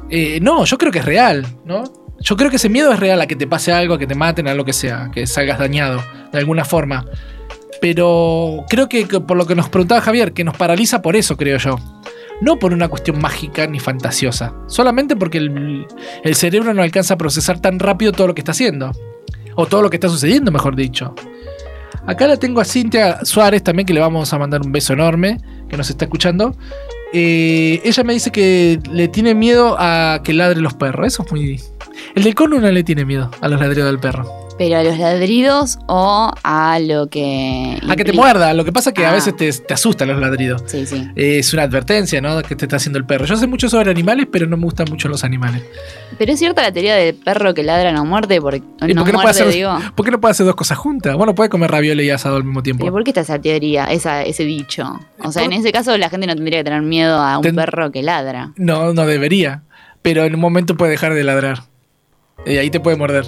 Eh, 0.09 0.39
no, 0.41 0.65
yo 0.65 0.77
creo 0.77 0.91
que 0.91 0.99
es 0.99 1.05
real, 1.05 1.45
¿no? 1.65 1.83
Yo 2.19 2.35
creo 2.35 2.49
que 2.49 2.55
ese 2.55 2.69
miedo 2.69 2.91
es 2.91 2.99
real 2.99 3.21
a 3.21 3.27
que 3.27 3.35
te 3.35 3.45
pase 3.45 3.71
algo, 3.71 3.93
a 3.93 3.99
que 3.99 4.07
te 4.07 4.15
maten, 4.15 4.47
a 4.47 4.55
lo 4.55 4.65
que 4.65 4.73
sea, 4.73 5.11
que 5.13 5.27
salgas 5.27 5.59
dañado 5.59 6.01
de 6.31 6.39
alguna 6.39 6.65
forma. 6.65 7.05
Pero 7.79 8.65
creo 8.67 8.89
que, 8.89 9.07
que 9.07 9.19
por 9.19 9.37
lo 9.37 9.45
que 9.45 9.53
nos 9.53 9.69
preguntaba 9.69 10.01
Javier, 10.01 10.33
que 10.33 10.43
nos 10.43 10.57
paraliza 10.57 11.03
por 11.03 11.15
eso, 11.15 11.37
creo 11.37 11.59
yo. 11.59 11.77
No 12.41 12.59
por 12.59 12.73
una 12.73 12.87
cuestión 12.87 13.19
mágica 13.19 13.67
ni 13.67 13.79
fantasiosa. 13.79 14.53
Solamente 14.67 15.15
porque 15.15 15.37
el, 15.39 16.35
cerebro 16.35 16.73
no 16.73 16.81
alcanza 16.81 17.15
a 17.15 17.17
procesar 17.17 17.59
tan 17.59 17.79
rápido 17.79 18.11
todo 18.11 18.27
lo 18.27 18.35
que 18.35 18.41
está 18.41 18.51
haciendo. 18.51 18.91
O 19.55 19.65
todo 19.65 19.81
lo 19.81 19.89
que 19.89 19.97
está 19.97 20.09
sucediendo, 20.09 20.51
mejor 20.51 20.75
dicho. 20.75 21.15
Acá 22.05 22.27
la 22.27 22.37
tengo 22.37 22.61
a 22.61 22.65
Cintia 22.65 23.25
Suárez 23.25 23.63
también, 23.63 23.85
que 23.85 23.93
le 23.93 23.99
vamos 23.99 24.31
a 24.31 24.37
mandar 24.37 24.61
un 24.61 24.71
beso 24.71 24.93
enorme, 24.93 25.39
que 25.67 25.77
nos 25.77 25.89
está 25.89 26.05
escuchando. 26.05 26.55
Eh, 27.11 27.81
ella 27.83 28.03
me 28.03 28.13
dice 28.13 28.31
que 28.31 28.79
le 28.91 29.07
tiene 29.07 29.33
miedo 29.33 29.75
a 29.79 30.21
que 30.23 30.33
ladren 30.33 30.63
los 30.63 30.75
perros. 30.75 31.07
Eso 31.07 31.23
es 31.23 31.31
muy. 31.31 31.61
El 32.15 32.23
del 32.23 32.35
cono 32.35 32.59
no 32.59 32.69
le 32.69 32.83
tiene 32.83 33.03
miedo 33.03 33.31
a 33.41 33.47
los 33.47 33.59
ladridos 33.59 33.89
del 33.89 33.99
perro. 33.99 34.46
Pero 34.57 34.77
a 34.79 34.83
los 34.83 34.97
ladridos 34.97 35.77
o 35.87 36.31
a 36.43 36.79
lo 36.79 37.07
que. 37.09 37.79
A 37.87 37.95
que 37.95 38.03
te 38.03 38.11
muerda. 38.11 38.53
Lo 38.55 38.65
que 38.65 38.71
pasa 38.71 38.89
es 38.89 38.95
que 38.95 39.05
a 39.05 39.11
Ah. 39.11 39.13
veces 39.13 39.35
te, 39.35 39.51
te 39.51 39.73
asustan 39.73 40.07
los 40.07 40.19
ladridos. 40.19 40.63
Sí, 40.65 40.85
sí. 40.87 41.07
Es 41.15 41.53
una 41.53 41.61
advertencia, 41.63 42.21
¿no? 42.21 42.41
Que 42.41 42.55
te 42.55 42.65
está 42.65 42.77
haciendo 42.77 42.97
el 42.97 43.05
perro. 43.05 43.25
Yo 43.25 43.35
sé 43.35 43.45
mucho 43.45 43.69
sobre 43.69 43.91
animales, 43.91 44.27
pero 44.31 44.47
no 44.47 44.57
me 44.57 44.63
gustan 44.63 44.87
mucho 44.89 45.09
los 45.09 45.23
animales. 45.23 45.61
Pero 46.17 46.33
es 46.33 46.39
cierta 46.39 46.63
la 46.63 46.71
teoría 46.71 46.95
del 46.95 47.13
perro 47.13 47.53
que 47.53 47.61
ladra 47.61 47.91
no 47.91 48.03
muerde. 48.03 48.41
Porque, 48.41 48.57
¿Y 48.57 48.61
no 48.61 48.77
por 48.79 48.87
qué 48.87 48.93
no 48.95 49.03
puede 49.03 49.13
muerde, 49.21 49.29
hacer- 49.41 49.53
digo. 49.53 49.77
¿Por 49.93 50.05
qué 50.05 50.11
no 50.11 50.19
puede 50.19 50.31
hacer 50.31 50.45
dos 50.47 50.55
cosas 50.55 50.77
juntas? 50.79 51.15
Bueno, 51.15 51.35
puede 51.35 51.49
comer 51.49 51.69
ravioli 51.69 52.05
y 52.05 52.09
asado 52.09 52.37
al 52.37 52.43
mismo 52.43 52.63
tiempo. 52.63 52.83
¿Pero 52.83 52.93
por 52.93 53.03
qué 53.03 53.11
está 53.11 53.21
esa 53.21 53.39
teoría, 53.39 53.85
esa, 53.85 54.23
ese 54.23 54.43
dicho? 54.43 54.99
O 55.23 55.31
sea, 55.31 55.43
en 55.43 55.53
ese 55.53 55.71
caso 55.71 55.95
la 55.97 56.09
gente 56.09 56.25
no 56.25 56.33
tendría 56.33 56.59
que 56.59 56.63
tener 56.63 56.81
miedo 56.81 57.17
a 57.21 57.37
un 57.37 57.43
Ten- 57.43 57.55
perro 57.55 57.91
que 57.91 58.01
ladra. 58.01 58.53
No, 58.55 58.91
no 58.93 59.05
debería. 59.05 59.61
Pero 60.01 60.23
en 60.25 60.33
un 60.33 60.41
momento 60.41 60.75
puede 60.77 60.91
dejar 60.91 61.13
de 61.13 61.23
ladrar. 61.23 61.59
Y 62.45 62.57
ahí 62.57 62.69
te 62.69 62.79
puede 62.79 62.97
morder. 62.97 63.25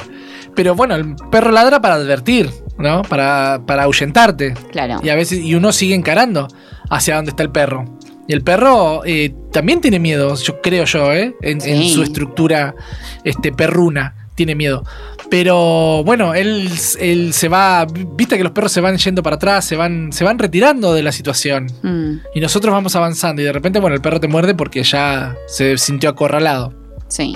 Pero 0.55 0.75
bueno, 0.75 0.95
el 0.95 1.15
perro 1.31 1.51
ladra 1.51 1.81
para 1.81 1.95
advertir, 1.95 2.49
¿no? 2.77 3.01
Para, 3.03 3.61
para 3.65 3.83
ahuyentarte. 3.83 4.53
Claro. 4.71 4.99
Y 5.03 5.09
a 5.09 5.15
veces, 5.15 5.39
y 5.39 5.55
uno 5.55 5.71
sigue 5.71 5.95
encarando 5.95 6.47
hacia 6.89 7.15
dónde 7.15 7.31
está 7.31 7.43
el 7.43 7.51
perro. 7.51 7.85
Y 8.27 8.33
el 8.33 8.43
perro 8.43 9.01
eh, 9.05 9.33
también 9.51 9.81
tiene 9.81 9.97
miedo, 9.99 10.35
yo 10.35 10.61
creo 10.61 10.85
yo, 10.85 11.11
¿eh? 11.13 11.35
En, 11.41 11.59
su 11.89 12.03
estructura 12.03 12.75
este, 13.23 13.51
perruna 13.51 14.29
tiene 14.35 14.53
miedo. 14.53 14.83
Pero 15.31 16.03
bueno, 16.03 16.33
él, 16.35 16.69
él 16.99 17.33
se 17.33 17.49
va. 17.49 17.85
Viste 18.15 18.37
que 18.37 18.43
los 18.43 18.51
perros 18.51 18.71
se 18.71 18.81
van 18.81 18.97
yendo 18.97 19.23
para 19.23 19.35
atrás, 19.37 19.65
se 19.65 19.75
van, 19.75 20.11
se 20.13 20.23
van 20.23 20.37
retirando 20.39 20.93
de 20.93 21.03
la 21.03 21.11
situación. 21.11 21.67
Mm, 21.81 22.17
Y 22.35 22.39
nosotros 22.39 22.71
vamos 22.71 22.95
avanzando. 22.95 23.41
Y 23.41 23.45
de 23.45 23.51
repente, 23.51 23.79
bueno, 23.79 23.95
el 23.95 24.01
perro 24.01 24.19
te 24.19 24.27
muerde 24.27 24.53
porque 24.55 24.83
ya 24.83 25.35
se 25.47 25.77
sintió 25.77 26.09
acorralado. 26.11 26.73
sí. 27.07 27.35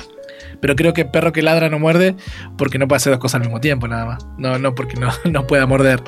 Pero 0.63 0.77
creo 0.77 0.93
que 0.93 1.03
perro 1.03 1.33
que 1.33 1.41
ladra 1.41 1.67
no 1.67 1.77
muerde 1.77 2.15
porque 2.57 2.77
no 2.79 2.87
puede 2.87 2.95
hacer 2.97 3.11
dos 3.11 3.19
cosas 3.19 3.35
al 3.35 3.41
mismo 3.41 3.59
tiempo, 3.59 3.85
nada 3.85 4.05
más. 4.05 4.25
No, 4.37 4.57
no 4.59 4.73
porque 4.73 4.95
no, 4.97 5.09
no 5.29 5.45
pueda 5.45 5.65
morder. 5.67 6.01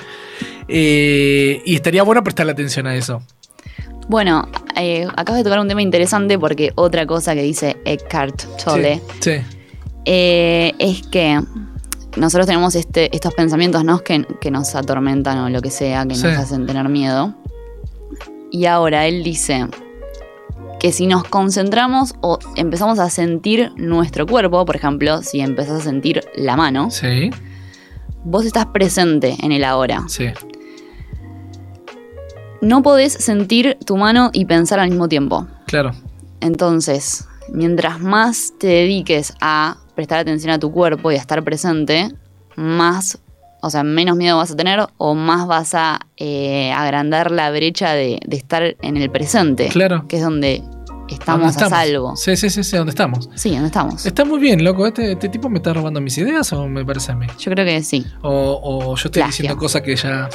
Eh, 0.69 1.61
y 1.65 1.75
estaría 1.75 2.03
bueno 2.03 2.23
prestarle 2.23 2.53
atención 2.53 2.87
a 2.87 2.95
eso. 2.95 3.21
Bueno, 4.07 4.47
eh, 4.77 5.07
acabas 5.17 5.39
de 5.39 5.43
tocar 5.43 5.59
un 5.59 5.67
tema 5.67 5.81
interesante 5.81 6.39
porque 6.39 6.71
otra 6.75 7.05
cosa 7.05 7.35
que 7.35 7.41
dice 7.41 7.75
Eckhart 7.83 8.43
Tolle 8.63 9.01
Sí. 9.19 9.31
sí. 9.31 9.57
eh, 10.05 10.73
es 10.79 11.01
que 11.07 11.41
nosotros 12.15 12.47
tenemos 12.47 12.75
este, 12.75 13.13
estos 13.13 13.33
pensamientos 13.33 13.83
¿no? 13.83 13.99
que, 14.03 14.25
que 14.39 14.51
nos 14.51 14.73
atormentan 14.73 15.37
o 15.39 15.49
lo 15.49 15.61
que 15.61 15.69
sea, 15.69 16.05
que 16.05 16.15
Sí. 16.15 16.23
nos 16.23 16.37
hacen 16.37 16.65
tener 16.65 16.87
miedo. 16.87 17.35
Y 18.51 18.67
ahora 18.67 19.05
él 19.05 19.21
dice 19.23 19.65
que 20.85 20.91
si 20.91 21.07
nos 21.07 21.23
concentramos 21.23 22.13
o 22.21 22.37
empezamos 22.55 22.99
a 22.99 23.09
sentir 23.09 23.71
nuestro 23.75 24.27
cuerpo, 24.27 24.63
por 24.65 24.75
ejemplo, 24.75 25.23
si 25.23 25.39
empezás 25.39 25.81
a 25.81 25.83
sentir 25.83 26.21
la 26.35 26.55
mano, 26.55 26.91
Sí. 26.91 27.31
vos 28.23 28.45
estás 28.45 28.67
presente 28.67 29.35
en 29.41 29.51
el 29.51 29.63
ahora. 29.63 30.03
Sí. 30.07 30.27
No 32.61 32.83
podés 32.83 33.13
sentir 33.13 33.79
tu 33.83 33.97
mano 33.97 34.29
y 34.31 34.45
pensar 34.45 34.79
al 34.79 34.89
mismo 34.91 35.07
tiempo. 35.09 35.47
Claro. 35.65 35.89
Entonces, 36.39 37.27
mientras 37.51 37.99
más 37.99 38.53
te 38.59 38.67
dediques 38.67 39.33
a 39.41 39.77
prestar 39.95 40.19
atención 40.19 40.53
a 40.53 40.59
tu 40.59 40.71
cuerpo 40.71 41.11
y 41.11 41.15
a 41.15 41.17
estar 41.17 41.43
presente, 41.43 42.11
más, 42.55 43.17
o 43.63 43.71
sea, 43.71 43.81
menos 43.83 44.17
miedo 44.17 44.37
vas 44.37 44.51
a 44.51 44.55
tener 44.55 44.85
o 44.97 45.15
más 45.15 45.47
vas 45.47 45.73
a 45.73 45.99
eh, 46.17 46.71
agrandar 46.73 47.31
la 47.31 47.49
brecha 47.49 47.93
de, 47.93 48.19
de 48.23 48.37
estar 48.37 48.75
en 48.83 48.97
el 48.97 49.09
presente. 49.09 49.69
Claro. 49.69 50.07
Que 50.07 50.17
es 50.17 50.21
donde 50.21 50.61
estamos, 51.09 51.53
¿Dónde 51.55 51.65
a 51.65 51.69
salvo. 51.69 52.15
Sí, 52.15 52.35
sí, 52.35 52.49
sí, 52.49 52.63
sí, 52.63 52.77
¿dónde 52.77 52.89
estamos? 52.91 53.29
Sí, 53.35 53.51
¿dónde 53.51 53.67
estamos? 53.67 54.05
Está 54.05 54.25
muy 54.25 54.39
bien, 54.39 54.63
loco. 54.63 54.85
¿Este, 54.87 55.11
este 55.13 55.29
tipo 55.29 55.49
me 55.49 55.57
está 55.57 55.73
robando 55.73 56.01
mis 56.01 56.17
ideas 56.17 56.51
o 56.53 56.67
me 56.67 56.83
parece 56.85 57.11
a 57.11 57.15
mí? 57.15 57.27
Yo 57.39 57.51
creo 57.51 57.65
que 57.65 57.81
sí. 57.83 58.05
O, 58.21 58.59
o 58.63 58.89
yo 58.89 58.93
estoy 58.95 59.11
Plagio. 59.11 59.27
diciendo 59.31 59.57
cosas 59.57 59.81
que 59.81 59.95
ya, 59.95 60.29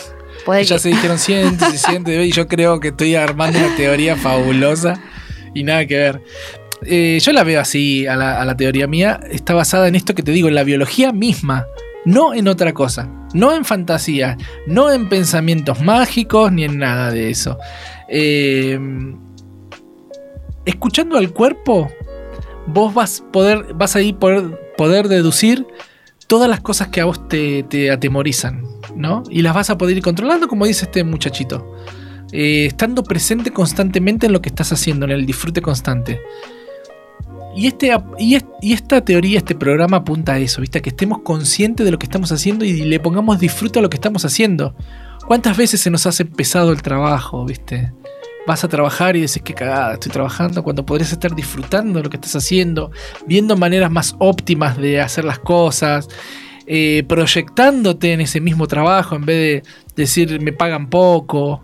que 0.47 0.65
ya 0.65 0.75
que- 0.77 0.79
se 0.81 0.89
dijeron 0.91 1.19
cientos 1.19 1.75
y 1.75 1.79
cientos 1.79 2.13
y 2.15 2.33
yo 2.33 2.47
creo 2.47 2.79
que 2.81 2.89
estoy 2.89 3.15
armando 3.15 3.59
una 3.59 3.75
teoría 3.77 4.17
fabulosa 4.17 5.01
y 5.55 5.65
nada 5.65 5.85
que 5.87 5.97
ver. 5.97 6.23
Eh, 6.87 7.19
yo 7.21 7.33
la 7.33 7.45
veo 7.45 7.61
así, 7.61 8.07
a 8.07 8.17
la, 8.17 8.41
a 8.41 8.45
la 8.47 8.57
teoría 8.57 8.87
mía, 8.87 9.21
está 9.31 9.53
basada 9.55 9.87
en 9.89 9.95
esto 9.97 10.15
que 10.15 10.23
te 10.23 10.33
digo, 10.33 10.49
en 10.49 10.55
la 10.55 10.65
biología 10.65 11.13
misma, 11.13 11.67
no 12.07 12.33
en 12.33 12.49
otra 12.49 12.73
cosa, 12.73 13.07
no 13.35 13.53
en 13.55 13.67
fantasía, 13.67 14.39
no 14.67 14.91
en 14.91 15.11
pensamientos 15.11 15.83
mágicos 15.83 16.51
ni 16.53 16.65
en 16.65 16.79
nada 16.79 17.11
de 17.11 17.29
eso. 17.29 17.59
Eh, 18.09 18.79
escuchando 20.71 21.17
al 21.19 21.33
cuerpo, 21.33 21.91
vos 22.67 22.95
vas, 22.95 23.23
poder, 23.33 23.75
vas 23.75 23.97
a 23.97 24.03
ir 24.03 24.17
poder, 24.17 25.09
deducir 25.09 25.67
todas 26.27 26.49
las 26.49 26.61
cosas 26.61 26.89
que 26.89 27.01
a 27.01 27.05
vos 27.05 27.29
te, 27.29 27.63
te 27.65 27.91
atemorizan, 27.91 28.63
¿no? 28.97 29.23
Y 29.29 29.43
las 29.43 29.55
vas 29.55 29.71
a 29.71 29.77
poder 29.79 29.97
ir 29.97 30.03
controlando, 30.03 30.49
como 30.49 30.67
dice 30.67 30.85
este 30.87 31.03
muchachito. 31.05 31.75
Eh, 32.33 32.67
estando 32.67 33.03
presente 33.03 33.51
constantemente 33.51 34.27
en 34.27 34.33
lo 34.33 34.41
que 34.41 34.49
estás 34.51 34.73
haciendo, 34.73 35.05
en 35.07 35.11
el 35.13 35.27
disfrute 35.27 35.61
constante. 35.61 36.21
Y, 37.57 37.67
este, 37.67 37.91
y, 38.19 38.37
es- 38.37 38.45
y 38.63 38.73
esta 38.73 39.05
teoría, 39.05 39.39
este 39.39 39.57
programa 39.57 39.99
apunta 39.99 40.35
a 40.35 40.39
eso, 40.39 40.61
¿viste? 40.61 40.81
Que 40.81 40.91
estemos 40.91 41.19
conscientes 41.23 41.85
de 41.85 41.91
lo 41.91 41.99
que 41.99 42.07
estamos 42.07 42.31
haciendo 42.31 42.65
y 42.65 42.83
le 42.83 43.01
pongamos 43.01 43.41
disfrute 43.41 43.81
a 43.81 43.83
lo 43.83 43.91
que 43.91 43.97
estamos 43.97 44.25
haciendo. 44.25 44.77
¿Cuántas 45.27 45.57
veces 45.57 45.81
se 45.81 45.91
nos 45.91 46.07
hace 46.07 46.25
pesado 46.25 46.71
el 46.71 46.83
trabajo, 46.83 47.45
¿viste? 47.45 47.93
Vas 48.47 48.65
a 48.65 48.69
trabajar 48.69 49.17
y 49.17 49.21
decís 49.21 49.43
que 49.43 49.55
cagada, 49.55 49.95
estoy 49.95 50.11
trabajando 50.11 50.63
cuando 50.63 50.85
podrías 50.85 51.13
estar 51.13 51.35
disfrutando 51.35 51.99
de 51.99 52.05
lo 52.05 52.11
que 52.11 52.17
estás 52.17 52.37
haciendo, 52.37 52.91
viendo 53.27 53.57
maneras 53.57 53.91
más 53.91 54.17
óptimas 54.19 54.77
de 54.79 55.01
hacer 55.01 55.25
las 55.25 55.39
cosas, 55.39 56.09
eh, 56.67 57.05
proyectándote 57.09 58.13
en 58.13 58.21
ese 58.21 58.41
mismo 58.41 58.67
trabajo 58.67 59.17
en 59.17 59.27
vez 59.27 59.63
de 59.97 60.03
decir 60.03 60.41
me 60.41 60.53
pagan 60.53 60.89
poco, 60.89 61.63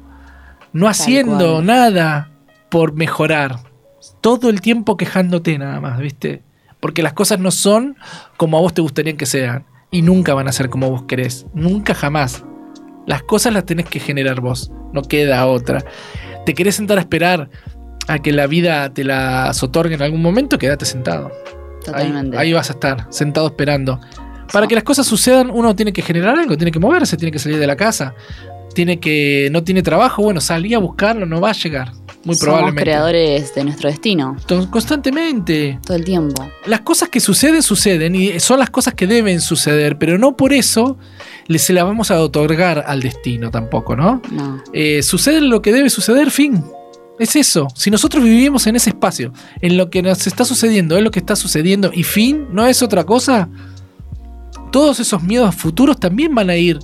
no 0.72 0.89
haciendo 0.89 1.62
nada 1.62 2.31
por 2.68 2.93
mejorar, 2.93 3.61
todo 4.20 4.51
el 4.51 4.61
tiempo 4.61 4.97
quejándote 4.97 5.57
nada 5.59 5.81
más, 5.81 5.99
¿viste? 5.99 6.43
Porque 6.81 7.03
las 7.03 7.12
cosas 7.12 7.39
no 7.39 7.51
son 7.51 7.97
como 8.37 8.59
a 8.59 8.61
vos 8.61 8.74
te 8.74 8.83
gustaría 8.83 9.16
que 9.16 9.27
sean 9.27 9.64
y 9.91 10.03
nunca 10.03 10.35
van 10.35 10.49
a 10.49 10.53
ser 10.53 10.68
como 10.68 10.91
vos 10.91 11.05
querés, 11.05 11.47
nunca 11.55 11.95
jamás. 11.95 12.45
Las 13.07 13.22
cosas 13.22 13.53
las 13.53 13.64
tenés 13.64 13.87
que 13.87 14.01
generar 14.01 14.41
vos, 14.41 14.72
no 14.93 15.03
queda 15.03 15.47
otra. 15.47 15.85
¿Te 16.47 16.55
querés 16.55 16.76
sentar 16.76 16.97
a 16.97 17.01
esperar 17.01 17.51
a 18.07 18.20
que 18.20 18.32
la 18.32 18.47
vida 18.47 18.88
te 18.94 19.03
las 19.03 19.61
otorgue 19.64 19.97
en 19.97 20.03
algún 20.03 20.22
momento? 20.22 20.59
Quédate 20.59 20.86
sentado. 20.86 21.32
Totalmente. 21.84 22.38
ahí 22.38 22.53
vas 22.53 22.70
a 22.70 22.74
estar, 22.74 23.07
sentado 23.11 23.49
esperando. 23.49 24.01
Para 24.53 24.68
que 24.68 24.76
las 24.76 24.84
cosas 24.84 25.07
sucedan, 25.07 25.51
uno 25.51 25.74
tiene 25.74 25.92
que 25.92 26.03
generar 26.03 26.38
algo, 26.38 26.57
tiene 26.57 26.70
que 26.70 26.78
moverse, 26.78 27.16
tiene 27.16 27.32
que 27.32 27.40
salir 27.40 27.59
de 27.59 27.66
la 27.66 27.76
casa. 27.76 28.14
Tiene 28.74 29.01
que. 29.01 29.49
No 29.51 29.64
tiene 29.64 29.82
trabajo, 29.82 30.22
bueno, 30.22 30.40
salí 30.40 30.72
a 30.72 30.78
buscarlo, 30.78 31.26
no 31.26 31.40
va 31.40 31.51
a 31.51 31.53
llegar. 31.53 31.90
Muy 32.24 32.34
Somos 32.34 32.38
probablemente. 32.40 32.82
creadores 32.82 33.55
de 33.55 33.64
nuestro 33.64 33.88
destino. 33.88 34.36
Constantemente. 34.70 35.80
Todo 35.84 35.97
el 35.97 36.05
tiempo. 36.05 36.49
Las 36.66 36.80
cosas 36.82 37.09
que 37.09 37.18
suceden, 37.18 37.62
suceden. 37.62 38.14
Y 38.14 38.38
son 38.38 38.61
las 38.61 38.70
cosas 38.70 38.94
que 38.94 39.07
deben 39.07 39.40
suceder. 39.40 39.97
Pero 39.99 40.18
no 40.18 40.36
por 40.36 40.53
eso 40.53 40.97
le 41.49 41.59
se 41.59 41.72
las 41.72 41.84
vamos 41.84 42.11
a 42.11 42.20
otorgar 42.20 42.84
al 42.86 43.01
destino 43.01 43.51
tampoco, 43.51 43.97
¿no? 43.97 44.20
No. 44.30 44.62
Eh, 44.72 45.03
sucede 45.03 45.40
lo 45.40 45.62
que 45.62 45.72
debe 45.72 45.90
suceder, 45.90 46.30
fin. 46.30 46.64
Es 47.18 47.34
eso. 47.36 47.68
Si 47.74 47.90
nosotros 47.90 48.22
vivimos 48.22 48.66
en 48.66 48.76
ese 48.76 48.90
espacio, 48.90 49.32
en 49.61 49.76
lo 49.76 49.88
que 49.88 50.03
nos 50.03 50.26
está 50.26 50.44
sucediendo, 50.44 50.97
es 50.99 51.03
lo 51.03 51.11
que 51.11 51.18
está 51.20 51.34
sucediendo, 51.36 51.90
y 51.94 52.03
fin, 52.03 52.47
no 52.53 52.66
es 52.66 52.82
otra 52.82 53.05
cosa, 53.05 53.49
todos 54.70 55.01
esos 55.01 55.22
miedos 55.22 55.55
futuros 55.55 55.99
también 55.99 56.34
van 56.34 56.51
a 56.51 56.57
ir 56.57 56.78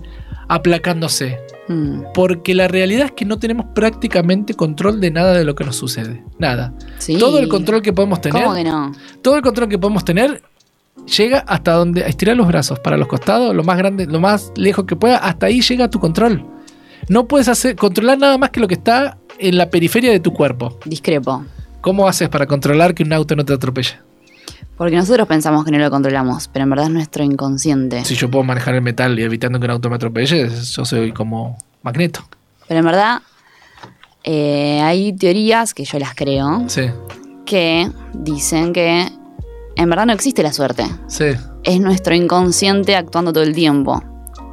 aplacándose. 0.48 1.38
Mm, 1.68 2.02
Porque 2.14 2.54
la 2.54 2.66
realidad 2.68 3.06
es 3.06 3.12
que 3.12 3.24
no 3.24 3.38
tenemos 3.38 3.66
prácticamente 3.74 4.54
control 4.54 5.00
de 5.00 5.10
nada 5.10 5.32
de 5.34 5.44
lo 5.44 5.54
que 5.54 5.64
nos 5.64 5.76
sucede. 5.76 6.22
Nada. 6.38 6.72
sí. 6.98 7.16
Todo 7.18 7.38
el 7.38 7.48
control 7.48 7.82
que 7.82 7.92
podemos 7.92 8.20
tener, 8.20 8.42
¿Cómo 8.42 8.54
que 8.56 8.64
no? 8.64 8.92
todo 9.22 9.36
el 9.36 9.42
control 9.42 9.68
que 9.68 9.78
podemos 9.78 10.04
tener 10.04 10.42
llega 11.06 11.40
hasta 11.40 11.72
donde 11.72 12.02
estirar 12.02 12.36
los 12.36 12.46
brazos 12.46 12.78
para 12.78 12.96
los 12.96 13.08
costados, 13.08 13.54
lo 13.54 13.64
más 13.64 13.78
grande, 13.78 14.06
lo 14.06 14.20
más 14.20 14.52
lejos 14.56 14.84
que 14.84 14.96
pueda, 14.96 15.18
hasta 15.18 15.46
ahí 15.46 15.60
llega 15.60 15.88
tu 15.90 16.00
control. 16.00 16.44
No 17.08 17.26
puedes 17.26 17.48
hacer 17.48 17.76
controlar 17.76 18.18
nada 18.18 18.38
más 18.38 18.50
que 18.50 18.60
lo 18.60 18.68
que 18.68 18.74
está 18.74 19.18
en 19.38 19.56
la 19.56 19.70
periferia 19.70 20.10
de 20.10 20.20
tu 20.20 20.32
cuerpo. 20.32 20.78
Discrepo. 20.84 21.44
¿Cómo 21.80 22.06
haces 22.06 22.28
para 22.28 22.46
controlar 22.46 22.94
que 22.94 23.02
un 23.02 23.12
auto 23.12 23.34
no 23.34 23.44
te 23.44 23.52
atropelle? 23.52 23.98
Porque 24.76 24.96
nosotros 24.96 25.26
pensamos 25.28 25.64
que 25.64 25.70
no 25.70 25.78
lo 25.78 25.90
controlamos, 25.90 26.48
pero 26.48 26.64
en 26.64 26.70
verdad 26.70 26.86
es 26.86 26.92
nuestro 26.92 27.24
inconsciente. 27.24 28.04
Si 28.04 28.14
yo 28.14 28.30
puedo 28.30 28.44
manejar 28.44 28.74
el 28.74 28.82
metal 28.82 29.18
y 29.18 29.22
evitando 29.22 29.58
que 29.58 29.64
un 29.64 29.72
auto 29.72 29.90
me 29.90 29.96
atropelle, 29.96 30.48
yo 30.48 30.84
soy 30.84 31.12
como 31.12 31.58
magneto. 31.82 32.24
Pero 32.68 32.78
en 32.78 32.86
verdad 32.86 33.20
eh, 34.24 34.80
hay 34.80 35.12
teorías, 35.12 35.74
que 35.74 35.84
yo 35.84 35.98
las 35.98 36.14
creo, 36.14 36.64
Sí, 36.68 36.82
que 37.44 37.90
dicen 38.14 38.72
que 38.72 39.08
en 39.76 39.88
verdad 39.90 40.06
no 40.06 40.12
existe 40.12 40.42
la 40.42 40.52
suerte. 40.52 40.84
sí. 41.08 41.26
Es 41.64 41.78
nuestro 41.80 42.12
inconsciente 42.14 42.96
actuando 42.96 43.32
todo 43.32 43.44
el 43.44 43.54
tiempo. 43.54 44.02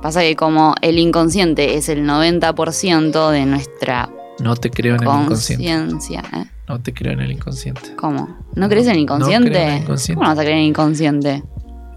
Pasa 0.03 0.21
que 0.21 0.35
como 0.35 0.75
el 0.83 0.99
inconsciente 0.99 1.75
es 1.75 1.89
el 1.89 2.05
90% 2.05 3.31
de 3.31 3.45
nuestra 3.47 4.09
No 4.39 4.55
te 4.55 4.69
creo 4.69 4.95
en 4.95 5.01
el 5.01 5.07
inconsciente. 5.09 5.67
¿eh? 5.71 6.45
No 6.67 6.79
te 6.79 6.93
creo 6.93 7.13
en 7.13 7.21
el 7.21 7.31
inconsciente. 7.31 7.95
¿Cómo? 7.95 8.37
¿No 8.53 8.69
crees 8.69 8.85
en 8.85 8.91
el 8.91 8.97
No 8.97 9.01
inconsciente? 9.15 9.49
creo 9.49 9.61
en 9.63 9.69
el 9.73 9.81
inconsciente. 9.81 10.13
¿Cómo 10.15 10.23
no 10.23 10.29
vas 10.29 10.37
a 10.39 10.41
creer 10.43 10.57
en 10.57 10.63
el 10.63 10.69
inconsciente? 10.69 11.43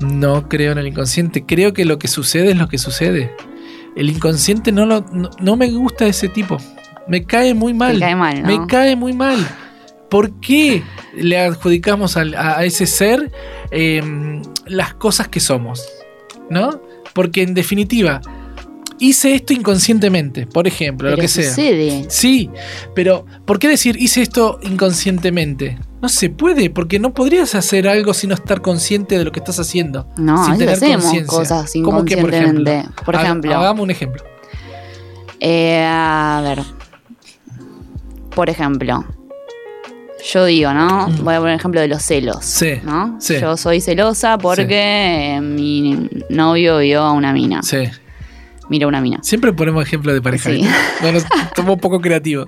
No 0.01 0.49
creo 0.49 0.73
en 0.73 0.79
el 0.79 0.87
inconsciente. 0.87 1.45
Creo 1.45 1.75
que 1.75 1.85
lo 1.85 1.99
que 1.99 2.09
sucede 2.09 2.53
es 2.53 2.57
lo 2.57 2.69
que 2.69 2.79
sucede. 2.79 3.37
El 3.95 4.09
inconsciente 4.09 4.73
no 4.73 4.87
lo, 4.87 5.03
no, 5.13 5.29
no 5.41 5.57
me 5.57 5.71
gusta 5.71 6.07
ese 6.07 6.29
tipo. 6.29 6.57
Me 7.07 7.25
cae 7.25 7.53
muy 7.53 7.75
mal. 7.75 7.95
Te 7.95 8.01
cae 8.01 8.17
mal, 8.17 8.43
¿no? 8.43 8.49
Me 8.49 8.67
cae 8.67 8.97
muy 8.97 9.13
mal. 9.13 9.47
¿Por 10.13 10.39
qué 10.41 10.83
le 11.15 11.39
adjudicamos 11.39 12.19
a, 12.19 12.21
a 12.59 12.65
ese 12.67 12.85
ser 12.87 13.33
eh, 13.71 14.03
las 14.67 14.93
cosas 14.93 15.29
que 15.29 15.41
somos? 15.41 15.83
¿No? 16.51 16.83
Porque 17.15 17.43
en 17.43 17.55
definitiva, 17.55 18.21
hice 18.99 19.35
esto 19.35 19.55
inconscientemente, 19.55 20.47
por 20.47 20.69
ejemplo, 20.69 21.09
lo 21.09 21.17
que 21.17 21.29
sea. 21.29 21.49
sucede. 21.49 22.05
Sí, 22.09 22.51
pero 22.95 23.25
¿por 23.47 23.59
qué 23.59 23.69
decir 23.69 23.97
hice 23.99 24.21
esto 24.21 24.61
inconscientemente? 24.63 25.79
No 26.03 26.11
se 26.11 26.29
puede, 26.29 26.69
porque 26.69 26.99
no 26.99 27.15
podrías 27.15 27.55
hacer 27.55 27.89
algo 27.89 28.13
sin 28.13 28.29
no 28.29 28.35
estar 28.35 28.61
consciente 28.61 29.17
de 29.17 29.25
lo 29.25 29.33
que 29.33 29.41
estás 29.41 29.59
haciendo. 29.61 30.07
No, 30.19 30.45
sin 30.45 30.59
veces 30.59 30.75
hacemos 30.83 31.27
cosas 31.27 31.73
¿Cómo 31.83 32.05
que, 32.05 32.19
por 32.19 32.35
ejemplo, 33.15 33.57
Hagamos 33.57 33.83
un 33.83 33.91
ejemplo. 33.91 34.23
eh, 35.41 35.83
a 35.89 36.43
ver. 36.45 36.63
Por 38.35 38.51
ejemplo, 38.51 39.05
yo 40.25 40.45
digo, 40.45 40.73
¿no? 40.73 41.09
Mm. 41.09 41.25
Voy 41.25 41.35
a 41.35 41.39
poner 41.39 41.55
el 41.55 41.59
ejemplo 41.59 41.81
de 41.81 41.89
los 41.89 42.03
celos. 42.03 42.45
Sí, 42.45 42.81
¿no? 42.83 43.17
sí. 43.21 43.39
Yo 43.41 43.57
soy 43.57 43.81
celosa 43.81 44.39
porque 44.39 45.39
mi 45.43 46.09
novio 46.31 46.79
vio 46.79 47.03
a 47.03 47.13
una 47.13 47.33
mina. 47.33 47.63
Sí. 47.63 47.89
Mira 48.69 48.87
una 48.87 49.01
mina. 49.01 49.19
Siempre 49.23 49.53
ponemos 49.53 49.85
ejemplo 49.85 50.15
de 50.15 50.23
pareja. 50.23 50.51
Sí. 50.51 50.63
Bueno, 51.01 51.19
somos 51.57 51.75
un 51.75 51.81
poco 51.81 52.01
creativos. 52.01 52.47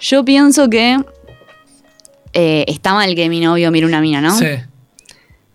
Yo 0.00 0.24
pienso 0.24 0.68
que 0.68 0.98
eh, 2.32 2.64
está 2.68 2.92
mal 2.92 3.14
que 3.14 3.28
mi 3.28 3.40
novio 3.40 3.70
mire 3.70 3.86
una 3.86 4.00
mina, 4.00 4.20
¿no? 4.20 4.36
Sí, 4.36 4.46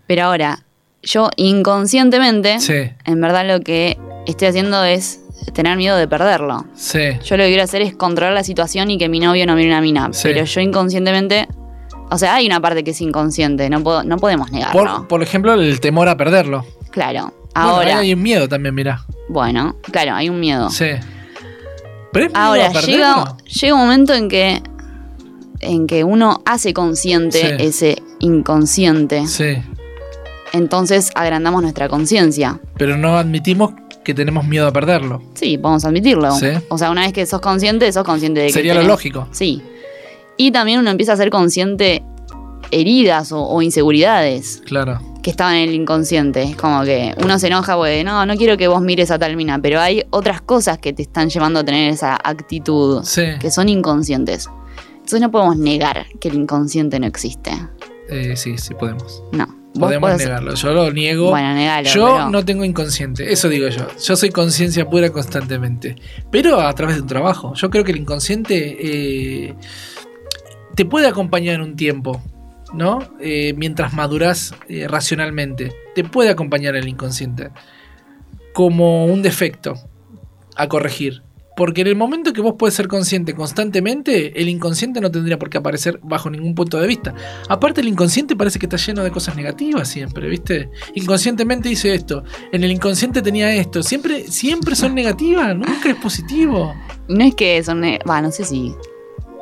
Pero 0.06 0.24
ahora, 0.24 0.64
yo 1.02 1.30
inconscientemente, 1.36 2.58
sí, 2.60 2.90
en 3.04 3.20
verdad 3.20 3.46
lo 3.46 3.60
que 3.60 3.96
estoy 4.26 4.48
haciendo 4.48 4.84
es 4.84 5.20
tener 5.52 5.76
miedo 5.76 5.96
de 5.96 6.08
perderlo. 6.08 6.64
sí. 6.74 7.00
Yo 7.24 7.36
lo 7.36 7.42
que 7.44 7.48
quiero 7.48 7.62
hacer 7.62 7.82
es 7.82 7.94
controlar 7.94 8.32
la 8.34 8.44
situación 8.44 8.90
y 8.90 8.98
que 8.98 9.08
mi 9.08 9.20
novio 9.20 9.46
no 9.46 9.54
mire 9.54 9.68
una 9.68 9.80
mina. 9.80 10.08
Sí. 10.12 10.28
Pero 10.28 10.44
yo 10.44 10.60
inconscientemente. 10.60 11.48
O 12.10 12.18
sea, 12.18 12.34
hay 12.34 12.46
una 12.46 12.60
parte 12.60 12.84
que 12.84 12.90
es 12.92 13.00
inconsciente, 13.00 13.68
no, 13.70 13.82
puedo, 13.82 14.04
no 14.04 14.16
podemos 14.18 14.50
negarlo. 14.52 14.98
Por, 14.98 15.08
por 15.08 15.22
ejemplo, 15.22 15.54
el 15.54 15.80
temor 15.80 16.08
a 16.08 16.16
perderlo. 16.16 16.64
Claro. 16.90 17.32
Bueno, 17.54 17.68
Ahora, 17.70 17.98
ahí 17.98 18.08
hay 18.08 18.14
un 18.14 18.22
miedo 18.22 18.48
también, 18.48 18.74
mirá. 18.74 19.04
bueno, 19.28 19.76
claro, 19.90 20.14
hay 20.14 20.28
un 20.28 20.38
miedo. 20.40 20.68
Sí. 20.70 20.86
Pero 22.12 22.26
es 22.26 22.32
miedo 22.32 22.44
Ahora, 22.44 22.66
a 22.66 22.80
llega, 22.82 23.36
llega 23.46 23.74
un 23.74 23.80
momento 23.80 24.12
en 24.12 24.28
que, 24.28 24.62
en 25.60 25.86
que 25.86 26.04
uno 26.04 26.42
hace 26.44 26.72
consciente 26.74 27.40
Sí. 27.58 27.64
ese 27.64 28.02
inconsciente. 28.20 29.26
Sí. 29.26 29.56
Entonces 30.52 31.10
agrandamos 31.14 31.62
nuestra 31.62 31.88
conciencia. 31.88 32.60
Pero 32.76 32.96
no 32.96 33.16
admitimos 33.18 33.72
que 34.04 34.14
tenemos 34.14 34.46
miedo 34.46 34.66
a 34.68 34.72
perderlo. 34.72 35.22
Sí, 35.34 35.58
podemos 35.58 35.84
admitirlo. 35.84 36.30
Sí. 36.36 36.48
O 36.68 36.78
sea, 36.78 36.90
una 36.90 37.02
vez 37.02 37.12
que 37.12 37.24
sos 37.26 37.40
consciente, 37.40 37.90
sos 37.92 38.04
consciente 38.04 38.40
de 38.40 38.46
que. 38.48 38.52
Sería 38.52 38.74
lo 38.74 38.82
lógico. 38.82 39.26
Sí. 39.32 39.62
Y 40.36 40.50
también 40.52 40.80
uno 40.80 40.90
empieza 40.90 41.14
a 41.14 41.16
ser 41.16 41.30
consciente 41.30 42.02
heridas 42.70 43.30
o, 43.32 43.42
o 43.42 43.62
inseguridades 43.62 44.62
Claro. 44.66 45.00
que 45.22 45.30
estaban 45.30 45.54
en 45.56 45.68
el 45.68 45.74
inconsciente. 45.74 46.42
Es 46.42 46.56
como 46.56 46.82
que 46.82 47.14
uno 47.22 47.38
se 47.38 47.46
enoja 47.46 47.76
porque 47.76 48.02
no, 48.04 48.26
no 48.26 48.36
quiero 48.36 48.56
que 48.56 48.66
vos 48.68 48.80
mires 48.82 49.10
a 49.10 49.18
tal 49.18 49.36
mina, 49.36 49.60
pero 49.60 49.80
hay 49.80 50.04
otras 50.10 50.40
cosas 50.40 50.78
que 50.78 50.92
te 50.92 51.02
están 51.02 51.28
llevando 51.30 51.60
a 51.60 51.64
tener 51.64 51.90
esa 51.90 52.14
actitud 52.22 53.02
Sí. 53.04 53.22
que 53.40 53.50
son 53.50 53.68
inconscientes. 53.68 54.48
Entonces 54.94 55.20
no 55.20 55.30
podemos 55.30 55.56
negar 55.56 56.06
que 56.18 56.28
el 56.28 56.34
inconsciente 56.34 56.98
no 56.98 57.06
existe. 57.06 57.52
Eh, 58.08 58.34
sí, 58.36 58.56
sí 58.58 58.74
podemos. 58.74 59.22
No. 59.32 59.46
Podemos 59.78 60.10
podés- 60.10 60.18
negarlo. 60.18 60.54
Yo 60.54 60.72
lo 60.72 60.90
niego. 60.92 61.30
Bueno, 61.30 61.52
negalo. 61.54 61.88
yo 61.88 62.06
pero- 62.06 62.30
no 62.30 62.44
tengo 62.44 62.64
inconsciente, 62.64 63.32
eso 63.32 63.48
digo 63.48 63.68
yo. 63.68 63.86
Yo 64.02 64.16
soy 64.16 64.30
conciencia 64.30 64.88
pura 64.88 65.10
constantemente. 65.10 65.96
Pero 66.30 66.60
a 66.60 66.72
través 66.74 66.96
de 66.96 67.02
un 67.02 67.08
trabajo. 67.08 67.54
Yo 67.54 67.70
creo 67.70 67.82
que 67.84 67.92
el 67.92 67.98
inconsciente 67.98 68.76
eh, 69.48 69.54
te 70.76 70.84
puede 70.84 71.06
acompañar 71.08 71.60
un 71.60 71.76
tiempo, 71.76 72.22
¿no? 72.72 73.00
Eh, 73.20 73.54
mientras 73.56 73.92
maduras 73.94 74.54
eh, 74.68 74.86
racionalmente. 74.88 75.72
Te 75.94 76.04
puede 76.04 76.30
acompañar 76.30 76.76
el 76.76 76.86
inconsciente. 76.88 77.50
Como 78.52 79.06
un 79.06 79.22
defecto 79.22 79.74
a 80.56 80.68
corregir. 80.68 81.22
Porque 81.56 81.82
en 81.82 81.88
el 81.88 81.96
momento 81.96 82.32
que 82.32 82.40
vos 82.40 82.54
puedes 82.58 82.74
ser 82.74 82.88
consciente 82.88 83.34
constantemente, 83.34 84.40
el 84.40 84.48
inconsciente 84.48 85.00
no 85.00 85.10
tendría 85.10 85.38
por 85.38 85.50
qué 85.50 85.58
aparecer 85.58 86.00
bajo 86.02 86.28
ningún 86.30 86.54
punto 86.54 86.80
de 86.80 86.86
vista. 86.86 87.14
Aparte, 87.48 87.80
el 87.80 87.88
inconsciente 87.88 88.34
parece 88.34 88.58
que 88.58 88.66
está 88.66 88.76
lleno 88.76 89.04
de 89.04 89.10
cosas 89.10 89.36
negativas 89.36 89.88
siempre, 89.88 90.28
¿viste? 90.28 90.70
Inconscientemente 90.94 91.70
hice 91.70 91.94
esto, 91.94 92.24
en 92.52 92.64
el 92.64 92.72
inconsciente 92.72 93.22
tenía 93.22 93.54
esto. 93.54 93.82
Siempre, 93.82 94.28
siempre 94.28 94.74
son 94.74 94.94
negativas, 94.94 95.54
nunca 95.54 95.90
es 95.90 95.96
positivo. 95.96 96.74
No 97.08 97.24
es 97.24 97.34
que 97.34 97.62
son. 97.62 97.82
Va, 97.82 98.20
no 98.20 98.32
sé 98.32 98.44
si. 98.44 98.70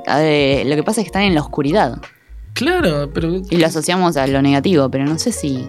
lo 0.07 0.77
que 0.77 0.83
pasa 0.85 1.01
es 1.01 1.05
que 1.05 1.09
están 1.09 1.23
en 1.23 1.35
la 1.35 1.41
oscuridad. 1.41 2.01
Claro, 2.55 3.11
pero, 3.13 3.41
Y 3.49 3.57
lo 3.57 3.67
asociamos 3.67 4.17
a 4.17 4.27
lo 4.27 4.43
negativo, 4.43 4.91
pero 4.91 5.05
no 5.05 5.19
sé 5.19 5.33
si. 5.33 5.69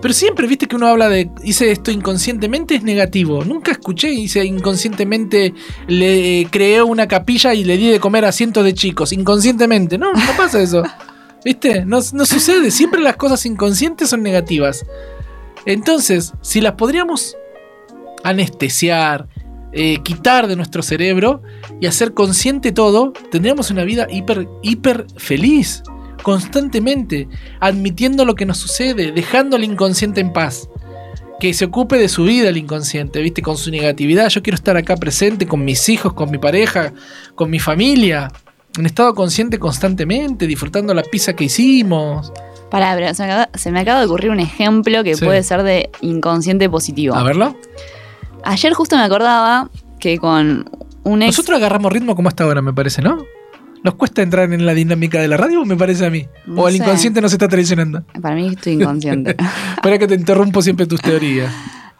Pero 0.00 0.14
siempre, 0.14 0.46
viste 0.46 0.66
que 0.66 0.76
uno 0.76 0.86
habla 0.86 1.08
de 1.08 1.30
hice 1.42 1.70
esto 1.70 1.90
inconscientemente 1.90 2.74
es 2.74 2.82
negativo. 2.82 3.44
Nunca 3.44 3.72
escuché, 3.72 4.10
hice 4.10 4.44
inconscientemente, 4.44 5.52
le 5.88 6.46
creé 6.50 6.82
una 6.82 7.06
capilla 7.06 7.52
y 7.52 7.64
le 7.64 7.76
di 7.76 7.88
de 7.88 8.00
comer 8.00 8.24
a 8.24 8.32
cientos 8.32 8.64
de 8.64 8.72
chicos. 8.72 9.12
Inconscientemente, 9.12 9.98
no, 9.98 10.12
no 10.12 10.36
pasa 10.36 10.60
eso. 10.60 10.82
¿Viste? 11.44 11.84
No, 11.84 12.00
no 12.12 12.24
sucede. 12.24 12.70
Siempre 12.70 13.00
las 13.00 13.16
cosas 13.16 13.44
inconscientes 13.46 14.10
son 14.10 14.22
negativas. 14.22 14.84
Entonces, 15.66 16.32
si 16.40 16.60
las 16.60 16.72
podríamos 16.72 17.36
anestesiar, 18.24 19.28
eh, 19.72 19.98
quitar 20.02 20.48
de 20.48 20.56
nuestro 20.56 20.82
cerebro 20.82 21.42
y 21.80 21.86
hacer 21.86 22.12
consciente 22.12 22.72
todo, 22.72 23.12
tendríamos 23.30 23.70
una 23.70 23.84
vida 23.84 24.06
hiper, 24.10 24.48
hiper 24.62 25.06
feliz, 25.16 25.82
constantemente, 26.22 27.28
admitiendo 27.60 28.24
lo 28.24 28.34
que 28.34 28.46
nos 28.46 28.58
sucede, 28.58 29.12
dejando 29.12 29.56
al 29.56 29.64
inconsciente 29.64 30.20
en 30.20 30.32
paz. 30.32 30.68
Que 31.38 31.54
se 31.54 31.64
ocupe 31.64 31.96
de 31.96 32.08
su 32.08 32.24
vida 32.24 32.50
el 32.50 32.58
inconsciente, 32.58 33.20
¿viste? 33.22 33.40
Con 33.40 33.56
su 33.56 33.70
negatividad. 33.70 34.28
Yo 34.28 34.42
quiero 34.42 34.56
estar 34.56 34.76
acá 34.76 34.96
presente 34.96 35.46
con 35.46 35.64
mis 35.64 35.88
hijos, 35.88 36.12
con 36.12 36.30
mi 36.30 36.36
pareja, 36.38 36.92
con 37.34 37.48
mi 37.50 37.58
familia. 37.58 38.30
En 38.78 38.84
estado 38.86 39.14
consciente 39.14 39.58
constantemente, 39.58 40.46
disfrutando 40.46 40.92
la 40.92 41.02
pizza 41.02 41.32
que 41.34 41.44
hicimos. 41.44 42.30
Pará, 42.70 42.94
pero 42.94 43.12
se 43.14 43.22
me, 43.24 43.32
acaba, 43.32 43.48
se 43.54 43.72
me 43.72 43.80
acaba 43.80 44.00
de 44.00 44.06
ocurrir 44.06 44.30
un 44.30 44.38
ejemplo 44.38 45.02
que 45.02 45.16
Sí. 45.16 45.24
puede 45.24 45.42
ser 45.42 45.62
de 45.62 45.90
inconsciente 46.02 46.68
positivo. 46.68 47.14
A 47.16 47.22
verlo. 47.22 47.56
Ayer 48.44 48.72
justo 48.74 48.96
me 48.96 49.02
acordaba 49.02 49.70
que 49.98 50.18
con 50.18 50.70
un 51.04 51.22
ex. 51.22 51.36
Nosotros 51.38 51.56
agarramos 51.56 51.90
ritmo 51.92 52.14
como 52.14 52.28
hasta 52.28 52.44
ahora, 52.44 52.60
me 52.62 52.72
parece, 52.72 53.00
¿no? 53.02 53.24
¿Nos 53.82 53.94
cuesta 53.94 54.20
entrar 54.22 54.52
en 54.52 54.66
la 54.66 54.74
dinámica 54.74 55.20
de 55.20 55.28
la 55.28 55.36
radio, 55.36 55.64
me 55.64 55.76
parece 55.76 56.04
a 56.06 56.10
mí? 56.10 56.26
No 56.46 56.62
o 56.62 56.68
el 56.68 56.76
sé. 56.76 56.82
inconsciente 56.82 57.20
nos 57.20 57.32
está 57.32 57.48
traicionando. 57.48 58.02
Para 58.20 58.34
mí 58.34 58.48
estoy 58.48 58.74
inconsciente. 58.74 59.36
Espera 59.76 59.98
que 59.98 60.06
te 60.06 60.14
interrumpo 60.14 60.60
siempre 60.60 60.86
tus 60.86 61.00
teorías. 61.00 61.50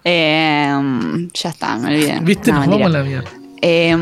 Eh, 0.05 1.29
ya 1.35 1.49
está, 1.51 1.77
me 1.79 1.89
olvidé. 1.89 2.21
¿Viste? 2.23 2.53
No, 2.53 2.59
Nos 2.59 2.69
mentira. 2.69 2.89
vamos 2.89 2.95
a 2.95 2.99
la 2.99 3.05
mierda. 3.05 3.31
Eh, 3.63 3.97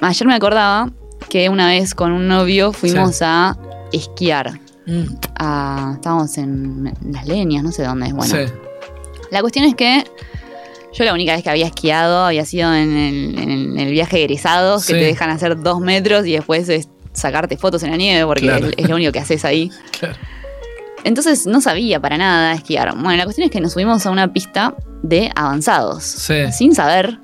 ayer 0.00 0.26
me 0.28 0.34
acordaba 0.34 0.90
que 1.28 1.48
una 1.48 1.68
vez 1.68 1.94
con 1.94 2.12
un 2.12 2.28
novio 2.28 2.72
fuimos 2.72 3.20
a 3.22 3.56
esquiar. 3.92 4.58
Mm, 4.86 5.04
A, 5.38 5.92
estábamos 5.94 6.36
en 6.38 6.92
las 7.10 7.26
leñas, 7.26 7.62
no 7.62 7.70
sé 7.72 7.84
dónde 7.84 8.06
es. 8.08 8.12
Bueno, 8.12 8.34
sí. 8.34 8.52
la 9.30 9.40
cuestión 9.40 9.64
es 9.64 9.74
que 9.74 10.04
yo 10.92 11.04
la 11.04 11.12
única 11.14 11.34
vez 11.34 11.42
que 11.42 11.50
había 11.50 11.66
esquiado 11.66 12.24
había 12.26 12.44
sido 12.44 12.74
en 12.74 12.96
el, 12.96 13.78
en 13.78 13.90
viaje 13.90 14.16
de 14.18 14.24
egresados, 14.24 14.86
que 14.86 14.94
te 14.94 15.04
dejan 15.04 15.30
hacer 15.30 15.60
dos 15.60 15.80
metros 15.80 16.26
y 16.26 16.32
después 16.32 16.68
es 16.68 16.88
sacarte 17.12 17.56
fotos 17.56 17.82
en 17.82 17.90
la 17.90 17.96
nieve 17.96 18.24
porque 18.26 18.42
Claro. 18.42 18.66
es, 18.68 18.74
es 18.76 18.88
lo 18.88 18.96
único 18.96 19.12
que 19.12 19.18
haces 19.20 19.44
ahí. 19.44 19.70
Claro. 19.98 20.16
Entonces 21.04 21.46
no 21.48 21.60
sabía 21.60 21.98
para 22.00 22.16
nada 22.16 22.52
esquiar. 22.54 22.94
Bueno, 22.94 23.16
la 23.16 23.24
cuestión 23.24 23.44
es 23.46 23.50
que 23.50 23.60
nos 23.60 23.72
subimos 23.72 24.06
a 24.06 24.10
una 24.10 24.32
pista 24.32 24.76
de 25.02 25.32
avanzados. 25.34 26.04
Sí. 26.04 26.52
Sin 26.52 26.76
saber. 26.76 27.18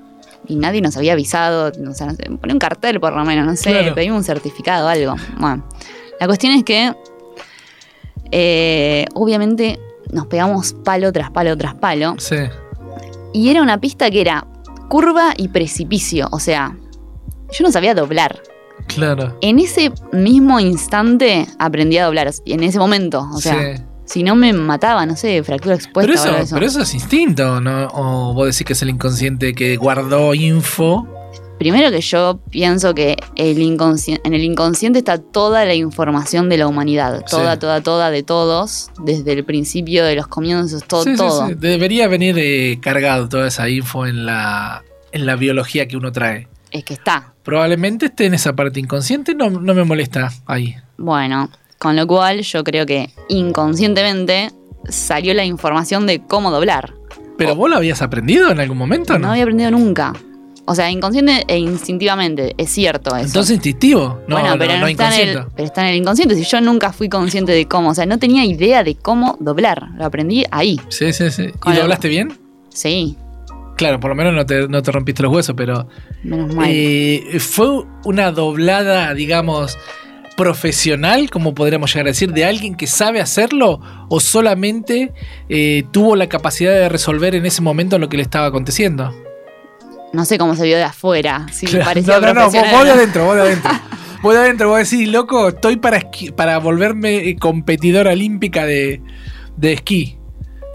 Y 0.49 0.57
nadie 0.57 0.81
nos 0.81 0.97
había 0.97 1.13
avisado. 1.13 1.71
O 1.89 1.95
sea, 1.95 2.09
ponía 2.41 2.55
un 2.55 2.59
cartel 2.59 2.99
por 2.99 3.15
lo 3.15 3.25
menos, 3.25 3.47
no 3.47 3.55
sé. 3.55 3.71
Claro. 3.71 3.95
Pedimos 3.95 4.19
un 4.19 4.25
certificado 4.25 4.87
o 4.87 4.89
algo. 4.89 5.15
Bueno. 5.37 5.65
La 6.19 6.27
cuestión 6.27 6.55
es 6.55 6.65
que. 6.65 6.93
eh, 8.33 9.05
obviamente 9.15 9.79
nos 10.11 10.27
pegamos 10.27 10.73
palo 10.85 11.13
tras 11.13 11.31
palo 11.31 11.57
tras 11.57 11.75
palo. 11.75 12.17
Sí. 12.19 12.37
Y 13.33 13.51
era 13.51 13.63
una 13.63 13.81
pista 13.81 14.11
que 14.11 14.21
era 14.21 14.47
curva 14.89 15.35
y 15.37 15.49
precipicio. 15.49 16.29
O 16.33 16.39
sea, 16.41 16.77
yo 17.53 17.65
no 17.65 17.71
sabía 17.73 17.95
doblar. 17.95 18.41
Claro. 18.87 19.37
En 19.43 19.59
ese 19.59 19.93
mismo 20.13 20.59
instante 20.61 21.47
aprendí 21.59 21.99
a 21.99 22.07
doblar. 22.07 22.31
En 22.47 22.63
ese 22.63 22.79
momento. 22.79 23.29
O 23.35 23.41
sea, 23.41 23.77
Sí. 23.77 23.83
si 24.07 24.23
no 24.23 24.35
me 24.35 24.53
mataba, 24.53 25.05
no 25.05 25.15
sé, 25.17 25.43
fractura 25.43 25.75
expuesta 25.75 26.11
Pero 26.11 26.35
o 26.35 26.37
eso, 26.39 26.55
pero 26.55 26.67
eso 26.67 26.81
es 26.81 26.95
instinto, 26.95 27.61
¿no? 27.61 27.89
O 27.93 28.33
vos 28.35 28.47
decís 28.47 28.65
que 28.67 28.73
es 28.73 28.83
el 28.83 28.89
inconsciente 28.91 29.55
que 29.55 29.77
guardó 29.77 30.33
info. 30.35 31.07
Primero 31.59 31.91
que 31.91 32.01
yo 32.01 32.39
pienso 32.51 32.95
que 32.95 33.17
el 33.35 33.59
en 33.61 34.35
el 34.35 34.43
inconsciente 34.45 34.99
está 35.01 35.19
toda 35.19 35.65
la 35.65 35.75
información 35.75 36.49
de 36.49 36.57
la 36.59 36.67
humanidad. 36.69 37.25
Toda, 37.29 37.55
Sí. 37.55 37.59
toda, 37.61 37.81
toda 37.83 38.11
de 38.11 38.23
todos. 38.23 38.91
Desde 39.03 39.33
el 39.33 39.45
principio 39.45 40.05
de 40.05 40.15
los 40.15 40.29
comienzos, 40.29 40.85
todo, 40.85 41.03
Sí, 41.05 41.17
todo. 41.17 41.49
sí. 41.49 41.55
Debería 41.57 42.07
venir 42.09 42.37
eh, 42.39 42.79
cargado 42.81 43.29
toda 43.29 43.49
esa 43.49 43.69
info 43.69 44.07
en 44.07 44.25
la, 44.25 44.85
en 45.13 45.27
la 45.27 45.35
biología 45.37 45.89
que 45.89 45.97
uno 45.97 46.13
trae. 46.13 46.47
Es 46.71 46.85
que 46.85 46.95
está. 46.95 47.33
Probablemente 47.43 48.07
esté 48.07 48.27
en 48.27 48.35
esa 48.35 48.55
parte 48.55 48.79
inconsciente, 48.79 49.35
no, 49.35 49.51
no 49.51 49.75
me 49.75 49.83
molesta 49.85 50.31
ahí. 50.47 50.77
Bueno, 50.97 51.51
con 51.79 51.97
lo 51.97 52.07
cual 52.07 52.43
yo 52.43 52.63
creo 52.63 52.87
que 52.87 53.11
inconscientemente 53.29 54.51
salió 54.89 55.35
la 55.35 55.45
información 55.45 56.07
de 56.07 56.21
cómo 56.25 56.51
doblar. 56.51 56.95
¿Pero 57.37 57.55
vos 57.55 57.71
lo 57.71 57.77
habías 57.77 58.03
aprendido 58.03 58.51
en 58.51 58.59
algún 58.61 58.79
momento 58.79 59.13
No 59.15 59.19
no? 59.27 59.31
había 59.31 59.45
aprendido 59.45 59.71
nunca. 59.71 60.13
O 60.71 60.75
sea, 60.75 60.91
inconsciente 60.91 61.45
e 61.49 61.57
instintivamente, 61.59 62.55
es 62.59 62.69
cierto 62.71 63.17
eso. 63.17 63.25
Entonces 63.27 63.55
instintivo, 63.55 64.21
no, 64.29 64.37
bueno, 64.37 64.51
no, 64.51 64.59
pero, 64.59 64.77
no 64.79 64.87
está 64.87 65.07
en 65.09 65.13
el, 65.15 65.21
inconsciente. 65.31 65.53
pero 65.57 65.67
está 65.67 65.81
en 65.83 65.87
el 65.89 65.97
inconsciente. 65.97 66.35
Si 66.35 66.45
yo 66.45 66.61
nunca 66.61 66.93
fui 66.93 67.09
consciente 67.09 67.53
de 67.53 67.67
cómo, 67.67 67.89
o 67.91 67.95
sea, 67.95 68.05
no 68.05 68.19
tenía 68.19 68.45
idea 68.45 68.85
de 68.85 68.95
cómo 68.95 69.39
doblar. 69.41 69.89
Lo 69.97 70.05
aprendí 70.05 70.45
ahí. 70.51 70.79
Sí, 70.91 71.13
sí, 71.15 71.31
sí. 71.31 71.47
¿Y 71.65 71.71
el- 71.71 71.77
doblaste 71.77 72.09
bien? 72.09 72.39
Sí, 72.69 73.17
Claro, 73.77 74.01
por 74.01 74.11
lo 74.11 74.17
menos 74.17 74.35
no 74.35 74.45
te, 74.45 74.67
no 74.69 74.83
te 74.83 74.91
rompiste 74.91 75.23
los 75.23 75.33
huesos, 75.33 75.55
pero 75.57 75.87
menos 76.25 76.53
mal. 76.53 76.67
eh, 76.69 77.39
fue 77.39 77.85
una 78.05 78.33
doblada, 78.33 79.15
digamos, 79.15 79.79
profesional, 80.37 81.31
como 81.31 81.55
podríamos 81.55 81.93
llegar 81.93 82.07
a 82.07 82.11
decir, 82.11 82.33
de 82.33 82.45
alguien 82.45 82.75
que 82.75 82.87
sabe 82.87 83.21
hacerlo 83.21 83.81
o 84.09 84.21
solamente 84.21 85.13
eh, 85.49 85.85
tuvo 85.93 86.17
la 86.17 86.29
capacidad 86.29 86.73
de 86.73 86.89
resolver 86.89 87.35
en 87.35 87.47
ese 87.47 87.63
momento 87.63 87.99
lo 87.99 88.09
que 88.09 88.17
le 88.17 88.23
estaba 88.23 88.47
aconteciendo? 88.47 89.15
No 90.13 90.25
sé 90.25 90.39
cómo 90.39 90.55
se 90.57 90.65
vio 90.65 90.77
de 90.77 90.85
afuera. 90.85 91.47
Si 91.53 91.67
Claro. 91.67 91.85
parecía 91.85 92.21
no, 92.21 92.27
no, 92.29 92.35
no, 92.35 92.45
vos, 92.45 92.53
de 92.53 92.91
adentro, 92.91 93.25
vos 93.27 93.35
de 93.37 93.43
adentro. 93.43 93.71
Vos 94.21 94.35
de 94.35 94.41
adentro, 94.41 94.69
vos 94.71 94.79
decís, 94.91 95.07
loco, 95.09 95.47
estoy 95.51 95.77
para, 95.77 96.01
esqui- 96.01 96.33
para 96.35 96.59
volverme 96.59 97.29
eh, 97.29 97.37
competidora 97.37 98.11
olímpica 98.11 98.67
de, 98.67 99.01
de 99.57 99.75
esquí. 99.75 100.19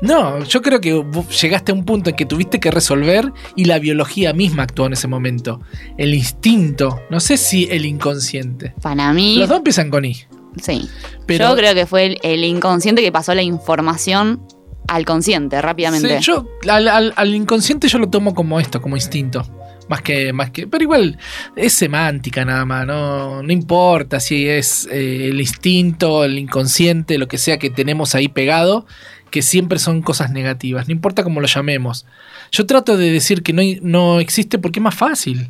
No, 0.02 0.42
yo 0.46 0.62
creo 0.62 0.80
que 0.80 1.04
llegaste 1.42 1.74
a 1.74 1.76
un 1.76 1.84
punto 1.84 2.10
en 2.10 2.16
que 2.16 2.26
tuviste 2.26 2.62
que 2.62 2.72
resolver 2.72 3.34
y 3.58 3.66
la 3.66 3.80
biología 3.80 4.32
misma 4.32 4.64
actuó 4.64 4.86
en 4.86 4.94
ese 4.94 5.10
momento. 5.10 5.60
El 5.98 6.14
instinto, 6.14 7.02
no 7.10 7.20
sé 7.20 7.36
si 7.36 7.68
el 7.70 7.86
inconsciente. 7.86 8.74
Para 8.82 9.12
mí, 9.12 9.36
Los 9.36 9.50
dos 9.50 9.58
empiezan 9.58 9.90
con 9.90 10.06
I. 10.06 10.16
sí. 10.62 10.90
Pero 11.26 11.50
Yo 11.50 11.56
creo 11.58 11.74
que 11.76 11.86
fue 11.86 12.06
el, 12.06 12.20
el 12.24 12.46
inconsciente 12.46 13.02
que 13.02 13.12
pasó 13.12 13.34
la 13.36 13.42
información 13.44 14.42
al 14.88 15.06
consciente 15.06 15.62
rápidamente. 15.62 16.18
Sí, 16.20 16.24
yo 16.24 16.48
al, 16.70 17.36
inconsciente 17.36 17.88
yo 17.88 18.00
lo 18.00 18.10
tomo 18.10 18.34
como 18.34 18.60
esto, 18.60 18.82
como 18.82 18.96
instinto. 18.96 19.46
Más 19.90 20.02
que, 20.02 20.32
más 20.32 20.52
que. 20.52 20.66
Pero 20.66 20.84
igual 20.84 21.18
es 21.56 21.74
semántica 21.74 22.46
nada 22.46 22.66
más. 22.66 22.88
No, 22.88 23.44
no 23.44 23.52
importa 23.52 24.20
si 24.20 24.48
es 24.48 24.88
eh, 24.92 25.30
el 25.30 25.40
instinto, 25.40 26.24
el 26.24 26.40
inconsciente, 26.40 27.18
lo 27.18 27.28
que 27.28 27.38
sea 27.38 27.60
que 27.60 27.70
tenemos 27.70 28.16
ahí 28.16 28.30
pegado, 28.30 28.86
que 29.30 29.42
siempre 29.42 29.80
son 29.80 30.02
cosas 30.02 30.32
negativas. 30.32 30.88
No 30.88 30.94
importa 30.94 31.24
cómo 31.24 31.42
lo 31.42 31.48
llamemos. 31.48 32.06
Yo 32.52 32.66
trato 32.66 32.98
de 32.98 33.12
decir 33.12 33.44
que 33.44 33.52
no, 33.52 33.62
no 33.82 34.20
existe 34.20 34.58
porque 34.58 34.80
es 34.80 34.84
más 34.84 34.96
fácil 34.96 35.50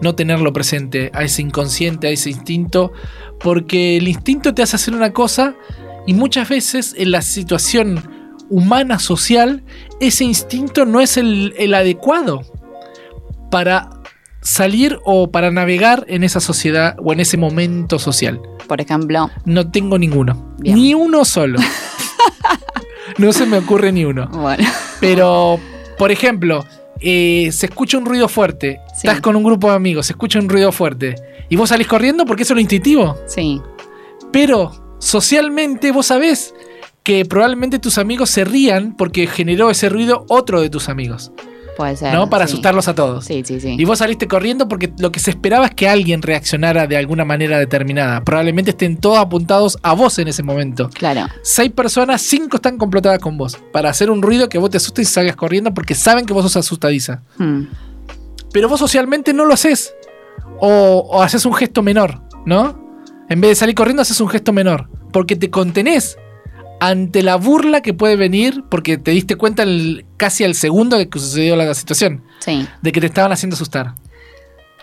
no 0.00 0.14
tenerlo 0.14 0.52
presente, 0.52 1.10
a 1.14 1.24
ese 1.24 1.42
inconsciente, 1.42 2.06
a 2.06 2.10
ese 2.10 2.30
instinto, 2.30 2.92
porque 3.40 3.96
el 3.96 4.08
instinto 4.08 4.54
te 4.54 4.62
hace 4.62 4.76
hacer 4.76 4.94
una 4.94 5.12
cosa 5.12 5.54
y 6.06 6.14
muchas 6.14 6.48
veces 6.48 6.94
en 6.96 7.10
la 7.10 7.22
situación 7.22 8.15
humana, 8.50 8.98
social, 8.98 9.62
ese 10.00 10.24
instinto 10.24 10.84
no 10.84 11.00
es 11.00 11.16
el, 11.16 11.54
el 11.58 11.74
adecuado 11.74 12.42
para 13.50 13.90
salir 14.40 14.98
o 15.04 15.30
para 15.30 15.50
navegar 15.50 16.04
en 16.08 16.22
esa 16.22 16.40
sociedad 16.40 16.96
o 17.02 17.12
en 17.12 17.20
ese 17.20 17.36
momento 17.36 17.98
social. 17.98 18.40
Por 18.68 18.80
ejemplo, 18.80 19.30
No 19.44 19.70
tengo 19.70 19.98
ninguno. 19.98 20.54
Bien. 20.58 20.76
Ni 20.76 20.94
uno 20.94 21.24
solo. 21.24 21.58
no 23.18 23.32
se 23.32 23.46
me 23.46 23.58
ocurre 23.58 23.92
ni 23.92 24.04
uno. 24.04 24.28
bueno, 24.28 24.64
Pero, 25.00 25.58
por 25.98 26.10
ejemplo, 26.10 26.64
eh, 27.00 27.50
se 27.52 27.66
escucha 27.66 27.98
un 27.98 28.06
ruido 28.06 28.28
fuerte. 28.28 28.80
Sí. 28.94 29.06
Estás 29.06 29.20
con 29.20 29.36
un 29.36 29.42
grupo 29.44 29.70
de 29.70 29.76
amigos, 29.76 30.06
se 30.06 30.12
escucha 30.12 30.38
un 30.38 30.48
ruido 30.48 30.72
fuerte. 30.72 31.14
Y 31.48 31.56
vos 31.56 31.68
salís 31.68 31.86
corriendo 31.86 32.24
porque 32.24 32.42
eso 32.42 32.52
es 32.54 32.56
lo 32.56 32.60
instintivo. 32.60 33.16
sí. 33.26 33.60
Pero 34.32 34.72
socialmente 34.98 35.92
vos 35.92 36.06
sabés 36.06 36.52
que 37.06 37.24
probablemente 37.24 37.78
tus 37.78 37.98
amigos 37.98 38.30
se 38.30 38.44
rían 38.44 38.92
porque 38.96 39.28
generó 39.28 39.70
ese 39.70 39.88
ruido 39.88 40.26
otro 40.28 40.60
de 40.60 40.70
tus 40.70 40.88
amigos. 40.88 41.30
Puede 41.76 41.94
ser. 41.94 42.12
¿No? 42.12 42.28
Para 42.28 42.48
sí. 42.48 42.54
asustarlos 42.54 42.88
a 42.88 42.96
todos. 42.96 43.24
Sí, 43.24 43.44
sí, 43.46 43.60
sí. 43.60 43.76
Y 43.78 43.84
vos 43.84 44.00
saliste 44.00 44.26
corriendo 44.26 44.66
porque 44.66 44.92
lo 44.98 45.12
que 45.12 45.20
se 45.20 45.30
esperaba 45.30 45.66
es 45.66 45.74
que 45.76 45.88
alguien 45.88 46.20
reaccionara 46.20 46.88
de 46.88 46.96
alguna 46.96 47.24
manera 47.24 47.60
determinada. 47.60 48.24
Probablemente 48.24 48.72
estén 48.72 48.96
todos 48.96 49.18
apuntados 49.18 49.78
a 49.82 49.92
vos 49.92 50.18
en 50.18 50.26
ese 50.26 50.42
momento. 50.42 50.90
Claro. 50.92 51.28
Seis 51.44 51.70
personas, 51.70 52.22
cinco 52.22 52.56
están 52.56 52.76
complotadas 52.76 53.20
con 53.20 53.38
vos. 53.38 53.56
Para 53.72 53.88
hacer 53.88 54.10
un 54.10 54.20
ruido 54.20 54.48
que 54.48 54.58
vos 54.58 54.70
te 54.70 54.78
asustes 54.78 55.08
y 55.08 55.12
salgas 55.12 55.36
corriendo 55.36 55.72
porque 55.72 55.94
saben 55.94 56.26
que 56.26 56.32
vos 56.32 56.42
sos 56.42 56.56
asustadiza. 56.56 57.22
Hmm. 57.38 57.66
Pero 58.52 58.68
vos 58.68 58.80
socialmente 58.80 59.32
no 59.32 59.44
lo 59.44 59.54
haces. 59.54 59.94
O, 60.58 61.06
o 61.08 61.22
haces 61.22 61.46
un 61.46 61.54
gesto 61.54 61.84
menor, 61.84 62.20
¿no? 62.44 62.98
En 63.28 63.40
vez 63.40 63.50
de 63.50 63.54
salir 63.54 63.76
corriendo, 63.76 64.02
haces 64.02 64.20
un 64.20 64.28
gesto 64.28 64.52
menor. 64.52 64.90
Porque 65.12 65.36
te 65.36 65.50
contenés 65.50 66.18
ante 66.80 67.22
la 67.22 67.36
burla 67.36 67.80
que 67.80 67.94
puede 67.94 68.16
venir 68.16 68.64
porque 68.70 68.98
te 68.98 69.10
diste 69.12 69.36
cuenta 69.36 69.62
el- 69.62 70.04
casi 70.16 70.44
al 70.44 70.54
segundo 70.54 70.96
de 70.98 71.08
que 71.08 71.18
sucedió 71.18 71.56
la 71.56 71.72
situación. 71.74 72.22
Sí. 72.40 72.66
De 72.82 72.92
que 72.92 73.00
te 73.00 73.06
estaban 73.06 73.32
haciendo 73.32 73.54
asustar. 73.54 73.94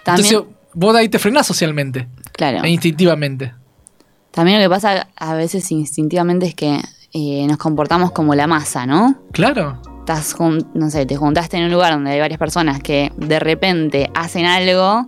También, 0.04 0.28
Entonces, 0.34 0.56
vos 0.74 0.94
de 0.94 1.00
ahí 1.02 1.10
te 1.10 1.20
frenás 1.20 1.46
socialmente 1.48 2.08
claro. 2.34 2.64
e 2.64 2.70
instintivamente. 2.70 3.54
También 4.32 4.58
lo 4.60 4.66
que 4.66 4.70
pasa 4.70 5.08
a 5.16 5.36
veces 5.36 5.72
instintivamente 5.72 6.48
es 6.48 6.56
que 6.56 6.82
eh, 7.14 7.46
nos 7.48 7.58
comportamos 7.58 8.12
como 8.12 8.34
la 8.34 8.48
masa, 8.48 8.86
¿no? 8.88 9.16
Claro. 9.32 9.80
Estás 10.00 10.36
no 10.74 10.90
sé, 10.90 11.06
te 11.06 11.16
juntaste 11.16 11.58
en 11.58 11.66
un 11.66 11.72
lugar 11.72 11.94
donde 11.94 12.10
hay 12.12 12.20
varias 12.20 12.40
personas 12.40 12.82
que 12.82 13.12
de 13.16 13.40
repente 13.40 14.10
hacen 14.16 14.46
algo 14.46 15.08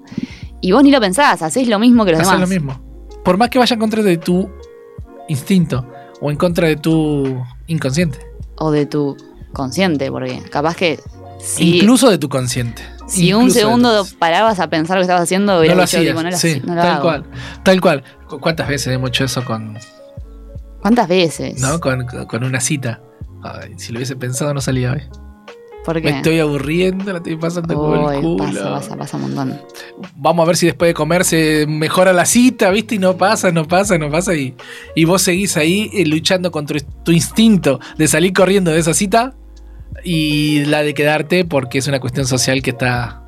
y 0.62 0.72
vos 0.72 0.84
ni 0.84 0.92
lo 0.92 1.02
pensás, 1.02 1.42
haces 1.42 1.68
lo 1.68 1.80
mismo 1.80 2.06
que 2.06 2.12
los 2.12 2.22
Haces 2.22 2.32
demás. 2.34 2.50
lo 2.50 2.56
mismo. 2.56 2.82
Por 3.26 3.38
más 3.38 3.50
que 3.50 3.58
vaya 3.60 3.74
en 3.74 3.80
contra 3.80 4.04
de 4.04 4.18
tu 4.18 4.50
instinto 5.28 5.86
o 6.26 6.32
en 6.32 6.38
contra 6.38 6.68
de 6.68 6.76
tu 6.76 7.44
inconsciente. 7.68 8.18
O 8.56 8.72
de 8.72 8.86
tu 8.86 9.16
consciente, 9.54 10.10
porque 10.12 10.42
capaz 10.50 10.76
que 10.76 11.00
si, 11.40 11.78
Incluso 11.78 12.10
de 12.10 12.18
tu 12.18 12.30
consciente. 12.30 12.82
si 13.08 13.32
un 13.34 13.46
de 13.48 13.52
segundo 13.52 14.06
parabas 14.18 14.60
a 14.60 14.70
pensar 14.70 14.96
lo 14.98 15.02
que 15.02 15.04
estabas 15.04 15.24
haciendo, 15.24 15.54
no 15.54 15.58
lo 15.60 15.62
dicho, 15.64 15.82
hacías. 15.82 16.04
tipo, 16.06 16.24
no 16.24 16.30
lo, 16.32 16.38
sí, 16.38 16.48
hací- 16.56 16.64
no 16.64 16.74
lo 16.76 16.82
tal 16.82 16.92
hago. 16.94 17.02
cual. 17.04 17.24
Tal 17.64 17.82
cual. 17.82 18.04
¿Cu- 18.28 18.40
¿Cuántas 18.40 18.68
veces 18.68 18.94
hemos 18.94 19.10
hecho 19.10 19.26
eso 19.26 19.44
con, 19.46 19.78
¿Cuántas 20.82 21.08
veces? 21.08 21.60
¿no? 21.62 21.80
con, 21.80 22.06
con- 22.08 22.26
con 22.26 22.44
una 22.44 22.60
cita? 22.60 23.02
Ay, 23.44 23.74
si 23.78 23.92
lo 23.92 24.00
hubiese 24.00 24.16
pensado 24.16 24.54
no 24.54 24.62
salía 24.62 24.92
hoy. 24.94 25.04
¿Por 25.86 26.02
Me 26.02 26.10
estoy 26.18 26.40
aburriendo, 26.40 27.12
la 27.12 27.18
estoy 27.20 27.36
pasando 27.36 27.76
como 27.76 28.10
el 28.12 28.18
Uy, 28.18 28.22
culo. 28.24 28.38
pasa, 28.44 28.64
pasa, 28.72 28.98
pasa 28.98 29.18
un 29.18 29.24
montón. 29.24 29.62
Vamos 30.16 30.44
a 30.44 30.48
ver 30.48 30.58
si 30.58 30.66
después 30.66 30.90
de 30.90 30.94
comer 30.96 31.24
se 31.24 31.66
mejora 31.68 32.12
la 32.12 32.26
cita, 32.26 32.72
¿viste? 32.72 32.96
Y 32.96 33.00
no 33.00 33.16
pasa, 33.18 33.52
no 33.52 33.68
pasa, 33.68 33.98
no 34.00 34.10
pasa. 34.10 34.34
Y, 34.36 34.56
y 34.96 35.06
vos 35.06 35.22
seguís 35.22 35.56
ahí 35.58 35.92
eh, 35.94 36.06
luchando 36.06 36.50
contra 36.52 36.80
tu 37.04 37.12
instinto 37.12 37.80
de 37.98 38.08
salir 38.08 38.34
corriendo 38.34 38.72
de 38.72 38.80
esa 38.80 38.94
cita 38.96 39.36
y 40.04 40.66
la 40.66 40.82
de 40.82 40.94
quedarte 40.94 41.46
porque 41.46 41.78
es 41.78 41.88
una 41.88 42.00
cuestión 42.00 42.26
social 42.26 42.62
que 42.62 42.72
está 42.72 43.22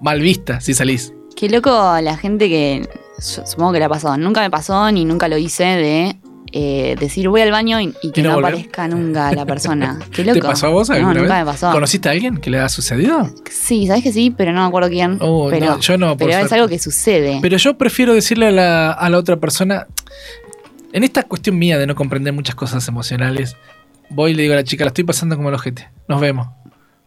mal 0.00 0.20
vista 0.20 0.60
si 0.60 0.74
salís. 0.74 1.12
Qué 1.36 1.48
loco 1.50 1.70
la 2.00 2.16
gente 2.16 2.48
que 2.48 2.88
su- 3.18 3.42
supongo 3.46 3.72
que 3.72 3.78
le 3.78 3.84
ha 3.84 3.88
pasado. 3.88 4.16
Nunca 4.16 4.40
me 4.40 4.50
pasó 4.50 4.90
ni 4.90 5.04
nunca 5.04 5.28
lo 5.28 5.36
hice 5.38 5.64
de 5.64 6.16
eh, 6.52 6.96
decir 7.00 7.28
voy 7.28 7.40
al 7.40 7.50
baño 7.50 7.80
y, 7.80 7.94
y 8.02 8.12
que 8.12 8.20
¿Y 8.20 8.24
no 8.24 8.32
no, 8.32 8.38
aparezca 8.38 8.86
nunca 8.88 9.32
la 9.32 9.46
persona. 9.46 9.98
Qué 10.12 10.24
loco. 10.24 10.34
¿Te 10.40 10.42
pasó 10.42 10.66
a 10.66 10.70
vos 10.70 10.88
No, 10.88 10.94
alguna 10.96 11.14
nunca 11.20 11.34
vez? 11.36 11.44
me 11.46 11.50
pasó. 11.52 11.70
¿Conociste 11.72 12.08
a 12.08 12.12
alguien 12.12 12.36
que 12.38 12.50
le 12.50 12.58
ha 12.60 12.68
sucedido? 12.68 13.30
Sí, 13.50 13.86
sabes 13.86 14.02
que 14.02 14.12
sí, 14.12 14.30
pero 14.30 14.52
no 14.52 14.60
me 14.62 14.68
acuerdo 14.68 14.88
quién. 14.90 15.18
Oh, 15.20 15.48
pero 15.50 15.66
no, 15.66 15.80
yo 15.80 15.98
no, 15.98 16.16
por 16.16 16.28
pero 16.28 16.44
es 16.44 16.52
algo 16.52 16.68
que 16.68 16.78
sucede. 16.78 17.38
Pero 17.42 17.56
yo 17.56 17.76
prefiero 17.78 18.14
decirle 18.14 18.48
a 18.48 18.50
la, 18.52 18.92
a 18.92 19.08
la 19.10 19.18
otra 19.18 19.36
persona, 19.38 19.86
en 20.92 21.04
esta 21.04 21.22
cuestión 21.22 21.58
mía 21.58 21.78
de 21.78 21.86
no 21.86 21.94
comprender 21.94 22.32
muchas 22.32 22.54
cosas 22.54 22.86
emocionales, 22.88 23.56
voy 24.10 24.32
y 24.32 24.34
le 24.34 24.42
digo 24.42 24.54
a 24.54 24.56
la 24.58 24.64
chica, 24.64 24.84
la 24.84 24.88
estoy 24.88 25.04
pasando 25.04 25.36
como 25.36 25.48
el 25.48 25.54
ojete, 25.54 25.88
nos 26.08 26.20
vemos. 26.20 26.48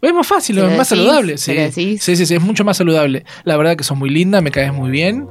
Es 0.02 0.14
más 0.14 0.28
fácil, 0.28 0.56
¿Se 0.58 0.62
lo 0.62 0.70
es 0.70 0.78
más 0.78 0.88
saludable. 0.88 1.38
¿Se 1.38 1.72
Sí. 1.72 1.98
sí, 2.00 2.16
sí, 2.16 2.26
sí, 2.26 2.36
es 2.36 2.42
mucho 2.42 2.64
más 2.64 2.78
saludable. 2.78 3.26
La 3.44 3.58
verdad 3.58 3.76
que 3.76 3.84
sos 3.84 3.98
muy 3.98 4.10
linda, 4.10 4.40
me 4.42 4.52
caes 4.52 4.72
muy 4.74 4.92
bien, 4.92 5.28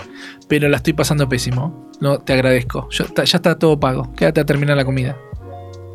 pero 0.48 0.68
la 0.68 0.78
estoy 0.78 0.92
pasando 0.94 1.28
pésimo. 1.28 1.90
No, 2.00 2.18
te 2.18 2.32
agradezco. 2.32 2.88
Yo- 2.90 3.04
ya 3.14 3.22
está 3.36 3.56
todo 3.58 3.78
pago. 3.78 4.12
Quédate 4.14 4.40
a 4.40 4.44
terminar 4.46 4.76
la 4.76 4.84
comida. 4.84 5.16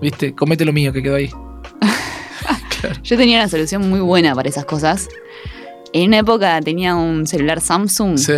¿Viste? 0.01 0.33
Comete 0.33 0.63
lo 0.63 0.71
mío 0.71 0.93
que 0.93 1.03
quedó 1.03 1.15
ahí. 1.15 1.29
Yo 3.03 3.17
tenía 3.17 3.39
una 3.39 3.49
solución 3.49 3.89
muy 3.89 3.99
buena 3.99 4.33
para 4.33 4.47
esas 4.47 4.63
cosas. 4.65 5.09
En 5.91 6.07
una 6.09 6.19
época 6.19 6.61
tenía 6.61 6.95
un 6.95 7.27
celular 7.27 7.59
Samsung 7.59 8.17
Sí. 8.17 8.33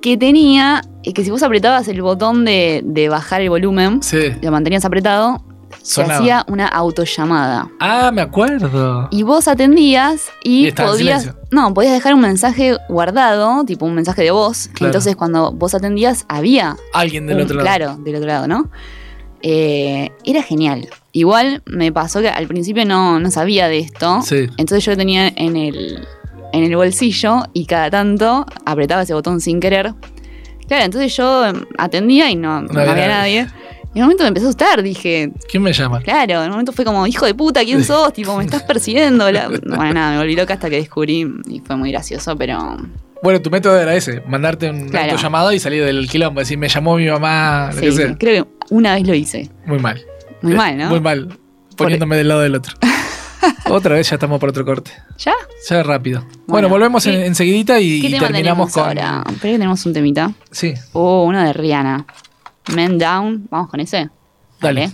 que 0.00 0.16
tenía 0.16 0.82
eh, 1.02 1.12
que 1.12 1.24
si 1.24 1.30
vos 1.30 1.42
apretabas 1.42 1.88
el 1.88 2.00
botón 2.02 2.44
de, 2.44 2.80
de 2.84 3.08
bajar 3.10 3.42
el 3.42 3.50
volumen, 3.50 4.02
Sí. 4.02 4.32
lo 4.40 4.50
mantenías 4.50 4.84
apretado, 4.84 5.44
se 5.82 5.94
Sonaba. 6.02 6.14
hacía 6.18 6.44
una 6.48 6.66
autollamada. 6.66 7.68
Ah, 7.80 8.10
me 8.12 8.20
acuerdo. 8.22 9.08
Y 9.10 9.22
vos 9.22 9.48
atendías 9.48 10.28
Y 10.42 10.64
y, 10.64 10.66
estaba 10.68 10.90
en 10.90 10.94
podías. 10.96 11.22
silencio. 11.22 11.42
No, 11.50 11.72
podías 11.74 11.92
dejar 11.94 12.14
un 12.14 12.20
mensaje 12.20 12.76
guardado, 12.88 13.64
tipo 13.64 13.86
un 13.86 13.94
mensaje 13.94 14.22
de 14.22 14.30
voz. 14.30 14.68
Claro. 14.74 14.86
Entonces, 14.86 15.16
cuando 15.16 15.52
vos 15.52 15.74
atendías, 15.74 16.24
había. 16.28 16.76
Alguien 16.94 17.26
del 17.26 17.36
un- 17.38 17.42
otro 17.44 17.56
lado. 17.56 17.66
Claro, 17.66 17.96
del 18.02 18.14
otro 18.16 18.26
lado, 18.28 18.46
¿no? 18.48 18.70
Eh, 19.42 20.10
era 20.24 20.42
genial. 20.42 20.88
Igual 21.12 21.62
me 21.66 21.90
pasó 21.92 22.20
que 22.20 22.28
al 22.28 22.46
principio 22.46 22.84
no, 22.84 23.18
no 23.20 23.30
sabía 23.30 23.68
de 23.68 23.78
esto. 23.78 24.20
Sí. 24.22 24.46
Entonces 24.58 24.84
yo 24.84 24.92
lo 24.92 24.98
tenía 24.98 25.28
en 25.28 25.56
el, 25.56 26.06
en 26.52 26.64
el 26.64 26.76
bolsillo 26.76 27.44
y 27.54 27.64
cada 27.66 27.90
tanto 27.90 28.44
apretaba 28.66 29.02
ese 29.02 29.14
botón 29.14 29.40
sin 29.40 29.58
querer. 29.60 29.94
Claro, 30.68 30.84
entonces 30.84 31.16
yo 31.16 31.44
atendía 31.78 32.30
y 32.30 32.36
no, 32.36 32.60
no 32.62 32.78
había 32.80 32.92
había 32.92 33.08
nadie. 33.08 33.46
En 33.94 34.02
un 34.02 34.02
momento 34.02 34.22
me 34.24 34.28
empezó 34.28 34.46
a 34.46 34.48
asustar, 34.50 34.82
dije, 34.82 35.32
¿Quién 35.50 35.62
me 35.62 35.72
llama? 35.72 36.00
Claro, 36.00 36.34
en 36.40 36.44
un 36.46 36.50
momento 36.50 36.72
fue 36.72 36.84
como, 36.84 37.06
hijo 37.06 37.26
de 37.26 37.34
puta, 37.34 37.64
¿quién 37.64 37.82
sos? 37.84 38.12
Tipo, 38.12 38.36
me 38.36 38.44
estás 38.44 38.62
persiguiendo. 38.62 39.30
La- 39.30 39.48
Bueno, 39.66 39.92
nada, 39.94 40.12
me 40.12 40.18
volví 40.18 40.36
loca 40.36 40.54
hasta 40.54 40.70
que 40.70 40.76
descubrí 40.76 41.26
y 41.48 41.60
fue 41.60 41.76
muy 41.76 41.90
gracioso, 41.90 42.36
pero. 42.36 42.76
Bueno, 43.22 43.42
tu 43.42 43.50
método 43.50 43.78
era 43.78 43.94
ese, 43.94 44.22
mandarte 44.26 44.70
un 44.70 44.88
Claro. 44.88 45.16
llamado 45.16 45.52
y 45.52 45.58
salir 45.58 45.84
del 45.84 46.08
quilombo, 46.08 46.40
decir, 46.40 46.56
me 46.56 46.68
llamó 46.68 46.96
mi 46.96 47.06
mamá, 47.06 47.70
lo 47.74 47.80
Sí, 47.80 47.86
que 47.86 47.92
sea. 47.92 48.16
creo 48.16 48.44
que 48.46 48.50
una 48.70 48.94
vez 48.94 49.06
lo 49.06 49.14
hice. 49.14 49.50
Muy 49.66 49.78
mal. 49.78 50.00
Muy 50.40 50.52
Eh, 50.52 50.56
mal, 50.56 50.78
¿no? 50.78 50.88
Muy 50.88 51.00
mal. 51.00 51.38
Poniéndome 51.76 52.16
del 52.16 52.28
lado 52.28 52.40
del 52.40 52.54
otro. 52.54 52.74
Otra 53.70 53.94
vez 53.94 54.08
ya 54.08 54.16
estamos 54.16 54.38
por 54.40 54.48
otro 54.50 54.64
corte. 54.64 54.90
¿Ya? 55.18 55.32
Ya 55.68 55.82
rápido. 55.82 56.20
Bueno, 56.20 56.40
Bueno, 56.46 56.68
volvemos 56.70 57.04
¿qué- 57.04 57.14
en, 57.14 57.22
enseguidita 57.22 57.80
y, 57.80 58.00
¿Qué 58.00 58.08
y 58.08 58.18
terminamos 58.18 58.72
con. 58.72 58.84
ahora? 58.84 59.22
Espera 59.26 59.52
que 59.52 59.58
tenemos 59.58 59.84
un 59.86 59.92
temita. 59.92 60.32
Sí, 60.50 60.74
Oh, 60.92 61.24
uno 61.24 61.42
de 61.42 61.52
Rihanna. 61.52 62.06
Men 62.74 62.98
Down. 62.98 63.48
Vamos 63.50 63.68
con 63.68 63.80
ese. 63.80 64.10
Dale. 64.60 64.90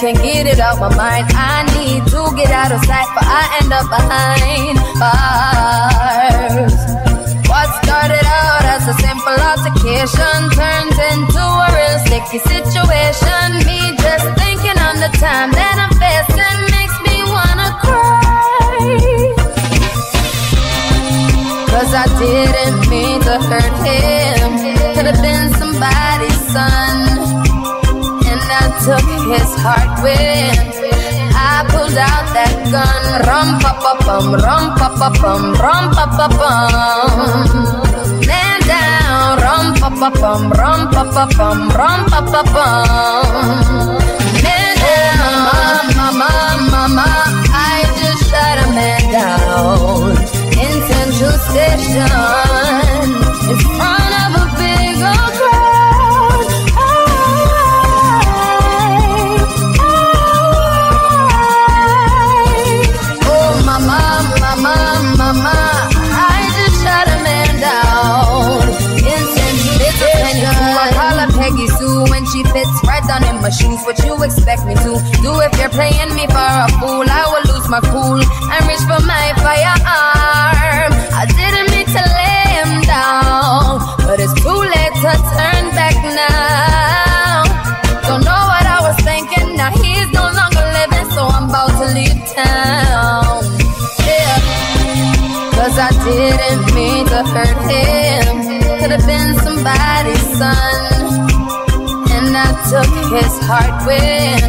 Can't 0.00 0.18
get 0.18 0.46
it 0.46 0.60
out 0.60 0.78
my 0.78 0.94
mind. 0.94 1.24
I 1.32 1.64
need 1.72 2.04
to 2.12 2.28
get 2.36 2.50
out 2.50 2.70
of 2.70 2.84
sight, 2.84 3.08
but 3.16 3.24
I 3.24 3.42
end 3.60 3.72
up 3.72 3.88
behind 3.88 4.76
bars. 5.00 6.76
What 7.48 7.68
started 7.80 8.26
out 8.28 8.64
as 8.76 8.84
a 8.92 8.94
simple 9.00 9.38
altercation 9.40 10.38
turns 10.52 10.98
into 11.16 11.40
a 11.40 11.68
real 11.72 11.98
sticky 12.04 12.40
situation. 12.44 13.64
Me 13.64 13.96
just 13.96 14.26
thinking 14.36 14.76
on 14.84 15.00
the 15.00 15.08
time 15.16 15.50
that 15.56 15.76
I'm 15.80 15.94
facing 15.96 16.60
makes 16.76 16.96
me 17.08 17.16
wanna 17.32 17.72
cry. 17.80 18.92
Cause 21.72 21.92
I 21.96 22.04
didn't 22.20 22.84
mean 22.92 23.20
to 23.24 23.40
hurt 23.48 23.76
him. 23.80 24.60
Could 24.92 25.08
have 25.08 25.20
been 25.24 25.54
somebody's 25.56 26.40
son. 26.52 26.85
Took 28.86 29.02
his 29.02 29.50
heart 29.58 29.98
when 29.98 30.54
I 31.34 31.66
pulled 31.66 31.98
out 31.98 32.26
that 32.38 32.54
gun. 32.70 33.02
Rum 33.26 33.58
pa 33.58 33.72
pa 33.82 33.92
bum, 34.06 34.30
rum 34.30 34.78
pa 34.78 34.88
pa 34.94 35.10
bum, 35.10 35.42
rum 35.58 35.90
pa 35.90 36.06
pa 36.06 36.26
bum. 36.30 37.50
Man 38.30 38.60
down, 38.62 39.42
rum 39.42 39.66
pa 39.74 39.90
pa 39.90 40.08
bum, 40.22 40.42
rum 40.54 40.80
pa 40.94 41.02
pa 41.02 41.24
bum, 41.34 41.66
rum 41.74 42.00
pa 42.06 42.20
pa 42.30 42.42
bum. 42.54 43.98
Man 44.46 44.74
down, 44.78 45.82
mama, 45.98 46.30
mama, 46.70 47.10
I 47.50 47.90
just 47.98 48.30
shot 48.30 48.56
a 48.62 48.66
man 48.70 49.02
down 49.10 50.14
in 50.62 50.74
Central 50.86 51.34
Station 51.50 52.06
in 53.50 53.58
front 53.74 54.14
of 54.22 54.30
a 54.38 54.44
big 54.62 55.02
old 55.02 55.35
my 73.46 73.50
shoes. 73.50 73.80
What 73.86 73.98
you 74.04 74.14
expect 74.26 74.66
me 74.66 74.74
to 74.74 74.92
do 75.22 75.30
if 75.46 75.52
you're 75.58 75.70
playing 75.70 76.10
me 76.18 76.26
for 76.34 76.50
a 76.66 76.68
fool? 76.82 77.06
I 77.06 77.22
will 77.30 77.46
lose 77.54 77.68
my 77.70 77.78
cool 77.92 78.18
and 78.18 78.62
reach 78.66 78.82
for 78.90 78.98
my 79.06 79.26
firearm. 79.38 80.90
I 81.14 81.24
didn't 81.30 81.68
mean 81.70 81.86
to 81.94 82.02
lay 82.18 82.42
him 82.58 82.72
down, 82.90 83.78
but 84.02 84.18
it's 84.18 84.34
too 84.42 84.60
late 84.74 84.94
to 84.98 85.12
turn 85.30 85.64
back 85.78 85.94
now. 85.94 87.46
Don't 88.08 88.24
know 88.26 88.42
what 88.50 88.66
I 88.66 88.78
was 88.82 88.98
thinking. 89.06 89.54
Now 89.54 89.70
he's 89.78 90.10
no 90.10 90.26
longer 90.26 90.66
living, 90.78 91.06
so 91.14 91.22
I'm 91.30 91.46
about 91.46 91.70
to 91.78 91.86
leave 91.94 92.18
town. 92.34 93.46
Yeah. 94.10 94.42
Cause 95.54 95.76
I 95.86 95.90
didn't 96.02 96.64
mean 96.74 97.06
to 97.14 97.20
hurt 97.30 97.58
him. 97.70 98.34
Could 98.80 98.90
have 98.90 99.06
been 99.06 99.38
somebody's 99.38 100.26
son. 100.34 100.75
Took 102.64 102.92
his 103.14 103.34
heart 103.46 103.86
when 103.86 104.40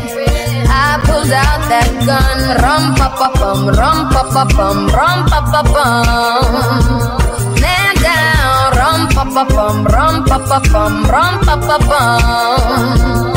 I 0.70 1.00
pulled 1.06 1.32
out 1.32 1.62
that 1.70 1.90
gun. 2.08 2.40
Rum 2.64 2.96
pa 2.96 3.08
pa 3.14 3.28
bum, 3.40 3.68
rum 3.68 4.10
pa 4.10 4.24
pa 4.34 4.44
bum, 4.58 4.88
rum 4.88 5.20
pa 5.30 5.40
pa 5.52 5.62
bum. 5.74 6.52
Man 7.62 7.96
down, 8.02 8.74
rum 8.80 9.02
pa 9.14 9.24
pa 9.24 9.44
bum, 9.46 9.86
rum 9.86 10.26
pa 10.26 10.38
pa 10.50 10.60
bum, 10.72 11.06
rum 11.06 11.34
pa 11.46 11.56
pa 11.68 11.78
bum. 11.90 13.37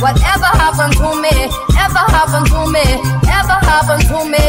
Whatever 0.00 0.50
happened 0.56 0.96
to 1.00 1.08
me? 1.20 1.34
Ever 1.76 2.04
happened 2.12 2.46
to 2.52 2.60
me? 2.70 2.84
Ever 3.28 3.58
happened 3.64 4.04
to 4.08 4.18
me? 4.28 4.44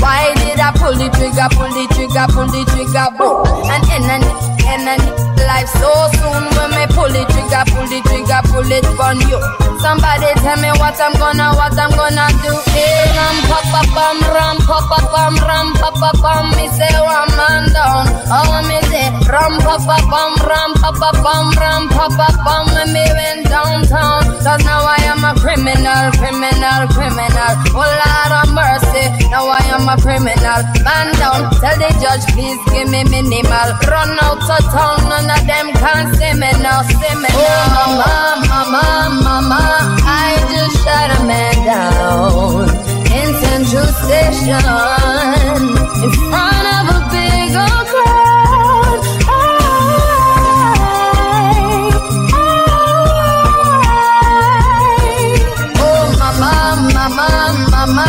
Why 0.00 0.32
did 0.40 0.58
I 0.58 0.72
pull 0.74 0.94
the 0.96 1.08
trigger, 1.12 1.48
pull 1.52 1.68
the 1.68 1.84
trigger, 1.92 2.26
pull 2.32 2.48
the 2.48 2.64
trigger, 2.72 3.08
boom? 3.16 3.44
And 3.68 3.84
in 3.92 4.08
and 4.08 4.24
and 4.70 5.02
life 5.44 5.68
so 5.68 5.90
soon 6.14 6.44
when 6.56 6.70
me 6.72 6.86
pull 6.94 7.10
the 7.10 7.24
trigger, 7.32 7.64
pull 7.70 7.86
the 7.86 7.98
trigger, 8.08 8.40
pull 8.50 8.70
it 8.70 8.86
on 8.86 9.20
you. 9.28 9.40
Somebody 9.80 10.28
tell 10.44 10.60
me 10.60 10.68
what 10.76 11.00
I'm 11.00 11.16
gonna, 11.16 11.56
what 11.56 11.72
I'm 11.72 11.88
gonna 11.96 12.28
do. 12.44 12.52
Hey, 12.68 13.00
ram 13.16 13.36
pa 13.48 13.60
pa 13.72 13.80
bum, 13.96 14.18
ram 14.28 14.56
pa 14.68 14.78
pa 14.84 14.98
bum, 15.08 15.34
ram 15.40 15.72
pa 15.80 15.88
pa 15.96 16.10
bum. 16.20 16.52
Me 16.52 16.68
say 16.76 16.92
one 17.00 17.32
man 17.32 17.72
down. 17.72 18.04
Oh, 18.28 18.60
me 18.68 18.76
say 18.92 19.08
ram 19.24 19.56
pa 19.64 19.80
pa 19.80 19.96
bum, 20.12 20.36
ram 20.44 20.76
pa 20.76 20.92
pa 20.92 21.10
bum, 21.24 21.48
ram 21.56 21.88
pa 21.88 22.12
pa 22.12 22.28
bum. 22.44 22.68
When 22.76 22.92
me 22.92 23.04
went 23.08 23.48
downtown, 23.48 24.20
cause 24.44 24.60
now 24.68 24.84
I 24.84 25.00
am 25.08 25.24
a 25.24 25.32
criminal, 25.40 26.12
criminal, 26.12 26.80
criminal. 26.92 27.52
Oh 27.72 27.80
Lord 27.80 28.32
of 28.36 28.52
mercy, 28.52 29.04
now 29.32 29.48
I 29.48 29.64
am 29.72 29.88
a 29.88 29.96
criminal. 29.96 30.60
Man 30.84 31.08
down, 31.16 31.48
tell 31.56 31.76
the 31.80 31.88
judge 32.04 32.24
please 32.36 32.60
give 32.68 32.88
me 32.92 33.00
minimal. 33.08 33.68
Run 33.88 34.12
out 34.28 34.44
of 34.44 34.64
town, 34.68 35.08
none 35.08 35.32
of 35.32 35.40
them 35.48 35.72
can 35.72 36.12
see 36.20 36.36
me 36.36 36.52
now, 36.60 36.84
see 36.84 37.16
me 37.16 37.19
Oh 37.22 37.62
mama, 37.76 38.46
mama, 38.48 39.22
mama, 39.22 39.62
I 40.06 40.30
just 40.50 40.76
shot 40.84 41.10
a 41.18 41.20
man 41.26 41.54
down 41.64 42.68
in 43.12 43.28
Central 43.44 43.88
Station 44.02 44.64
in 46.04 46.10
front 46.30 46.66
of 46.76 46.84
a 46.96 47.00
big 47.12 47.50
old 47.56 47.86
crowd. 47.92 49.00
Oh 55.82 56.16
mama, 56.18 56.52
mama, 56.94 57.28
mama, 57.70 58.06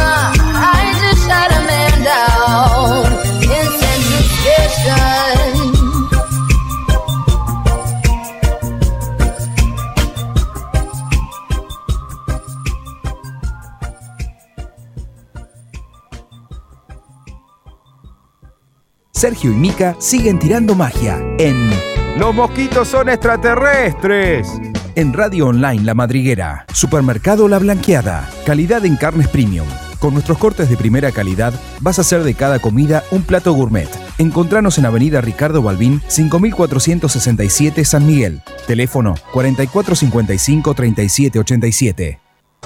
Sergio 19.21 19.51
y 19.51 19.53
Mica 19.53 19.95
siguen 19.99 20.39
tirando 20.39 20.73
magia 20.73 21.23
en 21.37 21.69
Los 22.17 22.33
mosquitos 22.33 22.87
son 22.87 23.07
extraterrestres. 23.07 24.47
En 24.95 25.13
Radio 25.13 25.45
Online 25.45 25.83
La 25.83 25.93
Madriguera, 25.93 26.65
Supermercado 26.73 27.47
La 27.47 27.59
Blanqueada, 27.59 28.27
calidad 28.47 28.83
en 28.83 28.97
carnes 28.97 29.27
premium. 29.27 29.67
Con 29.99 30.15
nuestros 30.15 30.39
cortes 30.39 30.71
de 30.71 30.77
primera 30.77 31.11
calidad, 31.11 31.53
vas 31.81 31.99
a 31.99 32.01
hacer 32.01 32.23
de 32.23 32.33
cada 32.33 32.57
comida 32.57 33.03
un 33.11 33.21
plato 33.21 33.53
gourmet. 33.53 33.89
Encontranos 34.17 34.79
en 34.79 34.87
Avenida 34.87 35.21
Ricardo 35.21 35.61
Balbín, 35.61 36.01
5467 36.07 37.85
San 37.85 38.07
Miguel. 38.07 38.41
Teléfono 38.65 39.13
4455-3787. 39.33 42.17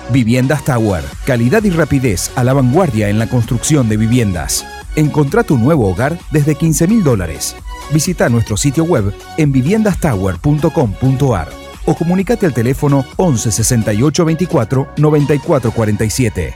Viviendas 0.09 0.63
Tower, 0.63 1.03
calidad 1.25 1.65
y 1.65 1.71
rapidez 1.71 2.31
a 2.37 2.45
la 2.45 2.53
vanguardia 2.53 3.09
en 3.09 3.19
la 3.19 3.27
construcción 3.27 3.89
de 3.89 3.97
viviendas. 3.97 4.65
Encontrá 4.95 5.43
tu 5.43 5.57
nuevo 5.57 5.89
hogar 5.89 6.17
desde 6.31 6.55
15 6.55 6.87
mil 6.87 7.03
dólares. 7.03 7.55
Visita 7.91 8.29
nuestro 8.29 8.57
sitio 8.57 8.83
web 8.83 9.13
en 9.37 9.51
viviendastower.com.ar 9.51 11.49
o 11.85 11.95
comunicate 11.95 12.45
al 12.45 12.53
teléfono 12.53 13.05
11 13.17 13.51
68 13.51 14.25
24 14.25 14.87
94 14.97 15.71
47. 15.71 16.53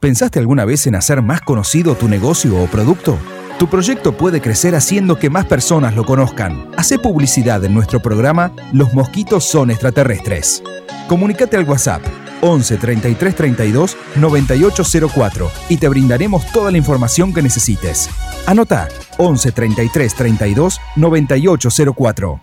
¿Pensaste 0.00 0.38
alguna 0.38 0.64
vez 0.64 0.86
en 0.86 0.94
hacer 0.94 1.20
más 1.20 1.42
conocido 1.42 1.94
tu 1.94 2.08
negocio 2.08 2.56
o 2.56 2.66
producto? 2.66 3.18
Tu 3.58 3.68
proyecto 3.68 4.16
puede 4.16 4.40
crecer 4.40 4.74
haciendo 4.74 5.18
que 5.18 5.28
más 5.28 5.44
personas 5.44 5.94
lo 5.94 6.06
conozcan. 6.06 6.70
Hace 6.78 6.98
publicidad 6.98 7.62
en 7.66 7.74
nuestro 7.74 8.00
programa 8.00 8.52
Los 8.72 8.94
mosquitos 8.94 9.44
son 9.44 9.70
extraterrestres. 9.70 10.62
Comunicate 11.06 11.58
al 11.58 11.68
WhatsApp 11.68 12.02
11 12.42 12.76
33 12.76 13.34
32 13.34 13.96
9804 14.16 15.50
y 15.68 15.76
te 15.76 15.88
brindaremos 15.88 16.46
toda 16.52 16.70
la 16.70 16.78
información 16.78 17.32
que 17.32 17.42
necesites. 17.42 18.08
Anota 18.46 18.88
11 19.18 19.52
33 19.52 20.14
32 20.14 20.80
9804. 20.96 22.40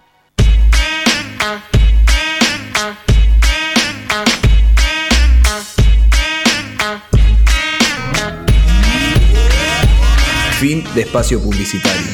Fin 10.59 10.83
de 10.95 11.01
espacio 11.01 11.39
publicitario. 11.39 12.07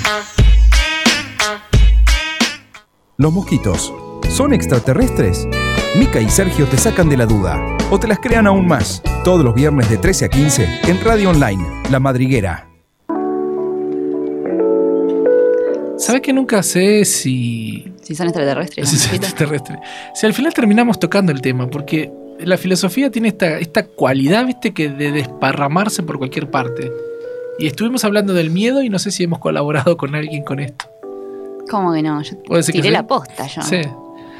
¿Los 3.15 3.31
mosquitos 3.31 3.93
son 4.27 4.53
extraterrestres? 4.53 5.47
Mica 5.95 6.19
y 6.19 6.27
Sergio 6.27 6.65
te 6.65 6.75
sacan 6.75 7.07
de 7.07 7.17
la 7.17 7.27
duda 7.27 7.61
o 7.91 7.99
te 7.99 8.07
las 8.07 8.17
crean 8.17 8.47
aún 8.47 8.65
más. 8.65 9.03
Todos 9.23 9.45
los 9.45 9.53
viernes 9.53 9.91
de 9.91 9.97
13 9.97 10.25
a 10.25 10.29
15 10.29 10.67
en 10.87 11.01
Radio 11.01 11.29
Online, 11.29 11.63
La 11.91 11.99
Madriguera. 11.99 12.67
¿Sabes 15.97 16.21
que 16.21 16.33
nunca 16.33 16.63
sé 16.63 17.05
si. 17.05 17.93
Si 18.01 18.15
son 18.15 18.27
extraterrestres. 18.27 18.89
Si 18.89 18.97
son 18.97 19.15
extraterrestres? 19.15 19.77
Si 20.15 20.25
al 20.25 20.33
final 20.33 20.51
terminamos 20.55 20.99
tocando 20.99 21.31
el 21.31 21.41
tema, 21.41 21.67
porque 21.67 22.11
la 22.39 22.57
filosofía 22.57 23.11
tiene 23.11 23.27
esta, 23.27 23.59
esta 23.59 23.85
cualidad, 23.85 24.47
viste, 24.47 24.73
que 24.73 24.89
de 24.89 25.11
desparramarse 25.11 26.01
por 26.01 26.17
cualquier 26.17 26.49
parte. 26.49 26.91
Y 27.59 27.67
estuvimos 27.67 28.03
hablando 28.03 28.33
del 28.33 28.49
miedo 28.49 28.81
y 28.81 28.89
no 28.89 28.97
sé 28.97 29.11
si 29.11 29.25
hemos 29.25 29.37
colaborado 29.37 29.95
con 29.95 30.15
alguien 30.15 30.43
con 30.43 30.59
esto. 30.59 30.85
¿Cómo 31.69 31.93
que 31.93 32.01
no? 32.01 32.19
Yo 32.23 32.35
que 32.49 32.63
tiré 32.63 32.89
la 32.89 33.05
posta 33.05 33.45
yo. 33.45 33.61
Sí. 33.61 33.81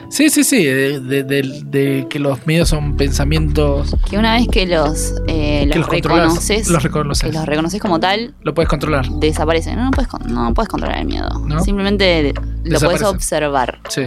Sí, 0.09 0.29
sí, 0.29 0.43
sí, 0.43 0.63
de, 0.63 0.99
de- 0.99 1.23
de- 1.23 1.61
de 1.65 2.07
que 2.09 2.19
los 2.19 2.45
miedos 2.45 2.69
son 2.69 2.95
pensamientos 2.97 3.95
Que 4.09 4.17
una 4.17 4.35
vez 4.35 4.47
que 4.47 4.65
los, 4.67 5.15
eh, 5.27 5.67
que 5.71 5.79
los, 5.79 5.87
reconoces, 5.89 6.69
los 6.69 6.83
reconoces, 6.83 7.29
que 7.31 7.35
los 7.37 7.45
reconoces 7.45 7.81
como 7.81 7.99
tal, 7.99 8.33
lo 8.41 8.53
puedes 8.53 8.69
controlar. 8.69 9.09
desaparecen. 9.09 9.75
No, 9.75 9.85
no 9.85 9.91
puedes, 9.91 10.09
no 10.27 10.53
puedes 10.53 10.69
controlar 10.69 10.99
el 10.99 11.05
miedo. 11.05 11.29
¿No? 11.47 11.63
Simplemente 11.63 12.33
lo 12.63 12.79
puedes 12.79 13.03
observar. 13.03 13.79
Sí. 13.89 14.03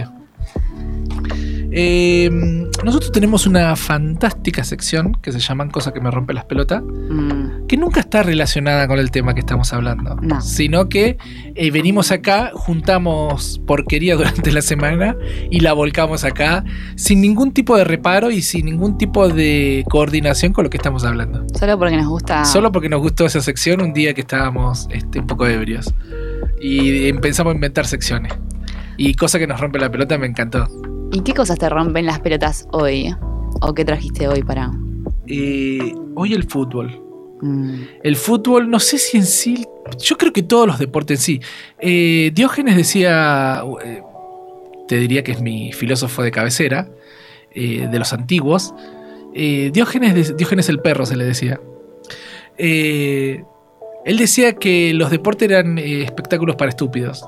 Eh, 1.79 2.27
nosotros 2.83 3.11
tenemos 3.11 3.45
una 3.45 3.75
fantástica 3.75 4.63
sección 4.63 5.13
que 5.21 5.31
se 5.31 5.37
llaman 5.39 5.69
Cosas 5.69 5.93
que 5.93 6.01
me 6.01 6.09
rompen 6.09 6.35
las 6.35 6.45
pelotas, 6.45 6.81
Mm, 6.81 7.67
que 7.67 7.77
nunca 7.77 7.99
está 7.99 8.23
relacionada 8.23 8.87
con 8.87 8.97
el 8.97 9.11
tema 9.11 9.35
que 9.35 9.41
estamos 9.41 9.71
hablando, 9.73 10.15
No. 10.21 10.41
sino 10.41 10.89
que 10.89 11.17
eh, 11.53 11.69
venimos 11.69 12.11
acá, 12.11 12.49
juntamos 12.53 13.61
porquería 13.67 14.15
durante 14.17 14.51
la 14.51 14.61
semana 14.63 15.15
y 15.51 15.59
la 15.59 15.73
volcamos 15.73 16.23
acá 16.23 16.63
sin 16.95 17.21
ningún 17.21 17.51
tipo 17.53 17.77
de 17.77 17.83
reparo 17.83 18.31
y 18.31 18.41
sin 18.41 18.65
ningún 18.65 18.97
tipo 18.97 19.29
de 19.29 19.85
coordinación 19.87 20.53
con 20.53 20.63
lo 20.63 20.71
que 20.71 20.77
estamos 20.77 21.03
hablando. 21.05 21.45
solo 21.59 21.77
porque 21.77 21.97
nos 21.97 22.07
gusta. 22.07 22.43
Solo 22.45 22.71
porque 22.71 22.89
nos 22.89 23.01
gustó 23.01 23.27
esa 23.27 23.41
sección 23.41 23.81
un 23.81 23.93
día 23.93 24.15
que 24.15 24.21
estábamos 24.21 24.87
este, 24.89 25.19
un 25.19 25.27
poco 25.27 25.45
ebrios. 25.45 25.93
Y 26.59 27.07
empezamos 27.07 27.51
a 27.51 27.55
inventar 27.55 27.85
secciones. 27.85 28.33
Y 28.97 29.13
cosa 29.13 29.37
que 29.37 29.45
nos 29.45 29.59
rompe 29.61 29.77
la 29.77 29.91
pelota 29.91 30.17
me 30.17 30.25
encantó. 30.25 30.67
¿Y 31.11 31.21
qué 31.21 31.33
cosas 31.33 31.57
te 31.57 31.69
rompen 31.69 32.05
las 32.05 32.19
pelotas 32.19 32.67
hoy? 32.71 33.15
¿O 33.61 33.73
qué 33.73 33.85
trajiste 33.85 34.27
hoy 34.27 34.43
para.? 34.43 34.71
Eh, 35.27 35.93
hoy 36.15 36.33
el 36.33 36.43
fútbol. 36.43 37.01
Mm, 37.41 37.81
El 38.03 38.15
fútbol, 38.15 38.69
no 38.69 38.79
sé 38.79 38.97
si 38.97 39.17
en 39.17 39.25
sí. 39.25 39.65
Yo 39.99 40.17
creo 40.17 40.33
que 40.33 40.43
todos 40.43 40.67
los 40.67 40.79
deportes 40.79 41.19
en 41.19 41.23
sí. 41.23 41.41
Eh, 41.79 42.31
Diógenes 42.33 42.75
decía. 42.75 43.63
eh, 43.83 44.01
te 44.87 44.97
diría 44.97 45.23
que 45.23 45.33
es 45.33 45.41
mi 45.41 45.71
filósofo 45.73 46.23
de 46.23 46.31
cabecera. 46.31 46.89
de 47.55 47.89
los 47.99 48.13
antiguos. 48.13 48.73
Diógenes, 49.33 50.35
Diógenes 50.37 50.69
el 50.69 50.79
perro 50.79 51.05
se 51.05 51.15
le 51.15 51.25
decía. 51.25 51.59
Eh, 52.57 53.43
él 54.05 54.17
decía 54.17 54.53
que 54.53 54.93
los 54.93 55.09
deportes 55.09 55.49
eran 55.49 55.77
eh, 55.77 56.03
espectáculos 56.03 56.55
para 56.55 56.69
estúpidos. 56.69 57.27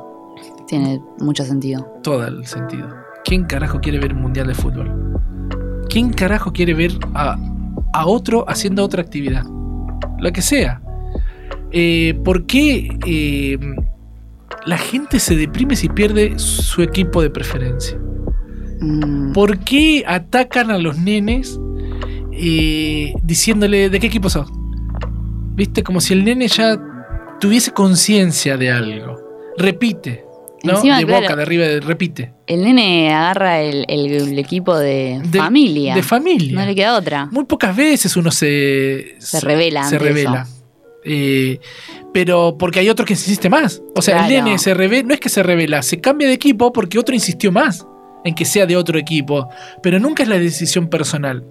tiene 0.67 1.01
mucho 1.19 1.43
sentido. 1.43 1.99
todo 2.03 2.25
el 2.27 2.45
sentido. 2.45 2.87
¿Quién 3.25 3.43
carajo 3.45 3.79
quiere 3.79 3.99
ver 3.99 4.13
un 4.13 4.21
mundial 4.21 4.47
de 4.47 4.55
fútbol? 4.55 4.91
¿Quién 5.89 6.11
carajo 6.11 6.51
quiere 6.51 6.73
ver 6.73 6.91
a, 7.13 7.37
a 7.93 8.05
otro 8.05 8.45
haciendo 8.47 8.83
otra 8.83 9.01
actividad? 9.01 9.43
Lo 10.19 10.31
que 10.31 10.41
sea. 10.41 10.81
Eh, 11.71 12.19
¿Por 12.23 12.45
qué 12.45 12.97
eh, 13.05 13.57
la 14.65 14.77
gente 14.77 15.19
se 15.19 15.35
deprime 15.35 15.75
si 15.75 15.89
pierde 15.89 16.37
su 16.37 16.81
equipo 16.81 17.21
de 17.21 17.29
preferencia? 17.29 17.99
Mm, 18.81 19.33
¿Por 19.33 19.59
qué 19.59 20.03
atacan 20.07 20.71
a 20.71 20.77
los 20.77 20.97
nenes 20.97 21.59
eh, 22.31 23.13
diciéndole 23.23 23.89
de 23.89 23.99
qué 23.99 24.07
equipo 24.07 24.29
sos? 24.29 24.49
¿Viste? 25.55 25.83
Como 25.83 26.01
si 26.01 26.13
el 26.13 26.23
nene 26.23 26.47
ya 26.47 26.79
tuviese 27.39 27.71
conciencia 27.71 28.57
de 28.57 28.71
algo. 28.71 29.17
Repite. 29.57 30.28
¿No? 30.63 30.73
Encima, 30.75 30.97
de 30.99 31.05
claro. 31.05 31.21
boca, 31.21 31.35
de 31.35 31.41
arriba, 31.43 31.65
de- 31.65 31.79
repite. 31.79 32.33
el 32.47 32.63
nene 32.63 33.13
agarra 33.13 33.61
el, 33.61 33.85
el- 33.87 34.11
el 34.11 34.39
equipo 34.39 34.77
de, 34.77 35.21
De- 35.25 35.39
familia. 35.39 35.95
De 35.95 36.03
familia. 36.03 36.59
No 36.59 36.65
le 36.65 36.75
queda 36.75 36.97
otra. 36.97 37.27
Muy 37.31 37.45
pocas 37.45 37.75
veces 37.75 38.15
uno 38.17 38.31
se. 38.31 39.15
Se 39.19 39.39
revela 39.39 39.83
Se 39.85 39.97
revela. 39.99 40.47
Eh, 41.05 41.59
pero 42.13 42.57
porque 42.59 42.79
hay 42.79 42.89
otro 42.89 43.05
que 43.05 43.13
insiste 43.13 43.49
más. 43.49 43.81
O 43.95 44.01
sea, 44.01 44.25
el 44.25 44.33
nene 44.33 44.57
se 44.57 44.73
revela. 44.73 45.07
No 45.07 45.13
es 45.13 45.19
que 45.19 45.29
se 45.29 45.43
revela, 45.43 45.81
se 45.81 45.99
cambia 46.01 46.27
de 46.27 46.33
equipo 46.33 46.73
porque 46.73 46.99
otro 46.99 47.15
insistió 47.15 47.51
más 47.51 47.85
en 48.25 48.35
que 48.35 48.43
sea 48.45 48.65
de 48.65 48.75
otro 48.75 48.97
equipo. 48.99 49.47
Pero 49.81 49.99
nunca 49.99 50.23
es 50.23 50.29
la 50.29 50.37
decisión 50.37 50.89
personal. 50.89 51.45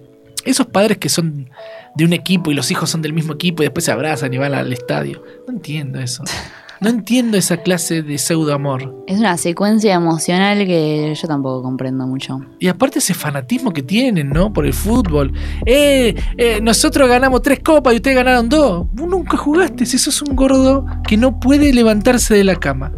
Esos 0.45 0.67
padres 0.67 0.97
que 0.99 1.09
son 1.09 1.49
de 1.95 2.05
un 2.05 2.13
equipo 2.13 2.51
y 2.51 2.53
los 2.53 2.69
hijos 2.71 2.89
son 2.89 3.01
del 3.01 3.11
mismo 3.13 3.33
equipo 3.33 3.63
y 3.63 3.65
después 3.65 3.83
se 3.85 3.91
abrazan 3.91 4.33
y 4.33 4.37
van 4.37 4.53
al 4.53 4.71
estadio. 4.71 5.23
No 5.47 5.53
entiendo 5.53 5.99
eso. 5.99 6.23
No 6.81 6.89
entiendo 6.89 7.37
esa 7.37 7.57
clase 7.57 8.01
de 8.01 8.17
pseudo 8.17 8.53
amor. 8.53 9.03
Es 9.05 9.19
una 9.19 9.35
secuencia 9.35 9.93
emocional 9.93 10.65
que 10.65 11.13
yo 11.13 11.27
tampoco 11.27 11.61
comprendo 11.61 12.07
mucho. 12.07 12.39
Y 12.57 12.67
aparte 12.69 12.99
ese 12.99 13.13
fanatismo 13.13 13.73
que 13.73 13.83
tienen, 13.83 14.29
¿no? 14.29 14.53
Por 14.53 14.65
el 14.65 14.73
fútbol. 14.73 15.33
Eh, 15.65 16.15
eh, 16.37 16.59
nosotros 16.61 17.09
ganamos 17.09 17.41
tres 17.41 17.59
copas 17.59 17.93
y 17.93 17.97
ustedes 17.97 18.15
ganaron 18.15 18.47
dos. 18.47 18.87
Vos 18.93 19.09
nunca 19.09 19.35
jugaste, 19.35 19.85
si 19.85 19.97
sos 19.97 20.21
un 20.21 20.37
gordo 20.37 20.85
que 21.05 21.17
no 21.17 21.39
puede 21.39 21.73
levantarse 21.73 22.33
de 22.35 22.45
la 22.45 22.55
cama. 22.55 22.93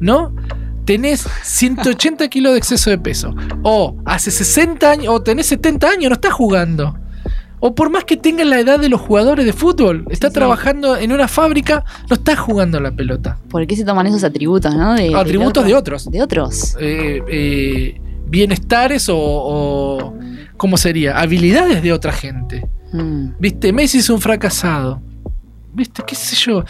¿No? 0.00 0.34
Tenés 0.84 1.26
180 1.42 2.28
kilos 2.28 2.52
de 2.52 2.58
exceso 2.58 2.90
de 2.90 2.98
peso. 2.98 3.34
O 3.62 3.96
hace 4.04 4.30
60 4.30 4.90
años, 4.90 5.14
o 5.14 5.22
tenés 5.22 5.46
70 5.46 5.88
años, 5.88 6.10
no 6.10 6.14
estás 6.14 6.34
jugando. 6.34 6.94
O 7.66 7.74
por 7.74 7.88
más 7.88 8.04
que 8.04 8.18
tengas 8.18 8.46
la 8.46 8.60
edad 8.60 8.78
de 8.78 8.90
los 8.90 9.00
jugadores 9.00 9.46
de 9.46 9.54
fútbol, 9.54 10.04
está 10.10 10.28
sí. 10.28 10.34
trabajando 10.34 10.98
en 10.98 11.12
una 11.12 11.28
fábrica, 11.28 11.82
no 12.10 12.14
estás 12.16 12.38
jugando 12.38 12.78
la 12.78 12.92
pelota. 12.92 13.38
¿Por 13.48 13.66
qué 13.66 13.74
se 13.74 13.86
toman 13.86 14.06
esos 14.06 14.22
atributos, 14.22 14.74
no? 14.74 14.92
De, 14.92 15.14
Atributos 15.14 15.62
otro? 15.62 15.64
de 15.64 15.74
otros. 15.74 16.10
De 16.10 16.20
otros. 16.22 16.76
eh, 16.78 17.22
eh, 17.26 18.00
bienestares 18.26 19.08
o, 19.08 19.16
o- 19.18 20.14
¿Cómo 20.58 20.76
sería? 20.76 21.18
Habilidades 21.18 21.82
de 21.82 21.92
otra 21.94 22.12
gente. 22.12 22.66
Mm. 22.92 23.28
¿Viste? 23.38 23.72
Messi 23.72 23.98
es 23.98 24.10
un 24.10 24.20
fracasado. 24.20 25.00
¿Viste? 25.72 26.02
¿Qué 26.06 26.14
sé 26.14 26.36
yo? 26.36 26.64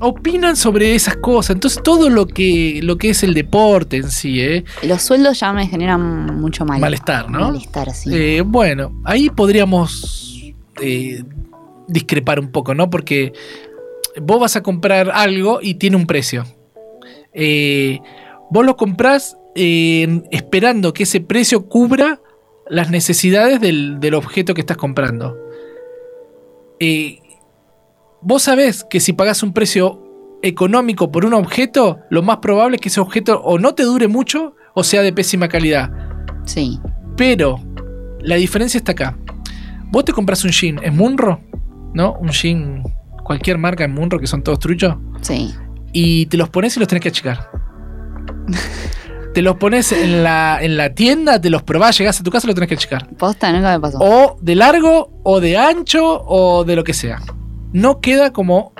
Opinan 0.00 0.56
sobre 0.56 0.96
esas 0.96 1.16
cosas. 1.18 1.54
Entonces, 1.54 1.80
todo 1.84 2.10
lo 2.10 2.26
que, 2.26 2.80
lo 2.82 2.98
que 2.98 3.10
es 3.10 3.22
el 3.22 3.32
deporte 3.32 3.98
en 3.98 4.10
sí, 4.10 4.40
¿eh? 4.40 4.64
Los 4.82 5.02
sueldos 5.02 5.38
ya 5.38 5.52
me 5.52 5.68
generan 5.68 6.40
mucho 6.40 6.64
mal. 6.64 6.80
Malestar, 6.80 7.30
¿no? 7.30 7.52
Malestar, 7.52 7.94
sí. 7.94 8.10
Eh, 8.12 8.40
bueno, 8.44 9.00
ahí 9.04 9.30
podríamos 9.30 10.30
eh, 10.80 11.22
discrepar 11.88 12.40
un 12.40 12.50
poco, 12.50 12.74
¿no? 12.74 12.90
Porque 12.90 13.32
vos 14.20 14.40
vas 14.40 14.56
a 14.56 14.62
comprar 14.62 15.10
algo 15.10 15.60
y 15.62 15.74
tiene 15.74 15.96
un 15.96 16.06
precio. 16.06 16.44
Eh, 17.32 18.00
vos 18.50 18.64
lo 18.64 18.76
comprás 18.76 19.36
eh, 19.54 20.22
esperando 20.30 20.92
que 20.92 21.04
ese 21.04 21.20
precio 21.20 21.68
cubra 21.68 22.20
las 22.68 22.90
necesidades 22.90 23.60
del, 23.60 24.00
del 24.00 24.14
objeto 24.14 24.54
que 24.54 24.60
estás 24.60 24.76
comprando. 24.76 25.36
Eh, 26.80 27.20
vos 28.20 28.42
sabés 28.42 28.84
que 28.84 29.00
si 29.00 29.12
pagás 29.12 29.42
un 29.42 29.52
precio 29.52 30.38
económico 30.42 31.12
por 31.12 31.24
un 31.24 31.34
objeto, 31.34 32.00
lo 32.10 32.22
más 32.22 32.38
probable 32.38 32.76
es 32.76 32.80
que 32.80 32.88
ese 32.88 33.00
objeto 33.00 33.40
o 33.42 33.58
no 33.58 33.74
te 33.74 33.84
dure 33.84 34.08
mucho 34.08 34.56
o 34.74 34.82
sea 34.82 35.02
de 35.02 35.12
pésima 35.12 35.48
calidad. 35.48 35.90
sí. 36.44 36.78
Pero 37.16 37.60
La 38.20 38.36
diferencia 38.36 38.78
está 38.78 38.92
acá. 38.92 39.18
Vos 39.92 40.04
te 40.04 40.12
compras 40.12 40.42
un 40.44 40.50
jean 40.50 40.80
en 40.82 40.96
Munro, 40.96 41.40
¿no? 41.94 42.14
Un 42.14 42.30
jean, 42.30 42.82
cualquier 43.22 43.58
marca 43.58 43.84
en 43.84 43.92
Munro, 43.92 44.18
que 44.18 44.26
son 44.26 44.42
todos 44.42 44.58
truchos, 44.58 44.96
Sí. 45.20 45.54
y 45.92 46.26
te 46.26 46.36
los 46.36 46.48
pones 46.48 46.76
y 46.76 46.80
los 46.80 46.88
tenés 46.88 47.02
que 47.02 47.08
achicar. 47.10 47.50
te 49.34 49.40
los 49.42 49.56
pones 49.56 49.92
en 49.92 50.22
la, 50.22 50.58
en 50.60 50.76
la 50.76 50.94
tienda, 50.94 51.40
te 51.40 51.48
los 51.48 51.62
probás, 51.62 51.96
llegás 51.98 52.20
a 52.20 52.22
tu 52.22 52.30
casa 52.30 52.46
y 52.46 52.48
los 52.48 52.54
tenés 52.54 52.68
que 52.68 52.74
achicar. 52.74 53.08
Posta, 53.16 53.50
nunca 53.52 53.70
me 53.72 53.80
pasó. 53.80 53.98
O 54.00 54.36
de 54.42 54.54
largo, 54.54 55.10
o 55.22 55.40
de 55.40 55.56
ancho, 55.56 56.22
o 56.26 56.64
de 56.64 56.76
lo 56.76 56.84
que 56.84 56.92
sea. 56.92 57.20
No 57.72 58.00
queda 58.00 58.32
como 58.32 58.72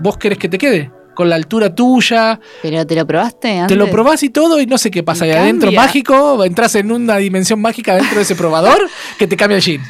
vos 0.00 0.16
querés 0.16 0.38
que 0.38 0.48
te 0.48 0.56
quede. 0.58 0.90
Con 1.14 1.28
la 1.28 1.34
altura 1.36 1.74
tuya, 1.74 2.38
Pero 2.62 2.86
te 2.86 2.94
lo 2.94 3.04
probaste 3.06 3.50
antes. 3.58 3.66
te 3.68 3.74
lo 3.76 3.90
probás 3.90 4.22
y 4.22 4.30
todo, 4.30 4.60
y 4.60 4.66
no 4.66 4.78
sé 4.78 4.90
qué 4.90 5.02
pasa 5.02 5.24
ahí 5.24 5.30
Y 5.32 5.34
adentro 5.34 5.66
cambia. 5.66 5.80
mágico, 5.82 6.44
entras 6.44 6.74
en 6.76 6.92
una 6.92 7.16
dimensión 7.16 7.60
mágica 7.60 7.96
dentro 7.96 8.16
de 8.16 8.22
ese 8.22 8.36
probador 8.36 8.78
que 9.18 9.26
te 9.26 9.36
cambia 9.36 9.56
el 9.56 9.62
jean. 9.62 9.82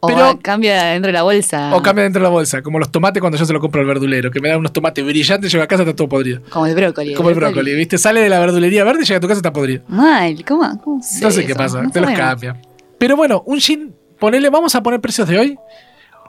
O 0.00 0.08
pero- 0.08 0.38
cambia 0.42 0.84
dentro 0.84 1.08
de 1.08 1.12
la 1.14 1.22
bolsa. 1.22 1.74
O 1.74 1.82
cambia 1.82 2.04
dentro 2.04 2.20
de 2.20 2.24
la 2.24 2.30
bolsa, 2.30 2.62
como 2.62 2.78
los 2.78 2.90
tomates 2.92 3.20
cuando 3.20 3.38
yo 3.38 3.44
se 3.46 3.52
lo 3.52 3.60
compro 3.60 3.80
al 3.80 3.86
verdulero, 3.86 4.30
que 4.30 4.40
me 4.40 4.48
da 4.48 4.58
unos 4.58 4.72
tomates 4.72 5.04
brillantes, 5.04 5.50
llego 5.50 5.64
a 5.64 5.66
casa 5.66 5.82
está 5.82 5.96
todo 5.96 6.08
podrido. 6.08 6.42
Como 6.50 6.66
el 6.66 6.74
brócoli. 6.74 7.14
Como 7.14 7.30
el 7.30 7.34
brócoli, 7.34 7.74
¿viste? 7.74 7.96
Sale 7.98 8.20
de 8.20 8.28
la 8.28 8.38
verdulería 8.38 8.84
verde 8.84 9.00
y 9.02 9.04
llega 9.04 9.18
a 9.18 9.20
tu 9.20 9.28
casa 9.28 9.38
está 9.38 9.52
podrido. 9.52 9.82
Mal, 9.88 10.44
¿cómo? 10.44 10.80
cómo 10.82 11.02
sé 11.02 11.24
No 11.24 11.30
sé 11.30 11.46
qué 11.46 11.54
pasa, 11.54 11.82
No 11.82 11.90
te 11.90 12.00
los 12.00 12.10
cambia. 12.12 12.60
Pero 12.98 13.16
bueno, 13.16 13.42
un 13.46 13.58
jean, 13.58 13.94
ponele, 14.18 14.50
vamos 14.50 14.74
a 14.74 14.82
poner 14.82 15.00
precios 15.00 15.28
de 15.28 15.38
hoy. 15.38 15.58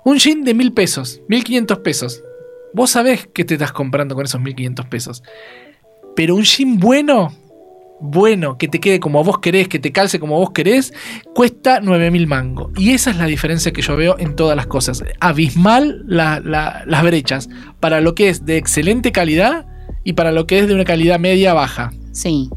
Un 0.04 0.18
jean 0.18 0.44
de 0.44 0.54
mil 0.54 0.72
pesos, 0.74 1.22
mil 1.28 1.44
quinientos 1.44 1.80
pesos. 1.80 2.24
Vos 2.74 2.92
sabés 2.92 3.28
que 3.28 3.44
te 3.46 3.56
estás 3.56 3.72
comprando 3.72 4.16
con 4.16 4.26
esos 4.26 4.40
mil 4.40 4.56
quinientos 4.56 4.86
pesos. 4.86 5.24
Pero 6.16 6.36
un 6.36 6.44
jean 6.44 6.78
bueno, 6.80 7.34
bueno, 8.00 8.58
que 8.58 8.68
te 8.68 8.80
quede 8.80 9.00
como 9.00 9.24
vos 9.24 9.40
querés, 9.40 9.68
que 9.68 9.80
te 9.80 9.92
calce 9.92 10.20
como 10.20 10.38
vos 10.38 10.52
querés, 10.52 10.94
cuesta 11.34 11.80
9000 11.80 12.28
mango. 12.28 12.72
Y 12.78 12.92
esa 12.92 13.10
es 13.12 13.18
la 13.18 13.26
diferencia 13.26 13.72
que 13.72 13.82
yo 13.82 13.96
veo 13.96 14.16
en 14.20 14.36
todas 14.36 14.56
las 14.56 14.68
cosas. 14.68 15.04
Abismal 15.20 16.04
la- 16.08 16.40
la- 16.40 16.84
las 16.86 17.04
brechas. 17.04 17.50
Para 17.80 18.00
lo 18.02 18.14
que 18.16 18.30
es 18.30 18.46
de 18.46 18.58
excelente 18.58 19.12
calidad 19.12 19.66
y 20.04 20.14
para 20.14 20.32
lo 20.32 20.46
que 20.48 20.60
es 20.60 20.68
de 20.68 20.76
una 20.76 20.86
calidad 20.86 21.20
media 21.20 21.54
baja. 21.54 21.92
Sí, 22.12 22.50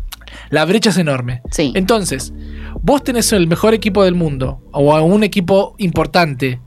La 0.51 0.65
brecha 0.65 0.91
es 0.91 0.97
enorme. 0.99 1.41
sí. 1.51 1.73
Entonces, 1.75 2.33
vos 2.83 3.03
tenés 3.03 3.33
el 3.33 3.47
mejor 3.49 3.75
equipo 3.75 4.05
del 4.05 4.15
mundo 4.15 4.63
o 4.73 4.95
a 4.95 5.03
un 5.03 5.25
equipo 5.25 5.75
importante. 5.79 6.61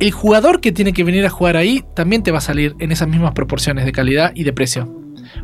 El 0.00 0.12
jugador 0.12 0.60
que 0.60 0.70
tiene 0.70 0.92
que 0.92 1.02
venir 1.02 1.26
a 1.26 1.30
jugar 1.30 1.56
ahí 1.56 1.84
también 1.96 2.22
te 2.22 2.30
va 2.30 2.38
a 2.38 2.42
salir 2.42 2.76
en 2.78 2.92
esas 2.92 3.08
mismas 3.08 3.32
proporciones 3.32 3.84
de 3.84 3.90
calidad 3.92 4.30
y 4.34 4.44
de 4.44 4.52
precio. 4.52 4.97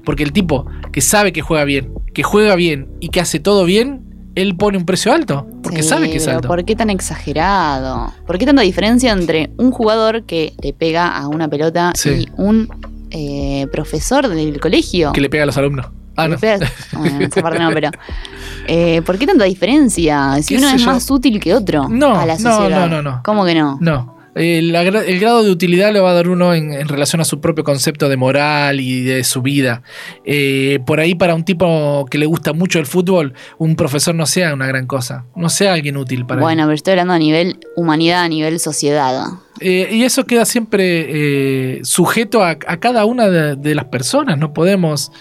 Porque 0.04 0.22
el 0.22 0.32
tipo 0.32 0.66
que 0.92 1.00
sabe 1.00 1.32
que 1.32 1.40
juega 1.42 1.64
bien, 1.64 1.92
que 2.12 2.22
juega 2.22 2.54
bien 2.56 2.88
y 3.00 3.08
que 3.08 3.20
hace 3.20 3.40
todo 3.40 3.64
bien, 3.64 4.02
él 4.34 4.56
pone 4.56 4.78
un 4.78 4.84
precio 4.84 5.12
alto. 5.12 5.46
Porque 5.62 5.82
Sí, 5.82 5.88
sabe 5.88 6.10
que 6.10 6.16
es 6.16 6.26
alto. 6.28 6.48
¿Por 6.48 6.64
qué 6.64 6.74
tan 6.76 6.90
exagerado? 6.90 8.12
¿Por 8.26 8.38
qué 8.38 8.46
tanta 8.46 8.62
diferencia 8.62 9.12
entre 9.12 9.50
un 9.58 9.70
jugador 9.70 10.24
que 10.24 10.54
le 10.62 10.72
pega 10.72 11.08
a 11.16 11.28
una 11.28 11.48
pelota 11.48 11.92
Sí. 11.94 12.10
y 12.10 12.28
un 12.36 12.68
eh, 13.10 13.66
profesor 13.70 14.28
del 14.28 14.60
colegio? 14.60 15.12
Que 15.12 15.20
le 15.20 15.28
pega 15.30 15.44
a 15.44 15.46
los 15.46 15.56
alumnos. 15.56 15.86
Ah, 16.16 16.28
no. 16.28 16.36
pega- 16.38 16.68
bueno, 16.96 17.20
esa 17.20 17.42
parte 17.42 17.58
no, 17.58 17.70
pero. 17.72 17.90
eh, 18.68 19.02
¿Por 19.02 19.18
qué 19.18 19.26
tanta 19.26 19.44
diferencia? 19.44 20.36
Si 20.42 20.54
¿Qué 20.54 20.58
uno 20.60 20.70
es 20.70 20.80
yo? 20.82 20.86
más 20.86 21.10
útil 21.10 21.40
que 21.40 21.54
otro 21.54 21.88
No, 21.88 22.14
a 22.14 22.24
la 22.26 22.34
no, 22.36 22.40
sociedad. 22.40 22.88
no, 22.88 23.02
no, 23.02 23.02
no. 23.02 23.20
¿Cómo 23.24 23.44
que 23.44 23.54
no? 23.54 23.78
No. 23.80 24.13
El 24.34 24.72
grado 25.20 25.44
de 25.44 25.50
utilidad 25.50 25.92
le 25.92 26.00
va 26.00 26.10
a 26.10 26.14
dar 26.14 26.28
uno 26.28 26.54
en, 26.54 26.72
en 26.72 26.88
relación 26.88 27.20
a 27.20 27.24
su 27.24 27.40
propio 27.40 27.62
concepto 27.62 28.08
de 28.08 28.16
moral 28.16 28.80
y 28.80 29.02
de 29.02 29.22
su 29.22 29.42
vida. 29.42 29.82
Eh, 30.24 30.80
por 30.86 30.98
ahí, 30.98 31.14
para 31.14 31.34
un 31.36 31.44
tipo 31.44 32.04
que 32.10 32.18
le 32.18 32.26
gusta 32.26 32.52
mucho 32.52 32.80
el 32.80 32.86
fútbol, 32.86 33.34
un 33.58 33.76
profesor 33.76 34.14
no 34.14 34.26
sea 34.26 34.52
una 34.52 34.66
gran 34.66 34.86
cosa. 34.86 35.24
No 35.36 35.48
sea 35.48 35.74
alguien 35.74 35.96
útil 35.96 36.26
para 36.26 36.40
él. 36.40 36.42
Bueno, 36.42 36.64
pero 36.64 36.74
estoy 36.74 36.92
hablando 36.92 37.14
a 37.14 37.18
nivel 37.18 37.60
humanidad, 37.76 38.22
a 38.22 38.28
nivel 38.28 38.58
sociedad. 38.58 39.28
Eh, 39.60 39.90
y 39.92 40.02
eso 40.02 40.24
queda 40.26 40.44
siempre 40.44 41.76
eh, 41.76 41.80
sujeto 41.84 42.42
a, 42.42 42.50
a 42.50 42.80
cada 42.80 43.04
una 43.04 43.28
de, 43.28 43.54
de 43.54 43.74
las 43.76 43.84
personas. 43.84 44.36
No 44.38 44.52
podemos. 44.52 45.12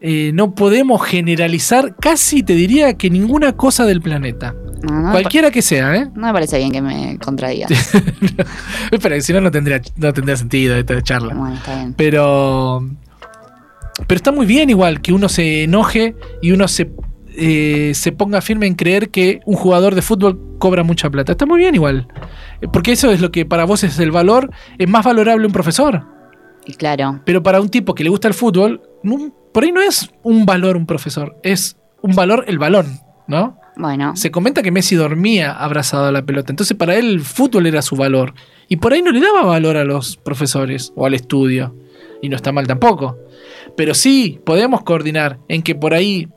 no 0.00 0.54
podemos 0.54 1.02
generalizar 1.04 1.94
casi 2.00 2.42
te 2.42 2.54
diría 2.54 2.94
que 2.94 3.10
ninguna 3.10 3.52
cosa 3.52 3.84
del 3.84 4.00
planeta. 4.00 4.54
No, 4.84 5.12
Cualquiera 5.12 5.50
que 5.50 5.62
sea, 5.62 5.94
¿eh? 5.96 6.08
no 6.14 6.26
me 6.26 6.32
parece 6.32 6.58
bien 6.58 6.70
que 6.70 6.82
me 6.82 7.18
contradigas. 7.18 7.70
Espera, 8.90 9.20
si 9.20 9.32
no, 9.32 9.40
no 9.40 9.50
tendría, 9.50 9.80
no 9.96 10.12
tendría 10.12 10.36
sentido 10.36 10.76
esta 10.76 11.02
charla. 11.02 11.34
bueno, 11.34 11.54
está 11.54 11.74
bien. 11.76 11.94
Pero. 11.94 12.86
Pero 14.06 14.16
está 14.16 14.32
muy 14.32 14.44
bien 14.46 14.70
igual 14.70 15.00
que 15.00 15.12
uno 15.12 15.28
se 15.28 15.64
enoje 15.64 16.16
y 16.42 16.50
uno 16.50 16.66
se, 16.66 16.90
eh, 17.36 17.92
se 17.94 18.10
ponga 18.12 18.40
firme 18.40 18.66
en 18.66 18.74
creer 18.74 19.10
que 19.10 19.40
un 19.46 19.54
jugador 19.54 19.94
de 19.94 20.02
fútbol 20.02 20.56
cobra 20.58 20.82
mucha 20.82 21.08
plata. 21.10 21.32
Está 21.32 21.46
muy 21.46 21.58
bien 21.58 21.74
igual. 21.74 22.08
Eh, 22.60 22.66
Porque 22.72 22.92
eso 22.92 23.10
es 23.12 23.20
lo 23.20 23.30
que 23.30 23.46
para 23.46 23.64
vos 23.64 23.84
es 23.84 23.98
el 24.00 24.10
valor. 24.10 24.50
Es 24.78 24.88
más 24.88 25.04
valorable 25.04 25.46
un 25.46 25.52
profesor. 25.52 26.06
Y 26.66 26.74
claro, 26.74 27.20
Pero 27.24 27.42
para 27.42 27.60
un 27.60 27.68
tipo 27.68 27.94
que 27.94 28.02
le 28.02 28.10
gusta 28.10 28.26
el 28.26 28.34
fútbol, 28.34 28.82
por 29.52 29.62
ahí 29.62 29.70
no 29.70 29.82
es 29.82 30.10
un 30.22 30.44
valor 30.44 30.76
un 30.76 30.86
profesor. 30.86 31.36
Es 31.42 31.76
un 32.02 32.14
valor 32.14 32.44
el 32.48 32.58
balón, 32.58 32.98
¿no? 33.28 33.58
Bueno. 33.76 34.14
Se 34.16 34.30
comenta 34.30 34.62
que 34.62 34.70
Messi 34.70 34.94
dormía 34.96 35.52
abrazado 35.52 36.06
a 36.06 36.12
la 36.12 36.22
pelota. 36.22 36.52
Entonces 36.52 36.76
para 36.76 36.94
él 36.96 37.06
el 37.06 37.20
fútbol 37.20 37.66
era 37.66 37.82
su 37.82 37.96
valor. 37.96 38.34
Y 38.68 38.76
por 38.76 38.92
ahí 38.92 39.02
no 39.02 39.10
le 39.10 39.20
daba 39.20 39.42
valor 39.44 39.76
a 39.76 39.84
los 39.84 40.16
profesores 40.16 40.92
o 40.96 41.06
al 41.06 41.14
estudio. 41.14 41.74
Y 42.22 42.28
no 42.28 42.36
está 42.36 42.52
mal 42.52 42.66
tampoco. 42.66 43.18
Pero 43.76 43.94
sí, 43.94 44.40
podemos 44.44 44.82
coordinar 44.82 45.38
en 45.48 45.62
que 45.62 45.74
por 45.74 45.94
ahí... 45.94 46.28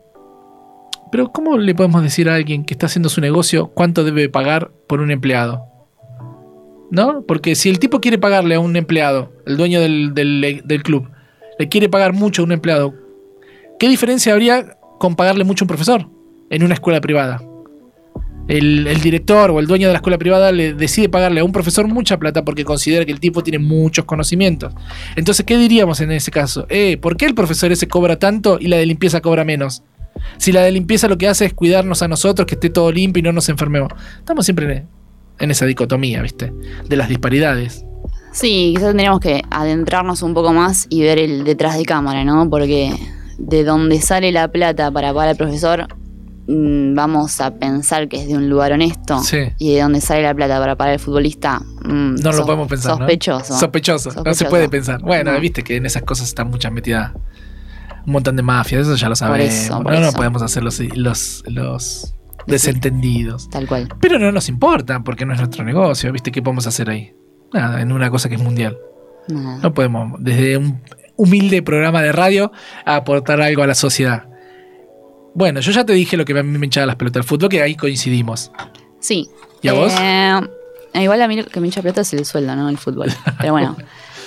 Pero 1.10 1.32
¿cómo 1.32 1.56
le 1.56 1.74
podemos 1.74 2.02
decir 2.02 2.28
a 2.28 2.34
alguien 2.34 2.64
que 2.64 2.74
está 2.74 2.86
haciendo 2.86 3.08
su 3.08 3.20
negocio 3.22 3.68
cuánto 3.68 4.04
debe 4.04 4.28
pagar 4.28 4.70
por 4.86 5.00
un 5.00 5.10
empleado? 5.10 5.62
¿No? 6.90 7.22
Porque 7.22 7.54
si 7.54 7.70
el 7.70 7.78
tipo 7.78 8.00
quiere 8.00 8.18
pagarle 8.18 8.56
a 8.56 8.60
un 8.60 8.76
empleado, 8.76 9.32
el 9.46 9.56
dueño 9.56 9.80
del, 9.80 10.12
del- 10.14 10.62
del 10.64 10.82
club, 10.82 11.08
le 11.58 11.68
quiere 11.68 11.88
pagar 11.88 12.12
mucho 12.12 12.42
a 12.42 12.44
un 12.44 12.52
empleado, 12.52 12.94
¿qué 13.78 13.88
diferencia 13.88 14.32
habría 14.32 14.76
con 14.98 15.16
pagarle 15.16 15.44
mucho 15.44 15.64
a 15.64 15.66
un 15.66 15.68
profesor 15.68 16.08
en 16.50 16.62
una 16.62 16.74
escuela 16.74 17.00
privada? 17.00 17.40
El, 18.48 19.00
director 19.02 19.50
o 19.50 19.60
el 19.60 19.66
dueño 19.66 19.88
de 19.88 19.92
la 19.92 19.98
escuela 19.98 20.16
privada 20.16 20.52
le 20.52 20.72
decide 20.72 21.10
pagarle 21.10 21.40
a 21.40 21.44
un 21.44 21.52
profesor 21.52 21.86
mucha 21.86 22.18
plata 22.18 22.46
porque 22.46 22.64
considera 22.64 23.04
que 23.04 23.12
el 23.12 23.20
tipo 23.20 23.42
tiene 23.42 23.58
muchos 23.58 24.06
conocimientos. 24.06 24.72
Entonces, 25.16 25.44
¿qué 25.44 25.58
diríamos 25.58 26.00
en 26.00 26.12
ese 26.12 26.30
caso? 26.30 26.66
Eh, 26.70 26.96
¿por 26.96 27.18
qué 27.18 27.26
el 27.26 27.34
profesor 27.34 27.70
ese 27.72 27.88
cobra 27.88 28.18
tanto 28.18 28.58
y 28.58 28.68
la 28.68 28.78
de 28.78 28.86
limpieza 28.86 29.20
cobra 29.20 29.44
menos? 29.44 29.82
Si 30.38 30.50
la 30.50 30.62
de 30.62 30.72
limpieza 30.72 31.08
lo 31.08 31.18
que 31.18 31.28
hace 31.28 31.44
es 31.44 31.52
cuidarnos 31.52 32.02
a 32.02 32.08
nosotros, 32.08 32.46
que 32.46 32.54
esté 32.54 32.70
todo 32.70 32.90
limpio 32.90 33.20
y 33.20 33.22
no 33.22 33.32
nos 33.32 33.50
enfermemos. 33.50 33.92
Estamos 34.18 34.46
siempre 34.46 34.64
en, 34.72 34.88
en 35.38 35.50
esa 35.50 35.66
dicotomía, 35.66 36.22
¿viste? 36.22 36.52
De 36.88 36.96
las 36.96 37.10
disparidades. 37.10 37.84
Sí, 38.32 38.72
quizás 38.74 38.88
tendríamos 38.88 39.20
que 39.20 39.42
adentrarnos 39.50 40.22
un 40.22 40.32
poco 40.32 40.52
más 40.52 40.86
y 40.88 41.02
ver 41.02 41.18
el 41.18 41.44
detrás 41.44 41.76
de 41.76 41.84
cámara, 41.84 42.24
¿no? 42.24 42.48
Porque 42.48 42.94
de 43.38 43.64
donde 43.64 44.00
sale 44.00 44.32
la 44.32 44.48
plata 44.48 44.90
para 44.90 45.12
pagar 45.12 45.30
al 45.30 45.36
profesor, 45.36 45.86
mm, 46.48 46.94
vamos 46.94 47.40
a 47.40 47.54
pensar 47.54 48.08
que 48.08 48.20
es 48.22 48.28
de 48.28 48.36
un 48.36 48.48
lugar 48.48 48.72
honesto. 48.72 49.22
Sí. 49.22 49.38
Y 49.58 49.74
de 49.74 49.82
donde 49.82 50.00
sale 50.00 50.22
la 50.22 50.34
plata 50.34 50.58
para 50.58 50.76
pagar 50.76 50.94
al 50.94 50.98
futbolista, 51.00 51.60
mm, 51.84 52.16
No 52.16 52.32
lo 52.32 52.44
podemos 52.44 52.68
pensar. 52.68 52.92
¿no? 52.92 52.98
Sospechoso. 52.98 53.58
Sospechoso. 53.58 54.22
No 54.24 54.34
se 54.34 54.46
puede 54.46 54.68
pensar. 54.68 55.00
Bueno, 55.00 55.32
No. 55.32 55.40
viste 55.40 55.62
que 55.62 55.76
en 55.76 55.86
esas 55.86 56.02
cosas 56.02 56.28
están 56.28 56.48
muchas 56.50 56.72
metidas 56.72 57.12
un 58.06 58.12
montón 58.12 58.36
de 58.36 58.42
mafias. 58.42 58.82
Eso 58.82 58.96
ya 58.96 59.08
lo 59.08 59.16
sabemos. 59.16 59.54
eso, 59.54 59.82
por 59.82 59.92
no, 59.92 60.00
no 60.00 60.12
podemos 60.12 60.42
hacer 60.42 60.62
los, 60.62 60.80
los, 60.96 61.44
los 61.46 62.14
desentendidos. 62.46 63.48
Tal 63.50 63.66
cual. 63.66 63.88
Pero 64.00 64.18
no 64.18 64.32
nos 64.32 64.48
importa 64.48 65.00
porque 65.04 65.26
no 65.26 65.32
es 65.34 65.38
nuestro 65.38 65.64
negocio. 65.64 66.12
¿Viste 66.12 66.32
qué 66.32 66.42
podemos 66.42 66.66
hacer 66.66 66.90
ahí? 66.90 67.14
Nada, 67.52 67.80
en 67.80 67.92
una 67.92 68.10
cosa 68.10 68.28
que 68.28 68.34
es 68.36 68.42
mundial. 68.42 68.78
Nada. 69.28 69.58
No 69.62 69.74
podemos, 69.74 70.14
desde 70.20 70.56
un 70.56 70.80
humilde 71.16 71.62
programa 71.62 72.02
de 72.02 72.12
radio, 72.12 72.52
aportar 72.86 73.40
algo 73.40 73.62
a 73.62 73.66
la 73.66 73.74
sociedad. 73.74 74.27
Bueno, 75.38 75.60
yo 75.60 75.70
ya 75.70 75.86
te 75.86 75.92
dije 75.92 76.16
lo 76.16 76.24
que 76.24 76.36
a 76.36 76.42
mí 76.42 76.58
me 76.58 76.66
hinchaba 76.66 76.84
las 76.84 76.96
pelotas 76.96 77.20
del 77.20 77.22
fútbol, 77.22 77.48
que 77.48 77.62
ahí 77.62 77.76
coincidimos. 77.76 78.50
Sí. 78.98 79.28
¿Y 79.62 79.68
a 79.68 79.72
vos? 79.72 79.92
Eh, 79.96 80.40
igual 80.94 81.22
a 81.22 81.28
mí 81.28 81.36
lo 81.36 81.46
que 81.46 81.60
me 81.60 81.68
hincha 81.68 81.80
pelotas 81.80 82.12
es 82.12 82.18
el 82.18 82.26
sueldo, 82.26 82.56
¿no? 82.56 82.68
El 82.68 82.76
fútbol. 82.76 83.12
Pero 83.38 83.52
bueno. 83.52 83.76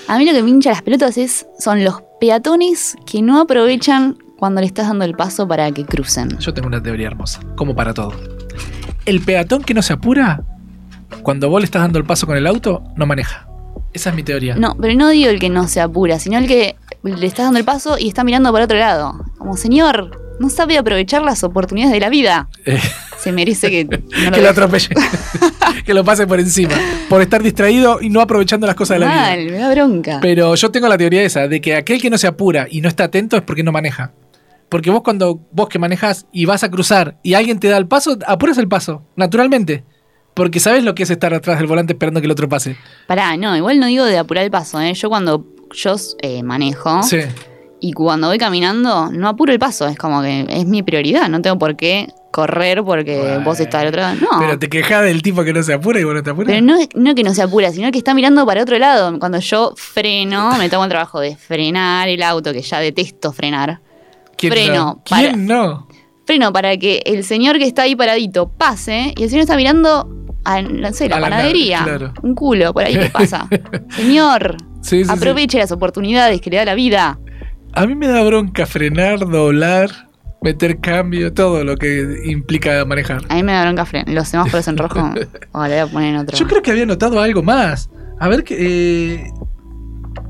A 0.07 0.17
mí 0.17 0.23
lo 0.23 0.31
que 0.31 0.41
me 0.41 0.49
hincha 0.49 0.69
las 0.69 0.83
pelotas 0.83 1.17
es, 1.17 1.47
son 1.59 1.83
los 1.83 2.01
peatones 2.21 2.95
que 3.05 3.21
no 3.21 3.41
aprovechan 3.41 4.19
cuando 4.38 4.61
le 4.61 4.67
estás 4.67 4.88
dando 4.88 5.03
el 5.03 5.13
paso 5.13 5.45
para 5.49 5.69
que 5.73 5.83
crucen. 5.83 6.39
Yo 6.39 6.53
tengo 6.53 6.69
una 6.69 6.81
teoría 6.81 7.07
hermosa, 7.07 7.41
como 7.57 7.75
para 7.75 7.93
todo. 7.93 8.13
El 9.05 9.19
peatón 9.19 9.63
que 9.63 9.73
no 9.73 9.81
se 9.81 9.91
apura, 9.91 10.45
cuando 11.23 11.49
vos 11.49 11.59
le 11.59 11.65
estás 11.65 11.81
dando 11.81 11.99
el 11.99 12.05
paso 12.05 12.25
con 12.25 12.38
el 12.38 12.47
auto, 12.47 12.85
no 12.95 13.05
maneja. 13.05 13.50
Esa 13.93 14.09
es 14.09 14.15
mi 14.15 14.23
teoría. 14.23 14.55
No, 14.55 14.76
pero 14.80 14.93
no 14.95 15.09
digo 15.09 15.30
el 15.30 15.39
que 15.39 15.49
no 15.49 15.68
se 15.68 15.81
apura, 15.81 16.19
sino 16.19 16.38
el 16.38 16.47
que 16.47 16.76
le 17.03 17.27
estás 17.27 17.45
dando 17.45 17.59
el 17.59 17.65
paso 17.65 17.97
y 17.97 18.07
está 18.07 18.23
mirando 18.23 18.51
para 18.51 18.65
otro 18.65 18.77
lado. 18.77 19.26
Como, 19.38 19.57
señor, 19.57 20.35
no 20.39 20.49
sabe 20.49 20.77
aprovechar 20.77 21.22
las 21.22 21.43
oportunidades 21.43 21.93
de 21.93 21.99
la 21.99 22.09
vida. 22.09 22.49
Eh, 22.65 22.80
Se 23.18 23.31
merece 23.31 23.69
que 23.69 23.85
no 23.85 23.99
lo 24.26 24.31
que 24.31 24.41
lo 24.41 24.49
atropelle. 24.49 24.89
que 25.85 25.93
lo 25.93 26.03
pase 26.03 26.26
por 26.26 26.39
encima. 26.39 26.73
Por 27.09 27.22
estar 27.22 27.43
distraído 27.43 28.01
y 28.01 28.09
no 28.09 28.22
aprovechando 28.22 28.65
las 28.65 28.76
cosas 28.76 28.95
de 28.95 29.05
la 29.05 29.11
vida. 29.11 29.22
Mal, 29.22 29.45
me 29.45 29.57
da 29.57 29.72
bronca. 29.72 30.19
Pero 30.22 30.55
yo 30.55 30.72
tengo 30.72 30.88
la 30.88 30.97
teoría 30.97 31.23
esa, 31.23 31.47
de 31.47 31.59
que 31.59 31.76
aquel 31.76 32.01
que 32.01 32.09
no 32.09 32.18
se 32.18 32.27
apura 32.27 32.68
y 32.69 32.81
no 32.81 32.88
está 32.88 33.05
atento 33.05 33.35
es 33.35 33.43
porque 33.43 33.63
no 33.63 33.72
maneja. 33.72 34.13
Porque 34.69 34.89
vos 34.89 35.01
cuando 35.01 35.41
vos 35.51 35.68
que 35.68 35.80
manejás 35.80 36.27
y 36.31 36.45
vas 36.45 36.63
a 36.63 36.72
cruzar 36.72 37.18
y 37.23 37.34
alguien 37.34 37.59
te 37.59 37.68
da 37.68 37.76
el 37.77 37.88
paso, 37.88 38.18
apuras 38.26 38.57
el 38.57 38.69
paso, 38.69 39.03
naturalmente. 39.18 39.84
Porque 40.33 40.59
sabes 40.59 40.83
lo 40.83 40.95
que 40.95 41.03
es 41.03 41.09
estar 41.09 41.33
atrás 41.33 41.57
del 41.59 41.67
volante 41.67 41.93
esperando 41.93 42.21
que 42.21 42.25
el 42.25 42.31
otro 42.31 42.47
pase. 42.47 42.77
Pará, 43.07 43.35
no, 43.37 43.55
igual 43.57 43.79
no 43.79 43.87
digo 43.87 44.05
de 44.05 44.17
apurar 44.17 44.43
el 44.45 44.51
paso, 44.51 44.79
¿eh? 44.81 44.93
Yo 44.93 45.09
cuando 45.09 45.45
yo 45.73 45.95
eh, 46.21 46.41
manejo 46.43 47.03
Sí. 47.03 47.19
y 47.79 47.93
cuando 47.93 48.27
voy 48.27 48.37
caminando, 48.37 49.09
no 49.11 49.27
apuro 49.27 49.51
el 49.51 49.59
paso, 49.59 49.87
es 49.87 49.97
como 49.97 50.21
que 50.21 50.45
es 50.49 50.65
mi 50.65 50.83
prioridad, 50.83 51.27
no 51.29 51.41
tengo 51.41 51.57
por 51.59 51.75
qué 51.75 52.07
correr 52.31 52.81
porque 52.83 53.39
vos 53.43 53.59
estás 53.59 53.81
del 53.81 53.89
otro 53.89 54.01
lado. 54.01 54.15
No. 54.21 54.39
Pero 54.39 54.57
te 54.57 54.69
quejas 54.69 55.03
del 55.03 55.21
tipo 55.21 55.43
que 55.43 55.51
no 55.51 55.61
se 55.63 55.73
apura 55.73 55.99
y 55.99 56.05
vos 56.05 56.13
no 56.13 56.23
te 56.23 56.29
apuras. 56.29 56.47
Pero 56.49 56.61
no, 56.65 56.77
no 56.95 57.13
que 57.13 57.23
no 57.23 57.33
se 57.33 57.41
apura, 57.41 57.71
sino 57.71 57.91
que 57.91 57.97
está 57.97 58.13
mirando 58.13 58.45
para 58.45 58.61
otro 58.61 58.77
lado. 58.79 59.19
Cuando 59.19 59.39
yo 59.39 59.73
freno, 59.75 60.57
me 60.57 60.69
tomo 60.69 60.85
el 60.85 60.89
trabajo 60.89 61.19
de 61.19 61.35
frenar 61.35 62.07
el 62.07 62.23
auto, 62.23 62.53
que 62.53 62.61
ya 62.61 62.79
detesto 62.79 63.33
frenar. 63.33 63.81
¿Quién 64.37 64.53
freno, 64.53 64.73
no? 64.73 65.01
¿Quién 65.03 65.45
no? 65.45 65.87
Freno 66.25 66.53
para 66.53 66.77
que 66.77 67.01
el 67.05 67.23
señor 67.25 67.57
que 67.57 67.65
está 67.65 67.81
ahí 67.81 67.95
paradito 67.97 68.47
pase 68.47 69.13
y 69.17 69.23
el 69.23 69.29
señor 69.29 69.41
está 69.41 69.57
mirando 69.57 70.07
a, 70.43 70.61
no 70.61 70.91
sé, 70.93 71.07
la 71.09 71.18
A 71.18 71.22
panadería. 71.22 71.84
claro. 71.84 72.13
Un 72.23 72.35
culo, 72.35 72.73
por 72.73 72.84
ahí 72.84 72.93
que 72.97 73.09
pasa. 73.13 73.47
señor, 73.89 74.57
Sí, 74.81 74.99
sí, 74.99 75.05
sí. 75.05 75.11
aproveche 75.11 75.57
las 75.59 75.72
oportunidades 75.72 76.41
que 76.41 76.49
le 76.49 76.57
da 76.57 76.65
la 76.65 76.76
vida. 76.76 77.19
A 77.73 77.85
mí 77.85 77.95
me 77.95 78.07
da 78.07 78.23
bronca 78.23 78.65
frenar, 78.65 79.19
doblar, 79.19 79.89
meter 80.41 80.80
cambio, 80.80 81.31
todo 81.34 81.63
lo 81.63 81.77
que 81.77 82.23
implica 82.26 82.84
manejar. 82.85 83.22
A 83.30 83.35
mí 83.35 83.43
me 83.43 83.51
da 83.53 83.61
bronca 83.63 83.85
frenar. 83.85 84.09
Los 84.09 84.27
semáforos 84.27 84.68
en 84.68 84.77
rojo, 84.77 85.13
o 85.51 85.63
le 85.68 85.69
voy 85.69 85.77
a 85.80 85.88
poner 85.88 86.09
en 86.15 86.22
otro. 86.22 86.38
Yo 86.38 86.47
creo 86.47 86.61
que 86.63 86.72
había 86.72 86.85
notado 86.85 87.22
algo 87.22 87.43
más. 87.43 87.89
A 88.19 88.27
ver, 88.27 88.43
que 88.43 88.55
eh, 89.15 89.31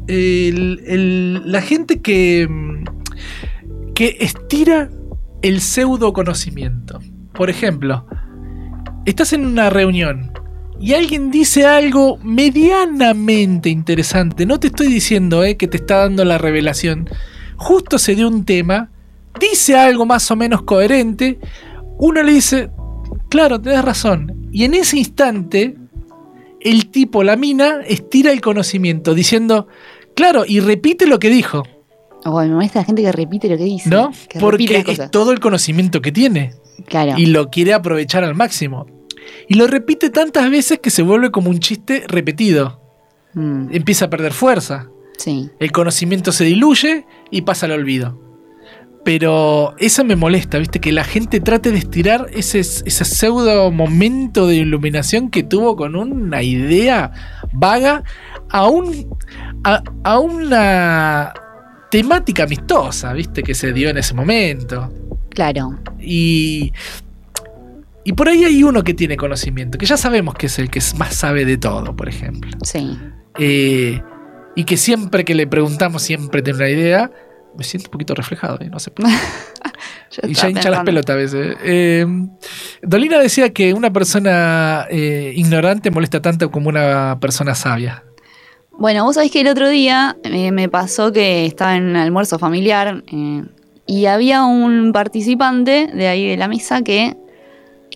el- 0.08 0.82
el- 0.86 1.52
la 1.52 1.62
gente 1.62 2.02
que, 2.02 2.48
que 3.96 4.18
estira 4.20 4.90
el 5.42 5.62
pseudo 5.62 6.14
conocimiento. 6.14 7.00
Por 7.34 7.50
ejemplo, 7.50 8.06
estás 9.06 9.34
en 9.34 9.46
una 9.46 9.70
reunión 9.70 10.32
y 10.82 10.94
alguien 10.94 11.30
dice 11.30 11.66
algo 11.66 12.18
medianamente 12.24 13.70
interesante. 13.70 14.48
No 14.48 14.60
te 14.60 14.68
estoy 14.68 14.88
diciendo 14.88 15.44
eh, 15.44 15.56
que 15.56 15.68
te 15.68 15.78
está 15.78 15.98
dando 15.98 16.26
la 16.26 16.40
revelación. 16.40 17.08
Justo 17.56 18.00
se 18.00 18.16
dio 18.16 18.28
un 18.28 18.46
tema, 18.46 18.90
dice 19.40 19.78
algo 19.78 20.08
más 20.08 20.32
o 20.32 20.36
menos 20.36 20.64
coherente. 20.64 21.40
Uno 22.00 22.24
le 22.24 22.34
dice, 22.34 22.72
claro, 23.30 23.62
tenés 23.62 23.86
razón. 23.86 24.50
Y 24.52 24.64
en 24.64 24.74
ese 24.74 24.98
instante, 24.98 25.76
el 26.60 26.90
tipo, 26.90 27.24
la 27.24 27.36
mina, 27.36 27.82
estira 27.88 28.32
el 28.32 28.42
conocimiento 28.42 29.14
diciendo, 29.14 29.68
claro, 30.16 30.46
y 30.48 30.62
repite 30.62 31.06
lo 31.06 31.20
que 31.20 31.30
dijo, 31.30 31.64
Oh, 32.24 32.40
me 32.40 32.50
molesta 32.50 32.80
la 32.80 32.86
gente 32.86 33.02
que 33.02 33.12
repite 33.12 33.50
lo 33.50 33.58
que 33.58 33.64
dice. 33.64 33.90
¿no? 33.90 34.12
Que 34.30 34.40
Porque 34.40 34.84
es 34.88 35.10
todo 35.10 35.32
el 35.32 35.40
conocimiento 35.40 36.04
que 36.04 36.12
tiene 36.12 36.54
Claro. 36.88 37.14
y 37.18 37.28
lo 37.28 37.50
quiere 37.50 37.74
aprovechar 37.74 38.24
al 38.24 38.36
máximo. 38.36 38.86
Y 39.48 39.56
lo 39.56 39.68
repite 39.68 40.10
tantas 40.10 40.50
veces 40.50 40.80
que 40.80 40.90
se 40.90 41.04
vuelve 41.04 41.32
como 41.32 41.50
un 41.50 41.60
chiste 41.60 42.04
repetido. 42.08 42.82
Mm, 43.34 43.68
Empieza 43.72 44.06
a 44.06 44.10
perder 44.10 44.34
fuerza. 44.34 44.88
sí. 45.18 45.50
El 45.60 45.72
conocimiento 45.72 46.32
se 46.32 46.44
diluye 46.46 47.06
y 47.30 47.42
pasa 47.44 47.66
al 47.68 47.74
olvido. 47.74 48.20
Pero 49.04 49.74
eso 49.80 50.04
me 50.04 50.16
molesta, 50.16 50.60
¿viste? 50.60 50.80
Que 50.80 50.92
la 50.92 51.04
gente 51.04 51.40
trate 51.40 51.72
de 51.72 51.80
estirar 51.80 52.28
ese, 52.34 52.60
ese 52.60 53.06
pseudo 53.06 53.72
momento 53.72 54.46
de 54.46 54.58
iluminación 54.58 55.30
que 55.32 55.42
tuvo 55.42 55.76
con 55.76 55.96
una 55.96 56.44
idea 56.44 57.12
vaga 57.52 58.04
a, 58.50 58.68
un, 58.68 59.08
a, 59.64 59.82
a 60.04 60.20
una 60.20 61.34
temática 61.90 62.44
amistosa, 62.44 63.12
¿viste? 63.14 63.42
Que 63.42 63.56
se 63.56 63.74
dio 63.74 63.90
en 63.90 63.98
ese 63.98 64.14
momento. 64.14 64.92
Claro. 65.32 65.80
Y, 66.00 66.74
y 68.04 68.14
por 68.14 68.30
ahí 68.30 68.44
hay 68.44 68.64
uno 68.64 68.84
que 68.84 68.94
tiene 68.94 69.18
conocimiento, 69.18 69.78
que 69.78 69.86
ya 69.86 69.98
sabemos 69.98 70.36
que 70.36 70.48
es 70.48 70.60
el 70.60 70.70
que 70.70 70.82
más 70.98 71.16
sabe 71.16 71.46
de 71.46 71.58
todo, 71.58 71.96
por 71.96 72.10
ejemplo. 72.10 72.52
Sí. 72.64 72.98
Eh, 73.38 74.02
y 74.56 74.64
que 74.66 74.78
siempre 74.78 75.26
que 75.26 75.36
le 75.36 75.48
preguntamos, 75.48 76.02
siempre 76.02 76.42
tiene 76.42 76.58
una 76.58 76.70
idea. 76.70 77.12
Me 77.58 77.64
siento 77.64 77.90
un 77.90 77.92
poquito 77.92 78.14
reflejado, 78.16 78.60
¿eh? 78.62 78.70
no 78.70 78.80
sé 78.80 78.92
por 78.92 79.06
qué. 79.06 79.12
Y 80.24 80.34
ya 80.34 80.50
hincha 80.50 80.70
las 80.70 80.84
pelotas 80.84 81.14
a 81.14 81.18
veces. 81.18 81.56
Eh, 81.64 82.06
Dolina 82.82 83.18
decía 83.18 83.54
que 83.54 83.74
una 83.74 83.94
persona 83.94 84.86
eh, 84.90 85.32
ignorante 85.38 85.90
molesta 85.90 86.22
tanto 86.22 86.52
como 86.52 86.68
una 86.68 87.18
persona 87.22 87.56
sabia. 87.56 88.04
Bueno, 88.72 89.06
vos 89.06 89.16
sabés 89.16 89.32
que 89.32 89.42
el 89.42 89.48
otro 89.48 89.70
día 89.70 90.18
eh, 90.24 90.52
me 90.52 90.68
pasó 90.68 91.12
que 91.12 91.46
estaba 91.46 91.76
en 91.76 91.90
un 91.90 91.96
almuerzo 91.96 92.40
familiar 92.40 93.04
eh, 93.08 93.44
y 93.92 94.06
había 94.06 94.44
un 94.46 94.92
participante 94.94 95.88
de 95.94 96.08
ahí 96.08 96.30
de 96.30 96.38
la 96.38 96.48
mesa 96.48 96.82
que, 96.82 97.18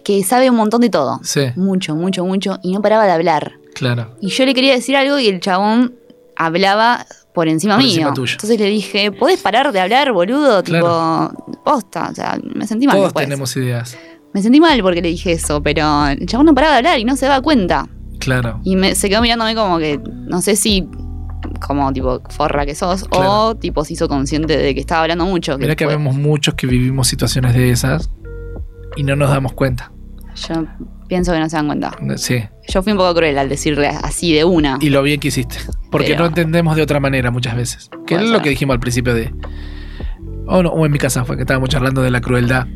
que 0.04 0.24
sabe 0.24 0.50
un 0.50 0.58
montón 0.58 0.82
de 0.82 0.90
todo. 0.90 1.20
Sí, 1.24 1.42
Mucho, 1.56 1.96
mucho, 1.96 2.26
mucho. 2.26 2.58
Y 2.64 2.74
no 2.74 2.82
paraba 2.82 3.06
de 3.06 3.12
hablar. 3.12 3.54
claro. 3.74 4.16
Y 4.20 4.28
yo 4.30 4.46
le 4.46 4.54
quería 4.54 4.74
decir 4.74 4.96
algo 4.98 5.18
y 5.20 5.28
el 5.28 5.40
chabón 5.40 5.96
hablaba 6.36 7.06
por 7.34 7.48
encima 7.48 7.76
Por 7.76 7.84
mío. 7.84 7.94
encima 7.94 8.14
tuyo. 8.14 8.34
Entonces 8.34 8.60
le 8.60 8.66
dije, 8.68 9.12
¿podés 9.12 9.42
parar 9.42 9.72
de 9.72 9.80
hablar, 9.80 10.12
boludo? 10.12 10.64
Claro. 10.64 11.32
Tipo, 11.34 11.62
posta. 11.64 12.10
O 12.12 12.16
sea, 12.16 12.38
me 12.44 12.68
sentí 12.68 12.88
mal. 12.88 12.96
Todos 12.98 13.08
después. 13.08 13.26
tenemos 13.26 13.56
ideas. 13.56 13.98
Me 14.34 14.42
sentí 14.42 14.60
mal 14.60 14.82
porque 14.82 15.02
le 15.02 15.08
dije 15.10 15.32
eso, 15.32 15.64
pero 15.64 16.08
el 16.08 16.26
chabón 16.28 16.48
no 16.48 16.54
paraba 16.54 16.74
de 16.74 16.78
hablar 16.80 17.00
y 17.00 17.06
no 17.06 17.16
se 17.16 17.26
daba 17.26 17.42
cuenta. 17.42 17.88
Claro. 18.20 18.60
Y 18.66 18.76
me, 18.76 18.96
se 18.96 19.08
quedó 19.10 19.22
mirándome 19.22 19.56
como 19.56 19.78
que, 19.78 19.98
no 20.04 20.42
sé 20.42 20.56
si 20.58 20.88
como 21.60 21.91
tipo 21.94 22.22
forra 22.30 22.65
que 22.65 22.76
sos, 22.76 23.03
Claro. 23.06 23.32
o 23.49 23.56
tipo 23.56 23.84
se 23.86 23.94
hizo 23.94 24.07
consciente 24.07 24.57
de 24.57 24.73
que 24.73 24.80
estaba 24.82 25.02
hablando 25.03 25.26
mucho. 25.26 25.57
Mira 25.57 25.76
que 25.76 25.86
vemos 25.86 26.15
muchos 26.15 26.53
que 26.56 26.68
vivimos 26.68 27.07
situaciones 27.07 27.53
de 27.53 27.72
esas 27.72 28.10
y 28.95 29.03
no 29.03 29.15
nos 29.15 29.30
damos 29.30 29.53
cuenta. 29.53 29.91
Yo 30.49 30.65
pienso 31.07 31.32
que 31.32 31.40
no 31.40 31.49
se 31.49 31.56
dan 31.56 31.68
cuenta. 31.68 31.91
Sí. 32.18 32.44
Yo 32.68 32.84
fui 32.84 32.91
un 32.91 32.98
poco 32.98 33.14
cruel 33.15 33.38
al 33.38 33.48
decirle 33.49 33.88
así 33.88 34.34
de 34.34 34.44
una. 34.44 34.77
Y 34.82 34.90
lo 34.90 35.02
bien 35.02 35.19
que 35.19 35.30
hiciste. 35.30 35.57
Porque 35.91 36.07
Pero- 36.10 36.19
no 36.22 36.26
entendemos 36.27 36.76
de 36.76 36.82
otra 36.82 36.99
manera 36.99 37.32
muchas 37.32 37.56
veces. 37.56 37.90
Que 38.06 38.15
es 38.15 38.22
lo 38.23 38.41
que 38.41 38.49
dijimos 38.49 38.73
al 38.73 38.80
principio 38.80 39.14
de. 39.14 39.34
O, 40.48 40.64
no, 40.64 40.70
o 40.70 40.86
en 40.86 40.92
mi 40.92 40.98
casa 40.98 41.26
fue 41.26 41.36
que 41.36 41.44
estábamos 41.44 41.70
charlando 41.70 42.02
de 42.02 42.12
la 42.12 42.22
crueldad. 42.22 42.68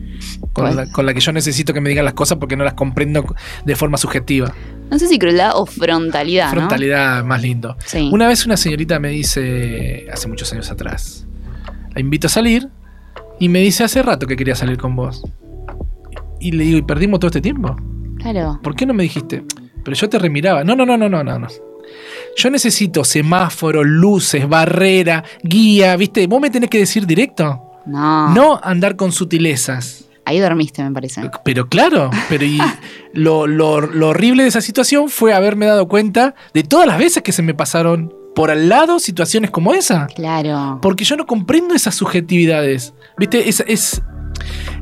Con 0.52 0.76
la, 0.76 0.92
con 0.92 1.06
la 1.06 1.14
que 1.14 1.22
yo 1.22 1.32
necesito 1.32 1.74
que 1.74 1.80
me 1.80 1.90
digan 1.90 2.04
las 2.04 2.14
cosas 2.14 2.38
porque 2.38 2.58
no 2.58 2.64
las 2.64 2.74
comprendo 2.74 3.26
de 3.66 3.76
forma 3.76 3.98
subjetiva. 3.98 4.54
No 4.92 5.00
sé 5.00 5.08
si 5.08 5.18
crueldad 5.18 5.52
o 5.56 5.66
frontalidad, 5.66 6.48
¿no? 6.48 6.58
Frontalidad 6.58 7.24
más 7.24 7.42
lindo. 7.42 7.78
Sí. 7.86 8.10
Una 8.12 8.28
vez 8.28 8.46
una 8.46 8.58
señorita 8.58 9.00
me 9.00 9.10
dice, 9.10 10.08
hace 10.12 10.28
muchos 10.28 10.52
años 10.52 10.70
atrás, 10.72 11.26
la 11.94 12.02
invito 12.02 12.28
a 12.28 12.30
salir 12.30 12.68
y 13.40 13.48
me 13.48 13.60
dice 13.60 13.84
hace 13.84 14.04
rato 14.04 14.28
que 14.28 14.36
quería 14.36 14.56
salir 14.56 14.78
con 14.78 14.96
vos. 14.96 15.24
Y 16.40 16.52
le 16.52 16.66
digo, 16.66 16.78
¿y 16.80 16.82
perdimos 16.82 17.20
todo 17.20 17.28
este 17.28 17.42
tiempo? 17.42 17.76
Claro. 18.18 18.60
¿Por 18.62 18.76
qué 18.76 18.86
no 18.86 18.94
me 18.94 19.04
dijiste? 19.04 19.44
Pero 19.84 19.96
yo 19.96 20.10
te 20.10 20.20
remiraba. 20.20 20.64
No, 20.64 20.76
no, 20.76 20.86
no, 20.86 20.98
no, 20.98 21.08
no, 21.08 21.24
no, 21.24 21.40
no. 21.40 21.48
Yo 22.38 22.50
necesito 22.50 23.04
semáforo, 23.04 23.84
luces, 23.84 24.48
barrera, 24.48 25.24
guía, 25.44 25.96
¿viste? 25.98 26.26
Vos 26.28 26.40
me 26.42 26.50
tenés 26.50 26.70
que 26.70 26.78
decir 26.80 27.06
directo. 27.06 27.62
No. 27.86 28.30
No 28.34 28.60
andar 28.64 28.96
con 28.96 29.12
sutilezas. 29.12 30.06
Ahí 30.26 30.40
dormiste, 30.40 30.84
me 30.84 30.92
parece. 30.92 31.22
Pero 31.44 31.68
claro, 31.70 32.12
pero 32.30 32.46
y 32.46 32.60
lo, 33.14 33.48
lo- 33.48 33.82
lo 33.82 34.10
horrible 34.10 34.44
de 34.44 34.50
esa 34.50 34.62
situación 34.62 35.10
fue 35.10 35.34
haberme 35.34 35.66
dado 35.66 35.88
cuenta 35.88 36.36
de 36.54 36.64
todas 36.64 36.86
las 36.88 36.98
veces 37.00 37.24
que 37.24 37.32
se 37.32 37.42
me 37.42 37.54
pasaron 37.56 38.14
por 38.36 38.52
al 38.52 38.70
lado 38.70 39.00
situaciones 39.00 39.50
como 39.50 39.74
esa. 39.74 40.06
Claro. 40.08 40.80
Porque 40.82 41.04
yo 41.04 41.18
no 41.18 41.26
comprendo 41.26 41.74
esas 41.74 41.96
subjetividades. 41.96 42.94
¿Viste? 43.18 43.50
Es, 43.50 43.64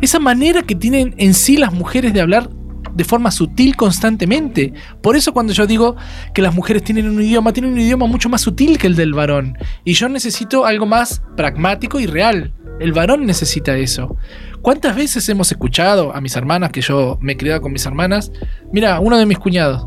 esa 0.02 0.20
manera 0.20 0.62
que 0.64 0.76
tienen 0.76 1.16
en 1.18 1.34
sí 1.34 1.56
las 1.58 1.72
mujeres 1.74 2.14
de 2.14 2.22
hablar 2.22 2.50
de 2.98 3.04
forma 3.04 3.30
sutil 3.30 3.76
constantemente. 3.76 4.74
Por 5.02 5.16
eso 5.16 5.32
cuando 5.32 5.54
yo 5.54 5.68
digo 5.68 5.96
que 6.34 6.42
las 6.42 6.56
mujeres 6.56 6.84
tienen 6.84 7.08
un 7.08 7.22
idioma, 7.22 7.54
tienen 7.54 7.74
un 7.74 7.80
idioma 7.80 8.08
mucho 8.08 8.28
más 8.28 8.42
sutil 8.42 8.80
que 8.80 8.88
el 8.88 8.96
del 8.96 9.14
varón. 9.14 9.56
Y 9.86 9.94
yo 9.94 10.10
necesito 10.10 10.66
algo 10.66 10.88
más 10.88 11.22
pragmático 11.38 12.00
y 12.00 12.08
real. 12.08 12.54
El 12.80 12.94
varón 12.94 13.28
necesita 13.28 13.78
eso. 13.78 14.18
¿Cuántas 14.64 14.96
veces 14.96 15.30
hemos 15.30 15.52
escuchado 15.52 16.14
a 16.16 16.22
mis 16.22 16.36
hermanas, 16.36 16.72
que 16.72 16.82
yo 16.82 17.20
me 17.22 17.34
he 17.34 17.38
criado 17.38 17.62
con 17.62 17.72
mis 17.72 17.86
hermanas? 17.86 18.32
Mira, 18.74 19.00
uno 19.00 19.18
de 19.18 19.28
mis 19.28 19.38
cuñados. 19.38 19.86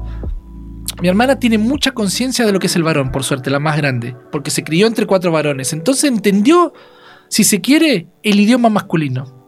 Mi 1.03 1.09
hermana 1.09 1.41
tiene 1.41 1.59
mucha 1.59 1.91
conciencia 1.91 2.47
de 2.47 2.53
lo 2.53 2.61
que 2.61 2.69
es 2.69 2.77
el 2.77 2.85
varón, 2.85 3.11
por 3.11 3.25
suerte, 3.25 3.51
la 3.51 3.59
más 3.59 3.77
grande, 3.77 4.15
porque 4.31 4.53
se 4.53 4.63
crió 4.63 4.87
entre 4.87 5.07
cuatro 5.07 5.33
varones. 5.33 5.73
Entonces 5.73 6.05
entendió, 6.05 6.73
si 7.29 7.43
se 7.43 7.61
quiere, 7.61 8.09
el 8.23 8.39
idioma 8.39 8.69
masculino. 8.69 9.40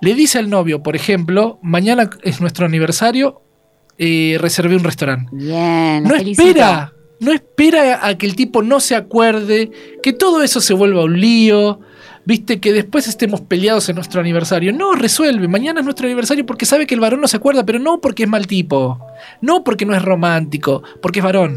Le 0.00 0.14
dice 0.14 0.38
al 0.38 0.48
novio, 0.48 0.82
por 0.82 0.96
ejemplo, 0.96 1.58
mañana 1.62 2.10
es 2.22 2.40
nuestro 2.40 2.66
aniversario, 2.66 3.42
eh, 3.98 4.36
reservé 4.40 4.76
un 4.76 4.84
restaurante. 4.84 5.28
Bien. 5.32 6.04
No 6.04 6.10
felicito. 6.10 6.48
espera, 6.48 6.92
no 7.20 7.32
espera 7.32 8.06
a 8.06 8.16
que 8.16 8.26
el 8.26 8.36
tipo 8.36 8.62
no 8.62 8.78
se 8.80 8.94
acuerde, 8.94 9.70
que 10.02 10.12
todo 10.12 10.42
eso 10.42 10.60
se 10.60 10.72
vuelva 10.72 11.04
un 11.04 11.20
lío, 11.20 11.80
viste, 12.24 12.60
que 12.60 12.72
después 12.72 13.08
estemos 13.08 13.40
peleados 13.40 13.88
en 13.88 13.96
nuestro 13.96 14.20
aniversario. 14.20 14.72
No, 14.72 14.94
resuelve, 14.94 15.48
mañana 15.48 15.80
es 15.80 15.84
nuestro 15.84 16.06
aniversario 16.06 16.46
porque 16.46 16.66
sabe 16.66 16.86
que 16.86 16.94
el 16.94 17.00
varón 17.00 17.20
no 17.20 17.26
se 17.26 17.38
acuerda, 17.38 17.64
pero 17.66 17.80
no 17.80 18.00
porque 18.00 18.22
es 18.22 18.28
mal 18.28 18.46
tipo, 18.46 19.00
no 19.40 19.64
porque 19.64 19.84
no 19.84 19.94
es 19.94 20.02
romántico, 20.02 20.82
porque 21.02 21.18
es 21.18 21.24
varón. 21.24 21.56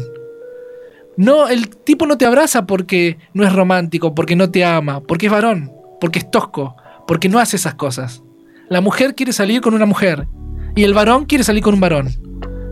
No, 1.16 1.48
el 1.48 1.68
tipo 1.68 2.06
no 2.06 2.16
te 2.18 2.24
abraza 2.24 2.66
porque 2.66 3.18
no 3.34 3.44
es 3.44 3.52
romántico, 3.52 4.14
porque 4.14 4.34
no 4.34 4.50
te 4.50 4.64
ama, 4.64 5.00
porque 5.00 5.26
es 5.26 5.32
varón, 5.32 5.70
porque 6.00 6.18
es 6.20 6.30
tosco, 6.30 6.74
Porque 7.06 7.28
no 7.28 7.38
hace 7.38 7.56
esas 7.56 7.74
cosas. 7.74 8.22
La 8.72 8.80
mujer 8.80 9.14
quiere 9.14 9.32
salir 9.32 9.60
con 9.60 9.74
una 9.74 9.86
mujer 9.86 10.26
y 10.74 10.82
el 10.84 10.94
varón 10.94 11.26
quiere 11.26 11.44
salir 11.44 11.62
con 11.62 11.74
un 11.74 11.80
varón. 11.80 12.08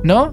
¿No? 0.02 0.32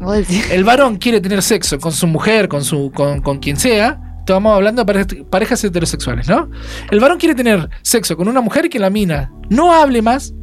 El 0.49 0.63
varón 0.63 0.95
quiere 0.95 1.19
tener 1.19 1.41
sexo 1.43 1.77
con 1.77 1.91
su 1.91 2.07
mujer, 2.07 2.47
con, 2.47 2.63
su, 2.63 2.89
con, 2.95 3.21
con 3.21 3.39
quien 3.39 3.57
sea. 3.57 3.99
Estamos 4.19 4.53
hablando 4.55 4.83
de 4.85 5.25
parejas, 5.25 5.63
heterosexuales, 5.63 6.29
¿no? 6.29 6.49
El 6.89 6.99
varón 7.01 7.17
quiere 7.17 7.35
tener 7.35 7.69
sexo 7.81 8.15
con 8.15 8.29
una 8.29 8.39
mujer 8.39 8.65
y 8.65 8.69
que 8.69 8.79
la 8.79 8.89
mina 8.89 9.31
no 9.49 9.73
hable 9.73 10.01
más, 10.01 10.33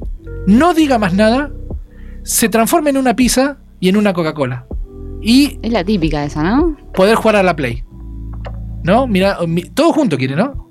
no 0.46 0.74
diga 0.74 0.98
más 0.98 1.14
nada, 1.14 1.51
se 2.22 2.48
transforme 2.51 2.90
en 2.90 2.98
una 2.98 3.16
pizza 3.16 3.59
y 3.80 3.88
en 3.88 3.96
una 3.96 4.12
Coca-Cola. 4.12 4.66
Y 5.22 5.59
Es 5.62 5.72
la 5.72 5.84
típica 5.84 6.22
esa, 6.24 6.42
¿no? 6.42 6.76
poder 6.92 7.14
jugar 7.16 7.36
a 7.36 7.42
la 7.42 7.56
Play. 7.56 7.82
¿No? 8.82 9.06
Mira, 9.06 9.38
mi- 9.46 9.62
todo 9.70 9.92
junto 9.94 10.18
quiere, 10.18 10.36
¿no? 10.36 10.64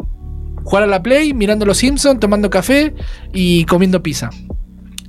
Jugar 0.64 0.84
a 0.84 0.88
la 0.88 1.02
Play, 1.04 1.34
mirando 1.34 1.66
los 1.66 1.78
Simpsons, 1.78 2.20
tomando 2.20 2.50
café 2.50 2.94
y 3.34 3.66
comiendo 3.66 4.02
pizza. 4.02 4.30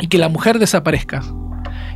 Y 0.00 0.08
que 0.08 0.18
la 0.18 0.28
mujer 0.28 0.58
desaparezca. 0.58 1.22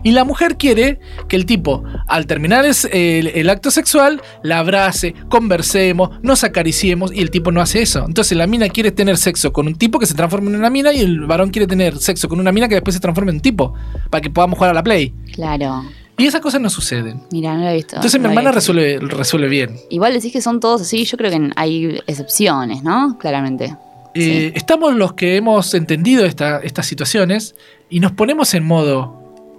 Y 0.05 0.13
la 0.13 0.25
mujer 0.25 0.57
quiere 0.57 1.01
que 1.29 1.35
el 1.35 1.45
tipo, 1.45 1.83
al 2.07 2.27
terminar 2.27 2.65
el, 2.65 3.27
el 3.27 3.51
acto 3.51 3.71
sexual, 3.71 4.23
la 4.45 4.61
abrace, 4.61 5.15
conversemos, 5.29 6.11
nos 6.23 6.45
acariciemos, 6.45 7.13
y 7.13 7.21
el 7.21 7.31
tipo 7.31 7.51
no 7.51 7.61
hace 7.61 7.83
eso. 7.83 8.05
Entonces 8.07 8.39
la 8.39 8.47
mina 8.47 8.69
quiere 8.69 8.93
tener 8.93 9.17
sexo 9.17 9.53
con 9.53 9.67
un 9.67 9.75
tipo 9.75 9.99
que 9.99 10.07
se 10.07 10.15
transforme 10.15 10.51
en 10.51 10.57
una 10.57 10.71
mina, 10.71 10.93
y 10.93 11.01
el 11.01 11.27
varón 11.27 11.51
quiere 11.51 11.67
tener 11.67 11.99
sexo 11.99 12.29
con 12.29 12.39
una 12.39 12.53
mina 12.53 12.69
que 12.69 12.77
después 12.77 12.95
se 12.95 13.01
transforme 13.01 13.33
en 13.33 13.39
un 13.39 13.43
tipo, 13.43 13.75
para 14.09 14.21
que 14.21 14.31
podamos 14.31 14.57
jugar 14.57 14.71
a 14.71 14.75
la 14.75 14.85
Play. 14.85 15.13
Claro. 15.35 15.83
Y 16.19 16.27
esas 16.27 16.41
cosas 16.41 16.61
no 16.61 16.69
suceden. 16.69 17.23
Mira, 17.31 17.55
no 17.55 17.63
lo 17.63 17.69
he 17.71 17.75
visto. 17.77 17.95
Entonces 17.97 18.21
mi 18.21 18.25
no 18.25 18.31
hermana 18.31 18.51
resuelve, 18.53 18.99
resuelve 19.01 19.49
bien. 19.49 19.77
Igual 19.89 20.13
decís 20.13 20.33
que 20.33 20.41
son 20.43 20.59
todos 20.61 20.83
así, 20.83 21.05
yo 21.05 21.17
creo 21.17 21.31
que 21.31 21.51
hay 21.57 22.01
excepciones, 22.07 22.83
¿no? 22.83 23.17
Claramente. 23.19 23.77
Eh, 24.15 24.53
Estamos 24.57 24.95
los 24.95 25.13
que 25.13 25.37
hemos 25.37 25.73
entendido 25.75 26.25
esta- 26.25 26.59
estas 26.59 26.87
situaciones 26.87 27.55
y 27.89 28.01
nos 28.01 28.13
ponemos 28.13 28.53
en 28.55 28.65
modo 28.65 29.15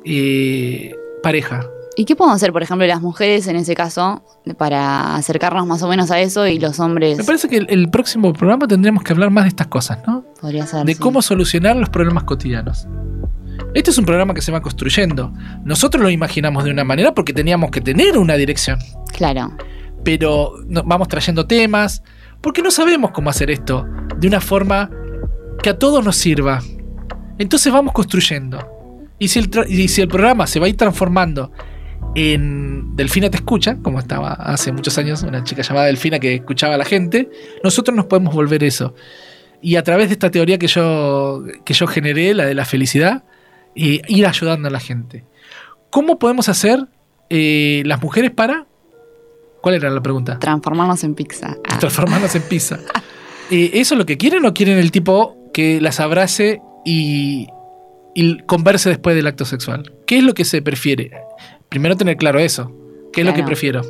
eh, 0.06 0.94
pareja. 1.24 1.66
¿Y 1.96 2.06
qué 2.06 2.16
podemos 2.16 2.38
hacer, 2.38 2.54
por 2.54 2.64
ejemplo, 2.64 2.86
las 2.88 3.02
mujeres 3.02 3.48
en 3.48 3.56
ese 3.58 3.76
caso 3.76 4.22
para 4.58 5.16
acercarnos 5.16 5.66
más 5.68 5.82
o 5.84 5.88
menos 5.90 6.12
a 6.12 6.20
eso 6.22 6.48
y 6.48 6.58
los 6.60 6.80
hombres? 6.80 7.18
Me 7.18 7.24
parece 7.26 7.50
que 7.50 7.58
el, 7.58 7.68
el 7.70 7.90
próximo 7.90 8.32
programa 8.34 8.68
tendremos 8.68 9.04
que 9.04 9.12
hablar 9.12 9.32
más 9.32 9.44
de 9.46 9.50
estas 9.50 9.68
cosas, 9.68 10.00
¿no? 10.08 10.24
Podría 10.40 10.66
ser. 10.66 10.86
De 10.86 10.94
sí. 10.94 11.00
cómo 11.00 11.22
solucionar 11.22 11.76
los 11.76 11.90
problemas 11.90 12.24
cotidianos. 12.24 12.88
Este 13.74 13.92
es 13.92 13.98
un 13.98 14.06
programa 14.06 14.34
que 14.34 14.42
se 14.42 14.52
va 14.52 14.62
construyendo. 14.62 15.32
Nosotros 15.64 16.02
lo 16.02 16.10
imaginamos 16.10 16.64
de 16.64 16.72
una 16.72 16.84
manera 16.84 17.14
porque 17.14 17.34
teníamos 17.34 17.70
que 17.70 17.82
tener 17.82 18.18
una 18.18 18.36
dirección. 18.36 18.80
Claro. 19.16 19.52
pero 20.04 20.54
vamos 20.86 21.08
trayendo 21.10 21.46
temas, 21.46 22.04
porque 22.42 22.62
no 22.62 22.72
sabemos 22.72 23.12
cómo 23.12 23.30
hacer 23.30 23.52
esto 23.52 23.86
de 24.18 24.28
una 24.28 24.40
forma 24.40 24.90
que 25.62 25.70
a 25.70 25.78
todos 25.78 26.04
nos 26.04 26.16
sirva. 26.16 26.62
Entonces 27.38 27.72
vamos 27.72 27.94
construyendo. 27.94 28.60
Y 29.20 29.28
si 29.28 29.40
el, 29.40 29.50
y 29.68 29.88
si 29.90 30.02
el 30.02 30.08
programa 30.08 30.48
se 30.48 30.60
va 30.60 30.68
a 30.68 30.70
ir 30.70 30.78
transformando 30.78 31.52
en 32.16 32.96
Delfina 32.96 33.30
te 33.30 33.38
escucha, 33.38 33.78
como 33.84 34.00
estaba 34.00 34.32
hace 34.32 34.72
muchos 34.72 34.98
años 34.98 35.22
una 35.24 35.44
chica 35.44 35.62
llamada 35.62 35.88
Delfina 35.88 36.20
que 36.20 36.36
escuchaba 36.36 36.76
a 36.76 36.78
la 36.78 36.86
gente, 36.86 37.30
nosotros 37.64 37.96
nos 37.96 38.06
podemos 38.06 38.34
volver 38.34 38.64
eso. 38.64 38.96
Y 39.62 39.76
a 39.76 39.84
través 39.84 40.08
de 40.08 40.14
esta 40.14 40.32
teoría 40.32 40.58
que 40.58 40.68
yo, 40.68 41.44
que 41.66 41.74
yo 41.74 41.88
generé, 41.88 42.34
la 42.34 42.46
de 42.46 42.56
la 42.56 42.64
felicidad, 42.64 43.24
eh, 43.76 44.02
ir 44.08 44.26
ayudando 44.26 44.68
a 44.68 44.72
la 44.72 44.80
gente. 44.80 45.26
¿Cómo 45.90 46.20
podemos 46.20 46.50
hacer 46.50 46.86
eh, 47.30 47.84
las 47.86 48.02
mujeres 48.02 48.32
para... 48.32 48.66
¿Cuál 49.62 49.76
era 49.76 49.90
la 49.90 50.02
pregunta? 50.02 50.40
Transformarnos 50.40 51.04
en 51.04 51.16
pizza. 51.16 51.58
Ah, 51.70 51.80
transformarnos 51.80 52.36
en 52.36 52.42
pizza. 52.44 52.80
Eh, 53.52 53.80
¿Eso 53.80 53.96
es 53.96 53.98
lo 53.98 54.06
que 54.06 54.16
quieren 54.16 54.46
o 54.46 54.54
quieren 54.54 54.78
el 54.78 54.92
tipo 54.92 55.36
que 55.52 55.82
las 55.82 56.00
abrace 56.00 56.62
y, 56.86 57.48
y 58.14 58.38
converse 58.44 58.90
después 58.90 59.16
del 59.16 59.26
acto 59.26 59.44
sexual? 59.44 59.92
¿Qué 60.06 60.20
es 60.20 60.24
lo 60.24 60.36
que 60.36 60.46
se 60.46 60.62
prefiere? 60.62 61.10
Primero 61.68 61.98
tener 61.98 62.16
claro 62.18 62.38
eso. 62.38 62.72
¿Qué 63.12 63.22
es 63.22 63.28
lo 63.28 63.34
que 63.34 63.42
prefiero? 63.42 63.82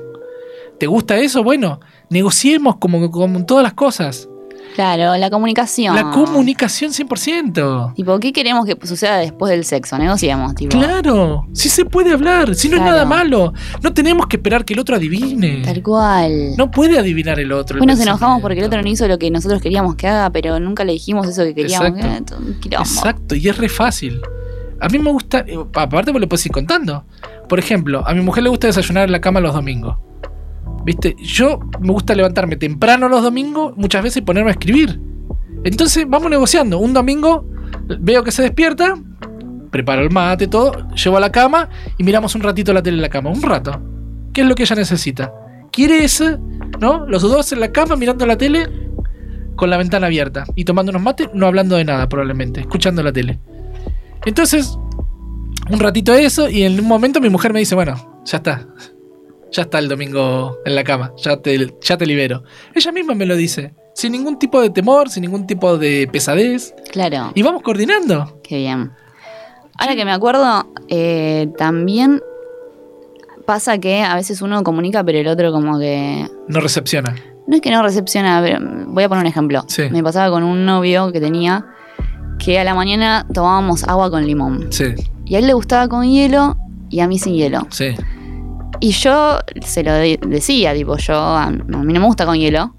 ¿Te 0.79 0.87
gusta 0.87 1.17
eso? 1.17 1.43
Bueno, 1.43 1.81
negociemos 2.09 2.77
como, 2.77 3.11
como 3.11 3.37
en 3.37 3.45
todas 3.45 3.63
las 3.63 3.73
cosas. 3.73 4.29
Claro, 4.75 5.15
la 5.17 5.29
comunicación. 5.29 5.95
La 5.95 6.11
comunicación 6.11 6.91
100%. 6.91 7.93
Tipo, 7.95 8.19
¿qué 8.19 8.31
queremos 8.31 8.65
que 8.65 8.77
suceda 8.85 9.17
después 9.17 9.51
del 9.51 9.65
sexo? 9.65 9.97
Negociamos, 9.97 10.55
tipo. 10.55 10.77
Claro, 10.77 11.47
sí 11.53 11.69
se 11.69 11.85
puede 11.85 12.13
hablar, 12.13 12.55
si 12.55 12.69
no 12.69 12.77
es 12.77 12.83
nada 12.83 13.05
malo. 13.05 13.53
No 13.81 13.93
tenemos 13.93 14.27
que 14.27 14.37
esperar 14.37 14.65
que 14.65 14.73
el 14.73 14.79
otro 14.79 14.95
adivine. 14.95 15.61
Tal 15.63 15.81
cual. 15.83 16.55
No 16.57 16.71
puede 16.71 16.97
adivinar 16.97 17.39
el 17.39 17.51
otro. 17.51 17.75
el 17.75 17.79
Bueno, 17.79 17.93
nos 17.93 18.01
enojamos 18.01 18.41
porque 18.41 18.59
el 18.59 18.65
otro 18.65 18.81
no 18.81 18.87
hizo 18.87 19.07
lo 19.07 19.17
que 19.17 19.31
nosotros 19.31 19.61
queríamos 19.61 19.95
que 19.95 20.07
haga, 20.07 20.29
pero 20.29 20.59
nunca 20.59 20.83
le 20.83 20.93
dijimos 20.93 21.27
eso 21.27 21.43
que 21.43 21.53
queríamos. 21.53 21.99
Exacto. 21.99 22.35
Eh, 22.35 22.55
quilombo. 22.61 22.85
Exacto, 22.85 23.35
y 23.35 23.47
es 23.47 23.57
re 23.57 23.69
fácil. 23.69 24.21
A 24.81 24.87
mí 24.87 24.97
me 24.97 25.11
gusta, 25.11 25.39
eh, 25.39 25.57
aparte 25.75 26.11
vos 26.11 26.21
le 26.21 26.27
puedes 26.27 26.45
ir 26.45 26.51
contando. 26.51 27.03
Por 27.47 27.59
ejemplo, 27.59 28.03
a 28.07 28.13
mi 28.13 28.21
mujer 28.21 28.43
le 28.43 28.49
gusta 28.49 28.67
desayunar 28.67 29.05
en 29.05 29.11
la 29.11 29.19
cama 29.19 29.39
los 29.39 29.53
domingos. 29.53 29.97
¿Viste? 30.89 31.15
Yo 31.19 31.59
me 31.81 31.91
gusta 31.91 32.15
levantarme 32.15 32.55
temprano 32.55 33.07
los 33.07 33.21
domingos, 33.21 33.77
muchas 33.77 34.01
veces 34.01 34.17
y 34.17 34.21
ponerme 34.21 34.49
a 34.49 34.53
escribir. 34.53 34.99
Entonces 35.63 36.03
vamos 36.09 36.31
negociando. 36.31 36.79
Un 36.79 36.95
domingo 36.95 37.45
veo 37.99 38.23
que 38.23 38.31
se 38.31 38.41
despierta, 38.41 38.95
preparo 39.69 40.01
el 40.01 40.09
mate, 40.09 40.47
todo, 40.47 40.89
llevo 40.95 41.17
a 41.17 41.19
la 41.19 41.31
cama 41.31 41.69
y 41.99 42.03
miramos 42.03 42.33
un 42.33 42.41
ratito 42.41 42.73
la 42.73 42.81
tele 42.81 42.95
en 42.95 43.03
la 43.03 43.09
cama. 43.09 43.29
Un 43.29 43.43
rato. 43.43 43.79
¿Qué 44.33 44.41
es 44.41 44.47
lo 44.47 44.55
que 44.55 44.63
ella 44.63 44.77
necesita? 44.77 45.31
Quiere 45.71 46.03
ese, 46.03 46.39
¿no? 46.79 47.05
Los 47.05 47.21
dos 47.21 47.51
en 47.51 47.59
la 47.59 47.71
cama 47.71 47.95
mirando 47.95 48.25
la 48.25 48.35
tele 48.35 48.67
con 49.55 49.69
la 49.69 49.77
ventana 49.77 50.07
abierta 50.07 50.45
y 50.55 50.65
tomando 50.65 50.89
unos 50.89 51.03
mates, 51.03 51.29
no 51.35 51.45
hablando 51.45 51.75
de 51.75 51.85
nada 51.85 52.09
probablemente, 52.09 52.61
escuchando 52.61 53.03
la 53.03 53.13
tele. 53.13 53.39
Entonces, 54.25 54.75
un 55.69 55.79
ratito 55.79 56.15
eso 56.15 56.49
y 56.49 56.63
en 56.63 56.79
un 56.79 56.87
momento 56.87 57.21
mi 57.21 57.29
mujer 57.29 57.53
me 57.53 57.59
dice, 57.59 57.75
bueno, 57.75 58.23
ya 58.25 58.37
está. 58.37 58.65
Ya 59.51 59.63
está 59.63 59.79
el 59.79 59.87
domingo 59.89 60.57
en 60.65 60.75
la 60.75 60.83
cama, 60.83 61.11
ya 61.17 61.37
te, 61.37 61.73
ya 61.81 61.97
te 61.97 62.05
libero. 62.05 62.43
Ella 62.75 62.91
misma 62.91 63.15
me 63.15 63.25
lo 63.25 63.35
dice, 63.35 63.73
sin 63.95 64.11
ningún 64.11 64.37
tipo 64.37 64.61
de 64.61 64.69
temor, 64.69 65.09
sin 65.09 65.21
ningún 65.21 65.47
tipo 65.47 65.77
de 65.77 66.07
pesadez. 66.11 66.73
Claro. 66.91 67.31
Y 67.33 67.41
vamos 67.41 67.63
coordinando. 67.63 68.39
Qué 68.43 68.57
bien. 68.57 68.91
Ahora 69.77 69.95
que 69.95 70.05
me 70.05 70.11
acuerdo, 70.11 70.71
eh, 70.87 71.47
también 71.57 72.21
pasa 73.45 73.79
que 73.79 74.03
a 74.03 74.15
veces 74.15 74.41
uno 74.41 74.61
comunica, 74.63 75.03
pero 75.03 75.17
el 75.17 75.27
otro 75.27 75.51
como 75.51 75.79
que... 75.79 76.27
No 76.47 76.59
recepciona. 76.59 77.15
No 77.47 77.55
es 77.55 77.61
que 77.61 77.71
no 77.71 77.81
recepciona, 77.81 78.41
ver, 78.41 78.59
voy 78.87 79.03
a 79.05 79.09
poner 79.09 79.23
un 79.23 79.27
ejemplo. 79.27 79.63
Sí. 79.67 79.83
Me 79.89 80.03
pasaba 80.03 80.29
con 80.29 80.43
un 80.43 80.65
novio 80.65 81.11
que 81.11 81.19
tenía 81.19 81.65
que 82.37 82.59
a 82.59 82.63
la 82.63 82.75
mañana 82.75 83.25
tomábamos 83.33 83.83
agua 83.85 84.11
con 84.11 84.25
limón. 84.27 84.67
Sí, 84.71 84.85
Y 85.25 85.35
a 85.35 85.39
él 85.39 85.47
le 85.47 85.53
gustaba 85.53 85.87
con 85.87 86.07
hielo 86.07 86.57
y 86.89 86.99
a 86.99 87.07
mí 87.07 87.17
sin 87.17 87.33
hielo. 87.33 87.65
sí. 87.71 87.95
Y 88.79 88.91
yo 88.91 89.39
se 89.65 89.83
lo 89.83 89.93
de- 89.93 90.19
decía, 90.25 90.73
tipo, 90.73 90.97
yo 90.97 91.15
a, 91.15 91.49
mí 91.51 91.61
no 91.67 91.83
me 91.83 91.99
gusta 92.05 92.25
con 92.25 92.37
hielo. 92.37 92.73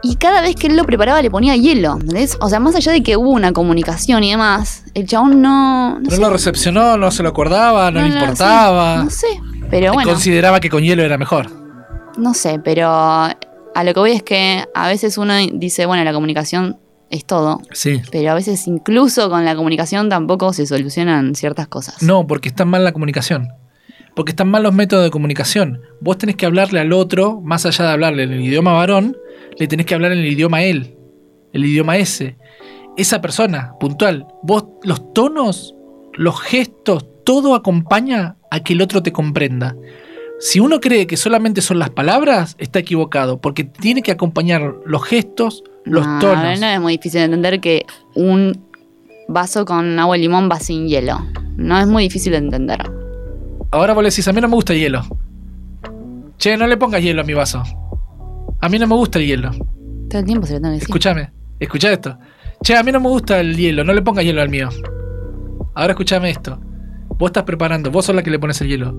Y 0.00 0.14
cada 0.16 0.40
vez 0.42 0.54
que 0.54 0.68
él 0.68 0.76
lo 0.76 0.84
preparaba 0.84 1.20
le 1.20 1.30
ponía 1.30 1.56
hielo, 1.56 1.94
¿entendés? 1.94 2.38
O 2.40 2.48
sea, 2.48 2.60
más 2.60 2.74
allá 2.76 2.92
de 2.92 3.02
que 3.02 3.16
hubo 3.16 3.30
una 3.30 3.52
comunicación 3.52 4.22
y 4.22 4.30
demás, 4.30 4.84
el 4.94 5.06
chabón 5.08 5.42
no... 5.42 5.94
No, 5.94 6.00
No 6.00 6.10
sé, 6.10 6.20
lo 6.20 6.30
recepcionó, 6.30 6.96
no 6.96 7.10
se 7.10 7.22
lo 7.24 7.30
acordaba, 7.30 7.90
no, 7.90 8.00
No, 8.00 8.06
le 8.06 8.14
no, 8.14 8.20
importaba. 8.20 9.02
no 9.02 9.10
sé, 9.10 9.26
pero 9.70 9.92
bueno, 9.92 10.08
Consideraba 10.10 10.60
que 10.60 10.70
con 10.70 10.82
hielo 10.84 11.02
era 11.02 11.18
mejor. 11.18 11.50
no 12.16 12.32
sé, 12.32 12.60
pero 12.62 12.88
a 12.88 13.34
lo 13.84 13.92
que 13.94 14.00
voy 14.00 14.12
es 14.12 14.22
que 14.22 14.64
a 14.74 14.86
veces 14.86 15.18
uno 15.18 15.34
dice, 15.54 15.84
bueno, 15.86 16.04
la 16.04 16.12
comunicación 16.12 16.78
es 17.10 17.24
todo, 17.24 17.60
Sí. 17.72 18.00
pero 18.12 18.30
a 18.30 18.34
veces 18.34 18.68
incluso 18.68 19.28
con 19.30 19.44
la 19.44 19.56
comunicación 19.56 20.08
tampoco 20.08 20.52
se 20.52 20.64
solucionan 20.66 21.34
ciertas 21.34 21.66
cosas. 21.66 22.00
No, 22.04 22.24
porque 22.26 22.48
está 22.48 22.64
mal 22.64 22.84
la 22.84 22.92
comunicación. 22.92 23.48
Porque 24.18 24.32
están 24.32 24.48
mal 24.48 24.64
los 24.64 24.74
métodos 24.74 25.04
de 25.04 25.12
comunicación. 25.12 25.80
Vos 26.00 26.18
tenés 26.18 26.34
que 26.34 26.44
hablarle 26.44 26.80
al 26.80 26.92
otro, 26.92 27.40
más 27.40 27.64
allá 27.66 27.84
de 27.84 27.92
hablarle 27.92 28.24
en 28.24 28.32
el 28.32 28.40
idioma 28.40 28.72
varón, 28.72 29.16
le 29.56 29.68
tenés 29.68 29.86
que 29.86 29.94
hablar 29.94 30.10
en 30.10 30.18
el 30.18 30.26
idioma 30.26 30.64
él, 30.64 30.96
el 31.52 31.64
idioma 31.64 31.98
ese. 31.98 32.36
Esa 32.96 33.20
persona, 33.20 33.74
puntual. 33.78 34.26
Vos, 34.42 34.64
los 34.82 35.12
tonos, 35.14 35.76
los 36.14 36.40
gestos, 36.40 37.06
todo 37.24 37.54
acompaña 37.54 38.34
a 38.50 38.58
que 38.58 38.72
el 38.72 38.82
otro 38.82 39.04
te 39.04 39.12
comprenda. 39.12 39.76
Si 40.40 40.58
uno 40.58 40.80
cree 40.80 41.06
que 41.06 41.16
solamente 41.16 41.60
son 41.60 41.78
las 41.78 41.90
palabras, 41.90 42.56
está 42.58 42.80
equivocado, 42.80 43.40
porque 43.40 43.62
tiene 43.62 44.02
que 44.02 44.10
acompañar 44.10 44.74
los 44.84 45.04
gestos, 45.04 45.62
los 45.84 46.04
No, 46.04 46.18
tonos. 46.18 46.58
No 46.58 46.66
es 46.66 46.80
muy 46.80 46.94
difícil 46.94 47.20
de 47.20 47.26
entender 47.26 47.60
que 47.60 47.86
un 48.16 48.66
vaso 49.28 49.64
con 49.64 49.96
agua 49.96 50.18
y 50.18 50.22
limón 50.22 50.48
va 50.50 50.58
sin 50.58 50.88
hielo. 50.88 51.24
No 51.56 51.78
es 51.78 51.86
muy 51.86 52.02
difícil 52.02 52.32
de 52.32 52.38
entender. 52.38 52.98
Ahora 53.70 53.92
vos 53.92 54.02
le 54.02 54.10
decís, 54.10 54.26
a 54.26 54.32
mí 54.32 54.40
no 54.40 54.48
me 54.48 54.54
gusta 54.54 54.72
el 54.72 54.80
hielo. 54.80 55.02
Che, 56.38 56.56
no 56.56 56.66
le 56.66 56.76
pongas 56.76 57.02
hielo 57.02 57.20
a 57.20 57.24
mi 57.24 57.34
vaso. 57.34 57.62
A 58.60 58.68
mí 58.68 58.78
no 58.78 58.86
me 58.86 58.94
gusta 58.94 59.18
el 59.18 59.26
hielo. 59.26 59.50
Todo 60.08 60.20
el 60.20 60.24
tiempo 60.24 60.46
se 60.46 60.54
lo 60.54 60.60
tengo 60.60 60.72
que 60.72 60.74
decir. 60.74 60.88
Escúchame, 60.88 61.32
escucha 61.58 61.92
esto. 61.92 62.18
Che, 62.62 62.76
a 62.76 62.82
mí 62.82 62.92
no 62.92 63.00
me 63.00 63.08
gusta 63.08 63.40
el 63.40 63.56
hielo, 63.56 63.84
no 63.84 63.92
le 63.92 64.02
pongas 64.02 64.24
hielo 64.24 64.40
al 64.40 64.48
mío. 64.48 64.68
Ahora 65.74 65.92
escúchame 65.92 66.30
esto. 66.30 66.58
Vos 67.18 67.28
estás 67.28 67.44
preparando, 67.44 67.90
vos 67.90 68.06
sos 68.06 68.14
la 68.14 68.22
que 68.22 68.30
le 68.30 68.38
pones 68.38 68.60
el 68.60 68.68
hielo. 68.68 68.94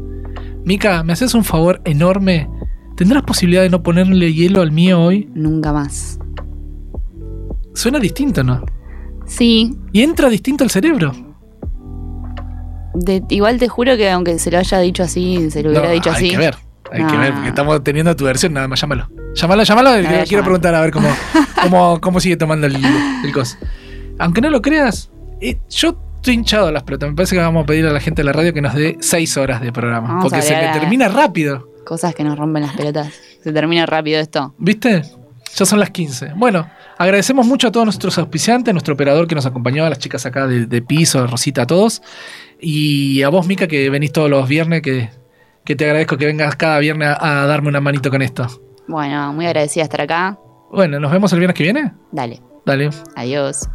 Mica, 0.65 1.03
¿me 1.03 1.13
haces 1.13 1.33
un 1.33 1.43
favor 1.43 1.81
enorme? 1.85 2.49
¿Tendrás 2.95 3.23
posibilidad 3.23 3.61
de 3.61 3.69
no 3.69 3.81
ponerle 3.81 4.33
hielo 4.33 4.61
al 4.61 4.71
mío 4.71 5.01
hoy? 5.01 5.29
Nunca 5.33 5.73
más. 5.73 6.19
Suena 7.73 7.97
distinto, 7.97 8.43
¿no? 8.43 8.65
Sí. 9.25 9.73
Y 9.93 10.01
entra 10.01 10.29
distinto 10.29 10.63
al 10.63 10.69
cerebro. 10.69 11.13
De- 12.93 13.23
igual 13.29 13.57
te 13.59 13.67
juro 13.67 13.95
que 13.97 14.09
aunque 14.09 14.39
se 14.39 14.51
lo 14.51 14.57
haya 14.57 14.79
dicho 14.79 15.03
así, 15.03 15.49
se 15.51 15.61
lo 15.63 15.69
hubiera 15.69 15.87
No, 15.87 15.93
dicho 15.93 16.09
hay 16.09 16.15
así. 16.15 16.29
que 16.31 16.37
ver. 16.37 16.55
Hay 16.91 17.03
que 17.05 17.17
ver, 17.17 17.33
porque 17.33 17.49
estamos 17.49 17.83
teniendo 17.83 18.15
tu 18.15 18.25
versión, 18.25 18.53
nada 18.53 18.67
más, 18.67 18.81
llámalo. 18.81 19.07
Llámalo, 19.35 19.61
llámalo, 19.63 19.97
le 20.01 20.21
a 20.21 20.23
quiero 20.23 20.43
preguntar 20.43 20.73
a 20.73 20.81
ver 20.81 20.89
cómo, 20.91 21.07
cómo, 21.61 22.01
cómo 22.01 22.19
sigue 22.19 22.35
tomando 22.35 22.65
el, 22.65 22.75
el 23.23 23.31
cos. 23.31 23.57
Aunque 24.17 24.41
no 24.41 24.49
lo 24.49 24.61
creas, 24.61 25.11
eh, 25.39 25.57
yo 25.69 25.95
estoy 26.15 26.33
hinchado 26.33 26.67
a 26.67 26.71
las 26.71 26.81
pelotas. 26.83 27.09
Me 27.09 27.15
parece 27.15 27.35
que 27.35 27.41
vamos 27.41 27.63
a 27.63 27.65
pedir 27.67 27.85
a 27.85 27.91
la 27.93 27.99
gente 27.99 28.21
de 28.21 28.25
la 28.25 28.33
radio 28.33 28.53
que 28.53 28.61
nos 28.61 28.73
dé 28.73 28.97
seis 29.01 29.37
horas 29.37 29.61
de 29.61 29.71
programa. 29.71 30.07
Vamos 30.07 30.23
porque 30.23 30.37
a 30.39 30.41
se 30.41 30.55
a- 30.55 30.71
termina 30.73 31.07
rápido. 31.09 31.69
Cosas 31.85 32.15
que 32.15 32.23
nos 32.23 32.37
rompen 32.39 32.63
las 32.63 32.75
pelotas. 32.75 33.13
Se 33.43 33.53
termina 33.53 33.85
rápido 33.85 34.19
esto. 34.19 34.55
¿Viste? 34.57 35.03
Ya 35.55 35.65
son 35.65 35.79
las 35.79 35.91
15. 35.91 36.33
Bueno, 36.35 36.69
agradecemos 36.97 37.45
mucho 37.45 37.67
a 37.67 37.71
todos 37.71 37.85
nuestros 37.85 38.17
auspiciantes, 38.17 38.73
nuestro 38.73 38.93
operador 38.95 39.27
que 39.27 39.35
nos 39.35 39.45
acompañó, 39.45 39.85
a 39.85 39.89
las 39.89 39.99
chicas 39.99 40.25
acá 40.25 40.47
de, 40.47 40.65
de 40.65 40.81
piso, 40.81 41.19
a 41.23 41.27
Rosita, 41.27 41.63
a 41.63 41.67
todos. 41.67 42.01
Y 42.59 43.23
a 43.23 43.29
vos, 43.29 43.47
Mica, 43.47 43.67
que 43.67 43.89
venís 43.89 44.11
todos 44.11 44.29
los 44.29 44.47
viernes, 44.47 44.81
que, 44.81 45.09
que 45.63 45.75
te 45.75 45.85
agradezco 45.85 46.17
que 46.17 46.25
vengas 46.25 46.55
cada 46.55 46.79
viernes 46.79 47.09
a, 47.09 47.43
a 47.43 47.45
darme 47.45 47.69
una 47.69 47.79
manito 47.81 48.09
con 48.09 48.21
esto. 48.21 48.47
Bueno, 48.87 49.33
muy 49.33 49.45
agradecida 49.45 49.83
de 49.83 49.85
estar 49.85 50.01
acá. 50.01 50.37
Bueno, 50.71 50.99
¿nos 50.99 51.11
vemos 51.11 51.31
el 51.33 51.39
viernes 51.39 51.55
que 51.55 51.63
viene? 51.63 51.93
Dale. 52.11 52.41
Dale. 52.65 52.89
Adiós. 53.15 53.67